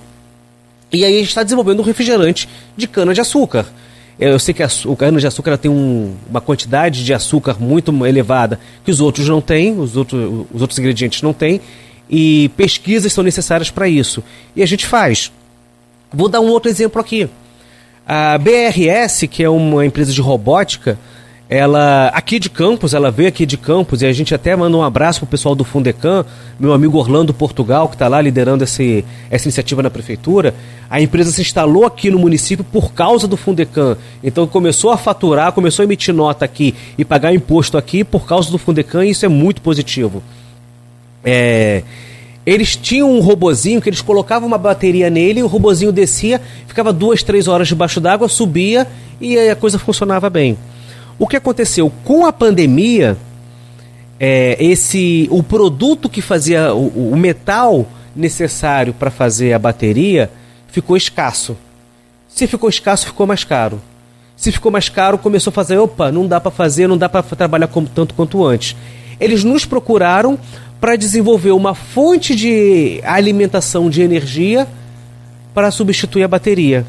E 0.91 1.05
aí 1.05 1.15
a 1.15 1.19
gente 1.19 1.29
está 1.29 1.41
desenvolvendo 1.41 1.79
um 1.79 1.83
refrigerante 1.83 2.47
de 2.75 2.87
cana-de-açúcar. 2.87 3.65
Eu 4.19 4.37
sei 4.37 4.53
que 4.53 4.61
o 4.85 4.95
cana-de-açúcar 4.95 5.57
tem 5.57 5.71
um, 5.71 6.13
uma 6.29 6.41
quantidade 6.41 7.03
de 7.03 7.13
açúcar 7.13 7.57
muito 7.59 7.91
elevada 8.05 8.59
que 8.83 8.91
os 8.91 8.99
outros 8.99 9.27
não 9.27 9.41
têm, 9.41 9.79
os, 9.79 9.95
outro, 9.97 10.47
os 10.53 10.61
outros 10.61 10.77
ingredientes 10.77 11.21
não 11.23 11.33
têm, 11.33 11.59
e 12.11 12.51
pesquisas 12.57 13.13
são 13.13 13.23
necessárias 13.23 13.71
para 13.71 13.87
isso. 13.87 14.21
E 14.53 14.61
a 14.61 14.65
gente 14.65 14.85
faz. 14.85 15.31
Vou 16.11 16.27
dar 16.27 16.41
um 16.41 16.49
outro 16.49 16.69
exemplo 16.69 16.99
aqui. 16.99 17.29
A 18.05 18.37
BRS, 18.37 19.27
que 19.29 19.41
é 19.41 19.49
uma 19.49 19.85
empresa 19.85 20.11
de 20.11 20.19
robótica, 20.19 20.99
ela 21.47 22.07
aqui 22.07 22.39
de 22.39 22.49
Campos, 22.49 22.93
ela 22.93 23.11
veio 23.11 23.29
aqui 23.29 23.45
de 23.45 23.57
Campos 23.57 24.01
e 24.01 24.05
a 24.05 24.11
gente 24.13 24.33
até 24.33 24.55
manda 24.55 24.75
um 24.75 24.83
abraço 24.83 25.19
pro 25.19 25.27
pessoal 25.27 25.53
do 25.53 25.63
Fundecam, 25.63 26.25
meu 26.59 26.73
amigo 26.73 26.97
Orlando 26.97 27.33
Portugal, 27.33 27.87
que 27.87 27.95
está 27.95 28.07
lá 28.07 28.21
liderando 28.21 28.63
esse, 28.63 29.05
essa 29.29 29.45
iniciativa 29.45 29.83
na 29.83 29.89
prefeitura. 29.89 30.53
A 30.89 31.01
empresa 31.01 31.31
se 31.31 31.41
instalou 31.41 31.85
aqui 31.85 32.09
no 32.09 32.19
município 32.19 32.63
por 32.63 32.93
causa 32.93 33.27
do 33.27 33.37
Fundecam. 33.37 33.97
Então 34.23 34.47
começou 34.47 34.91
a 34.91 34.97
faturar, 34.97 35.51
começou 35.53 35.83
a 35.83 35.85
emitir 35.85 36.13
nota 36.13 36.43
aqui 36.43 36.73
e 36.97 37.05
pagar 37.05 37.33
imposto 37.33 37.77
aqui 37.77 38.03
por 38.03 38.25
causa 38.25 38.49
do 38.51 38.57
Fundecam 38.57 39.03
e 39.03 39.09
isso 39.09 39.25
é 39.25 39.29
muito 39.29 39.61
positivo. 39.61 40.23
É, 41.23 41.83
eles 42.45 42.75
tinham 42.75 43.11
um 43.11 43.19
robozinho 43.19 43.81
que 43.81 43.89
eles 43.89 44.01
colocavam 44.01 44.47
uma 44.47 44.57
bateria 44.57 45.09
nele, 45.09 45.43
o 45.43 45.47
robozinho 45.47 45.91
descia, 45.91 46.41
ficava 46.67 46.91
duas, 46.91 47.21
três 47.21 47.47
horas 47.47 47.67
debaixo 47.67 48.01
d'água, 48.01 48.27
subia 48.27 48.87
e 49.19 49.37
a 49.37 49.55
coisa 49.55 49.77
funcionava 49.77 50.29
bem. 50.29 50.57
O 51.19 51.27
que 51.27 51.37
aconteceu 51.37 51.91
com 52.03 52.25
a 52.25 52.33
pandemia? 52.33 53.15
É, 54.19 54.55
esse 54.59 55.27
o 55.31 55.41
produto 55.41 56.07
que 56.07 56.21
fazia 56.21 56.73
o, 56.73 57.11
o 57.11 57.17
metal 57.17 57.87
necessário 58.15 58.93
para 58.93 59.09
fazer 59.09 59.53
a 59.53 59.59
bateria 59.59 60.29
ficou 60.67 60.95
escasso. 60.95 61.57
Se 62.27 62.47
ficou 62.47 62.69
escasso, 62.69 63.07
ficou 63.07 63.27
mais 63.27 63.43
caro. 63.43 63.81
Se 64.35 64.51
ficou 64.51 64.71
mais 64.71 64.89
caro, 64.89 65.17
começou 65.17 65.51
a 65.51 65.53
fazer, 65.53 65.77
opa, 65.77 66.11
não 66.11 66.27
dá 66.27 66.39
para 66.39 66.49
fazer, 66.49 66.87
não 66.87 66.97
dá 66.97 67.07
para 67.07 67.21
trabalhar 67.21 67.67
como, 67.67 67.87
tanto 67.87 68.13
quanto 68.13 68.43
antes. 68.43 68.75
Eles 69.19 69.43
nos 69.43 69.65
procuraram 69.65 70.39
para 70.81 70.95
desenvolver 70.95 71.51
uma 71.51 71.75
fonte 71.75 72.35
de 72.35 72.99
alimentação 73.03 73.87
de 73.87 74.01
energia 74.01 74.67
para 75.53 75.69
substituir 75.69 76.23
a 76.23 76.27
bateria. 76.27 76.85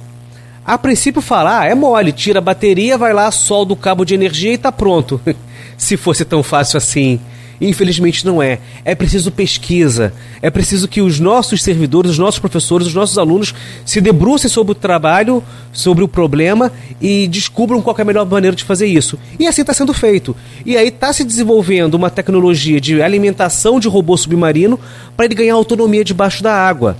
A 0.64 0.78
princípio 0.78 1.20
fala, 1.20 1.60
ah, 1.60 1.66
é 1.66 1.74
mole, 1.74 2.10
tira 2.10 2.38
a 2.38 2.42
bateria, 2.42 2.96
vai 2.96 3.12
lá, 3.12 3.30
solda 3.30 3.74
o 3.74 3.76
cabo 3.76 4.04
de 4.06 4.14
energia 4.14 4.54
e 4.54 4.58
tá 4.58 4.72
pronto. 4.72 5.20
Se 5.76 5.98
fosse 5.98 6.24
tão 6.24 6.42
fácil 6.42 6.78
assim. 6.78 7.20
Infelizmente 7.68 8.26
não 8.26 8.42
é. 8.42 8.58
É 8.84 8.92
preciso 8.92 9.30
pesquisa. 9.30 10.12
É 10.42 10.50
preciso 10.50 10.88
que 10.88 11.00
os 11.00 11.20
nossos 11.20 11.62
servidores, 11.62 12.10
os 12.10 12.18
nossos 12.18 12.40
professores, 12.40 12.88
os 12.88 12.94
nossos 12.94 13.16
alunos 13.16 13.54
se 13.84 14.00
debrucem 14.00 14.50
sobre 14.50 14.72
o 14.72 14.74
trabalho, 14.74 15.44
sobre 15.72 16.02
o 16.02 16.08
problema 16.08 16.72
e 17.00 17.28
descubram 17.28 17.80
qual 17.80 17.96
é 17.96 18.02
a 18.02 18.04
melhor 18.04 18.26
maneira 18.26 18.56
de 18.56 18.64
fazer 18.64 18.86
isso. 18.86 19.16
E 19.38 19.46
assim 19.46 19.60
está 19.60 19.72
sendo 19.72 19.94
feito. 19.94 20.34
E 20.66 20.76
aí 20.76 20.88
está 20.88 21.12
se 21.12 21.22
desenvolvendo 21.22 21.94
uma 21.94 22.10
tecnologia 22.10 22.80
de 22.80 23.00
alimentação 23.00 23.78
de 23.78 23.86
robô 23.86 24.16
submarino 24.16 24.78
para 25.16 25.26
ele 25.26 25.34
ganhar 25.36 25.54
autonomia 25.54 26.04
debaixo 26.04 26.42
da 26.42 26.52
água. 26.52 26.96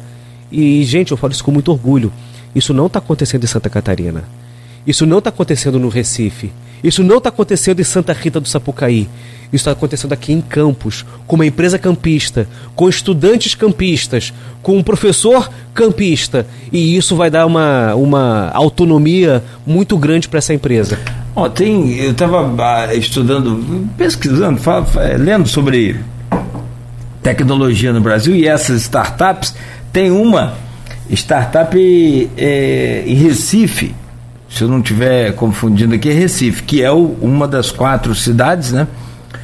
E, 0.51 0.85
gente, 0.85 1.11
eu 1.11 1.17
falo 1.17 1.33
isso 1.33 1.43
com 1.43 1.51
muito 1.51 1.73
orgulho. 1.73 2.13
Isso 2.55 2.73
não 2.73 2.87
está 2.87 3.01
acontecendo 3.01 3.43
em 3.43 3.49
Santa 3.49 3.69
Catarina. 3.69 4.23
Isso 4.87 5.07
não 5.07 5.19
está 5.19 5.31
acontecendo 5.31 5.81
no 5.81 5.89
Recife. 5.89 6.53
Isso 6.83 7.03
não 7.03 7.19
está 7.19 7.29
acontecendo 7.29 7.81
em 7.81 7.85
Santa 7.85 8.13
Rita 8.13 8.41
do 8.41 8.49
Sapucaí. 8.49 9.09
Isso 9.53 9.69
está 9.69 9.73
acontecendo 9.73 10.13
aqui 10.13 10.33
em 10.33 10.41
Campos, 10.41 11.05
com 11.27 11.37
uma 11.37 11.45
empresa 11.45 11.79
campista, 11.79 12.49
com 12.75 12.89
estudantes 12.89 13.55
campistas, 13.55 14.33
com 14.63 14.79
um 14.79 14.83
professor 14.83 15.51
campista. 15.75 16.47
E 16.73 16.97
isso 16.97 17.15
vai 17.15 17.31
dar 17.31 17.45
uma, 17.45 17.95
uma 17.95 18.51
autonomia 18.55 19.45
muito 19.67 19.99
grande 19.99 20.27
para 20.27 20.39
essa 20.39 20.55
empresa. 20.55 20.99
Oh, 21.35 21.51
tem, 21.51 21.99
eu 21.99 22.13
estava 22.13 22.51
ah, 22.63 22.95
estudando, 22.95 23.89
pesquisando, 23.97 24.59
lendo 25.19 25.47
sobre 25.47 26.01
tecnologia 27.23 27.93
no 27.93 28.01
Brasil 28.01 28.35
e 28.35 28.49
essas 28.49 28.83
startups. 28.83 29.55
Tem 29.93 30.11
uma 30.11 30.55
startup 31.11 31.77
é, 32.39 33.05
em 33.07 33.15
Recife, 33.15 33.95
se 34.55 34.63
eu 34.63 34.69
não 34.69 34.81
estiver 34.81 35.35
confundindo 35.35 35.95
aqui, 35.95 36.11
é 36.11 36.13
Recife, 36.13 36.63
que 36.63 36.83
é 36.83 36.91
o, 36.91 37.17
uma 37.21 37.49
das 37.49 37.71
quatro 37.71 38.15
cidades, 38.15 38.73
né? 38.73 38.87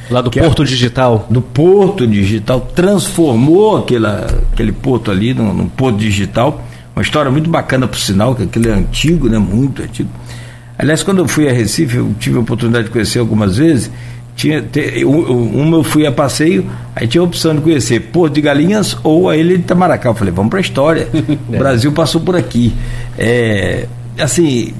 Lá 0.09 0.21
do 0.21 0.29
que 0.29 0.39
é 0.39 0.43
Porto 0.43 0.63
é, 0.63 0.65
Digital. 0.65 1.27
Do 1.29 1.41
Porto 1.41 2.05
Digital, 2.05 2.61
transformou 2.75 3.77
aquela, 3.77 4.27
aquele 4.51 4.71
porto 4.71 5.11
ali 5.11 5.33
num, 5.33 5.53
num 5.53 5.67
porto 5.67 5.97
digital. 5.97 6.63
Uma 6.95 7.01
história 7.01 7.31
muito 7.31 7.49
bacana, 7.49 7.87
por 7.87 7.99
sinal, 7.99 8.35
que 8.35 8.43
aquilo 8.43 8.69
é 8.69 8.73
antigo, 8.73 9.27
né? 9.29 9.37
Muito 9.37 9.81
antigo. 9.81 10.09
Aliás, 10.77 11.03
quando 11.03 11.19
eu 11.19 11.27
fui 11.27 11.49
a 11.49 11.51
Recife, 11.51 11.97
eu 11.97 12.13
tive 12.19 12.37
a 12.37 12.41
oportunidade 12.41 12.85
de 12.85 12.91
conhecer 12.91 13.19
algumas 13.19 13.57
vezes 13.57 13.91
tinha, 14.39 14.61
te, 14.61 15.03
uma 15.03 15.77
eu 15.77 15.83
fui 15.83 16.07
a 16.07 16.13
passeio, 16.13 16.65
aí 16.95 17.05
tinha 17.05 17.19
a 17.19 17.25
opção 17.25 17.53
de 17.53 17.59
conhecer 17.59 17.99
Porto 17.99 18.35
de 18.35 18.39
Galinhas 18.39 18.95
ou 19.03 19.29
a 19.29 19.35
Ilha 19.35 19.57
de 19.57 19.63
Itamaracá. 19.63 20.07
Eu 20.07 20.15
falei, 20.15 20.33
vamos 20.33 20.49
para 20.49 20.59
a 20.59 20.61
história. 20.61 21.09
O 21.49 21.57
Brasil 21.57 21.91
passou 21.91 22.21
por 22.21 22.37
aqui. 22.37 22.73
É, 23.17 23.85
assim, 24.17 24.73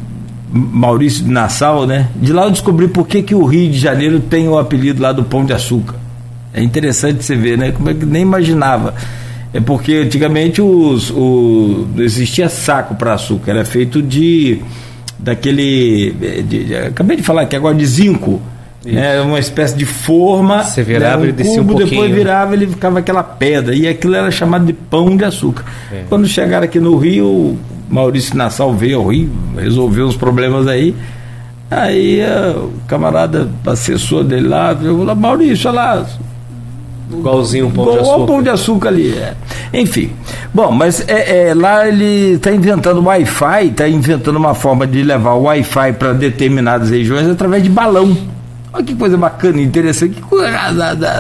Maurício 0.52 1.24
de 1.24 1.30
Nassau, 1.30 1.86
né? 1.86 2.10
De 2.16 2.34
lá 2.34 2.45
eu 2.45 2.52
descobri 2.52 2.88
por 2.88 3.08
que, 3.08 3.22
que 3.22 3.36
o 3.36 3.45
Rio 3.45 3.72
de 3.72 3.78
Janeiro 3.78 4.20
tem 4.20 4.47
o 4.47 4.58
apelido 4.58 5.02
lá 5.02 5.12
do 5.12 5.24
Pão 5.24 5.45
de 5.45 5.54
Açúcar. 5.54 5.95
É 6.54 6.62
interessante 6.64 7.24
você 7.24 7.36
ver, 7.36 7.58
né? 7.58 7.71
Como 7.71 7.89
é 7.89 7.93
que 7.93 8.05
nem 8.05 8.24
imaginava. 8.24 8.96
É 9.54 9.59
porque 9.59 9.93
antigamente 9.93 10.62
os, 10.62 11.12
o, 11.12 11.88
existia 11.97 12.50
saco 12.50 12.96
para 12.96 13.13
açúcar, 13.13 13.51
era 13.51 13.66
feito 13.66 14.01
de 14.01 14.62
daquele. 15.17 16.12
De, 16.12 16.43
de, 16.43 16.76
acabei 16.76 17.17
de 17.17 17.24
falar 17.24 17.46
que 17.46 17.55
agora 17.55 17.76
de 17.76 17.86
zinco 17.86 18.42
é 18.86 19.20
uma 19.22 19.39
espécie 19.39 19.76
de 19.76 19.86
forma. 19.86 20.64
Você 20.64 20.84
virava 20.84 21.24
né, 21.24 21.26
um 21.26 21.30
e 21.30 21.32
descia 21.32 21.58
cubo, 21.58 21.74
um 21.74 21.78
depois 21.78 22.12
virava 22.12 22.54
ele 22.54 22.68
ficava 22.68 23.00
aquela 23.00 23.24
pedra. 23.24 23.76
E 23.76 23.88
aquilo 23.88 24.16
era 24.16 24.32
chamado 24.32 24.66
de 24.66 24.74
pão 24.74 25.18
de 25.18 25.26
açúcar. 25.26 25.66
É. 25.92 26.04
Quando 26.08 26.28
chegaram 26.28 26.64
aqui 26.66 26.80
no 26.80 26.97
Rio, 26.97 27.58
Maurício 27.89 28.38
Nassau 28.38 28.74
veio 28.74 29.00
ao 29.00 29.08
Rio, 29.08 29.30
resolveu 29.58 30.08
os 30.08 30.16
problemas 30.16 30.68
aí. 30.68 30.96
Aí 31.70 32.22
o 32.56 32.72
camarada, 32.88 33.50
assessor 33.66 34.24
dele 34.24 34.47
lá, 34.47 34.76
falou, 34.76 35.16
Maurício, 35.16 35.70
olha 35.70 35.76
lá. 35.76 36.06
Igualzinho 37.12 37.68
um 37.68 37.72
pão 37.72 37.92
de 37.92 37.97
açúcar. 37.97 38.26
pão 38.26 38.43
de 38.43 38.50
açúcar 38.50 38.89
ali. 38.89 39.10
É. 39.12 39.34
Enfim. 39.74 40.12
Bom, 40.54 40.72
mas 40.72 41.04
é, 41.08 41.50
é 41.50 41.54
lá 41.54 41.88
ele 41.88 42.34
está 42.34 42.51
inventando 42.51 43.04
Wi-Fi, 43.04 43.66
está 43.66 43.88
inventando 43.88 44.38
uma 44.38 44.54
forma 44.54 44.86
de 44.86 45.04
levar 45.04 45.34
o 45.34 45.43
Wi-Fi 45.43 45.93
para 45.93 46.14
determinadas 46.14 46.92
regiões 46.92 47.28
através 47.28 47.64
de 47.64 47.70
balão. 47.70 48.16
Olha 48.71 48.83
que 48.83 48.93
coisa 48.93 49.17
bacana, 49.17 49.59
interessante, 49.59 50.16
que 50.16 50.21
coisa, 50.21 50.47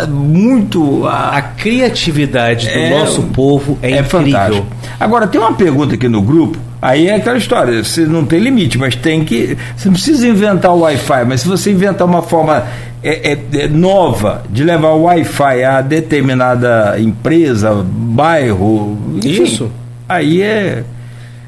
muito. 0.07 1.07
A, 1.07 1.37
a 1.37 1.41
criatividade 1.41 2.67
do 2.67 2.77
é, 2.77 2.89
nosso 2.91 3.23
povo 3.23 3.77
é, 3.81 3.93
é 3.93 3.99
incrível. 3.99 4.31
Fantástico. 4.31 4.67
Agora, 4.99 5.27
tem 5.27 5.41
uma 5.41 5.53
pergunta 5.53 5.95
aqui 5.95 6.07
no 6.07 6.21
grupo, 6.21 6.59
aí 6.79 7.07
é 7.07 7.15
aquela 7.15 7.37
história, 7.37 7.83
você 7.83 8.05
não 8.05 8.23
tem 8.23 8.39
limite, 8.39 8.77
mas 8.77 8.95
tem 8.95 9.25
que. 9.25 9.57
Você 9.75 9.87
não 9.87 9.93
precisa 9.93 10.27
inventar 10.27 10.71
o 10.71 10.81
Wi-Fi, 10.81 11.25
mas 11.25 11.41
se 11.41 11.47
você 11.47 11.71
inventar 11.71 12.07
uma 12.07 12.21
forma 12.21 12.65
é, 13.01 13.31
é, 13.31 13.39
é 13.63 13.67
nova 13.67 14.43
de 14.49 14.63
levar 14.63 14.89
o 14.89 15.03
Wi-Fi 15.03 15.63
a 15.63 15.81
determinada 15.81 16.99
empresa, 16.99 17.83
bairro. 17.83 18.97
Enfim, 19.17 19.43
Isso. 19.43 19.71
Aí 20.07 20.41
é. 20.41 20.83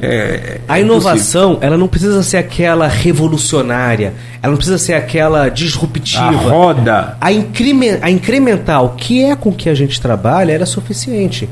É, 0.03 0.60
a 0.68 0.80
inovação, 0.80 1.60
ela 1.61 1.78
não 1.78 1.88
precisa 1.88 2.23
ser 2.23 2.38
aquela 2.38 2.88
revolucionária, 2.88 4.14
ela 4.41 4.49
não 4.49 4.57
precisa 4.57 4.80
ser 4.80 4.94
aquela 4.94 5.48
disruptiva. 5.49 6.26
A 6.26 6.32
roda. 6.32 7.18
A, 7.22 7.32
increme, 7.32 7.99
a 8.02 8.10
incremental, 8.10 8.95
que 8.98 9.23
é 9.23 9.36
com 9.36 9.53
que 9.53 9.69
a 9.69 9.76
gente 9.76 10.02
trabalha, 10.02 10.53
era 10.53 10.65
suficiente. 10.65 11.48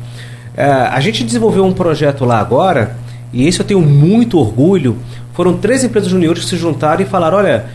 É, 0.58 0.66
a 0.66 1.00
gente 1.00 1.24
desenvolveu 1.24 1.64
um 1.64 1.74
projeto 1.74 2.26
lá 2.26 2.40
agora, 2.40 2.96
e 3.32 3.48
esse 3.48 3.60
eu 3.60 3.66
tenho 3.66 3.82
muito 3.82 4.40
orgulho. 4.40 4.98
Foram 5.34 5.56
três 5.58 5.84
empresas 5.84 6.10
juniores 6.10 6.44
que 6.44 6.50
se 6.50 6.58
juntaram 6.58 7.04
e 7.04 7.06
falaram: 7.06 7.38
olha, 7.38 7.66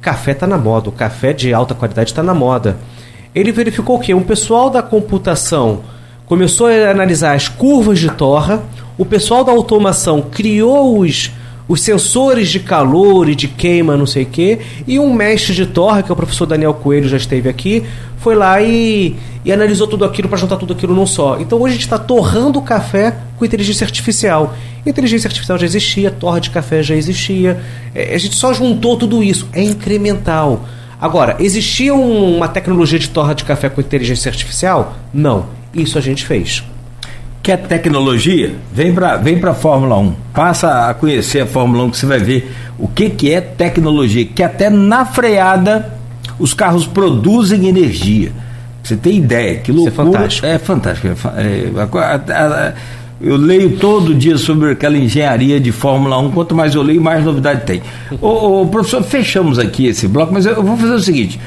café 0.00 0.30
está 0.30 0.46
na 0.46 0.56
moda, 0.56 0.88
o 0.88 0.92
café 0.92 1.32
de 1.32 1.52
alta 1.52 1.74
qualidade 1.74 2.10
está 2.10 2.22
na 2.22 2.32
moda. 2.32 2.76
Ele 3.34 3.52
verificou 3.52 3.96
o 3.96 3.98
quê? 3.98 4.14
Um 4.14 4.22
pessoal 4.22 4.70
da 4.70 4.80
computação 4.80 5.80
começou 6.26 6.66
a 6.66 6.90
analisar 6.90 7.34
as 7.34 7.48
curvas 7.48 7.98
de 7.98 8.10
torra, 8.10 8.62
o 8.98 9.04
pessoal 9.04 9.42
da 9.42 9.52
automação 9.52 10.20
criou 10.20 10.98
os 10.98 11.30
os 11.68 11.80
sensores 11.80 12.48
de 12.48 12.60
calor 12.60 13.28
e 13.28 13.34
de 13.34 13.48
queima, 13.48 13.96
não 13.96 14.06
sei 14.06 14.22
o 14.22 14.26
quê, 14.26 14.60
e 14.86 14.98
um 14.98 15.12
mestre 15.12 15.54
de 15.54 15.66
torre, 15.66 16.02
que 16.02 16.10
é 16.10 16.12
o 16.12 16.16
professor 16.16 16.46
Daniel 16.46 16.74
Coelho, 16.74 17.08
já 17.08 17.16
esteve 17.16 17.48
aqui, 17.48 17.82
foi 18.18 18.34
lá 18.34 18.62
e, 18.62 19.16
e 19.44 19.52
analisou 19.52 19.86
tudo 19.86 20.04
aquilo 20.04 20.28
para 20.28 20.38
juntar 20.38 20.56
tudo 20.56 20.72
aquilo 20.72 20.94
num 20.94 21.06
só. 21.06 21.38
Então 21.40 21.60
hoje 21.60 21.72
a 21.72 21.74
gente 21.74 21.84
está 21.84 21.98
torrando 21.98 22.58
o 22.58 22.62
café 22.62 23.16
com 23.36 23.44
inteligência 23.44 23.84
artificial. 23.84 24.54
Inteligência 24.84 25.26
artificial 25.26 25.58
já 25.58 25.66
existia, 25.66 26.10
torra 26.10 26.40
de 26.40 26.50
café 26.50 26.82
já 26.82 26.94
existia, 26.94 27.60
é, 27.94 28.14
a 28.14 28.18
gente 28.18 28.36
só 28.36 28.54
juntou 28.54 28.96
tudo 28.96 29.22
isso, 29.22 29.48
é 29.52 29.62
incremental. 29.62 30.64
Agora, 31.00 31.36
existia 31.40 31.92
um, 31.92 32.36
uma 32.36 32.48
tecnologia 32.48 32.98
de 32.98 33.08
torra 33.10 33.34
de 33.34 33.44
café 33.44 33.68
com 33.68 33.80
inteligência 33.80 34.30
artificial? 34.30 34.96
Não. 35.12 35.55
Isso 35.76 35.98
a 35.98 36.00
gente 36.00 36.24
fez. 36.24 36.64
Quer 37.42 37.58
tecnologia? 37.58 38.54
Vem 38.72 38.92
para 38.92 39.16
vem 39.16 39.40
a 39.44 39.54
Fórmula 39.54 39.96
1. 39.98 40.14
Passa 40.34 40.88
a 40.88 40.94
conhecer 40.94 41.42
a 41.42 41.46
Fórmula 41.46 41.84
1 41.84 41.90
que 41.90 41.96
você 41.98 42.06
vai 42.06 42.18
ver 42.18 42.52
o 42.78 42.88
que, 42.88 43.08
que 43.10 43.32
é 43.32 43.40
tecnologia. 43.40 44.24
Que 44.24 44.42
até 44.42 44.68
na 44.68 45.04
freada 45.04 45.94
os 46.38 46.52
carros 46.52 46.86
produzem 46.86 47.68
energia. 47.68 48.32
Você 48.82 48.96
tem 48.96 49.18
ideia? 49.18 49.58
Que 49.58 49.72
loucura. 49.72 50.26
Isso 50.26 50.44
é 50.44 50.58
fantástico. 50.58 51.06
É 51.06 51.14
fantástico. 51.14 51.28
É, 51.36 52.74
eu 53.20 53.36
leio 53.36 53.76
todo 53.78 54.14
dia 54.14 54.36
sobre 54.36 54.72
aquela 54.72 54.96
engenharia 54.96 55.58
de 55.58 55.72
Fórmula 55.72 56.18
1. 56.18 56.30
Quanto 56.32 56.54
mais 56.54 56.74
eu 56.74 56.82
leio, 56.82 57.00
mais 57.00 57.24
novidade 57.24 57.62
tem. 57.64 57.82
ô, 58.20 58.62
ô, 58.62 58.66
professor, 58.66 59.02
fechamos 59.02 59.58
aqui 59.58 59.86
esse 59.86 60.06
bloco, 60.06 60.32
mas 60.32 60.46
eu 60.46 60.62
vou 60.62 60.76
fazer 60.76 60.94
o 60.94 61.00
seguinte. 61.00 61.40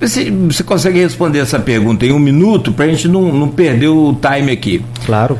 Você, 0.00 0.30
você 0.30 0.62
consegue 0.62 0.98
responder 0.98 1.40
essa 1.40 1.58
pergunta 1.58 2.06
em 2.06 2.12
um 2.12 2.18
minuto 2.18 2.72
para 2.72 2.86
a 2.86 2.88
gente 2.88 3.06
não, 3.06 3.30
não 3.30 3.48
perder 3.48 3.88
o 3.88 4.14
time 4.14 4.50
aqui? 4.50 4.82
Claro. 5.04 5.38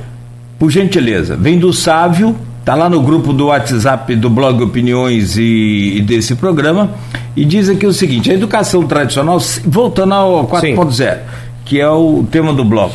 Por 0.59 0.71
gentileza, 0.71 1.35
vem 1.35 1.59
do 1.59 1.73
Sávio, 1.73 2.37
tá 2.63 2.75
lá 2.75 2.91
no 2.91 3.01
grupo 3.01 3.33
do 3.33 3.47
WhatsApp 3.47 4.15
do 4.15 4.29
blog 4.29 4.63
Opiniões 4.63 5.39
e, 5.39 5.95
e 5.97 6.03
desse 6.03 6.35
programa, 6.35 6.91
e 7.35 7.47
diz 7.47 7.71
aqui 7.71 7.87
o 7.87 7.93
seguinte: 7.93 8.31
a 8.31 8.35
educação 8.35 8.87
tradicional, 8.87 9.39
voltando 9.65 10.13
ao 10.13 10.47
4.0, 10.47 11.19
que 11.65 11.81
é 11.81 11.89
o 11.89 12.27
tema 12.31 12.53
do 12.53 12.63
blog. 12.63 12.93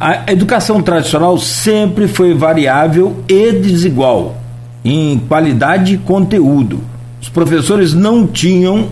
A 0.00 0.32
educação 0.32 0.80
tradicional 0.80 1.36
sempre 1.36 2.08
foi 2.08 2.32
variável 2.32 3.22
e 3.28 3.52
desigual 3.52 4.40
em 4.82 5.18
qualidade 5.18 5.94
e 5.94 5.98
conteúdo. 5.98 6.80
Os 7.20 7.28
professores 7.28 7.92
não 7.92 8.26
tinham 8.26 8.88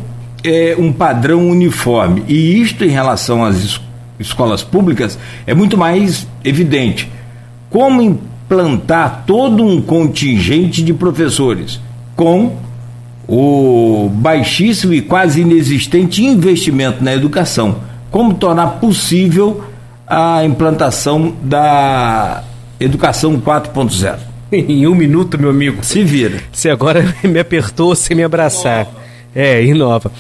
é, 0.47 0.77
um 0.79 0.93
padrão 0.93 1.49
uniforme. 1.49 2.25
E 2.29 2.61
isto, 2.61 2.85
em 2.85 2.89
relação 2.89 3.45
às 3.45 3.57
es 3.57 3.81
escolas 4.19 4.63
públicas, 4.63 5.19
é 5.47 5.53
muito 5.53 5.77
mais 5.77 6.27
evidente. 6.43 7.11
Como 7.69 8.01
implantar 8.01 9.25
todo 9.27 9.63
um 9.63 9.83
contingente 9.83 10.83
de 10.83 10.95
professores 10.95 11.79
com 12.15 12.57
o 13.29 14.09
baixíssimo 14.11 14.95
e 14.95 15.03
quase 15.03 15.43
inexistente 15.43 16.25
investimento 16.25 17.05
na 17.05 17.13
educação? 17.13 17.77
Como 18.11 18.33
tornar 18.33 18.79
possível 18.81 19.65
a 20.07 20.43
implantação 20.45 21.35
da 21.43 22.43
educação 22.81 23.39
4.0? 23.39 24.17
Em 24.53 24.87
um 24.87 24.95
minuto, 24.95 25.39
meu 25.39 25.51
amigo. 25.51 25.85
Se 25.85 26.03
vira. 26.05 26.41
Você 26.53 26.71
agora 26.71 27.15
me 27.23 27.39
apertou 27.39 27.95
sem 27.95 28.17
me 28.17 28.23
abraçar. 28.23 28.87
É, 29.39 29.63
inova. 29.63 30.11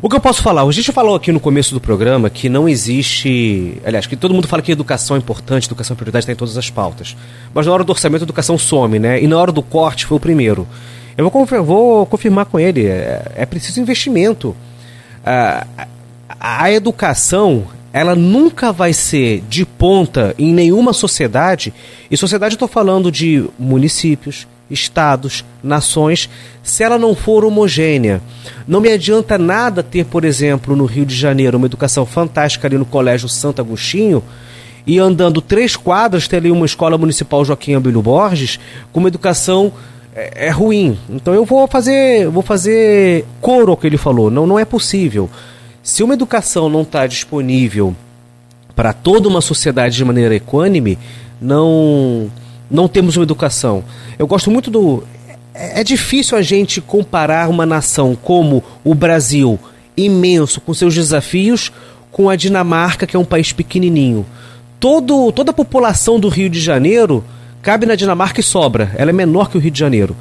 O 0.00 0.08
que 0.08 0.16
eu 0.16 0.20
posso 0.20 0.42
falar? 0.42 0.62
A 0.62 0.72
gente 0.72 0.90
falou 0.92 1.14
aqui 1.14 1.30
no 1.30 1.38
começo 1.38 1.74
do 1.74 1.80
programa 1.80 2.30
que 2.30 2.48
não 2.48 2.66
existe. 2.66 3.76
Aliás, 3.84 4.06
que 4.06 4.16
todo 4.16 4.32
mundo 4.32 4.48
fala 4.48 4.62
que 4.62 4.72
educação 4.72 5.14
é 5.14 5.18
importante, 5.18 5.66
educação 5.66 5.92
é 5.92 5.96
prioridade, 5.96 6.22
está 6.22 6.32
em 6.32 6.36
todas 6.36 6.56
as 6.56 6.70
pautas. 6.70 7.14
Mas 7.52 7.66
na 7.66 7.72
hora 7.72 7.84
do 7.84 7.90
orçamento, 7.92 8.22
a 8.22 8.24
educação 8.24 8.56
some, 8.56 8.98
né? 8.98 9.22
E 9.22 9.26
na 9.26 9.36
hora 9.36 9.52
do 9.52 9.62
corte 9.62 10.06
foi 10.06 10.16
o 10.16 10.20
primeiro. 10.20 10.66
Eu 11.18 11.28
vou, 11.28 11.46
vou 11.62 12.06
confirmar 12.06 12.46
com 12.46 12.58
ele: 12.58 12.86
é, 12.86 13.30
é 13.34 13.44
preciso 13.44 13.78
investimento. 13.78 14.56
A, 15.22 15.66
a, 16.40 16.72
educação 16.72 17.66
ela 17.92 18.14
nunca 18.14 18.72
vai 18.72 18.94
ser 18.94 19.44
de 19.50 19.66
ponta 19.66 20.34
em 20.38 20.54
nenhuma 20.54 20.94
sociedade, 20.94 21.74
e 22.10 22.16
sociedade 22.16 22.54
eu 22.54 22.56
estou 22.56 22.68
falando 22.68 23.12
de 23.12 23.44
municípios, 23.58 24.46
estados, 24.70 25.44
nações, 25.62 26.30
se 26.62 26.82
ela 26.82 26.98
não 26.98 27.14
for 27.14 27.44
homogênea. 27.44 28.22
Não 28.66 28.80
me 28.80 28.90
adianta 28.90 29.36
nada 29.36 29.82
ter, 29.82 30.04
por 30.04 30.24
exemplo, 30.24 30.76
no 30.76 30.84
Rio 30.84 31.04
de 31.04 31.14
Janeiro, 31.14 31.56
uma 31.56 31.66
educação 31.66 32.06
fantástica 32.06 32.68
ali 32.68 32.78
no 32.78 32.84
Colégio 32.84 33.28
Santo 33.28 33.60
Agostinho, 33.60 34.22
e 34.86 34.98
andando 34.98 35.40
três 35.40 35.76
quadras 35.76 36.26
ter 36.26 36.36
ali 36.36 36.50
uma 36.50 36.66
escola 36.66 36.96
municipal 36.96 37.44
Joaquim 37.44 37.74
Abelho 37.74 38.02
Borges, 38.02 38.58
com 38.92 39.00
uma 39.00 39.08
educação 39.08 39.72
é, 40.14 40.46
é, 40.46 40.50
ruim. 40.50 40.98
Então 41.08 41.34
eu 41.34 41.44
vou 41.44 41.66
fazer, 41.66 42.28
vou 42.28 42.42
fazer 42.42 43.24
coro 43.40 43.70
ao 43.70 43.76
que 43.76 43.86
ele 43.86 43.96
falou. 43.98 44.30
Não, 44.30 44.46
não 44.46 44.58
é 44.58 44.64
possível. 44.64 45.28
Se 45.82 46.02
uma 46.02 46.14
educação 46.14 46.68
não 46.68 46.82
está 46.82 47.06
disponível 47.06 47.94
para 48.74 48.92
toda 48.92 49.28
uma 49.28 49.40
sociedade 49.40 49.96
de 49.96 50.04
maneira 50.04 50.34
equânime, 50.34 50.98
não 51.40 52.30
não 52.70 52.88
temos 52.88 53.16
uma 53.16 53.24
educação. 53.24 53.82
Eu 54.18 54.26
gosto 54.26 54.50
muito 54.50 54.70
do. 54.70 55.02
É, 55.54 55.80
é 55.80 55.84
difícil 55.84 56.38
a 56.38 56.42
gente 56.42 56.80
comparar 56.80 57.48
uma 57.48 57.66
nação 57.66 58.16
como 58.20 58.62
o 58.84 58.94
Brasil, 58.94 59.58
imenso, 59.96 60.60
com 60.60 60.72
seus 60.72 60.94
desafios, 60.94 61.72
com 62.12 62.28
a 62.28 62.36
Dinamarca, 62.36 63.06
que 63.06 63.16
é 63.16 63.18
um 63.18 63.24
país 63.24 63.52
pequenininho. 63.52 64.24
Todo, 64.78 65.30
toda 65.32 65.50
a 65.50 65.54
população 65.54 66.18
do 66.18 66.28
Rio 66.28 66.48
de 66.48 66.60
Janeiro 66.60 67.24
cabe 67.60 67.84
na 67.86 67.94
Dinamarca 67.94 68.40
e 68.40 68.42
sobra. 68.42 68.92
Ela 68.96 69.10
é 69.10 69.12
menor 69.12 69.50
que 69.50 69.56
o 69.56 69.60
Rio 69.60 69.70
de 69.70 69.78
Janeiro. 69.78 70.16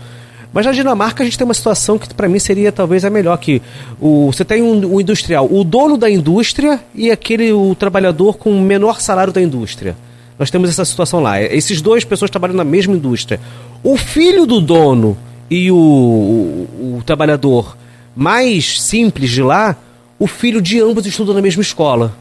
Mas 0.51 0.65
na 0.65 0.71
Dinamarca 0.71 1.21
a 1.21 1.25
gente 1.25 1.37
tem 1.37 1.45
uma 1.45 1.53
situação 1.53 1.97
que 1.97 2.11
para 2.13 2.27
mim 2.27 2.39
seria 2.39 2.71
talvez 2.71 3.05
a 3.05 3.09
melhor 3.09 3.37
que 3.37 3.61
o 4.01 4.31
você 4.31 4.43
tem 4.43 4.63
um, 4.63 4.95
um, 4.95 4.99
industrial, 4.99 5.47
o 5.49 5.63
dono 5.63 5.95
da 5.95 6.09
indústria 6.09 6.79
e 6.95 7.11
aquele 7.11 7.51
o 7.51 7.75
trabalhador 7.75 8.37
com 8.37 8.51
o 8.51 8.59
menor 8.59 8.99
salário 8.99 9.31
da 9.31 9.41
indústria. 9.41 9.95
Nós 10.39 10.49
temos 10.49 10.69
essa 10.69 10.85
situação 10.85 11.19
lá. 11.19 11.41
Esses 11.41 11.81
dois 11.81 12.05
pessoas 12.05 12.31
trabalham 12.31 12.55
na 12.55 12.63
mesma 12.63 12.95
indústria. 12.95 13.41
O 13.83 13.97
filho 13.97 14.45
do 14.45 14.61
dono 14.61 15.17
e 15.49 15.69
o, 15.69 15.75
o, 15.75 16.97
o 16.97 17.03
trabalhador 17.05 17.77
mais 18.15 18.81
simples 18.81 19.29
de 19.29 19.41
lá, 19.41 19.75
o 20.17 20.27
filho 20.27 20.61
de 20.61 20.79
ambos 20.79 21.05
estuda 21.05 21.33
na 21.33 21.41
mesma 21.41 21.61
escola. 21.61 22.13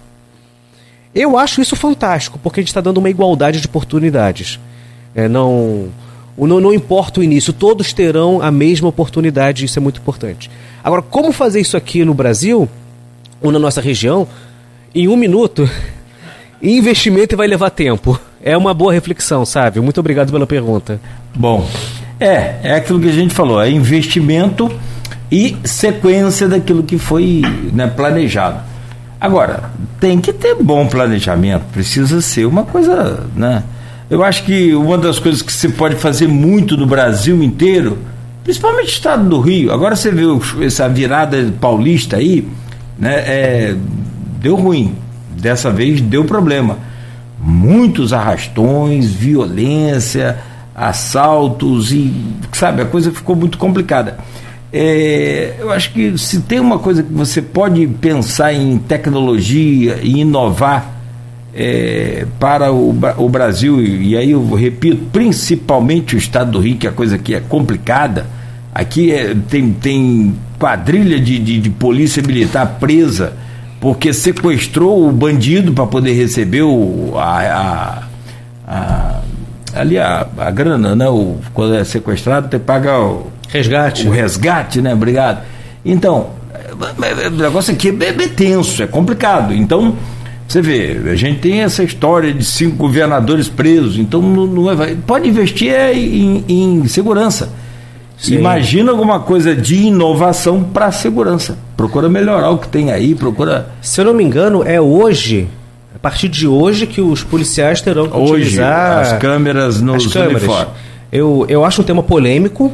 Eu 1.15 1.39
acho 1.39 1.61
isso 1.61 1.75
fantástico, 1.75 2.39
porque 2.43 2.61
a 2.61 2.63
gente 2.63 2.69
está 2.69 2.81
dando 2.81 2.99
uma 2.99 3.11
igualdade 3.11 3.61
de 3.61 3.67
oportunidades. 3.67 4.59
É, 5.15 5.27
não, 5.27 5.89
não, 6.37 6.61
não 6.61 6.73
importa 6.73 7.21
o 7.21 7.23
início, 7.23 7.53
todos 7.53 7.93
terão 7.93 8.41
a 8.41 8.51
mesma 8.51 8.89
oportunidade, 8.89 9.65
isso 9.65 9.79
é 9.79 9.83
muito 9.83 10.01
importante. 10.01 10.51
Agora, 10.85 11.03
como 11.03 11.33
fazer 11.33 11.61
isso 11.61 11.77
aqui 11.77 12.05
no 12.05 12.15
Brasil, 12.15 12.69
ou 13.41 13.51
na 13.51 13.59
nossa 13.59 13.81
região, 13.81 14.29
em 14.95 15.09
um 15.09 15.17
minuto, 15.17 15.69
investimento 16.63 17.37
vai 17.37 17.47
levar 17.47 17.71
tempo. 17.71 18.19
É 18.43 18.57
uma 18.57 18.73
boa 18.73 18.93
reflexão, 18.93 19.45
sabe? 19.45 19.81
Muito 19.81 19.99
obrigado 19.99 20.31
pela 20.33 20.47
pergunta. 20.47 21.01
Bom, 21.35 21.69
é, 22.19 22.57
é 22.63 22.75
aquilo 22.75 23.01
que 23.01 23.09
a 23.09 23.13
gente 23.13 23.35
falou, 23.35 23.61
é 23.61 23.71
investimento 23.71 24.71
e 25.31 25.57
sequência 25.65 26.49
daquilo 26.49 26.83
que 26.83 26.99
foi 26.99 27.43
né, 27.73 27.87
planejado. 27.87 28.61
Agora, 29.21 29.71
tem 30.01 30.21
que 30.21 30.33
ter 30.33 30.55
bom 30.55 30.87
planejamento, 30.87 31.65
precisa 31.73 32.21
ser 32.21 32.47
uma 32.47 32.65
coisa, 32.65 33.27
né? 33.35 33.65
Eu 34.09 34.25
acho 34.25 34.45
que 34.45 34.75
uma 34.75 34.97
das 34.97 35.19
coisas 35.19 35.43
que 35.43 35.53
se 35.53 35.69
pode 35.71 35.97
fazer 35.97 36.29
muito 36.29 36.77
no 36.77 36.87
Brasil 36.87 37.43
inteiro, 37.43 37.99
principalmente 38.43 38.85
no 38.85 38.91
estado 38.91 39.29
do 39.29 39.41
Rio, 39.41 39.73
agora 39.73 39.95
você 39.97 40.11
vê 40.11 40.25
essa 40.65 40.89
virada 40.89 41.53
paulista 41.61 42.17
aí, 42.17 42.49
né? 42.99 43.15
É, 43.27 43.77
deu 44.41 44.55
ruim 44.55 44.95
dessa 45.41 45.71
vez 45.71 46.01
deu 46.01 46.25
problema. 46.25 46.79
Muitos 47.41 48.13
arrastões, 48.13 49.07
violência, 49.11 50.39
assaltos 50.75 51.93
e, 51.93 52.13
sabe, 52.53 52.83
a 52.83 52.85
coisa 52.85 53.11
ficou 53.11 53.35
muito 53.35 53.59
complicada. 53.59 54.19
É, 54.73 55.55
eu 55.59 55.73
acho 55.73 55.93
que 55.93 56.19
se 56.19 56.41
tem 56.43 56.61
uma 56.61 56.79
coisa 56.79 57.03
que 57.03 57.13
você 57.13 57.41
pode 57.41 57.87
pensar 57.87 58.53
em 58.53 58.77
tecnologia 58.77 59.99
e 60.03 60.21
inovar 60.21 60.95
é, 61.55 62.27
para 62.39 62.71
o, 62.71 62.91
o 63.17 63.29
Brasil, 63.29 63.81
e, 63.81 64.17
aí 64.17 64.33
eu 64.33 64.55
repito, 64.55 65.07
principalmente 65.11 66.15
o 66.15 66.19
estado 66.19 66.53
do 66.53 66.61
Rio, 66.61 66.77
que 66.77 66.87
a 66.87 66.93
coisa 66.93 67.17
aqui 67.17 67.35
é 67.35 67.41
complicada, 67.41 68.27
aqui 68.75 69.11
é, 69.11 69.35
tem, 69.49 69.73
tem 69.73 70.35
quadrilha 70.59 71.19
de, 71.19 71.39
de, 71.39 71.59
de 71.59 71.71
polícia 71.71 72.23
militar 72.23 72.77
presa 72.79 73.33
porque 73.81 74.13
sequestrou 74.13 75.09
o 75.09 75.13
bandido 75.13 75.73
para 75.73 75.87
poder 75.87 76.13
receber 76.13 76.63
o, 76.63 77.15
a, 77.17 77.41
a, 77.41 78.03
a 78.67 79.21
ali 79.75 79.99
a, 79.99 80.27
a 80.39 80.51
grana, 80.51 80.97
né? 80.97 81.09
O, 81.09 81.37
quando 81.55 81.75
é 81.75 81.85
sequestrado, 81.85 82.49
tem 82.49 82.59
que 82.59 82.67
pagar 82.67 83.01
o 83.01 83.31
resgate. 83.49 84.07
O 84.07 84.11
resgate, 84.11 84.81
né? 84.81 84.93
Obrigado. 84.93 85.43
Então, 85.85 86.31
o 86.73 87.31
negócio 87.31 87.73
aqui 87.73 87.97
é, 88.01 88.09
é 88.09 88.29
tenso, 88.29 88.83
é 88.83 88.87
complicado. 88.87 89.55
Então, 89.55 89.95
você 90.47 90.63
vê, 90.63 90.99
a 91.11 91.15
gente 91.15 91.41
tem 91.41 91.61
essa 91.61 91.83
história 91.83 92.33
de 92.33 92.45
cinco 92.45 92.77
governadores 92.77 93.49
presos, 93.49 93.99
então 93.99 94.23
não, 94.23 94.47
não 94.47 94.83
é, 94.83 94.95
pode 95.07 95.29
investir 95.29 95.71
é 95.71 95.95
em, 95.95 96.45
em 96.49 96.89
segurança. 96.89 97.53
Sim. 98.19 98.35
Imagina 98.35 98.91
alguma 98.91 99.21
coisa 99.21 99.55
de 99.55 99.77
inovação 99.77 100.63
para 100.63 100.91
segurança. 100.91 101.57
Procura 101.77 102.09
melhorar 102.09 102.51
o 102.51 102.59
que 102.59 102.69
tem 102.69 102.91
aí, 102.91 103.15
procura. 103.15 103.71
Se 103.81 104.01
eu 104.01 104.05
não 104.05 104.13
me 104.13 104.25
engano, 104.25 104.65
é 104.65 104.81
hoje 104.81 105.49
a 105.95 105.99
partir 105.99 106.29
de 106.29 106.47
hoje 106.47 106.87
que 106.87 107.01
os 107.01 107.25
policiais 107.25 107.81
terão 107.81 108.09
que 108.09 108.17
hoje, 108.17 108.33
utilizar 108.35 108.99
as 108.99 109.13
câmeras 109.15 109.81
nos 109.81 110.07
as 110.07 110.13
câmeras. 110.13 110.43
uniformes. 110.43 110.69
Eu, 111.11 111.47
eu 111.49 111.65
acho 111.65 111.81
um 111.81 111.85
tema 111.85 112.03
polêmico, 112.03 112.73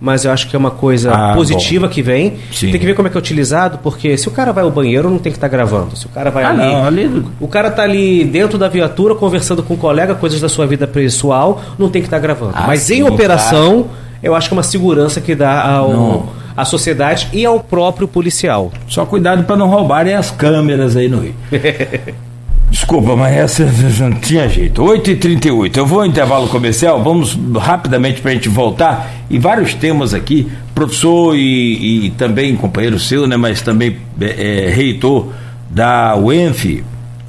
mas 0.00 0.24
eu 0.24 0.30
acho 0.30 0.48
que 0.48 0.56
é 0.56 0.58
uma 0.58 0.70
coisa 0.70 1.12
ah, 1.12 1.34
positiva 1.34 1.86
bom. 1.86 1.92
que 1.92 2.00
vem. 2.00 2.38
Sim. 2.50 2.70
Tem 2.70 2.80
que 2.80 2.86
ver 2.86 2.94
como 2.94 3.08
é 3.08 3.10
que 3.10 3.16
é 3.16 3.20
utilizado, 3.20 3.78
porque 3.82 4.16
se 4.16 4.26
o 4.26 4.30
cara 4.30 4.52
vai 4.52 4.64
ao 4.64 4.70
banheiro, 4.70 5.10
não 5.10 5.18
tem 5.18 5.30
que 5.30 5.36
estar 5.36 5.48
tá 5.48 5.52
gravando. 5.54 5.96
Se 5.96 6.06
o 6.06 6.08
cara 6.08 6.30
vai 6.30 6.44
ah, 6.44 6.48
ali, 6.48 6.58
não, 6.58 6.84
ali. 6.84 7.24
O 7.40 7.46
cara 7.46 7.70
tá 7.70 7.82
ali 7.82 8.24
dentro 8.24 8.56
da 8.56 8.68
viatura 8.68 9.14
conversando 9.14 9.62
com 9.62 9.74
um 9.74 9.76
colega, 9.76 10.14
coisas 10.14 10.40
da 10.40 10.48
sua 10.48 10.66
vida 10.66 10.86
pessoal, 10.86 11.60
não 11.78 11.90
tem 11.90 12.00
que 12.00 12.06
estar 12.06 12.16
tá 12.18 12.22
gravando. 12.22 12.52
Ah, 12.54 12.64
mas 12.66 12.80
sim, 12.80 13.00
em 13.00 13.02
operação. 13.02 13.90
Eu 14.22 14.34
acho 14.34 14.48
que 14.48 14.54
é 14.54 14.56
uma 14.56 14.62
segurança 14.62 15.20
que 15.20 15.34
dá 15.34 15.62
ao. 15.68 16.32
à 16.56 16.64
sociedade 16.64 17.28
e 17.32 17.44
ao 17.44 17.60
próprio 17.60 18.06
policial. 18.06 18.70
Só 18.86 19.06
cuidado 19.06 19.44
para 19.44 19.56
não 19.56 19.68
roubarem 19.68 20.14
as 20.14 20.30
câmeras 20.30 20.96
aí 20.96 21.08
no 21.08 21.20
Rio. 21.20 21.34
Desculpa, 22.72 23.14
mas 23.14 23.36
essa 23.36 23.64
não 24.00 24.12
tinha 24.18 24.48
jeito. 24.48 24.82
8h38. 24.82 25.76
Eu 25.76 25.84
vou 25.84 26.00
ao 26.00 26.06
intervalo 26.06 26.48
comercial, 26.48 27.02
vamos 27.02 27.38
rapidamente 27.54 28.22
para 28.22 28.30
a 28.30 28.34
gente 28.34 28.48
voltar. 28.48 29.10
E 29.28 29.38
vários 29.38 29.74
temas 29.74 30.14
aqui, 30.14 30.50
professor 30.74 31.36
e, 31.36 32.06
e 32.06 32.10
também 32.10 32.56
companheiro 32.56 32.98
seu, 32.98 33.26
né, 33.26 33.36
mas 33.36 33.60
também 33.60 33.98
é, 34.18 34.68
é, 34.68 34.70
reitor 34.70 35.28
da 35.68 36.16
UENF, 36.16 36.82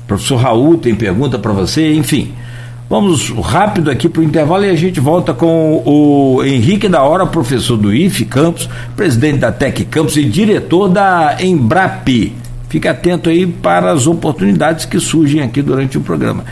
professor 0.08 0.38
Raul 0.38 0.78
tem 0.78 0.96
pergunta 0.96 1.38
para 1.38 1.52
você, 1.52 1.94
enfim. 1.94 2.34
Vamos 2.90 3.30
rápido 3.30 3.90
aqui 3.90 4.10
para 4.10 4.22
o 4.22 4.24
intervalo 4.24 4.66
e 4.66 4.70
a 4.70 4.76
gente 4.76 5.00
volta 5.00 5.34
com 5.34 5.82
o 5.86 6.44
Henrique 6.44 6.88
da 6.88 7.02
Hora, 7.02 7.26
professor 7.26 7.78
do 7.78 7.94
IFE 7.94 8.26
Campos, 8.26 8.70
presidente 8.96 9.40
da 9.40 9.52
Tec 9.52 9.86
Campos 9.86 10.18
e 10.18 10.26
diretor 10.26 10.90
da 10.90 11.38
Embrapi. 11.40 12.36
Fique 12.70 12.88
atento 12.88 13.30
aí 13.30 13.48
para 13.48 13.92
as 13.92 14.06
oportunidades 14.06 14.86
que 14.86 15.00
surgem 15.00 15.42
aqui 15.42 15.62
durante 15.62 15.98
o 15.98 16.02
programa. 16.02 16.44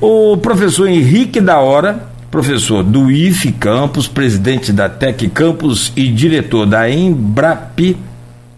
O 0.00 0.36
professor 0.36 0.88
Henrique 0.88 1.40
da 1.40 1.58
Hora, 1.58 2.08
professor 2.30 2.82
do 2.82 3.10
IFE 3.10 3.52
Campos, 3.52 4.06
presidente 4.06 4.72
da 4.72 4.88
Tec 4.88 5.28
Campos 5.30 5.92
e 5.96 6.08
diretor 6.08 6.66
da 6.66 6.88
Embrapi, 6.88 7.96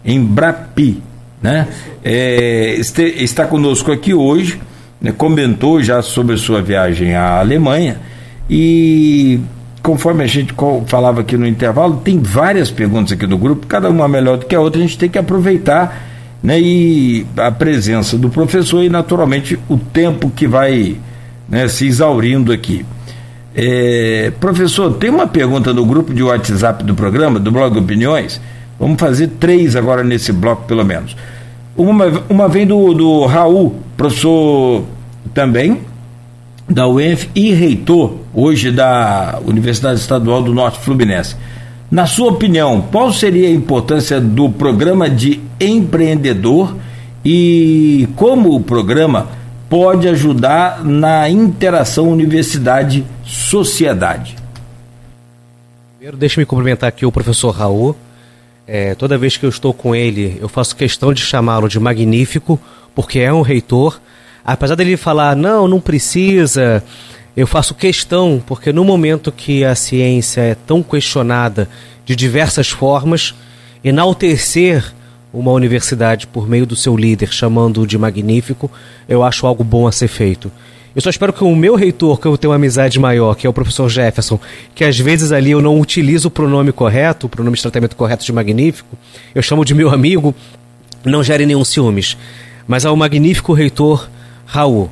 Embrapi, 0.05 1.03
né? 1.41 1.67
É, 2.05 2.75
este, 2.79 3.03
está 3.03 3.47
conosco 3.47 3.91
aqui 3.91 4.13
hoje, 4.13 4.61
né? 5.03 5.13
comentou 5.13 5.83
já 5.83 6.01
sobre 6.01 6.37
sua 6.37 6.63
viagem 6.63 7.15
à 7.15 7.41
Alemanha 7.41 7.99
e 8.49 9.41
conforme 9.83 10.23
a 10.23 10.27
gente 10.27 10.55
falava 10.87 11.23
aqui 11.23 11.37
no 11.37 11.47
intervalo, 11.47 11.97
tem 12.05 12.21
várias 12.21 12.71
perguntas 12.71 13.13
aqui 13.13 13.27
do 13.27 13.37
grupo, 13.37 13.67
cada 13.67 13.91
uma 13.91 14.07
melhor 14.07 14.39
do 14.39 14.47
que 14.47 14.55
a 14.55 14.61
outra, 14.61 14.79
a 14.81 14.83
gente 14.83 14.97
tem 14.97 15.09
que 15.09 15.19
aproveitar 15.19 16.11
né, 16.43 16.61
e 16.61 17.27
a 17.37 17.51
presença 17.51 18.17
do 18.17 18.29
professor 18.29 18.83
e, 18.83 18.89
naturalmente, 18.89 19.59
o 19.69 19.77
tempo 19.77 20.31
que 20.31 20.47
vai 20.47 20.97
né, 21.49 21.69
se 21.69 21.87
exaurindo 21.87 22.53
aqui. 22.53 22.85
É, 23.55 24.33
professor, 24.41 24.95
tem 24.95 25.11
uma 25.11 25.27
pergunta 25.27 25.73
no 25.73 25.85
grupo 25.85 26.13
de 26.15 26.23
WhatsApp 26.23 26.83
do 26.85 26.95
programa, 26.95 27.39
do 27.39 27.51
blog 27.51 27.79
Opiniões. 27.79 28.41
Vamos 28.79 28.99
fazer 28.99 29.29
três 29.39 29.77
agora 29.77 30.03
nesse 30.03 30.33
bloco, 30.33 30.65
pelo 30.65 30.85
menos. 30.85 31.17
Uma, 31.77 32.25
uma 32.29 32.49
vem 32.49 32.67
do, 32.67 32.93
do 32.93 33.25
Raul, 33.27 33.77
professor 33.97 34.83
também 35.33 35.81
da 36.69 36.87
UENF 36.87 37.29
e 37.35 37.53
reitor, 37.53 38.19
hoje 38.33 38.71
da 38.71 39.41
Universidade 39.45 39.99
Estadual 40.01 40.41
do 40.43 40.55
Norte 40.55 40.79
Fluminense. 40.79 41.35
Na 41.91 42.07
sua 42.07 42.31
opinião, 42.31 42.81
qual 42.91 43.13
seria 43.13 43.49
a 43.49 43.51
importância 43.51 44.21
do 44.21 44.49
programa 44.49 45.11
de 45.11 45.41
empreendedor 45.61 46.77
e 47.25 48.09
como 48.17 48.55
o 48.55 48.61
programa 48.61 49.29
pode 49.69 50.09
ajudar 50.09 50.85
na 50.85 51.29
interação 51.29 52.09
universidade-sociedade? 52.09 54.37
Primeiro, 55.97 56.17
deixe-me 56.17 56.47
cumprimentar 56.47 56.89
aqui 56.89 57.05
o 57.05 57.13
professor 57.13 57.51
Raul. 57.51 57.95
É, 58.75 58.95
toda 58.95 59.19
vez 59.19 59.37
que 59.37 59.45
eu 59.45 59.51
estou 59.51 59.75
com 59.75 59.95
ele, 59.95 60.39
eu 60.41 60.49
faço 60.49 60.75
questão 60.75 61.13
de 61.13 61.21
chamá-lo 61.21 61.69
de 61.69 61.79
magnífico, 61.79 62.59
porque 62.95 63.19
é 63.19 63.31
um 63.31 63.43
reitor. 63.43 64.01
Apesar 64.43 64.77
dele 64.77 64.97
falar, 64.97 65.37
não, 65.37 65.69
não 65.69 65.79
precisa, 65.79 66.83
eu 67.37 67.47
faço 67.47 67.75
questão, 67.75 68.43
porque 68.47 68.73
no 68.73 68.83
momento 68.83 69.31
que 69.31 69.63
a 69.63 69.75
ciência 69.75 70.41
é 70.41 70.55
tão 70.55 70.83
questionada 70.83 71.69
de 72.07 72.17
diversas 72.17 72.71
formas, 72.71 73.35
enaltecer 73.85 74.91
uma 75.35 75.53
universidade 75.53 76.27
por 76.27 76.49
meio 76.49 76.65
do 76.65 76.75
seu 76.75 76.97
líder, 76.97 77.31
chamando-o 77.31 77.87
de 77.87 77.99
magnífico, 77.99 78.71
eu 79.07 79.23
acho 79.23 79.47
algo 79.47 79.63
bom 79.63 79.87
a 79.87 79.93
ser 79.93 80.09
feito. 80.09 80.51
Eu 80.95 81.01
só 81.01 81.11
espero 81.11 81.33
que 81.33 81.43
o 81.43 81.57
meu 81.57 81.75
reitor, 81.75 82.21
que 82.21 82.27
eu 82.27 82.37
tenho 82.37 82.51
uma 82.51 82.57
amizade 82.57 82.99
maior, 83.01 83.35
que 83.35 83.47
é 83.47 83.51
o 83.51 83.53
professor 83.53 83.89
Jefferson, 83.89 84.39
que 84.75 84.85
às 84.85 84.99
vezes 84.99 85.33
ali 85.33 85.51
eu 85.51 85.63
não 85.63 85.81
utilizo 85.81 86.29
o 86.29 86.31
pronome 86.31 86.73
correto, 86.73 87.27
o 87.27 87.31
pronome 87.31 87.57
de 87.57 87.63
tratamento 87.63 87.97
correto 87.97 88.25
de 88.25 88.33
magnífico, 88.33 88.97
eu 89.35 89.43
chamo 89.43 89.65
de 89.65 89.75
meu 89.75 89.91
amigo, 89.91 90.35
não 91.05 91.23
gere 91.23 91.47
nenhum 91.47 91.65
ciúmes. 91.65 92.17
Mas 92.67 92.85
ao 92.85 92.95
magnífico 92.95 93.53
reitor 93.53 94.09
Raul, 94.45 94.91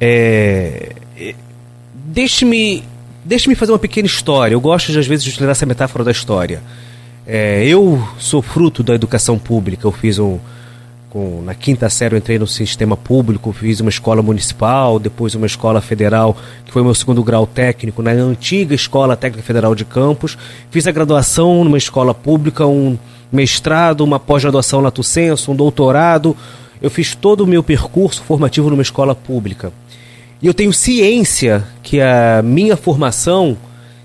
é, 0.00 0.92
Deixe-me 2.14 2.84
deixe 3.24 3.52
fazer 3.56 3.72
uma 3.72 3.78
pequena 3.78 4.06
história. 4.06 4.54
Eu 4.54 4.60
gosto 4.60 4.92
de, 4.92 4.98
às 4.98 5.06
vezes 5.06 5.24
de 5.24 5.30
utilizar 5.30 5.50
essa 5.50 5.66
metáfora 5.66 6.04
da 6.04 6.10
história. 6.10 6.62
É, 7.26 7.66
eu 7.66 8.06
sou 8.18 8.40
fruto 8.42 8.82
da 8.82 8.94
educação 8.94 9.38
pública. 9.38 9.86
Eu 9.86 9.92
fiz 9.92 10.18
um. 10.18 10.38
Com, 11.14 11.42
na 11.42 11.54
quinta 11.54 11.88
série 11.88 12.16
eu 12.16 12.18
entrei 12.18 12.40
no 12.40 12.46
sistema 12.48 12.96
público, 12.96 13.52
fiz 13.52 13.78
uma 13.78 13.88
escola 13.88 14.20
municipal, 14.20 14.98
depois 14.98 15.32
uma 15.36 15.46
escola 15.46 15.80
federal, 15.80 16.36
que 16.66 16.72
foi 16.72 16.82
meu 16.82 16.92
segundo 16.92 17.22
grau 17.22 17.46
técnico, 17.46 18.02
na 18.02 18.10
antiga 18.10 18.74
Escola 18.74 19.16
Técnica 19.16 19.46
Federal 19.46 19.76
de 19.76 19.84
Campos. 19.84 20.36
Fiz 20.72 20.88
a 20.88 20.90
graduação 20.90 21.62
numa 21.62 21.78
escola 21.78 22.12
pública, 22.12 22.66
um 22.66 22.98
mestrado, 23.30 24.00
uma 24.00 24.18
pós-graduação 24.18 24.80
lato 24.80 25.04
senso, 25.04 25.52
um 25.52 25.54
doutorado. 25.54 26.36
Eu 26.82 26.90
fiz 26.90 27.14
todo 27.14 27.42
o 27.42 27.46
meu 27.46 27.62
percurso 27.62 28.20
formativo 28.20 28.68
numa 28.68 28.82
escola 28.82 29.14
pública. 29.14 29.72
E 30.42 30.48
eu 30.48 30.52
tenho 30.52 30.72
ciência 30.72 31.64
que 31.80 32.00
a 32.00 32.42
minha 32.42 32.76
formação 32.76 33.56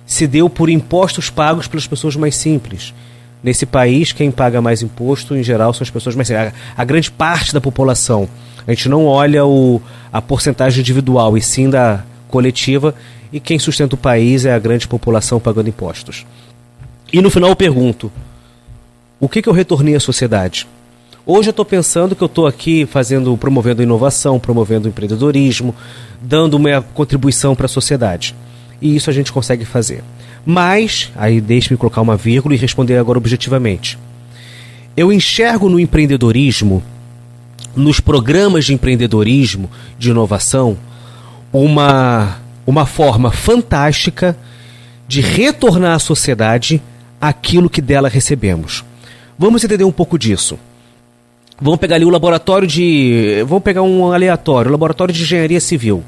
se 0.05 0.27
deu 0.27 0.47
por 0.47 0.69
impostos 0.69 1.31
pagos 1.31 1.67
pelas 1.67 1.87
pessoas 1.87 2.15
mais 2.15 2.35
simples. 2.35 2.93
Nesse 3.41 3.65
país, 3.65 4.11
quem 4.11 4.31
paga 4.31 4.61
mais 4.61 4.81
imposto, 4.81 5.35
em 5.35 5.43
geral, 5.43 5.73
são 5.73 5.83
as 5.83 5.89
pessoas 5.89 6.15
mais. 6.15 6.29
A, 6.31 6.51
a 6.75 6.83
grande 6.83 7.09
parte 7.09 7.53
da 7.53 7.61
população. 7.61 8.27
A 8.67 8.71
gente 8.71 8.89
não 8.89 9.05
olha 9.05 9.45
o, 9.45 9.81
a 10.11 10.21
porcentagem 10.21 10.81
individual, 10.81 11.37
e 11.37 11.41
sim 11.41 11.69
da 11.69 12.03
coletiva. 12.27 12.93
E 13.31 13.39
quem 13.39 13.57
sustenta 13.57 13.95
o 13.95 13.97
país 13.97 14.45
é 14.45 14.53
a 14.53 14.59
grande 14.59 14.87
população 14.87 15.39
pagando 15.39 15.69
impostos. 15.69 16.25
E 17.13 17.21
no 17.21 17.29
final 17.29 17.49
eu 17.49 17.55
pergunto: 17.55 18.11
o 19.19 19.29
que, 19.29 19.41
que 19.41 19.49
eu 19.49 19.53
retornei 19.53 19.95
à 19.95 19.99
sociedade? 19.99 20.67
Hoje 21.25 21.49
eu 21.49 21.51
estou 21.51 21.65
pensando 21.65 22.15
que 22.15 22.23
eu 22.23 22.27
estou 22.27 22.47
aqui 22.47 22.85
fazendo, 22.85 23.35
promovendo 23.37 23.83
inovação, 23.83 24.39
promovendo 24.39 24.87
empreendedorismo, 24.87 25.75
dando 26.21 26.55
uma 26.55 26.81
contribuição 26.81 27.55
para 27.55 27.67
a 27.67 27.69
sociedade. 27.69 28.35
E 28.81 28.95
isso 28.95 29.09
a 29.09 29.13
gente 29.13 29.31
consegue 29.31 29.63
fazer. 29.63 30.03
Mas, 30.45 31.11
aí 31.15 31.41
deixe-me 31.41 31.77
colocar 31.77 32.01
uma 32.01 32.17
vírgula 32.17 32.55
e 32.55 32.57
responder 32.57 32.97
agora 32.97 33.17
objetivamente. 33.17 33.97
Eu 34.95 35.11
enxergo 35.11 35.69
no 35.69 35.79
empreendedorismo, 35.79 36.83
nos 37.75 37.99
programas 37.99 38.65
de 38.65 38.73
empreendedorismo, 38.73 39.69
de 39.97 40.09
inovação, 40.09 40.77
uma, 41.53 42.37
uma 42.65 42.85
forma 42.85 43.31
fantástica 43.31 44.37
de 45.07 45.21
retornar 45.21 45.95
à 45.95 45.99
sociedade 45.99 46.81
aquilo 47.19 47.69
que 47.69 47.81
dela 47.81 48.09
recebemos. 48.09 48.83
Vamos 49.37 49.63
entender 49.63 49.83
um 49.83 49.91
pouco 49.91 50.17
disso. 50.17 50.59
Vamos 51.61 51.79
pegar 51.79 51.95
ali 51.95 52.05
o 52.05 52.09
laboratório 52.09 52.67
de. 52.67 53.43
Vamos 53.45 53.63
pegar 53.63 53.81
um 53.81 54.11
aleatório, 54.11 54.69
o 54.69 54.71
laboratório 54.71 55.13
de 55.13 55.21
engenharia 55.23 55.59
civil. 55.59 56.03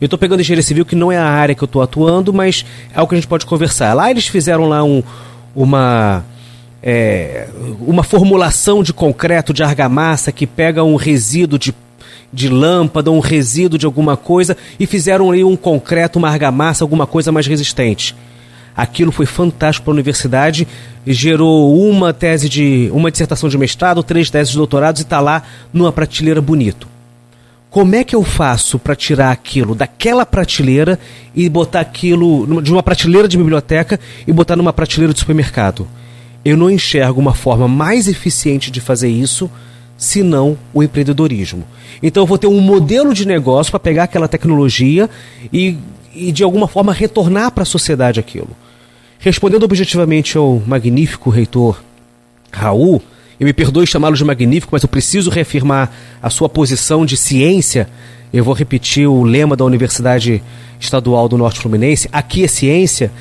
Eu 0.00 0.06
estou 0.06 0.18
pegando 0.18 0.40
engenharia 0.40 0.62
civil, 0.62 0.84
que 0.84 0.94
não 0.94 1.10
é 1.10 1.16
a 1.16 1.24
área 1.24 1.54
que 1.54 1.62
eu 1.62 1.66
estou 1.66 1.80
atuando, 1.80 2.32
mas 2.32 2.66
é 2.94 2.98
algo 2.98 3.08
que 3.08 3.14
a 3.14 3.18
gente 3.18 3.28
pode 3.28 3.46
conversar. 3.46 3.94
Lá 3.94 4.10
eles 4.10 4.26
fizeram 4.26 4.68
lá 4.68 4.84
um, 4.84 5.02
uma. 5.54 6.22
é, 6.82 7.48
uma 7.80 8.02
formulação 8.02 8.82
de 8.82 8.92
concreto, 8.92 9.54
de 9.54 9.62
argamassa, 9.62 10.30
que 10.30 10.46
pega 10.46 10.84
um 10.84 10.96
resíduo 10.96 11.58
de, 11.58 11.74
de 12.30 12.48
lâmpada, 12.48 13.10
um 13.10 13.20
resíduo 13.20 13.78
de 13.78 13.86
alguma 13.86 14.18
coisa 14.18 14.54
e 14.78 14.86
fizeram 14.86 15.30
ali 15.30 15.42
um 15.42 15.56
concreto, 15.56 16.18
uma 16.18 16.28
argamassa, 16.28 16.84
alguma 16.84 17.06
coisa 17.06 17.32
mais 17.32 17.46
resistente. 17.46 18.14
Aquilo 18.76 19.10
foi 19.10 19.24
fantástico 19.24 19.86
para 19.86 19.92
a 19.92 19.94
universidade, 19.94 20.68
gerou 21.06 21.74
uma 21.74 22.12
tese 22.12 22.50
de. 22.50 22.90
uma 22.92 23.10
dissertação 23.10 23.48
de 23.48 23.56
mestrado, 23.56 24.02
três 24.02 24.28
teses 24.28 24.50
de 24.50 24.58
doutorado 24.58 24.98
e 24.98 25.00
está 25.00 25.20
lá 25.20 25.42
numa 25.72 25.90
prateleira 25.90 26.42
bonito. 26.42 26.95
Como 27.76 27.94
é 27.94 28.02
que 28.02 28.16
eu 28.16 28.22
faço 28.22 28.78
para 28.78 28.96
tirar 28.96 29.30
aquilo 29.30 29.74
daquela 29.74 30.24
prateleira 30.24 30.98
e 31.34 31.46
botar 31.46 31.80
aquilo 31.80 32.62
de 32.62 32.72
uma 32.72 32.82
prateleira 32.82 33.28
de 33.28 33.36
biblioteca 33.36 34.00
e 34.26 34.32
botar 34.32 34.56
numa 34.56 34.72
prateleira 34.72 35.12
de 35.12 35.20
supermercado? 35.20 35.86
Eu 36.42 36.56
não 36.56 36.70
enxergo 36.70 37.20
uma 37.20 37.34
forma 37.34 37.68
mais 37.68 38.08
eficiente 38.08 38.70
de 38.70 38.80
fazer 38.80 39.10
isso 39.10 39.50
senão 39.94 40.56
o 40.72 40.82
empreendedorismo. 40.82 41.64
Então 42.02 42.22
eu 42.22 42.26
vou 42.26 42.38
ter 42.38 42.46
um 42.46 42.62
modelo 42.62 43.12
de 43.12 43.28
negócio 43.28 43.70
para 43.70 43.78
pegar 43.78 44.04
aquela 44.04 44.26
tecnologia 44.26 45.10
e, 45.52 45.76
e 46.14 46.32
de 46.32 46.42
alguma 46.42 46.66
forma 46.66 46.94
retornar 46.94 47.50
para 47.50 47.64
a 47.64 47.66
sociedade 47.66 48.18
aquilo. 48.18 48.56
Respondendo 49.18 49.64
objetivamente 49.64 50.38
ao 50.38 50.62
magnífico 50.66 51.28
reitor 51.28 51.78
Raul, 52.50 53.02
eu 53.38 53.46
me 53.46 53.52
perdoe 53.52 53.86
chamá-lo 53.86 54.16
de 54.16 54.24
magnífico, 54.24 54.70
mas 54.72 54.82
eu 54.82 54.88
preciso 54.88 55.30
reafirmar 55.30 55.90
a 56.22 56.30
sua 56.30 56.48
posição 56.48 57.04
de 57.04 57.16
ciência. 57.16 57.88
Eu 58.32 58.42
vou 58.42 58.54
repetir 58.54 59.06
o 59.06 59.22
lema 59.22 59.54
da 59.54 59.64
Universidade 59.64 60.42
Estadual 60.80 61.28
do 61.28 61.36
Norte 61.38 61.60
Fluminense: 61.60 62.08
aqui 62.12 62.44
é 62.44 62.48
ciência, 62.48 63.12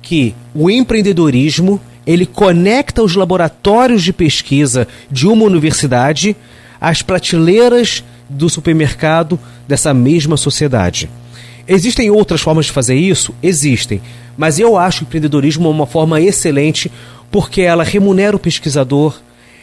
que 0.00 0.34
o 0.54 0.70
empreendedorismo 0.70 1.80
ele 2.06 2.24
conecta 2.24 3.02
os 3.02 3.16
laboratórios 3.16 4.02
de 4.04 4.12
pesquisa 4.12 4.86
de 5.10 5.26
uma 5.26 5.44
universidade 5.44 6.36
às 6.80 7.02
prateleiras 7.02 8.04
do 8.28 8.48
supermercado 8.48 9.38
dessa 9.66 9.92
mesma 9.92 10.36
sociedade. 10.36 11.10
Existem 11.66 12.10
outras 12.10 12.40
formas 12.40 12.66
de 12.66 12.72
fazer 12.72 12.94
isso? 12.94 13.34
Existem. 13.42 14.00
Mas 14.36 14.60
eu 14.60 14.76
acho 14.76 15.02
o 15.02 15.06
empreendedorismo 15.06 15.68
uma 15.68 15.86
forma 15.86 16.20
excelente 16.20 16.90
porque 17.30 17.62
ela 17.62 17.82
remunera 17.82 18.36
o 18.36 18.38
pesquisador, 18.38 19.18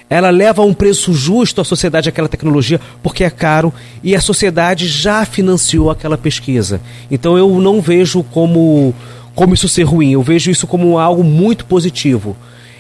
ela 0.09 0.29
leva 0.29 0.61
a 0.61 0.65
um 0.65 0.73
preço 0.73 1.13
justo 1.13 1.61
à 1.61 1.63
sociedade 1.63 2.09
aquela 2.09 2.27
tecnologia 2.27 2.79
porque 3.01 3.23
é 3.23 3.29
caro 3.29 3.73
e 4.03 4.15
a 4.15 4.21
sociedade 4.21 4.87
já 4.87 5.25
financiou 5.25 5.89
aquela 5.89 6.17
pesquisa. 6.17 6.81
Então 7.09 7.37
eu 7.37 7.49
não 7.59 7.81
vejo 7.81 8.23
como, 8.23 8.93
como 9.33 9.53
isso 9.53 9.67
ser 9.67 9.83
ruim, 9.83 10.11
eu 10.11 10.21
vejo 10.21 10.51
isso 10.51 10.67
como 10.67 10.97
algo 10.99 11.23
muito 11.23 11.65
positivo. 11.65 12.35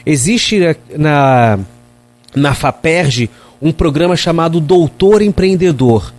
Existe 0.05 0.59
na, 0.95 1.59
na 2.35 2.53
FAPERJ 2.53 3.29
um 3.61 3.71
programa 3.71 4.15
chamado 4.15 4.59
Doutor 4.59 5.21
Empreendedor 5.21 6.13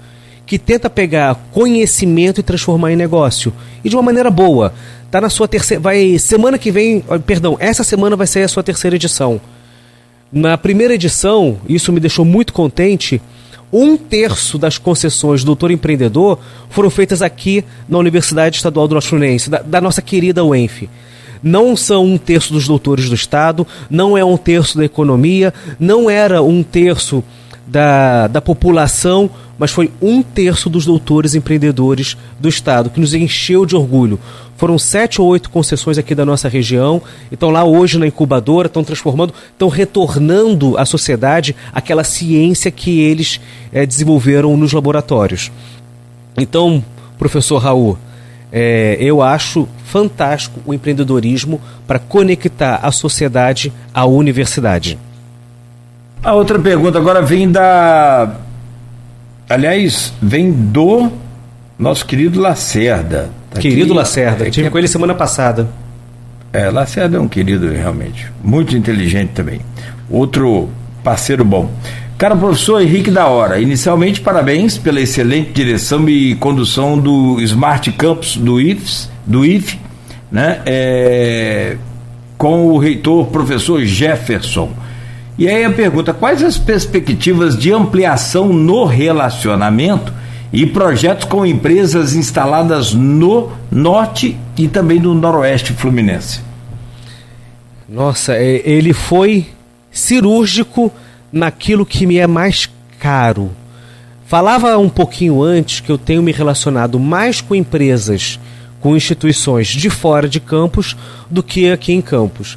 que 0.47 0.59
tenta 0.59 0.91
pegar 0.91 1.35
conhecimento 1.53 2.41
e 2.41 2.43
transformar 2.43 2.93
em 2.93 2.97
negócio. 2.97 3.53
E 3.83 3.89
de 3.89 3.97
uma 3.97 4.03
maneira 4.03 4.31
boa. 4.31 4.75
Tá 5.11 5.21
na 5.21 5.31
sua 5.31 5.49
terceira. 5.49 5.81
Vai. 5.81 6.19
Semana 6.19 6.59
que 6.59 6.71
vem. 6.71 7.03
Perdão, 7.27 7.57
essa 7.59 7.85
semana 7.85 8.17
vai 8.17 8.27
ser 8.27 8.43
a 8.43 8.49
sua 8.49 8.63
terceira 8.63 8.97
edição. 8.97 9.41
Na 10.35 10.59
primeira 10.59 10.95
edição, 10.95 11.59
isso 11.69 11.93
me 11.93 12.01
deixou 12.01 12.25
muito 12.25 12.53
contente. 12.53 13.23
Um 13.73 13.97
terço 13.97 14.59
das 14.59 14.79
concessões 14.79 15.43
do 15.43 15.47
Doutor 15.47 15.71
Empreendedor 15.71 16.41
foram 16.69 16.91
feitas 16.91 17.23
aqui 17.23 17.65
na 17.89 17.99
Universidade 17.99 18.57
Estadual 18.57 18.89
do 18.89 18.95
Norte 18.95 19.11
Fluminense, 19.11 19.49
da, 19.49 19.63
da 19.63 19.81
nossa 19.81 20.03
querida 20.03 20.45
UENF 20.45 20.89
não 21.45 21.77
são 21.77 22.07
um 22.07 22.17
terço 22.17 22.55
dos 22.55 22.67
doutores 22.67 23.07
do 23.11 23.15
Estado, 23.15 23.67
não 23.91 24.17
é 24.17 24.25
um 24.25 24.35
terço 24.35 24.79
da 24.79 24.85
economia, 24.87 25.53
não 25.79 26.09
era 26.09 26.43
um 26.43 26.63
terço 26.63 27.23
da, 27.67 28.27
da 28.29 28.41
população, 28.41 29.29
mas 29.59 29.71
foi 29.71 29.91
um 30.01 30.23
terço 30.23 30.71
dos 30.71 30.87
doutores 30.87 31.35
empreendedores 31.35 32.17
do 32.41 32.49
Estado, 32.49 32.89
que 32.89 32.99
nos 32.99 33.13
encheu 33.13 33.67
de 33.67 33.77
orgulho. 33.77 34.19
Foram 34.57 34.79
sete 34.79 35.21
ou 35.21 35.27
oito 35.29 35.51
concessões 35.51 35.99
aqui 35.99 36.15
da 36.15 36.25
nossa 36.25 36.49
região, 36.49 37.03
estão 37.31 37.51
lá 37.51 37.65
hoje 37.65 37.99
na 37.99 38.07
incubadora, 38.07 38.67
estão 38.67 38.85
transformando, 38.85 39.35
estão 39.51 39.69
retornando 39.69 40.79
à 40.79 40.85
sociedade 40.85 41.57
aquela 41.73 42.05
ciência 42.05 42.71
que 42.71 43.01
eles 43.01 43.41
é, 43.73 43.85
desenvolveram 43.85 44.57
nos 44.57 44.73
laboratórios. 44.73 45.51
Então, 46.37 46.85
professor 47.19 47.59
Raul, 47.59 47.99
é, 48.53 48.97
eu 49.01 49.21
acho 49.21 49.69
fantástico 49.85 50.61
o 50.65 50.73
empreendedorismo 50.73 51.61
para 51.87 51.99
conectar 51.99 52.77
a 52.83 52.93
sociedade 52.93 53.73
à 53.93 54.07
universidade. 54.07 54.97
A 56.23 56.33
outra 56.33 56.59
pergunta 56.59 56.97
agora 56.97 57.21
vem 57.21 57.51
da. 57.51 58.37
Aliás, 59.49 60.13
vem 60.23 60.51
do 60.51 61.11
nosso 61.79 62.07
querido 62.07 62.41
Lacerda. 62.41 63.31
Tá 63.55 63.61
querido 63.61 63.93
aqui, 63.93 63.95
Lacerda, 63.95 64.47
é, 64.47 64.51
tive 64.51 64.69
com 64.69 64.79
ele 64.79 64.89
semana 64.89 65.15
passada. 65.15 65.69
É, 66.53 66.71
Lacerda 66.71 67.17
é 67.17 67.21
um 67.21 67.29
querido 67.29 67.69
realmente. 67.71 68.31
Muito 68.43 68.77
inteligente 68.77 69.31
também. 69.31 69.61
Outro 70.11 70.69
parceiro 71.03 71.45
bom. 71.45 71.71
Cara 72.19 72.37
professor 72.37 72.81
Henrique 72.81 73.11
da 73.11 73.27
Hora, 73.27 73.61
inicialmente 73.61 74.21
parabéns 74.21 74.79
pela 74.79 75.01
excelente 75.01 75.51
direção 75.53 76.09
e 76.09 76.35
condução 76.37 76.99
do 76.99 77.41
Smart 77.41 77.91
Campus 77.93 78.37
do 78.37 78.61
IFES, 78.61 79.11
do 79.27 79.45
IFE, 79.45 79.79
né? 80.31 80.61
É, 80.65 81.77
com 82.39 82.67
o 82.67 82.79
reitor 82.79 83.27
professor 83.27 83.85
Jefferson. 83.85 84.73
E 85.39 85.49
aí 85.49 85.65
a 85.65 85.71
pergunta: 85.71 86.13
quais 86.13 86.43
as 86.43 86.57
perspectivas 86.59 87.57
de 87.59 87.73
ampliação 87.73 88.53
no 88.53 88.85
relacionamento 88.85 90.13
e 90.55 90.65
projetos 90.65 91.25
com 91.25 91.45
empresas 91.45 92.15
instaladas 92.15 92.95
no 92.95 93.51
norte 93.73 94.39
e 94.57 94.69
também 94.69 95.01
no 95.01 95.13
noroeste 95.13 95.73
fluminense? 95.73 96.41
Nossa, 97.89 98.35
é, 98.35 98.63
ele 98.65 98.93
foi 98.93 99.49
cirúrgico 99.91 100.93
naquilo 101.33 101.85
que 101.85 102.07
me 102.07 102.19
é 102.19 102.27
mais 102.29 102.71
caro. 103.01 103.51
Falava 104.27 104.79
um 104.79 104.89
pouquinho 104.89 105.43
antes 105.43 105.81
que 105.81 105.91
eu 105.91 105.99
tenho 105.99 106.23
me 106.23 106.31
relacionado 106.31 107.01
mais 107.01 107.41
com 107.41 107.55
empresas, 107.57 108.39
com 108.81 108.97
instituições 108.97 109.67
de 109.67 109.91
fora 109.91 110.29
de 110.29 110.39
campus 110.39 110.97
do 111.29 111.43
que 111.43 111.69
aqui 111.69 111.93
em 111.93 112.01
campus. 112.01 112.57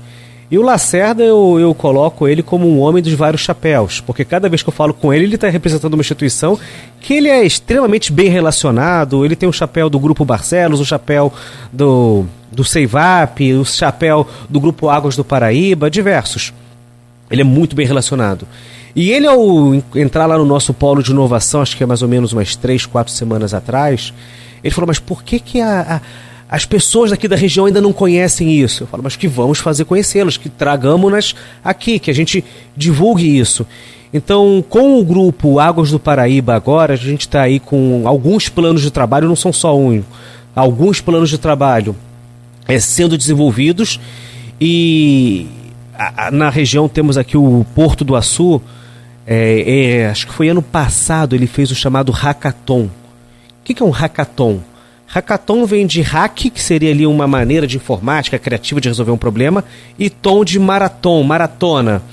E 0.50 0.58
o 0.58 0.62
Lacerda 0.62 1.24
eu, 1.24 1.60
eu 1.60 1.76
coloco 1.76 2.26
ele 2.26 2.42
como 2.42 2.66
um 2.68 2.80
homem 2.80 3.04
dos 3.04 3.12
vários 3.14 3.42
chapéus, 3.42 4.00
porque 4.00 4.24
cada 4.24 4.48
vez 4.48 4.64
que 4.64 4.70
eu 4.70 4.74
falo 4.74 4.94
com 4.94 5.14
ele, 5.14 5.26
ele 5.26 5.36
está 5.36 5.50
representando 5.50 5.96
uma 5.96 6.02
instituição 6.02 6.58
que 7.02 7.14
ele 7.14 7.28
é 7.28 7.46
extremamente 7.46 8.14
bem 8.14 8.30
relacionado. 8.30 9.26
Ele 9.26 9.36
tem 9.36 9.50
o 9.50 9.54
chapéu 9.54 9.90
do 9.90 10.00
Grupo 10.00 10.24
Barcelos, 10.24 10.80
o 10.80 10.86
chapéu 10.86 11.34
do, 11.72 12.26
do 12.50 12.64
Seivap, 12.64 13.54
o 13.54 13.66
chapéu 13.66 14.26
do 14.50 14.60
Grupo 14.60 14.88
Águas 14.88 15.18
do 15.18 15.26
Paraíba, 15.26 15.90
diversos. 15.90 16.54
Ele 17.30 17.42
é 17.42 17.46
muito 17.46 17.76
bem 17.76 17.86
relacionado. 17.86 18.48
E 18.96 19.12
ele, 19.12 19.28
ao 19.28 19.76
entrar 19.96 20.26
lá 20.26 20.38
no 20.38 20.46
nosso 20.46 20.74
polo 20.74 21.04
de 21.04 21.12
inovação, 21.12 21.62
acho 21.62 21.76
que 21.76 21.84
é 21.84 21.86
mais 21.86 22.02
ou 22.02 22.08
menos 22.08 22.32
umas 22.32 22.56
três, 22.56 22.86
quatro 22.86 23.12
semanas 23.12 23.54
atrás, 23.54 24.14
ele 24.64 24.74
falou: 24.74 24.88
Mas 24.88 24.98
por 24.98 25.24
que, 25.24 25.40
que 25.40 25.60
a, 25.60 25.98
a 25.98 26.02
as 26.50 26.66
pessoas 26.66 27.12
daqui 27.12 27.28
da 27.28 27.36
região 27.36 27.66
ainda 27.66 27.82
não 27.82 27.92
conhecem 27.92 28.52
isso. 28.60 28.84
Eu 28.84 28.88
falo, 28.88 29.04
mas 29.04 29.16
que 29.16 29.28
vamos 29.28 29.60
fazer 29.60 29.86
conhecê-las, 29.86 30.38
que 30.38 30.48
tragamos-nas 30.48 31.36
aqui, 31.64 32.00
que 32.00 32.10
a 32.10 32.14
gente 32.14 32.44
divulgue 32.76 33.38
isso. 33.38 33.66
Então, 34.14 34.64
com 34.70 35.00
o 35.00 35.04
grupo 35.04 35.60
Águas 35.60 35.92
do 35.92 36.00
Paraíba 36.00 36.56
agora, 36.56 36.94
a 36.94 36.98
gente 36.98 37.22
está 37.22 37.42
aí 37.42 37.60
com 37.60 38.08
alguns 38.08 38.48
planos 38.48 38.82
de 38.82 38.90
trabalho, 38.90 39.28
não 39.28 39.36
são 39.36 39.52
só 39.52 39.78
um, 39.78 40.02
alguns 40.56 41.02
planos 41.02 41.30
de 41.30 41.38
trabalho 41.38 41.96
é, 42.68 42.80
sendo 42.80 43.18
desenvolvidos 43.18 44.00
e 44.60 45.48
a, 45.94 46.28
a, 46.28 46.32
na 46.32 46.50
região 46.50 46.88
temos 46.88 47.18
aqui 47.18 47.38
o 47.38 47.66
Porto 47.76 48.06
do 48.06 48.16
Açu, 48.16 48.62
é, 49.26 50.00
é, 50.00 50.10
acho 50.10 50.28
que 50.28 50.34
foi 50.34 50.48
ano 50.48 50.62
passado 50.62 51.36
ele 51.36 51.48
fez 51.48 51.70
o 51.70 51.76
chamado 51.76 52.12
Hackathon. 52.12 52.84
O 52.84 52.90
que, 53.64 53.74
que 53.74 53.84
é 53.84 53.86
um 53.86 53.92
Hackathon? 53.92 54.60
Hackathon 55.08 55.66
vem 55.66 55.88
de 55.88 56.02
hack, 56.02 56.50
que 56.52 56.62
seria 56.62 56.92
ali 56.92 57.08
uma 57.08 57.26
maneira 57.26 57.66
de 57.66 57.78
informática 57.78 58.38
criativa 58.38 58.82
de 58.82 58.90
resolver 58.90 59.12
um 59.12 59.18
problema, 59.18 59.64
e 59.98 60.10
tom 60.10 60.44
de 60.44 60.60
maratom, 60.60 61.24
maratona. 61.24 62.04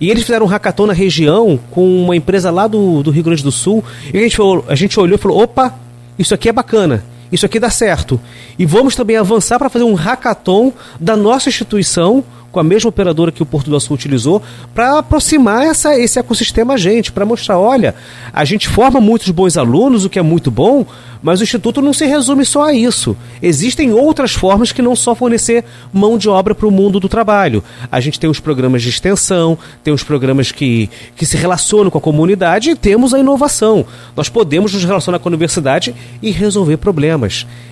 E 0.00 0.08
eles 0.08 0.22
fizeram 0.22 0.46
um 0.46 0.48
hackathon 0.48 0.86
na 0.86 0.92
região 0.92 1.58
com 1.70 2.04
uma 2.04 2.14
empresa 2.14 2.50
lá 2.50 2.68
do, 2.68 3.02
do 3.02 3.10
Rio 3.10 3.24
Grande 3.24 3.42
do 3.42 3.50
Sul. 3.50 3.84
E 4.14 4.16
a 4.16 4.22
gente, 4.22 4.36
falou, 4.36 4.64
a 4.68 4.74
gente 4.76 4.98
olhou 4.98 5.16
e 5.16 5.20
falou: 5.20 5.42
opa, 5.42 5.74
isso 6.16 6.32
aqui 6.32 6.48
é 6.48 6.52
bacana. 6.52 7.04
Isso 7.30 7.46
aqui 7.46 7.60
dá 7.60 7.70
certo. 7.70 8.20
E 8.58 8.64
vamos 8.64 8.94
também 8.94 9.16
avançar 9.16 9.58
para 9.58 9.68
fazer 9.68 9.84
um 9.84 9.94
hackathon 9.94 10.72
da 10.98 11.16
nossa 11.16 11.48
instituição 11.48 12.24
com 12.50 12.60
a 12.60 12.64
mesma 12.64 12.88
operadora 12.88 13.30
que 13.30 13.42
o 13.42 13.46
Porto 13.46 13.70
do 13.70 13.78
Sul 13.78 13.94
utilizou, 13.94 14.42
para 14.74 14.98
aproximar 14.98 15.66
essa, 15.66 15.98
esse 15.98 16.18
ecossistema 16.18 16.74
a 16.74 16.76
gente, 16.76 17.12
para 17.12 17.26
mostrar, 17.26 17.58
olha, 17.58 17.94
a 18.32 18.44
gente 18.44 18.68
forma 18.68 19.00
muitos 19.00 19.30
bons 19.30 19.56
alunos, 19.56 20.04
o 20.04 20.10
que 20.10 20.18
é 20.18 20.22
muito 20.22 20.50
bom, 20.50 20.86
mas 21.22 21.40
o 21.40 21.42
Instituto 21.42 21.82
não 21.82 21.92
se 21.92 22.06
resume 22.06 22.44
só 22.44 22.64
a 22.64 22.72
isso. 22.72 23.16
Existem 23.42 23.92
outras 23.92 24.32
formas 24.32 24.72
que 24.72 24.80
não 24.80 24.96
só 24.96 25.14
fornecer 25.14 25.64
mão 25.92 26.16
de 26.16 26.28
obra 26.28 26.54
para 26.54 26.66
o 26.66 26.70
mundo 26.70 27.00
do 27.00 27.08
trabalho. 27.08 27.62
A 27.90 28.00
gente 28.00 28.20
tem 28.20 28.30
os 28.30 28.40
programas 28.40 28.82
de 28.82 28.88
extensão, 28.88 29.58
tem 29.82 29.92
os 29.92 30.02
programas 30.02 30.52
que, 30.52 30.88
que 31.16 31.26
se 31.26 31.36
relacionam 31.36 31.90
com 31.90 31.98
a 31.98 32.00
comunidade 32.00 32.70
e 32.70 32.76
temos 32.76 33.12
a 33.12 33.18
inovação. 33.18 33.84
Nós 34.16 34.28
podemos 34.28 34.72
nos 34.72 34.84
relacionar 34.84 35.18
com 35.18 35.28
a 35.28 35.30
universidade 35.30 35.94
e 36.22 36.30
resolver 36.30 36.76
problemas. 36.76 37.17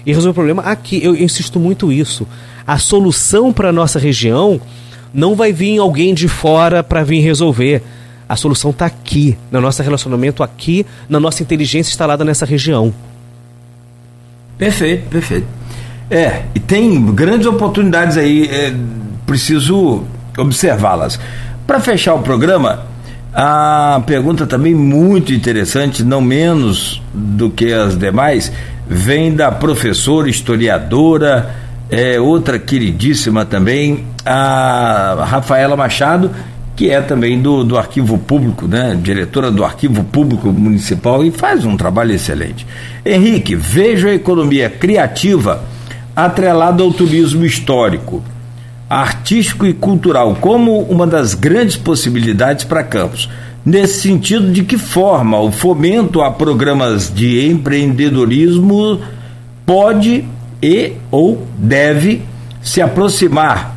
E 0.04 0.12
resolver 0.12 0.34
problema 0.34 0.62
aqui, 0.62 1.02
eu 1.02 1.14
insisto 1.14 1.60
muito 1.60 1.92
isso 1.92 2.26
a 2.66 2.78
solução 2.78 3.52
para 3.52 3.68
a 3.68 3.72
nossa 3.72 3.98
região 3.98 4.60
não 5.14 5.36
vai 5.36 5.52
vir 5.52 5.78
alguém 5.78 6.12
de 6.12 6.26
fora 6.26 6.82
para 6.82 7.04
vir 7.04 7.20
resolver. 7.20 7.82
A 8.28 8.34
solução 8.34 8.72
está 8.72 8.86
aqui, 8.86 9.38
no 9.52 9.60
nosso 9.60 9.82
relacionamento 9.82 10.42
aqui, 10.42 10.84
na 11.08 11.20
nossa 11.20 11.42
inteligência 11.42 11.90
instalada 11.90 12.24
nessa 12.24 12.44
região. 12.44 12.92
Perfeito, 14.58 15.08
perfeito. 15.08 15.46
É, 16.10 16.42
e 16.54 16.60
tem 16.60 17.14
grandes 17.14 17.46
oportunidades 17.46 18.16
aí, 18.16 18.48
é, 18.50 18.74
preciso 19.24 20.02
observá-las. 20.36 21.20
Para 21.66 21.78
fechar 21.78 22.14
o 22.14 22.20
programa, 22.20 22.84
a 23.32 24.02
pergunta 24.06 24.46
também 24.46 24.74
muito 24.74 25.32
interessante, 25.32 26.02
não 26.02 26.20
menos 26.20 27.00
do 27.14 27.48
que 27.48 27.72
as 27.72 27.96
demais, 27.96 28.52
vem 28.88 29.34
da 29.34 29.50
professora, 29.50 30.28
historiadora, 30.28 31.54
é, 31.90 32.20
outra 32.20 32.58
queridíssima 32.58 33.44
também, 33.44 34.06
a 34.24 35.24
Rafaela 35.28 35.76
Machado, 35.76 36.30
que 36.74 36.90
é 36.90 37.00
também 37.00 37.40
do, 37.40 37.64
do 37.64 37.78
Arquivo 37.78 38.18
Público, 38.18 38.68
né? 38.68 38.96
diretora 39.00 39.50
do 39.50 39.64
Arquivo 39.64 40.04
Público 40.04 40.52
Municipal 40.52 41.24
e 41.24 41.30
faz 41.30 41.64
um 41.64 41.76
trabalho 41.76 42.12
excelente. 42.12 42.66
Henrique, 43.04 43.54
vejo 43.54 44.08
a 44.08 44.14
economia 44.14 44.68
criativa 44.68 45.62
atrelada 46.14 46.82
ao 46.82 46.92
turismo 46.92 47.44
histórico, 47.44 48.22
artístico 48.88 49.66
e 49.66 49.72
cultural 49.72 50.36
como 50.36 50.80
uma 50.82 51.06
das 51.06 51.34
grandes 51.34 51.76
possibilidades 51.76 52.64
para 52.64 52.84
Campos. 52.84 53.28
Nesse 53.66 54.02
sentido, 54.02 54.52
de 54.52 54.62
que 54.62 54.78
forma 54.78 55.40
o 55.40 55.50
fomento 55.50 56.22
a 56.22 56.30
programas 56.30 57.12
de 57.12 57.44
empreendedorismo 57.48 59.00
pode 59.66 60.24
e 60.62 60.92
ou 61.10 61.44
deve 61.58 62.22
se 62.62 62.80
aproximar 62.80 63.76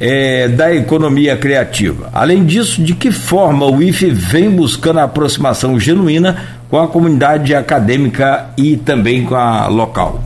é, 0.00 0.48
da 0.48 0.74
economia 0.74 1.36
criativa. 1.36 2.10
Além 2.12 2.44
disso, 2.44 2.82
de 2.82 2.96
que 2.96 3.12
forma 3.12 3.64
o 3.64 3.80
IFE 3.80 4.10
vem 4.10 4.50
buscando 4.50 4.98
a 4.98 5.04
aproximação 5.04 5.78
genuína 5.78 6.58
com 6.68 6.80
a 6.80 6.88
comunidade 6.88 7.54
acadêmica 7.54 8.46
e 8.56 8.76
também 8.76 9.24
com 9.24 9.36
a 9.36 9.68
local? 9.68 10.20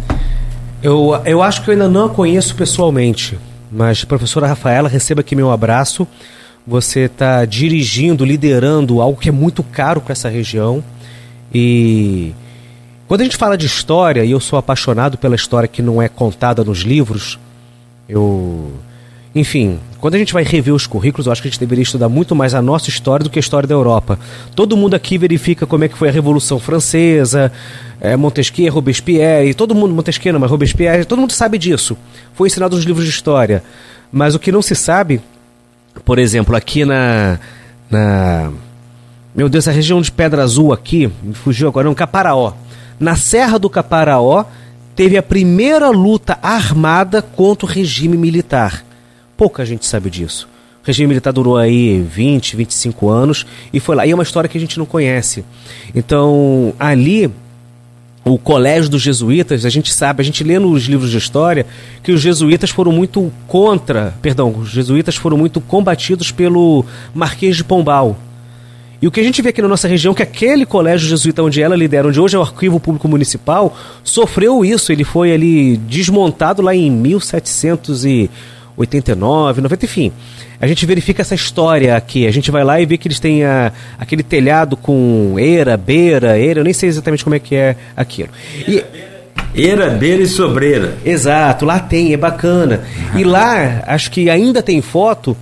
Eu, 0.82 1.20
eu 1.26 1.42
acho 1.42 1.62
que 1.62 1.68
eu 1.68 1.72
ainda 1.72 1.86
não 1.86 2.06
a 2.06 2.08
conheço 2.08 2.56
pessoalmente, 2.56 3.38
mas 3.70 4.04
professora 4.04 4.46
Rafaela, 4.46 4.88
receba 4.88 5.20
aqui 5.20 5.36
meu 5.36 5.50
abraço. 5.50 6.08
Você 6.66 7.00
está 7.00 7.44
dirigindo, 7.44 8.24
liderando 8.24 9.00
algo 9.00 9.20
que 9.20 9.28
é 9.28 9.32
muito 9.32 9.62
caro 9.62 10.00
para 10.00 10.12
essa 10.12 10.28
região 10.28 10.82
e 11.54 12.32
quando 13.12 13.20
a 13.20 13.24
gente 13.24 13.36
fala 13.36 13.58
de 13.58 13.66
história, 13.66 14.24
e 14.24 14.30
eu 14.30 14.40
sou 14.40 14.58
apaixonado 14.58 15.18
pela 15.18 15.34
história 15.34 15.68
que 15.68 15.82
não 15.82 16.00
é 16.00 16.08
contada 16.08 16.64
nos 16.64 16.78
livros, 16.78 17.38
eu. 18.08 18.72
Enfim, 19.34 19.78
quando 19.98 20.14
a 20.14 20.18
gente 20.18 20.32
vai 20.32 20.44
rever 20.44 20.74
os 20.74 20.86
currículos, 20.86 21.26
eu 21.26 21.32
acho 21.32 21.42
que 21.42 21.48
a 21.48 21.50
gente 21.50 21.60
deveria 21.60 21.82
estudar 21.82 22.08
muito 22.08 22.34
mais 22.34 22.54
a 22.54 22.60
nossa 22.60 22.90
história 22.90 23.24
do 23.24 23.30
que 23.30 23.38
a 23.38 23.40
história 23.40 23.66
da 23.66 23.74
Europa. 23.74 24.18
Todo 24.54 24.76
mundo 24.76 24.94
aqui 24.94 25.16
verifica 25.16 25.66
como 25.66 25.84
é 25.84 25.88
que 25.88 25.96
foi 25.96 26.08
a 26.08 26.12
Revolução 26.12 26.58
Francesa, 26.58 27.50
é, 27.98 28.14
Montesquieu, 28.14 28.72
Robespierre, 28.72 29.54
todo 29.54 29.74
mundo, 29.74 29.94
Montesquieu 29.94 30.34
não, 30.34 30.40
mas 30.40 30.50
Robespierre, 30.50 31.04
todo 31.06 31.18
mundo 31.18 31.32
sabe 31.32 31.56
disso. 31.56 31.96
Foi 32.34 32.48
ensinado 32.48 32.76
nos 32.76 32.84
livros 32.84 33.04
de 33.04 33.10
história. 33.10 33.62
Mas 34.10 34.34
o 34.34 34.38
que 34.38 34.52
não 34.52 34.60
se 34.60 34.74
sabe, 34.74 35.20
por 36.04 36.18
exemplo, 36.18 36.56
aqui 36.56 36.84
na. 36.84 37.38
na 37.90 38.50
meu 39.34 39.48
Deus, 39.48 39.66
a 39.66 39.72
região 39.72 40.00
de 40.00 40.12
Pedra 40.12 40.42
Azul 40.42 40.72
aqui, 40.72 41.10
me 41.22 41.32
fugiu 41.32 41.66
agora, 41.68 41.86
não, 41.86 41.94
Caparaó 41.94 42.52
na 43.02 43.16
Serra 43.16 43.58
do 43.58 43.68
Caparaó, 43.68 44.44
teve 44.94 45.18
a 45.18 45.22
primeira 45.22 45.90
luta 45.90 46.38
armada 46.40 47.20
contra 47.20 47.66
o 47.66 47.68
regime 47.68 48.16
militar. 48.16 48.84
Pouca 49.36 49.66
gente 49.66 49.86
sabe 49.86 50.08
disso. 50.08 50.48
O 50.82 50.86
regime 50.86 51.08
militar 51.08 51.32
durou 51.32 51.56
aí 51.56 52.00
20, 52.00 52.54
25 52.54 53.08
anos 53.08 53.44
e 53.72 53.80
foi 53.80 53.96
lá. 53.96 54.06
E 54.06 54.12
é 54.12 54.14
uma 54.14 54.22
história 54.22 54.48
que 54.48 54.56
a 54.56 54.60
gente 54.60 54.78
não 54.78 54.86
conhece. 54.86 55.44
Então, 55.92 56.74
ali, 56.78 57.28
o 58.24 58.38
colégio 58.38 58.90
dos 58.90 59.02
jesuítas, 59.02 59.64
a 59.64 59.70
gente 59.70 59.92
sabe, 59.92 60.22
a 60.22 60.24
gente 60.24 60.44
lê 60.44 60.58
nos 60.58 60.84
livros 60.84 61.10
de 61.10 61.18
história 61.18 61.66
que 62.02 62.12
os 62.12 62.20
jesuítas 62.20 62.70
foram 62.70 62.92
muito 62.92 63.32
contra, 63.48 64.14
perdão, 64.22 64.54
os 64.58 64.70
jesuítas 64.70 65.16
foram 65.16 65.36
muito 65.36 65.60
combatidos 65.60 66.30
pelo 66.30 66.84
Marquês 67.14 67.56
de 67.56 67.64
Pombal, 67.64 68.16
e 69.02 69.06
o 69.08 69.10
que 69.10 69.18
a 69.18 69.24
gente 69.24 69.42
vê 69.42 69.48
aqui 69.48 69.60
na 69.60 69.66
nossa 69.66 69.88
região, 69.88 70.14
que 70.14 70.22
aquele 70.22 70.64
colégio 70.64 71.08
jesuíta 71.08 71.42
onde 71.42 71.60
ela 71.60 71.74
lidera, 71.74 72.06
onde 72.06 72.20
hoje 72.20 72.36
é 72.36 72.38
o 72.38 72.42
Arquivo 72.42 72.78
Público 72.78 73.08
Municipal, 73.08 73.76
sofreu 74.04 74.64
isso. 74.64 74.92
Ele 74.92 75.02
foi 75.02 75.32
ali 75.32 75.76
desmontado 75.76 76.62
lá 76.62 76.72
em 76.72 76.88
1789, 78.82 79.60
90, 79.60 79.84
enfim. 79.84 80.12
A 80.60 80.66
gente 80.66 80.84
verifica 80.86 81.22
essa 81.22 81.34
história 81.34 81.96
aqui. 81.96 82.26
A 82.26 82.30
gente 82.30 82.50
vai 82.50 82.64
lá 82.64 82.80
e 82.80 82.86
vê 82.86 82.96
que 82.96 83.08
eles 83.08 83.18
têm 83.18 83.44
a, 83.44 83.72
aquele 83.98 84.22
telhado 84.22 84.76
com 84.76 85.36
eira, 85.38 85.76
beira, 85.76 86.38
eira, 86.38 86.60
eu 86.60 86.64
nem 86.64 86.72
sei 86.72 86.88
exatamente 86.88 87.24
como 87.24 87.34
é 87.34 87.38
que 87.38 87.54
é 87.54 87.76
aquilo. 87.96 88.30
E, 88.66 88.84
Eira, 89.54 89.90
beira 89.90 90.22
e 90.22 90.26
sobreira. 90.26 90.94
Exato, 91.04 91.66
lá 91.66 91.78
tem, 91.78 92.14
é 92.14 92.16
bacana. 92.16 92.84
E 93.14 93.22
lá, 93.22 93.82
acho 93.86 94.10
que 94.10 94.30
ainda 94.30 94.62
tem 94.62 94.80
foto 94.80 95.36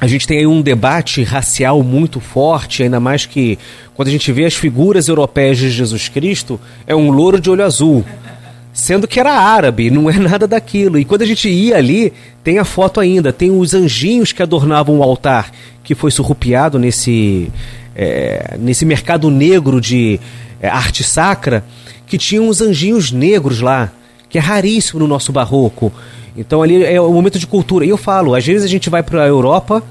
a 0.00 0.06
gente 0.06 0.26
tem 0.26 0.38
aí 0.38 0.46
um 0.46 0.62
debate 0.62 1.22
racial 1.22 1.82
muito 1.82 2.20
forte, 2.20 2.82
ainda 2.82 2.98
mais 2.98 3.26
que 3.26 3.58
quando 3.94 4.08
a 4.08 4.10
gente 4.10 4.32
vê 4.32 4.46
as 4.46 4.54
figuras 4.54 5.08
europeias 5.08 5.58
de 5.58 5.68
Jesus 5.68 6.08
Cristo, 6.08 6.58
é 6.86 6.96
um 6.96 7.10
louro 7.10 7.38
de 7.38 7.50
olho 7.50 7.62
azul. 7.62 8.02
Sendo 8.80 9.06
que 9.06 9.20
era 9.20 9.34
árabe, 9.34 9.90
não 9.90 10.08
é 10.08 10.14
nada 10.18 10.46
daquilo. 10.46 10.98
E 10.98 11.04
quando 11.04 11.20
a 11.20 11.26
gente 11.26 11.50
ia 11.50 11.76
ali, 11.76 12.14
tem 12.42 12.58
a 12.58 12.64
foto 12.64 12.98
ainda, 12.98 13.30
tem 13.30 13.50
os 13.50 13.74
anjinhos 13.74 14.32
que 14.32 14.42
adornavam 14.42 15.00
o 15.00 15.02
altar, 15.02 15.52
que 15.84 15.94
foi 15.94 16.10
surrupiado 16.10 16.78
nesse, 16.78 17.52
é, 17.94 18.56
nesse 18.58 18.86
mercado 18.86 19.30
negro 19.30 19.82
de 19.82 20.18
é, 20.62 20.68
arte 20.70 21.04
sacra, 21.04 21.62
que 22.06 22.16
tinham 22.16 22.48
os 22.48 22.62
anjinhos 22.62 23.12
negros 23.12 23.60
lá, 23.60 23.92
que 24.30 24.38
é 24.38 24.40
raríssimo 24.40 24.98
no 24.98 25.06
nosso 25.06 25.30
barroco. 25.30 25.92
Então 26.34 26.62
ali 26.62 26.82
é 26.82 26.98
o 26.98 27.12
momento 27.12 27.38
de 27.38 27.46
cultura. 27.46 27.84
E 27.84 27.90
eu 27.90 27.98
falo, 27.98 28.34
às 28.34 28.46
vezes 28.46 28.64
a 28.64 28.68
gente 28.68 28.88
vai 28.88 29.02
para 29.02 29.24
a 29.24 29.26
Europa, 29.26 29.82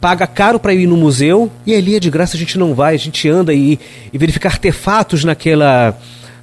paga 0.00 0.24
caro 0.24 0.60
para 0.60 0.72
ir 0.72 0.86
no 0.86 0.96
museu 0.96 1.50
e 1.66 1.74
ali 1.74 1.96
é 1.96 1.98
de 1.98 2.10
graça 2.10 2.36
a 2.36 2.38
gente 2.38 2.60
não 2.60 2.74
vai, 2.74 2.94
a 2.94 2.98
gente 2.98 3.28
anda 3.28 3.52
e, 3.52 3.76
e 4.12 4.18
verifica 4.18 4.48
artefatos 4.48 5.24
naquela 5.24 5.98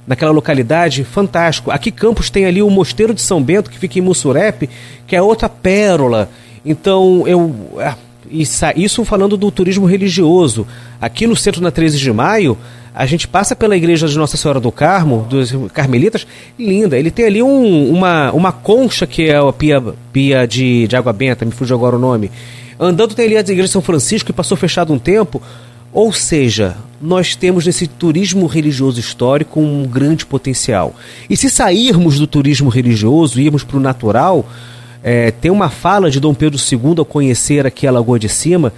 naquela 0.06 0.32
localidade, 0.32 1.04
fantástico. 1.04 1.70
Aqui 1.70 1.90
Campos 1.90 2.30
tem 2.30 2.44
ali 2.44 2.62
o 2.62 2.70
Mosteiro 2.70 3.14
de 3.14 3.22
São 3.22 3.42
Bento, 3.42 3.70
que 3.70 3.78
fica 3.78 3.98
em 3.98 4.02
Mussurepe, 4.02 4.68
que 5.06 5.14
é 5.14 5.22
outra 5.22 5.48
pérola. 5.48 6.28
Então, 6.64 7.26
eu. 7.26 7.54
É, 7.78 7.94
isso 8.76 9.04
falando 9.04 9.36
do 9.36 9.50
turismo 9.50 9.84
religioso. 9.84 10.66
Aqui 11.00 11.26
no 11.26 11.36
centro, 11.36 11.60
na 11.60 11.70
13 11.70 11.98
de 11.98 12.12
maio, 12.12 12.56
a 12.94 13.04
gente 13.04 13.28
passa 13.28 13.54
pela 13.54 13.76
igreja 13.76 14.06
de 14.06 14.16
Nossa 14.16 14.36
Senhora 14.36 14.60
do 14.60 14.72
Carmo, 14.72 15.26
dos 15.28 15.52
Carmelitas, 15.72 16.26
linda. 16.58 16.98
Ele 16.98 17.10
tem 17.10 17.26
ali 17.26 17.42
um, 17.42 17.90
uma, 17.90 18.32
uma 18.32 18.52
concha 18.52 19.06
que 19.06 19.28
é 19.28 19.36
a 19.36 19.52
pia, 19.52 19.82
pia 20.12 20.46
de, 20.46 20.86
de 20.86 20.96
água 20.96 21.12
benta, 21.12 21.44
me 21.44 21.52
fugiu 21.52 21.76
agora 21.76 21.96
o 21.96 21.98
nome. 21.98 22.30
Andando 22.78 23.14
tem 23.14 23.26
ali 23.26 23.36
a 23.36 23.40
igreja 23.40 23.64
de 23.64 23.70
São 23.70 23.82
Francisco, 23.82 24.26
que 24.26 24.32
passou 24.32 24.56
fechado 24.56 24.92
um 24.92 24.98
tempo. 24.98 25.42
Ou 25.92 26.12
seja, 26.12 26.76
nós 27.00 27.36
temos 27.36 27.66
nesse 27.66 27.86
turismo 27.86 28.46
religioso 28.46 28.98
histórico 28.98 29.60
um 29.60 29.86
grande 29.86 30.24
potencial. 30.24 30.94
E 31.28 31.36
se 31.36 31.50
sairmos 31.50 32.18
do 32.18 32.26
turismo 32.26 32.70
religioso 32.70 33.38
e 33.38 33.44
irmos 33.44 33.62
para 33.62 33.76
o 33.76 33.80
natural, 33.80 34.46
é, 35.02 35.30
tem 35.30 35.50
uma 35.50 35.68
fala 35.68 36.10
de 36.10 36.18
Dom 36.18 36.32
Pedro 36.32 36.58
II 36.58 36.94
ao 36.98 37.04
conhecer 37.04 37.66
aqui 37.66 37.86
a 37.86 37.90
Lagoa 37.90 38.18
de 38.18 38.28
Cima, 38.28 38.72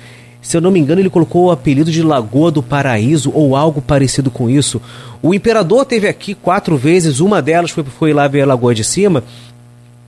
se 0.44 0.58
eu 0.58 0.60
não 0.60 0.70
me 0.70 0.78
engano, 0.78 1.00
ele 1.00 1.08
colocou 1.08 1.46
o 1.46 1.50
apelido 1.50 1.90
de 1.90 2.02
Lagoa 2.02 2.50
do 2.50 2.62
Paraíso 2.62 3.32
ou 3.34 3.56
algo 3.56 3.80
parecido 3.80 4.30
com 4.30 4.50
isso. 4.50 4.80
O 5.22 5.32
imperador 5.32 5.86
teve 5.86 6.06
aqui 6.06 6.34
quatro 6.34 6.76
vezes, 6.76 7.18
uma 7.18 7.40
delas 7.40 7.70
foi, 7.70 7.82
foi 7.82 8.12
lá 8.12 8.28
ver 8.28 8.42
a 8.42 8.46
Lagoa 8.46 8.74
de 8.74 8.84
Cima 8.84 9.24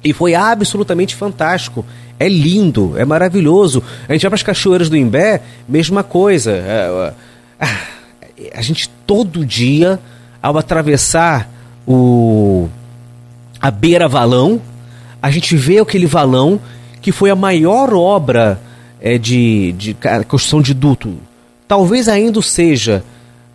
e 0.04 0.12
foi 0.12 0.34
absolutamente 0.34 1.14
fantástico. 1.14 1.86
É 2.18 2.28
lindo, 2.28 2.94
é 2.96 3.04
maravilhoso. 3.04 3.82
A 4.08 4.12
gente 4.12 4.22
vai 4.22 4.30
para 4.30 4.36
as 4.36 4.42
cachoeiras 4.42 4.88
do 4.88 4.96
Imbé, 4.96 5.42
mesma 5.68 6.02
coisa. 6.02 6.52
É, 6.52 7.12
é, 7.60 8.52
a 8.54 8.62
gente 8.62 8.90
todo 9.06 9.44
dia, 9.44 10.00
ao 10.42 10.56
atravessar 10.56 11.50
o 11.86 12.68
a 13.60 13.70
Beira 13.70 14.08
Valão, 14.08 14.60
a 15.20 15.30
gente 15.30 15.56
vê 15.56 15.78
aquele 15.78 16.06
valão 16.06 16.60
que 17.00 17.10
foi 17.10 17.30
a 17.30 17.36
maior 17.36 17.92
obra 17.94 18.60
é, 19.00 19.18
de, 19.18 19.72
de 19.72 19.96
construção 20.28 20.60
de 20.60 20.74
duto. 20.74 21.14
Talvez 21.66 22.08
ainda 22.08 22.40
seja, 22.42 23.02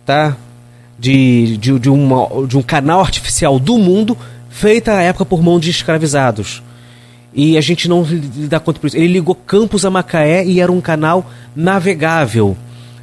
tá? 0.04 0.36
De, 0.98 1.56
de, 1.56 1.78
de, 1.78 1.90
uma, 1.90 2.46
de 2.46 2.56
um 2.56 2.62
canal 2.62 3.00
artificial 3.00 3.58
do 3.58 3.78
mundo 3.78 4.16
feita 4.48 4.92
à 4.92 5.02
época 5.02 5.24
por 5.24 5.42
mão 5.42 5.58
de 5.58 5.70
escravizados. 5.70 6.62
E 7.34 7.56
a 7.56 7.60
gente 7.60 7.88
não 7.88 8.06
dá 8.48 8.60
conta 8.60 8.78
por 8.78 8.86
isso. 8.86 8.96
Ele 8.96 9.08
ligou 9.08 9.34
Campos 9.34 9.84
a 9.84 9.90
Macaé 9.90 10.44
e 10.44 10.60
era 10.60 10.70
um 10.70 10.80
canal 10.80 11.30
navegável. 11.56 12.56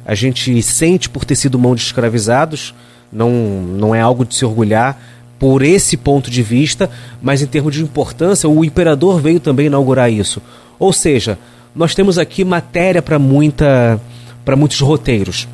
A 0.06 0.14
gente 0.14 0.62
sente 0.62 1.08
por 1.08 1.24
ter 1.24 1.34
sido 1.34 1.58
mão 1.58 1.74
de 1.74 1.82
escravizados, 1.82 2.74
não, 3.12 3.30
não 3.30 3.94
é 3.94 4.00
algo 4.00 4.24
de 4.24 4.34
se 4.34 4.44
orgulhar 4.44 5.00
por 5.38 5.62
esse 5.62 5.96
ponto 5.96 6.30
de 6.30 6.42
vista, 6.42 6.90
mas 7.20 7.40
em 7.40 7.46
termos 7.46 7.74
de 7.74 7.82
importância, 7.82 8.48
o 8.48 8.64
imperador 8.64 9.20
veio 9.20 9.40
também 9.40 9.66
inaugurar 9.66 10.12
isso. 10.12 10.40
Ou 10.78 10.92
seja, 10.92 11.38
nós 11.74 11.94
temos 11.94 12.18
aqui 12.18 12.44
matéria 12.44 13.00
para 13.00 13.18
muita 13.18 14.00
para 14.44 14.56
muitos 14.56 14.80
roteiros. 14.80 15.48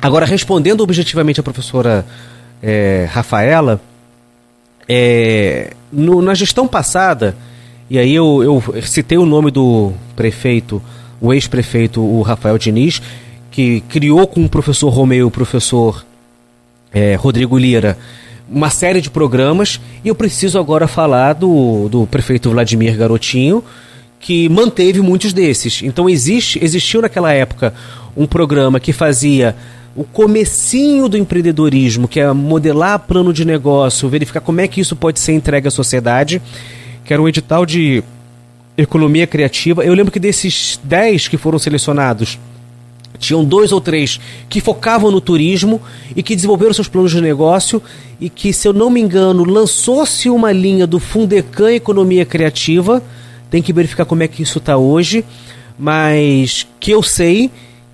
Agora, 0.00 0.26
respondendo 0.26 0.80
objetivamente 0.80 1.38
a 1.38 1.42
professora 1.42 2.04
é, 2.62 3.06
Rafaela, 3.10 3.80
é, 4.88 5.72
no, 5.92 6.20
na 6.22 6.34
gestão 6.34 6.66
passada, 6.66 7.36
e 7.92 7.98
aí 7.98 8.14
eu, 8.14 8.42
eu 8.42 8.82
citei 8.82 9.18
o 9.18 9.26
nome 9.26 9.50
do 9.50 9.92
prefeito, 10.16 10.80
o 11.20 11.30
ex-prefeito, 11.30 12.00
o 12.00 12.22
Rafael 12.22 12.56
Diniz, 12.56 13.02
que 13.50 13.82
criou 13.82 14.26
com 14.26 14.42
o 14.42 14.48
professor 14.48 14.88
Romeu, 14.88 15.26
o 15.26 15.30
professor 15.30 16.02
é, 16.90 17.14
Rodrigo 17.16 17.58
Lira, 17.58 17.98
uma 18.48 18.70
série 18.70 19.02
de 19.02 19.10
programas, 19.10 19.78
e 20.02 20.08
eu 20.08 20.14
preciso 20.14 20.58
agora 20.58 20.88
falar 20.88 21.34
do, 21.34 21.86
do 21.90 22.06
prefeito 22.06 22.48
Vladimir 22.48 22.96
Garotinho, 22.96 23.62
que 24.18 24.48
manteve 24.48 25.02
muitos 25.02 25.34
desses. 25.34 25.82
Então 25.82 26.08
existe, 26.08 26.64
existiu 26.64 27.02
naquela 27.02 27.30
época 27.34 27.74
um 28.16 28.26
programa 28.26 28.80
que 28.80 28.94
fazia 28.94 29.54
o 29.94 30.02
comecinho 30.02 31.10
do 31.10 31.18
empreendedorismo, 31.18 32.08
que 32.08 32.20
é 32.20 32.32
modelar 32.32 33.00
plano 33.00 33.34
de 33.34 33.44
negócio, 33.44 34.08
verificar 34.08 34.40
como 34.40 34.62
é 34.62 34.66
que 34.66 34.80
isso 34.80 34.96
pode 34.96 35.20
ser 35.20 35.34
entregue 35.34 35.68
à 35.68 35.70
sociedade, 35.70 36.40
que 37.04 37.12
era 37.12 37.22
um 37.22 37.28
edital 37.28 37.66
de 37.66 38.02
economia 38.76 39.26
criativa. 39.26 39.84
Eu 39.84 39.94
lembro 39.94 40.12
que 40.12 40.20
desses 40.20 40.80
10 40.82 41.28
que 41.28 41.36
foram 41.36 41.58
selecionados, 41.58 42.38
tinham 43.18 43.44
dois 43.44 43.70
ou 43.70 43.80
três 43.80 44.18
que 44.48 44.60
focavam 44.60 45.10
no 45.10 45.20
turismo 45.20 45.80
e 46.16 46.22
que 46.22 46.34
desenvolveram 46.34 46.72
seus 46.72 46.88
planos 46.88 47.12
de 47.12 47.20
negócio 47.20 47.80
e 48.20 48.28
que, 48.28 48.52
se 48.52 48.66
eu 48.66 48.72
não 48.72 48.90
me 48.90 49.00
engano, 49.00 49.44
lançou-se 49.44 50.28
uma 50.28 50.50
linha 50.50 50.86
do 50.86 50.98
Fundecan 50.98 51.72
Economia 51.72 52.24
Criativa. 52.24 53.02
Tem 53.50 53.62
que 53.62 53.72
verificar 53.72 54.04
como 54.06 54.22
é 54.22 54.28
que 54.28 54.42
isso 54.42 54.58
está 54.58 54.76
hoje, 54.76 55.24
mas 55.78 56.66
que 56.80 56.90
eu 56.90 57.02
sei 57.02 57.50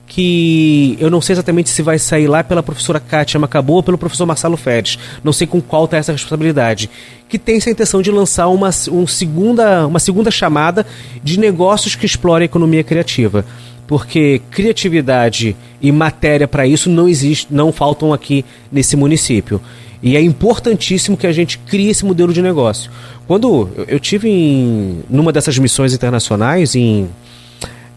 que 0.08 0.96
eu 0.98 1.10
não 1.10 1.20
sei 1.20 1.34
exatamente 1.34 1.68
se 1.68 1.82
vai 1.82 1.98
sair 1.98 2.26
lá 2.26 2.42
pela 2.42 2.62
professora 2.62 2.98
Kátia 2.98 3.38
Macabou 3.38 3.76
ou 3.76 3.82
pelo 3.82 3.98
professor 3.98 4.24
Marcelo 4.24 4.56
Feres. 4.56 4.98
Não 5.22 5.34
sei 5.34 5.46
com 5.46 5.60
qual 5.60 5.84
está 5.84 5.98
essa 5.98 6.12
responsabilidade. 6.12 6.88
Que 7.28 7.38
tem 7.38 7.58
essa 7.58 7.70
intenção 7.70 8.00
de 8.00 8.10
lançar 8.10 8.48
uma, 8.48 8.70
um 8.90 9.06
segunda, 9.06 9.86
uma 9.86 9.98
segunda 9.98 10.30
chamada 10.30 10.86
de 11.22 11.38
negócios 11.38 11.94
que 11.94 12.06
explorem 12.06 12.44
a 12.44 12.46
economia 12.46 12.82
criativa. 12.82 13.44
Porque 13.86 14.40
criatividade 14.50 15.54
e 15.80 15.92
matéria 15.92 16.48
para 16.48 16.66
isso 16.66 16.88
não 16.88 17.06
existe, 17.06 17.46
não 17.50 17.70
faltam 17.70 18.12
aqui 18.12 18.44
nesse 18.72 18.96
município. 18.96 19.60
E 20.02 20.16
é 20.16 20.22
importantíssimo 20.22 21.16
que 21.16 21.26
a 21.26 21.32
gente 21.32 21.58
crie 21.58 21.90
esse 21.90 22.04
modelo 22.04 22.32
de 22.32 22.40
negócio. 22.40 22.90
Quando 23.26 23.68
eu 23.86 24.00
tive 24.00 24.28
em 24.28 25.00
numa 25.10 25.32
dessas 25.32 25.58
missões 25.58 25.92
internacionais 25.92 26.74
em 26.74 27.08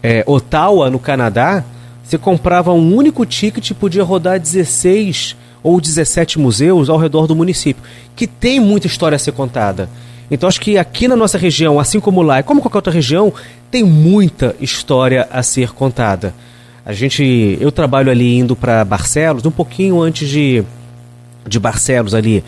é, 0.02 0.24
Ottawa, 0.26 0.90
no 0.90 0.98
Canadá, 0.98 1.64
você 2.02 2.18
comprava 2.18 2.72
um 2.72 2.94
único 2.94 3.24
ticket 3.24 3.70
e 3.70 3.74
podia 3.74 4.02
rodar 4.02 4.38
16 4.38 5.36
ou 5.62 5.80
17 5.80 6.38
museus 6.38 6.88
ao 6.88 6.98
redor 6.98 7.26
do 7.26 7.36
município, 7.36 7.82
que 8.16 8.26
tem 8.26 8.58
muita 8.58 8.86
história 8.86 9.16
a 9.16 9.18
ser 9.18 9.32
contada. 9.32 9.88
Então 10.30 10.48
acho 10.48 10.60
que 10.60 10.78
aqui 10.78 11.06
na 11.06 11.14
nossa 11.14 11.38
região, 11.38 11.78
assim 11.78 12.00
como 12.00 12.22
lá, 12.22 12.40
e 12.40 12.42
como 12.42 12.60
qualquer 12.60 12.78
outra 12.78 12.92
região, 12.92 13.32
tem 13.70 13.84
muita 13.84 14.56
história 14.60 15.28
a 15.30 15.42
ser 15.42 15.70
contada. 15.72 16.34
A 16.84 16.92
gente, 16.92 17.56
eu 17.60 17.70
trabalho 17.70 18.10
ali 18.10 18.38
indo 18.38 18.56
para 18.56 18.84
Barcelos, 18.84 19.46
um 19.46 19.50
pouquinho 19.50 20.00
antes 20.00 20.28
de 20.28 20.64
de 21.46 21.58
Barcelos 21.58 22.14
ali, 22.14 22.44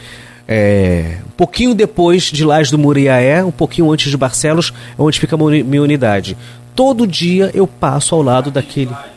é, 0.46 1.18
um 1.26 1.30
pouquinho 1.36 1.74
depois 1.74 2.24
de 2.24 2.44
Laje 2.44 2.70
do 2.70 2.78
Muriaé, 2.78 3.42
um 3.42 3.50
pouquinho 3.50 3.90
antes 3.90 4.10
de 4.10 4.16
Barcelos, 4.16 4.72
onde 4.98 5.18
fica 5.18 5.36
a 5.36 5.38
minha 5.38 5.82
unidade. 5.82 6.36
Todo 6.74 7.06
dia 7.06 7.50
eu 7.54 7.66
passo 7.66 8.14
ao 8.14 8.22
lado 8.22 8.50
daquele 8.50 8.92
é 8.92 9.13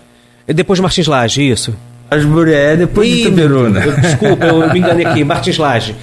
depois 0.54 0.78
de 0.78 0.82
Martins 0.82 1.08
Laje, 1.08 1.48
isso. 1.48 1.76
As 2.10 2.24
é 2.48 2.78
depois 2.78 3.08
Ih, 3.08 3.14
de 3.14 3.22
Itaperuna. 3.28 3.82
Desculpa, 3.82 4.46
eu 4.46 4.72
me 4.72 4.80
enganei 4.80 5.06
aqui. 5.06 5.24
Martins 5.26 5.58
Laje. 5.58 5.96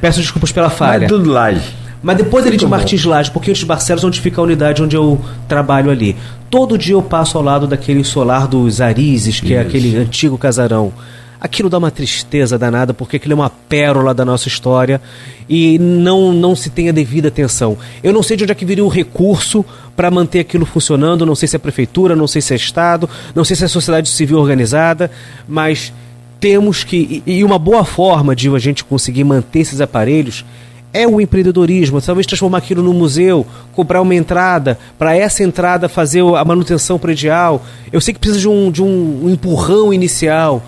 Peço 0.00 0.20
desculpas 0.20 0.50
pela 0.50 0.70
falha. 0.70 1.00
Mas 1.00 1.08
tudo 1.08 1.30
Laje. 1.30 1.80
Mas 2.02 2.16
depois 2.16 2.46
ali 2.46 2.56
de 2.56 2.66
Martins 2.66 3.04
Laje, 3.04 3.30
pouquinho 3.30 3.54
de 3.54 3.66
Barcelos, 3.66 4.02
onde 4.02 4.20
fica 4.20 4.40
a 4.40 4.44
unidade 4.44 4.82
onde 4.82 4.96
eu 4.96 5.20
trabalho 5.46 5.90
ali. 5.90 6.16
Todo 6.48 6.78
dia 6.78 6.94
eu 6.94 7.02
passo 7.02 7.36
ao 7.36 7.44
lado 7.44 7.66
daquele 7.66 8.02
solar 8.02 8.48
dos 8.48 8.80
Arizes, 8.80 9.38
que 9.38 9.48
Isso. 9.48 9.54
é 9.56 9.60
aquele 9.60 9.96
antigo 9.98 10.38
casarão 10.38 10.92
aquilo 11.40 11.70
dá 11.70 11.78
uma 11.78 11.90
tristeza 11.90 12.58
danada, 12.58 12.92
porque 12.92 13.16
aquilo 13.16 13.32
é 13.32 13.36
uma 13.36 13.50
pérola 13.50 14.12
da 14.12 14.24
nossa 14.24 14.46
história 14.46 15.00
e 15.48 15.78
não, 15.78 16.32
não 16.32 16.54
se 16.54 16.68
tem 16.68 16.88
a 16.88 16.92
devida 16.92 17.28
atenção. 17.28 17.78
Eu 18.02 18.12
não 18.12 18.22
sei 18.22 18.36
de 18.36 18.44
onde 18.44 18.52
é 18.52 18.54
que 18.54 18.64
viria 18.64 18.84
o 18.84 18.88
recurso 18.88 19.64
para 19.96 20.10
manter 20.10 20.40
aquilo 20.40 20.66
funcionando, 20.66 21.24
não 21.24 21.34
sei 21.34 21.48
se 21.48 21.56
é 21.56 21.58
prefeitura, 21.58 22.14
não 22.14 22.26
sei 22.26 22.42
se 22.42 22.52
é 22.52 22.56
Estado, 22.56 23.08
não 23.34 23.44
sei 23.44 23.56
se 23.56 23.64
é 23.64 23.68
sociedade 23.68 24.08
civil 24.10 24.38
organizada, 24.38 25.10
mas 25.48 25.92
temos 26.38 26.84
que. 26.84 27.22
E 27.26 27.42
uma 27.42 27.58
boa 27.58 27.84
forma 27.84 28.36
de 28.36 28.48
a 28.54 28.58
gente 28.58 28.84
conseguir 28.84 29.24
manter 29.24 29.60
esses 29.60 29.80
aparelhos 29.80 30.44
é 30.92 31.06
o 31.06 31.20
empreendedorismo, 31.20 32.00
talvez 32.00 32.26
transformar 32.26 32.58
aquilo 32.58 32.82
num 32.82 32.92
museu, 32.92 33.46
cobrar 33.72 34.02
uma 34.02 34.14
entrada, 34.14 34.76
para 34.98 35.16
essa 35.16 35.42
entrada 35.42 35.88
fazer 35.88 36.20
a 36.20 36.44
manutenção 36.44 36.98
predial. 36.98 37.64
Eu 37.92 38.00
sei 38.00 38.12
que 38.12 38.18
precisa 38.18 38.40
de 38.40 38.48
um, 38.48 38.70
de 38.70 38.82
um 38.82 39.30
empurrão 39.30 39.94
inicial, 39.94 40.62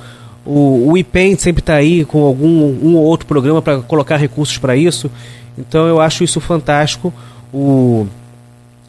o, 0.45 0.91
o 0.91 0.99
IPEN 0.99 1.37
sempre 1.37 1.61
está 1.61 1.75
aí 1.75 2.05
com 2.05 2.25
algum 2.25 2.49
um 2.83 2.97
ou 2.97 3.05
outro 3.05 3.27
programa 3.27 3.63
para 3.63 3.81
colocar 3.81 4.17
recursos 4.17 4.59
para 4.59 4.77
isso. 4.77 5.11
Então 5.57 5.87
eu 5.87 6.01
acho 6.01 6.25
isso 6.25 6.41
fantástico. 6.41 7.13
O, 7.53 8.07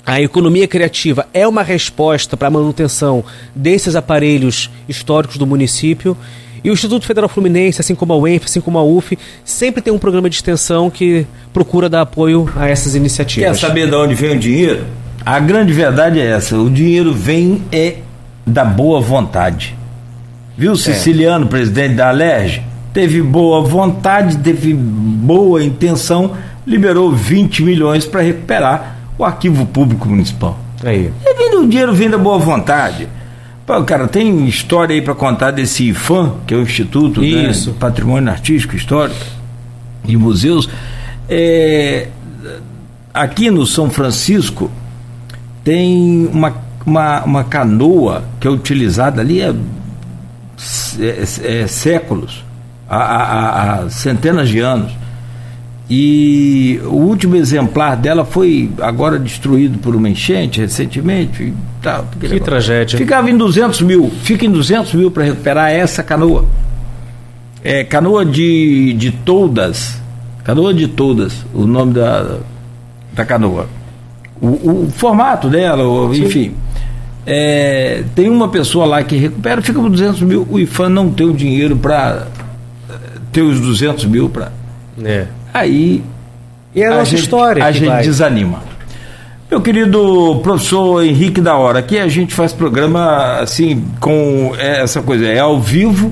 a 0.05 0.21
economia 0.21 0.67
criativa 0.67 1.27
é 1.33 1.47
uma 1.47 1.63
resposta 1.63 2.35
para 2.35 2.47
a 2.47 2.51
manutenção 2.51 3.23
desses 3.55 3.95
aparelhos 3.95 4.69
históricos 4.87 5.37
do 5.37 5.45
município. 5.45 6.17
E 6.63 6.69
o 6.69 6.73
Instituto 6.73 7.05
Federal 7.05 7.29
Fluminense, 7.29 7.81
assim 7.81 7.93
como 7.93 8.13
a 8.13 8.17
UENF, 8.17 8.45
assim 8.45 8.61
como 8.61 8.77
a 8.77 8.83
UF, 8.83 9.17
sempre 9.43 9.81
tem 9.81 9.91
um 9.91 9.99
programa 9.99 10.29
de 10.29 10.37
extensão 10.37 10.89
que 10.89 11.27
procura 11.51 11.89
dar 11.89 12.01
apoio 12.01 12.49
a 12.55 12.69
essas 12.69 12.95
iniciativas. 12.95 13.59
Quer 13.59 13.67
saber 13.67 13.89
de 13.89 13.95
onde 13.95 14.15
vem 14.15 14.37
o 14.37 14.39
dinheiro? 14.39 14.85
A 15.25 15.39
grande 15.39 15.73
verdade 15.73 16.21
é 16.21 16.25
essa: 16.25 16.57
o 16.57 16.69
dinheiro 16.69 17.13
vem 17.13 17.63
é 17.71 17.97
da 18.47 18.63
boa 18.63 19.01
vontade. 19.01 19.75
Viu, 20.57 20.75
Siciliano, 20.75 21.45
é. 21.45 21.49
presidente 21.49 21.95
da 21.95 22.09
Alerj? 22.09 22.63
Teve 22.93 23.21
boa 23.21 23.61
vontade, 23.63 24.37
teve 24.37 24.73
boa 24.73 25.63
intenção, 25.63 26.33
liberou 26.65 27.11
20 27.11 27.63
milhões 27.63 28.05
para 28.05 28.21
recuperar 28.21 28.97
o 29.17 29.25
arquivo 29.25 29.65
público 29.65 30.07
municipal. 30.07 30.59
Aí. 30.83 31.11
E 31.25 31.33
vindo 31.35 31.61
o 31.61 31.67
dinheiro 31.67 31.93
vem 31.93 32.09
da 32.09 32.17
boa 32.17 32.37
vontade. 32.37 33.07
Pô, 33.65 33.81
cara, 33.83 34.07
tem 34.07 34.45
história 34.45 34.93
aí 34.93 35.01
para 35.01 35.15
contar 35.15 35.51
desse 35.51 35.87
IFAM, 35.89 36.33
que 36.45 36.53
é 36.53 36.57
o 36.57 36.61
Instituto 36.61 37.21
né, 37.21 37.27
Isso. 37.27 37.71
Né, 37.71 37.75
Patrimônio 37.79 38.29
Artístico 38.29 38.75
Histórico 38.75 39.25
e 40.05 40.17
Museus. 40.17 40.69
É, 41.29 42.09
aqui 43.13 43.49
no 43.49 43.65
São 43.65 43.89
Francisco 43.89 44.69
tem 45.63 46.29
uma, 46.31 46.53
uma, 46.85 47.23
uma 47.23 47.43
canoa 47.45 48.25
que 48.39 48.47
é 48.47 48.51
utilizada 48.51 49.21
ali, 49.21 49.39
é 49.39 49.53
é, 51.43 51.67
séculos, 51.67 52.43
há, 52.89 52.97
há, 52.97 53.73
há, 53.83 53.89
centenas 53.89 54.49
de 54.49 54.59
anos. 54.59 54.91
E 55.89 56.79
o 56.85 56.95
último 56.95 57.35
exemplar 57.35 57.97
dela 57.97 58.23
foi 58.23 58.71
agora 58.81 59.19
destruído 59.19 59.77
por 59.79 59.95
uma 59.95 60.09
enchente 60.09 60.61
recentemente. 60.61 61.53
Tá, 61.81 62.03
que 62.11 62.27
negócio. 62.27 62.43
tragédia. 62.43 62.97
Ficava 62.97 63.29
em 63.29 63.37
200 63.37 63.81
mil, 63.81 64.09
fica 64.21 64.45
em 64.45 64.51
200 64.51 64.93
mil 64.93 65.11
para 65.11 65.25
recuperar 65.25 65.71
essa 65.71 66.01
canoa. 66.01 66.45
É 67.63 67.83
canoa 67.83 68.25
de, 68.25 68.93
de 68.93 69.11
todas, 69.11 70.01
canoa 70.43 70.73
de 70.73 70.87
todas, 70.87 71.45
o 71.53 71.65
nome 71.67 71.93
da, 71.93 72.39
da 73.13 73.25
canoa. 73.25 73.67
O, 74.41 74.47
o 74.47 74.91
formato 74.91 75.49
dela, 75.49 75.83
enfim. 76.15 76.53
É, 77.25 78.03
tem 78.15 78.29
uma 78.29 78.49
pessoa 78.49 78.85
lá 78.85 79.03
que 79.03 79.15
recupera, 79.15 79.61
fica 79.61 79.79
por 79.79 79.89
200 79.89 80.21
mil. 80.21 80.47
O 80.49 80.59
IFAM 80.59 80.89
não 80.89 81.09
tem 81.09 81.25
o 81.25 81.33
dinheiro 81.33 81.75
para 81.75 82.27
ter 83.33 83.41
os 83.41 83.59
200 83.59 84.05
mil 84.05 84.29
para 84.29 84.51
É. 85.03 85.25
Aí. 85.53 86.03
E 86.75 86.81
é 86.81 86.87
a, 86.87 87.01
a 87.01 87.03
gente, 87.03 87.21
história. 87.21 87.63
A 87.65 87.71
gente 87.71 87.87
vai. 87.87 88.03
desanima. 88.03 88.63
Meu 89.49 89.61
querido 89.61 90.39
professor 90.41 91.03
Henrique 91.03 91.39
da 91.39 91.55
Hora, 91.55 91.79
aqui 91.79 91.99
a 91.99 92.07
gente 92.07 92.33
faz 92.33 92.51
programa 92.51 93.39
assim, 93.39 93.85
com 93.99 94.51
essa 94.57 94.99
coisa, 95.01 95.27
é 95.27 95.37
ao 95.37 95.61
vivo, 95.61 96.11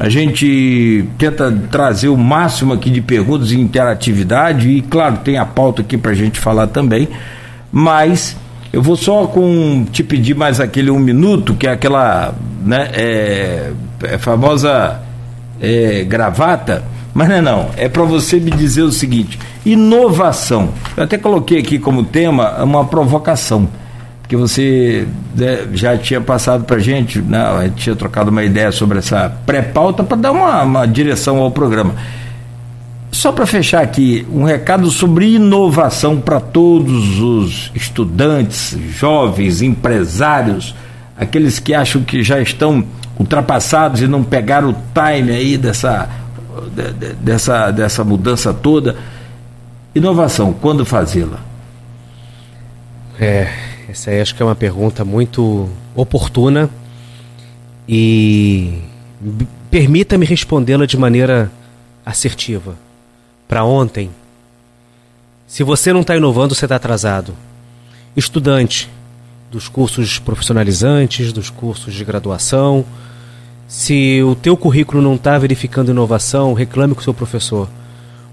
a 0.00 0.08
gente 0.08 1.04
tenta 1.16 1.52
trazer 1.70 2.08
o 2.08 2.16
máximo 2.16 2.72
aqui 2.72 2.90
de 2.90 3.00
perguntas 3.00 3.52
e 3.52 3.60
interatividade, 3.60 4.68
e 4.68 4.82
claro, 4.82 5.18
tem 5.18 5.38
a 5.38 5.46
pauta 5.46 5.82
aqui 5.82 5.96
para 5.96 6.10
a 6.10 6.14
gente 6.14 6.40
falar 6.40 6.66
também, 6.66 7.08
mas 7.70 8.36
eu 8.72 8.80
vou 8.80 8.96
só 8.96 9.26
com 9.26 9.84
te 9.92 10.02
pedir 10.02 10.34
mais 10.34 10.58
aquele 10.58 10.90
um 10.90 10.98
minuto, 10.98 11.54
que 11.54 11.66
é 11.66 11.72
aquela 11.72 12.34
né, 12.64 12.90
é, 12.94 13.72
é 14.04 14.18
famosa 14.18 15.00
é, 15.60 16.02
gravata, 16.04 16.82
mas 17.12 17.28
não 17.28 17.36
é 17.36 17.40
não, 17.42 17.70
é 17.76 17.88
para 17.88 18.02
você 18.04 18.40
me 18.40 18.50
dizer 18.50 18.82
o 18.82 18.90
seguinte, 18.90 19.38
inovação. 19.66 20.70
Eu 20.96 21.04
até 21.04 21.18
coloquei 21.18 21.58
aqui 21.58 21.78
como 21.78 22.02
tema 22.02 22.62
uma 22.64 22.86
provocação, 22.86 23.68
porque 24.22 24.36
você 24.36 25.06
né, 25.36 25.68
já 25.74 25.98
tinha 25.98 26.22
passado 26.22 26.64
para 26.64 26.78
gente, 26.78 27.20
né, 27.20 27.38
a 27.38 27.64
gente 27.64 27.74
tinha 27.74 27.94
trocado 27.94 28.30
uma 28.30 28.42
ideia 28.42 28.72
sobre 28.72 28.98
essa 28.98 29.30
pré-pauta 29.44 30.02
para 30.02 30.16
dar 30.16 30.32
uma, 30.32 30.62
uma 30.62 30.86
direção 30.86 31.38
ao 31.38 31.50
programa. 31.50 31.94
Só 33.12 33.30
para 33.30 33.44
fechar 33.44 33.82
aqui, 33.82 34.26
um 34.32 34.42
recado 34.42 34.90
sobre 34.90 35.34
inovação 35.34 36.18
para 36.18 36.40
todos 36.40 37.20
os 37.20 37.70
estudantes, 37.74 38.74
jovens, 38.88 39.60
empresários, 39.60 40.74
aqueles 41.14 41.58
que 41.58 41.74
acham 41.74 42.02
que 42.02 42.22
já 42.22 42.40
estão 42.40 42.82
ultrapassados 43.18 44.00
e 44.00 44.08
não 44.08 44.24
pegaram 44.24 44.70
o 44.70 44.76
time 44.94 45.30
aí 45.30 45.58
dessa, 45.58 46.08
dessa, 47.20 47.70
dessa 47.70 48.02
mudança 48.02 48.52
toda. 48.54 48.96
Inovação, 49.94 50.54
quando 50.54 50.86
fazê-la? 50.86 51.38
É, 53.20 53.52
essa 53.90 54.10
aí 54.10 54.22
acho 54.22 54.34
que 54.34 54.42
é 54.42 54.46
uma 54.46 54.54
pergunta 54.54 55.04
muito 55.04 55.68
oportuna 55.94 56.70
e 57.86 58.78
permita-me 59.70 60.24
respondê-la 60.24 60.86
de 60.86 60.96
maneira 60.96 61.52
assertiva. 62.06 62.74
Para 63.52 63.66
ontem, 63.66 64.08
se 65.46 65.62
você 65.62 65.92
não 65.92 66.00
está 66.00 66.16
inovando, 66.16 66.54
você 66.54 66.64
está 66.64 66.76
atrasado. 66.76 67.34
Estudante 68.16 68.88
dos 69.50 69.68
cursos 69.68 70.18
profissionalizantes, 70.18 71.34
dos 71.34 71.50
cursos 71.50 71.92
de 71.92 72.02
graduação, 72.02 72.82
se 73.68 74.22
o 74.22 74.34
teu 74.34 74.56
currículo 74.56 75.02
não 75.02 75.16
está 75.16 75.36
verificando 75.36 75.90
inovação, 75.90 76.54
reclame 76.54 76.94
com 76.94 77.02
o 77.02 77.04
seu 77.04 77.12
professor. 77.12 77.68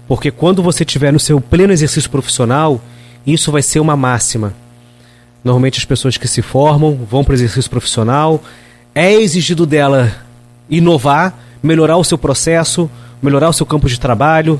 Porque 0.08 0.30
quando 0.30 0.62
você 0.62 0.84
estiver 0.84 1.12
no 1.12 1.20
seu 1.20 1.38
pleno 1.38 1.74
exercício 1.74 2.08
profissional, 2.08 2.80
isso 3.26 3.52
vai 3.52 3.60
ser 3.60 3.78
uma 3.78 3.96
máxima. 3.96 4.54
Normalmente 5.44 5.78
as 5.78 5.84
pessoas 5.84 6.16
que 6.16 6.26
se 6.26 6.40
formam 6.40 6.98
vão 7.04 7.22
para 7.22 7.32
o 7.32 7.36
exercício 7.36 7.70
profissional, 7.70 8.42
é 8.94 9.12
exigido 9.12 9.66
dela 9.66 10.14
inovar, 10.70 11.38
melhorar 11.62 11.98
o 11.98 12.04
seu 12.04 12.16
processo, 12.16 12.90
melhorar 13.22 13.50
o 13.50 13.52
seu 13.52 13.66
campo 13.66 13.86
de 13.86 14.00
trabalho, 14.00 14.58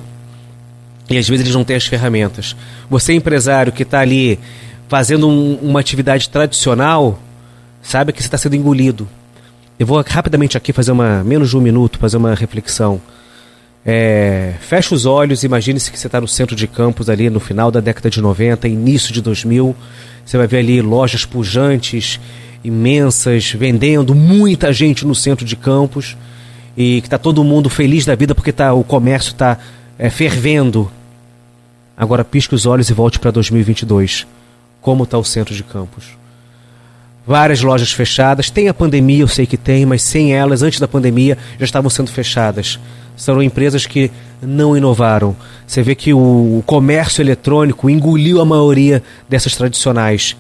e 1.11 1.19
às 1.19 1.29
vezes 1.29 1.45
eles 1.45 1.55
não 1.55 1.65
têm 1.65 1.77
as 1.77 1.87
ferramentas. 1.87 2.57
Você, 2.89 3.13
empresário 3.13 3.73
que 3.73 3.83
está 3.83 4.01
ali 4.01 4.39
fazendo 4.89 5.29
um, 5.29 5.57
uma 5.57 5.81
atividade 5.81 6.29
tradicional, 6.29 7.19
sabe 7.83 8.13
que 8.13 8.23
você 8.23 8.29
está 8.29 8.39
sendo 8.39 8.55
engolido. 8.57 9.09
Eu 9.79 9.87
vou 9.87 10.03
rapidamente 10.07 10.57
aqui 10.57 10.73
fazer 10.73 10.93
uma, 10.93 11.25
menos 11.25 11.51
de 11.51 11.57
um 11.57 11.61
minuto, 11.61 11.99
fazer 11.99 12.17
uma 12.17 12.35
reflexão. 12.35 13.01
É, 13.85 14.55
fecha 14.61 14.95
os 14.95 15.07
olhos, 15.07 15.43
imagine-se 15.43 15.91
que 15.91 15.99
você 15.99 16.07
está 16.07 16.21
no 16.21 16.29
centro 16.29 16.55
de 16.55 16.67
campos 16.69 17.09
ali 17.09 17.31
no 17.31 17.41
final 17.41 17.71
da 17.71 17.81
década 17.81 18.11
de 18.11 18.21
90, 18.21 18.69
início 18.69 19.13
de 19.13 19.21
2000. 19.21 19.75
Você 20.25 20.37
vai 20.37 20.47
ver 20.47 20.59
ali 20.59 20.81
lojas 20.81 21.25
pujantes, 21.25 22.21
imensas, 22.63 23.51
vendendo, 23.53 24.15
muita 24.15 24.73
gente 24.73 25.07
no 25.07 25.15
centro 25.15 25.45
de 25.45 25.57
campos 25.57 26.17
e 26.77 27.01
que 27.01 27.07
está 27.07 27.19
todo 27.19 27.43
mundo 27.43 27.69
feliz 27.69 28.05
da 28.05 28.15
vida 28.15 28.35
porque 28.35 28.53
tá, 28.53 28.73
o 28.75 28.85
comércio 28.85 29.33
está 29.33 29.59
é, 29.99 30.11
fervendo. 30.11 30.91
Agora 32.01 32.25
pisque 32.25 32.55
os 32.55 32.67
olhos 32.67 32.91
e 32.91 32.93
volte 32.93 33.21
para 33.21 33.31
2022. 33.31 34.27
Como 34.81 35.05
está 35.05 35.17
o 35.17 35.25
centro 35.25 35.55
de 35.55 35.63
campos? 35.63 36.19
várias 37.31 37.63
lojas 37.63 37.93
fechadas. 37.93 38.51
Tem 38.51 38.69
a 38.69 38.75
pandemia, 38.75 39.23
eu 39.23 39.29
sei 39.29 39.47
que 39.47 39.57
tem, 39.57 39.87
mas 39.87 40.03
sem 40.03 40.35
elas, 40.35 40.63
antes 40.63 40.81
da 40.81 40.89
pandemia, 40.89 41.39
já 41.59 41.65
estavam 41.65 41.89
sendo 41.89 42.11
fechadas. 42.11 42.79
São 43.17 43.41
empresas 43.41 43.87
que 43.87 44.11
não 44.43 44.77
inovaram. 44.77 45.37
Você 45.65 45.81
vê 45.81 45.95
que 45.95 46.13
o 46.13 46.63
comércio 46.67 47.23
eletrônico 47.23 47.89
engoliu 47.89 48.41
a 48.41 48.45
maioria 48.45 49.01
dessas 49.29 49.55
tradicionais. 49.55 50.37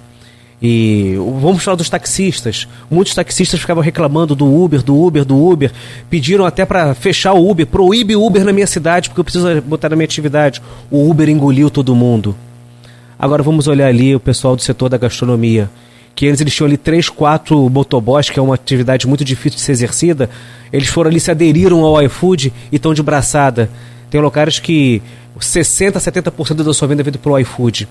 E 0.62 1.16
vamos 1.40 1.62
falar 1.62 1.76
dos 1.76 1.88
taxistas. 1.88 2.68
Muitos 2.90 3.14
taxistas 3.14 3.60
ficavam 3.60 3.82
reclamando 3.82 4.34
do 4.34 4.46
Uber, 4.46 4.82
do 4.82 4.94
Uber, 5.00 5.24
do 5.24 5.36
Uber. 5.36 5.72
Pediram 6.10 6.44
até 6.44 6.66
para 6.66 6.94
fechar 6.94 7.32
o 7.32 7.50
Uber, 7.50 7.66
proíbe 7.66 8.14
o 8.14 8.24
Uber 8.24 8.44
na 8.44 8.52
minha 8.52 8.66
cidade, 8.66 9.08
porque 9.08 9.20
eu 9.20 9.24
preciso 9.24 9.60
botar 9.62 9.88
na 9.88 9.96
minha 9.96 10.04
atividade. 10.04 10.60
O 10.90 11.08
Uber 11.08 11.28
engoliu 11.28 11.70
todo 11.70 11.94
mundo. 11.94 12.36
Agora 13.18 13.42
vamos 13.42 13.68
olhar 13.68 13.86
ali 13.86 14.14
o 14.14 14.20
pessoal 14.20 14.54
do 14.54 14.62
setor 14.62 14.88
da 14.88 14.98
gastronomia 14.98 15.70
que 16.14 16.28
antes 16.28 16.40
eles 16.40 16.54
tinham 16.54 16.66
ali 16.66 16.76
três, 16.76 17.08
quatro 17.08 17.68
motoboys, 17.70 18.28
que 18.28 18.38
é 18.38 18.42
uma 18.42 18.54
atividade 18.54 19.06
muito 19.06 19.24
difícil 19.24 19.56
de 19.56 19.62
ser 19.62 19.72
exercida, 19.72 20.28
eles 20.70 20.88
foram 20.88 21.10
ali, 21.10 21.18
se 21.18 21.30
aderiram 21.30 21.82
ao 21.82 22.02
iFood 22.02 22.52
e 22.70 22.76
estão 22.76 22.92
de 22.92 23.02
braçada. 23.02 23.70
Tem 24.10 24.20
locais 24.20 24.58
que 24.58 25.00
60%, 25.38 25.92
70% 25.92 26.62
da 26.62 26.74
sua 26.74 26.88
venda 26.88 27.00
é 27.00 27.04
vindo 27.04 27.18
pelo 27.18 27.38
iFood. 27.38 27.88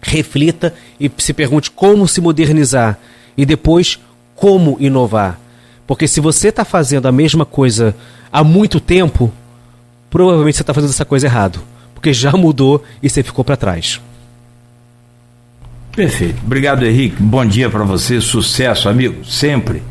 Reflita 0.00 0.74
e 0.98 1.10
se 1.18 1.32
pergunte 1.32 1.70
como 1.70 2.06
se 2.06 2.20
modernizar 2.20 2.98
e 3.36 3.44
depois 3.44 3.98
como 4.34 4.76
inovar. 4.78 5.38
Porque 5.86 6.06
se 6.06 6.20
você 6.20 6.48
está 6.48 6.64
fazendo 6.64 7.08
a 7.08 7.12
mesma 7.12 7.44
coisa 7.44 7.94
há 8.32 8.44
muito 8.44 8.78
tempo, 8.78 9.32
provavelmente 10.10 10.56
você 10.56 10.62
está 10.62 10.74
fazendo 10.74 10.90
essa 10.90 11.04
coisa 11.04 11.26
errado. 11.26 11.60
Porque 11.94 12.12
já 12.12 12.32
mudou 12.32 12.84
e 13.02 13.08
você 13.08 13.22
ficou 13.22 13.44
para 13.44 13.56
trás. 13.56 14.00
Perfeito. 15.98 16.36
Obrigado, 16.44 16.86
Henrique. 16.86 17.20
Bom 17.20 17.44
dia 17.44 17.68
para 17.68 17.82
você. 17.82 18.20
Sucesso, 18.20 18.88
amigo. 18.88 19.24
Sempre. 19.24 19.82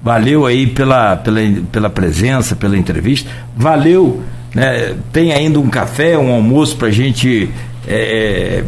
Valeu 0.00 0.46
aí 0.46 0.66
pela, 0.68 1.16
pela, 1.16 1.40
pela 1.72 1.90
presença, 1.90 2.54
pela 2.54 2.78
entrevista. 2.78 3.28
Valeu. 3.56 4.22
Né? 4.54 4.94
Tem 5.12 5.32
ainda 5.32 5.58
um 5.58 5.68
café, 5.68 6.16
um 6.16 6.32
almoço 6.32 6.76
para 6.76 6.86
a 6.86 6.92
gente. 6.92 7.50
É, 7.88 8.62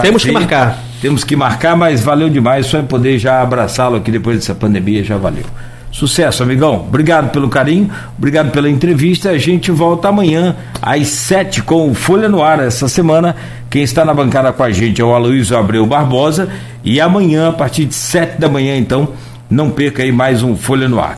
Temos 0.00 0.24
que 0.24 0.32
marcar. 0.32 0.78
Temos 1.00 1.24
que 1.24 1.36
marcar, 1.36 1.76
mas 1.76 2.00
valeu 2.00 2.28
demais. 2.30 2.66
Só 2.66 2.78
em 2.78 2.84
poder 2.84 3.18
já 3.18 3.42
abraçá-lo 3.42 3.96
aqui 3.96 4.10
depois 4.10 4.36
dessa 4.36 4.54
pandemia 4.54 5.02
já 5.02 5.16
valeu. 5.16 5.44
Sucesso, 5.92 6.42
amigão. 6.42 6.86
Obrigado 6.88 7.30
pelo 7.30 7.50
carinho, 7.50 7.90
obrigado 8.16 8.50
pela 8.50 8.68
entrevista. 8.68 9.28
A 9.28 9.38
gente 9.38 9.70
volta 9.70 10.08
amanhã 10.08 10.56
às 10.80 11.08
sete 11.08 11.62
com 11.62 11.90
o 11.90 11.94
Folha 11.94 12.30
no 12.30 12.42
Ar. 12.42 12.60
Essa 12.60 12.88
semana, 12.88 13.36
quem 13.68 13.82
está 13.82 14.02
na 14.02 14.14
bancada 14.14 14.50
com 14.54 14.62
a 14.62 14.70
gente 14.70 15.02
é 15.02 15.04
o 15.04 15.14
Aloysio 15.14 15.56
Abreu 15.56 15.84
Barbosa. 15.84 16.48
E 16.82 16.98
amanhã, 16.98 17.50
a 17.50 17.52
partir 17.52 17.84
de 17.84 17.94
sete 17.94 18.40
da 18.40 18.48
manhã, 18.48 18.74
então, 18.76 19.10
não 19.50 19.70
perca 19.70 20.02
aí 20.02 20.10
mais 20.10 20.42
um 20.42 20.56
Folha 20.56 20.88
no 20.88 20.98
Ar. 20.98 21.10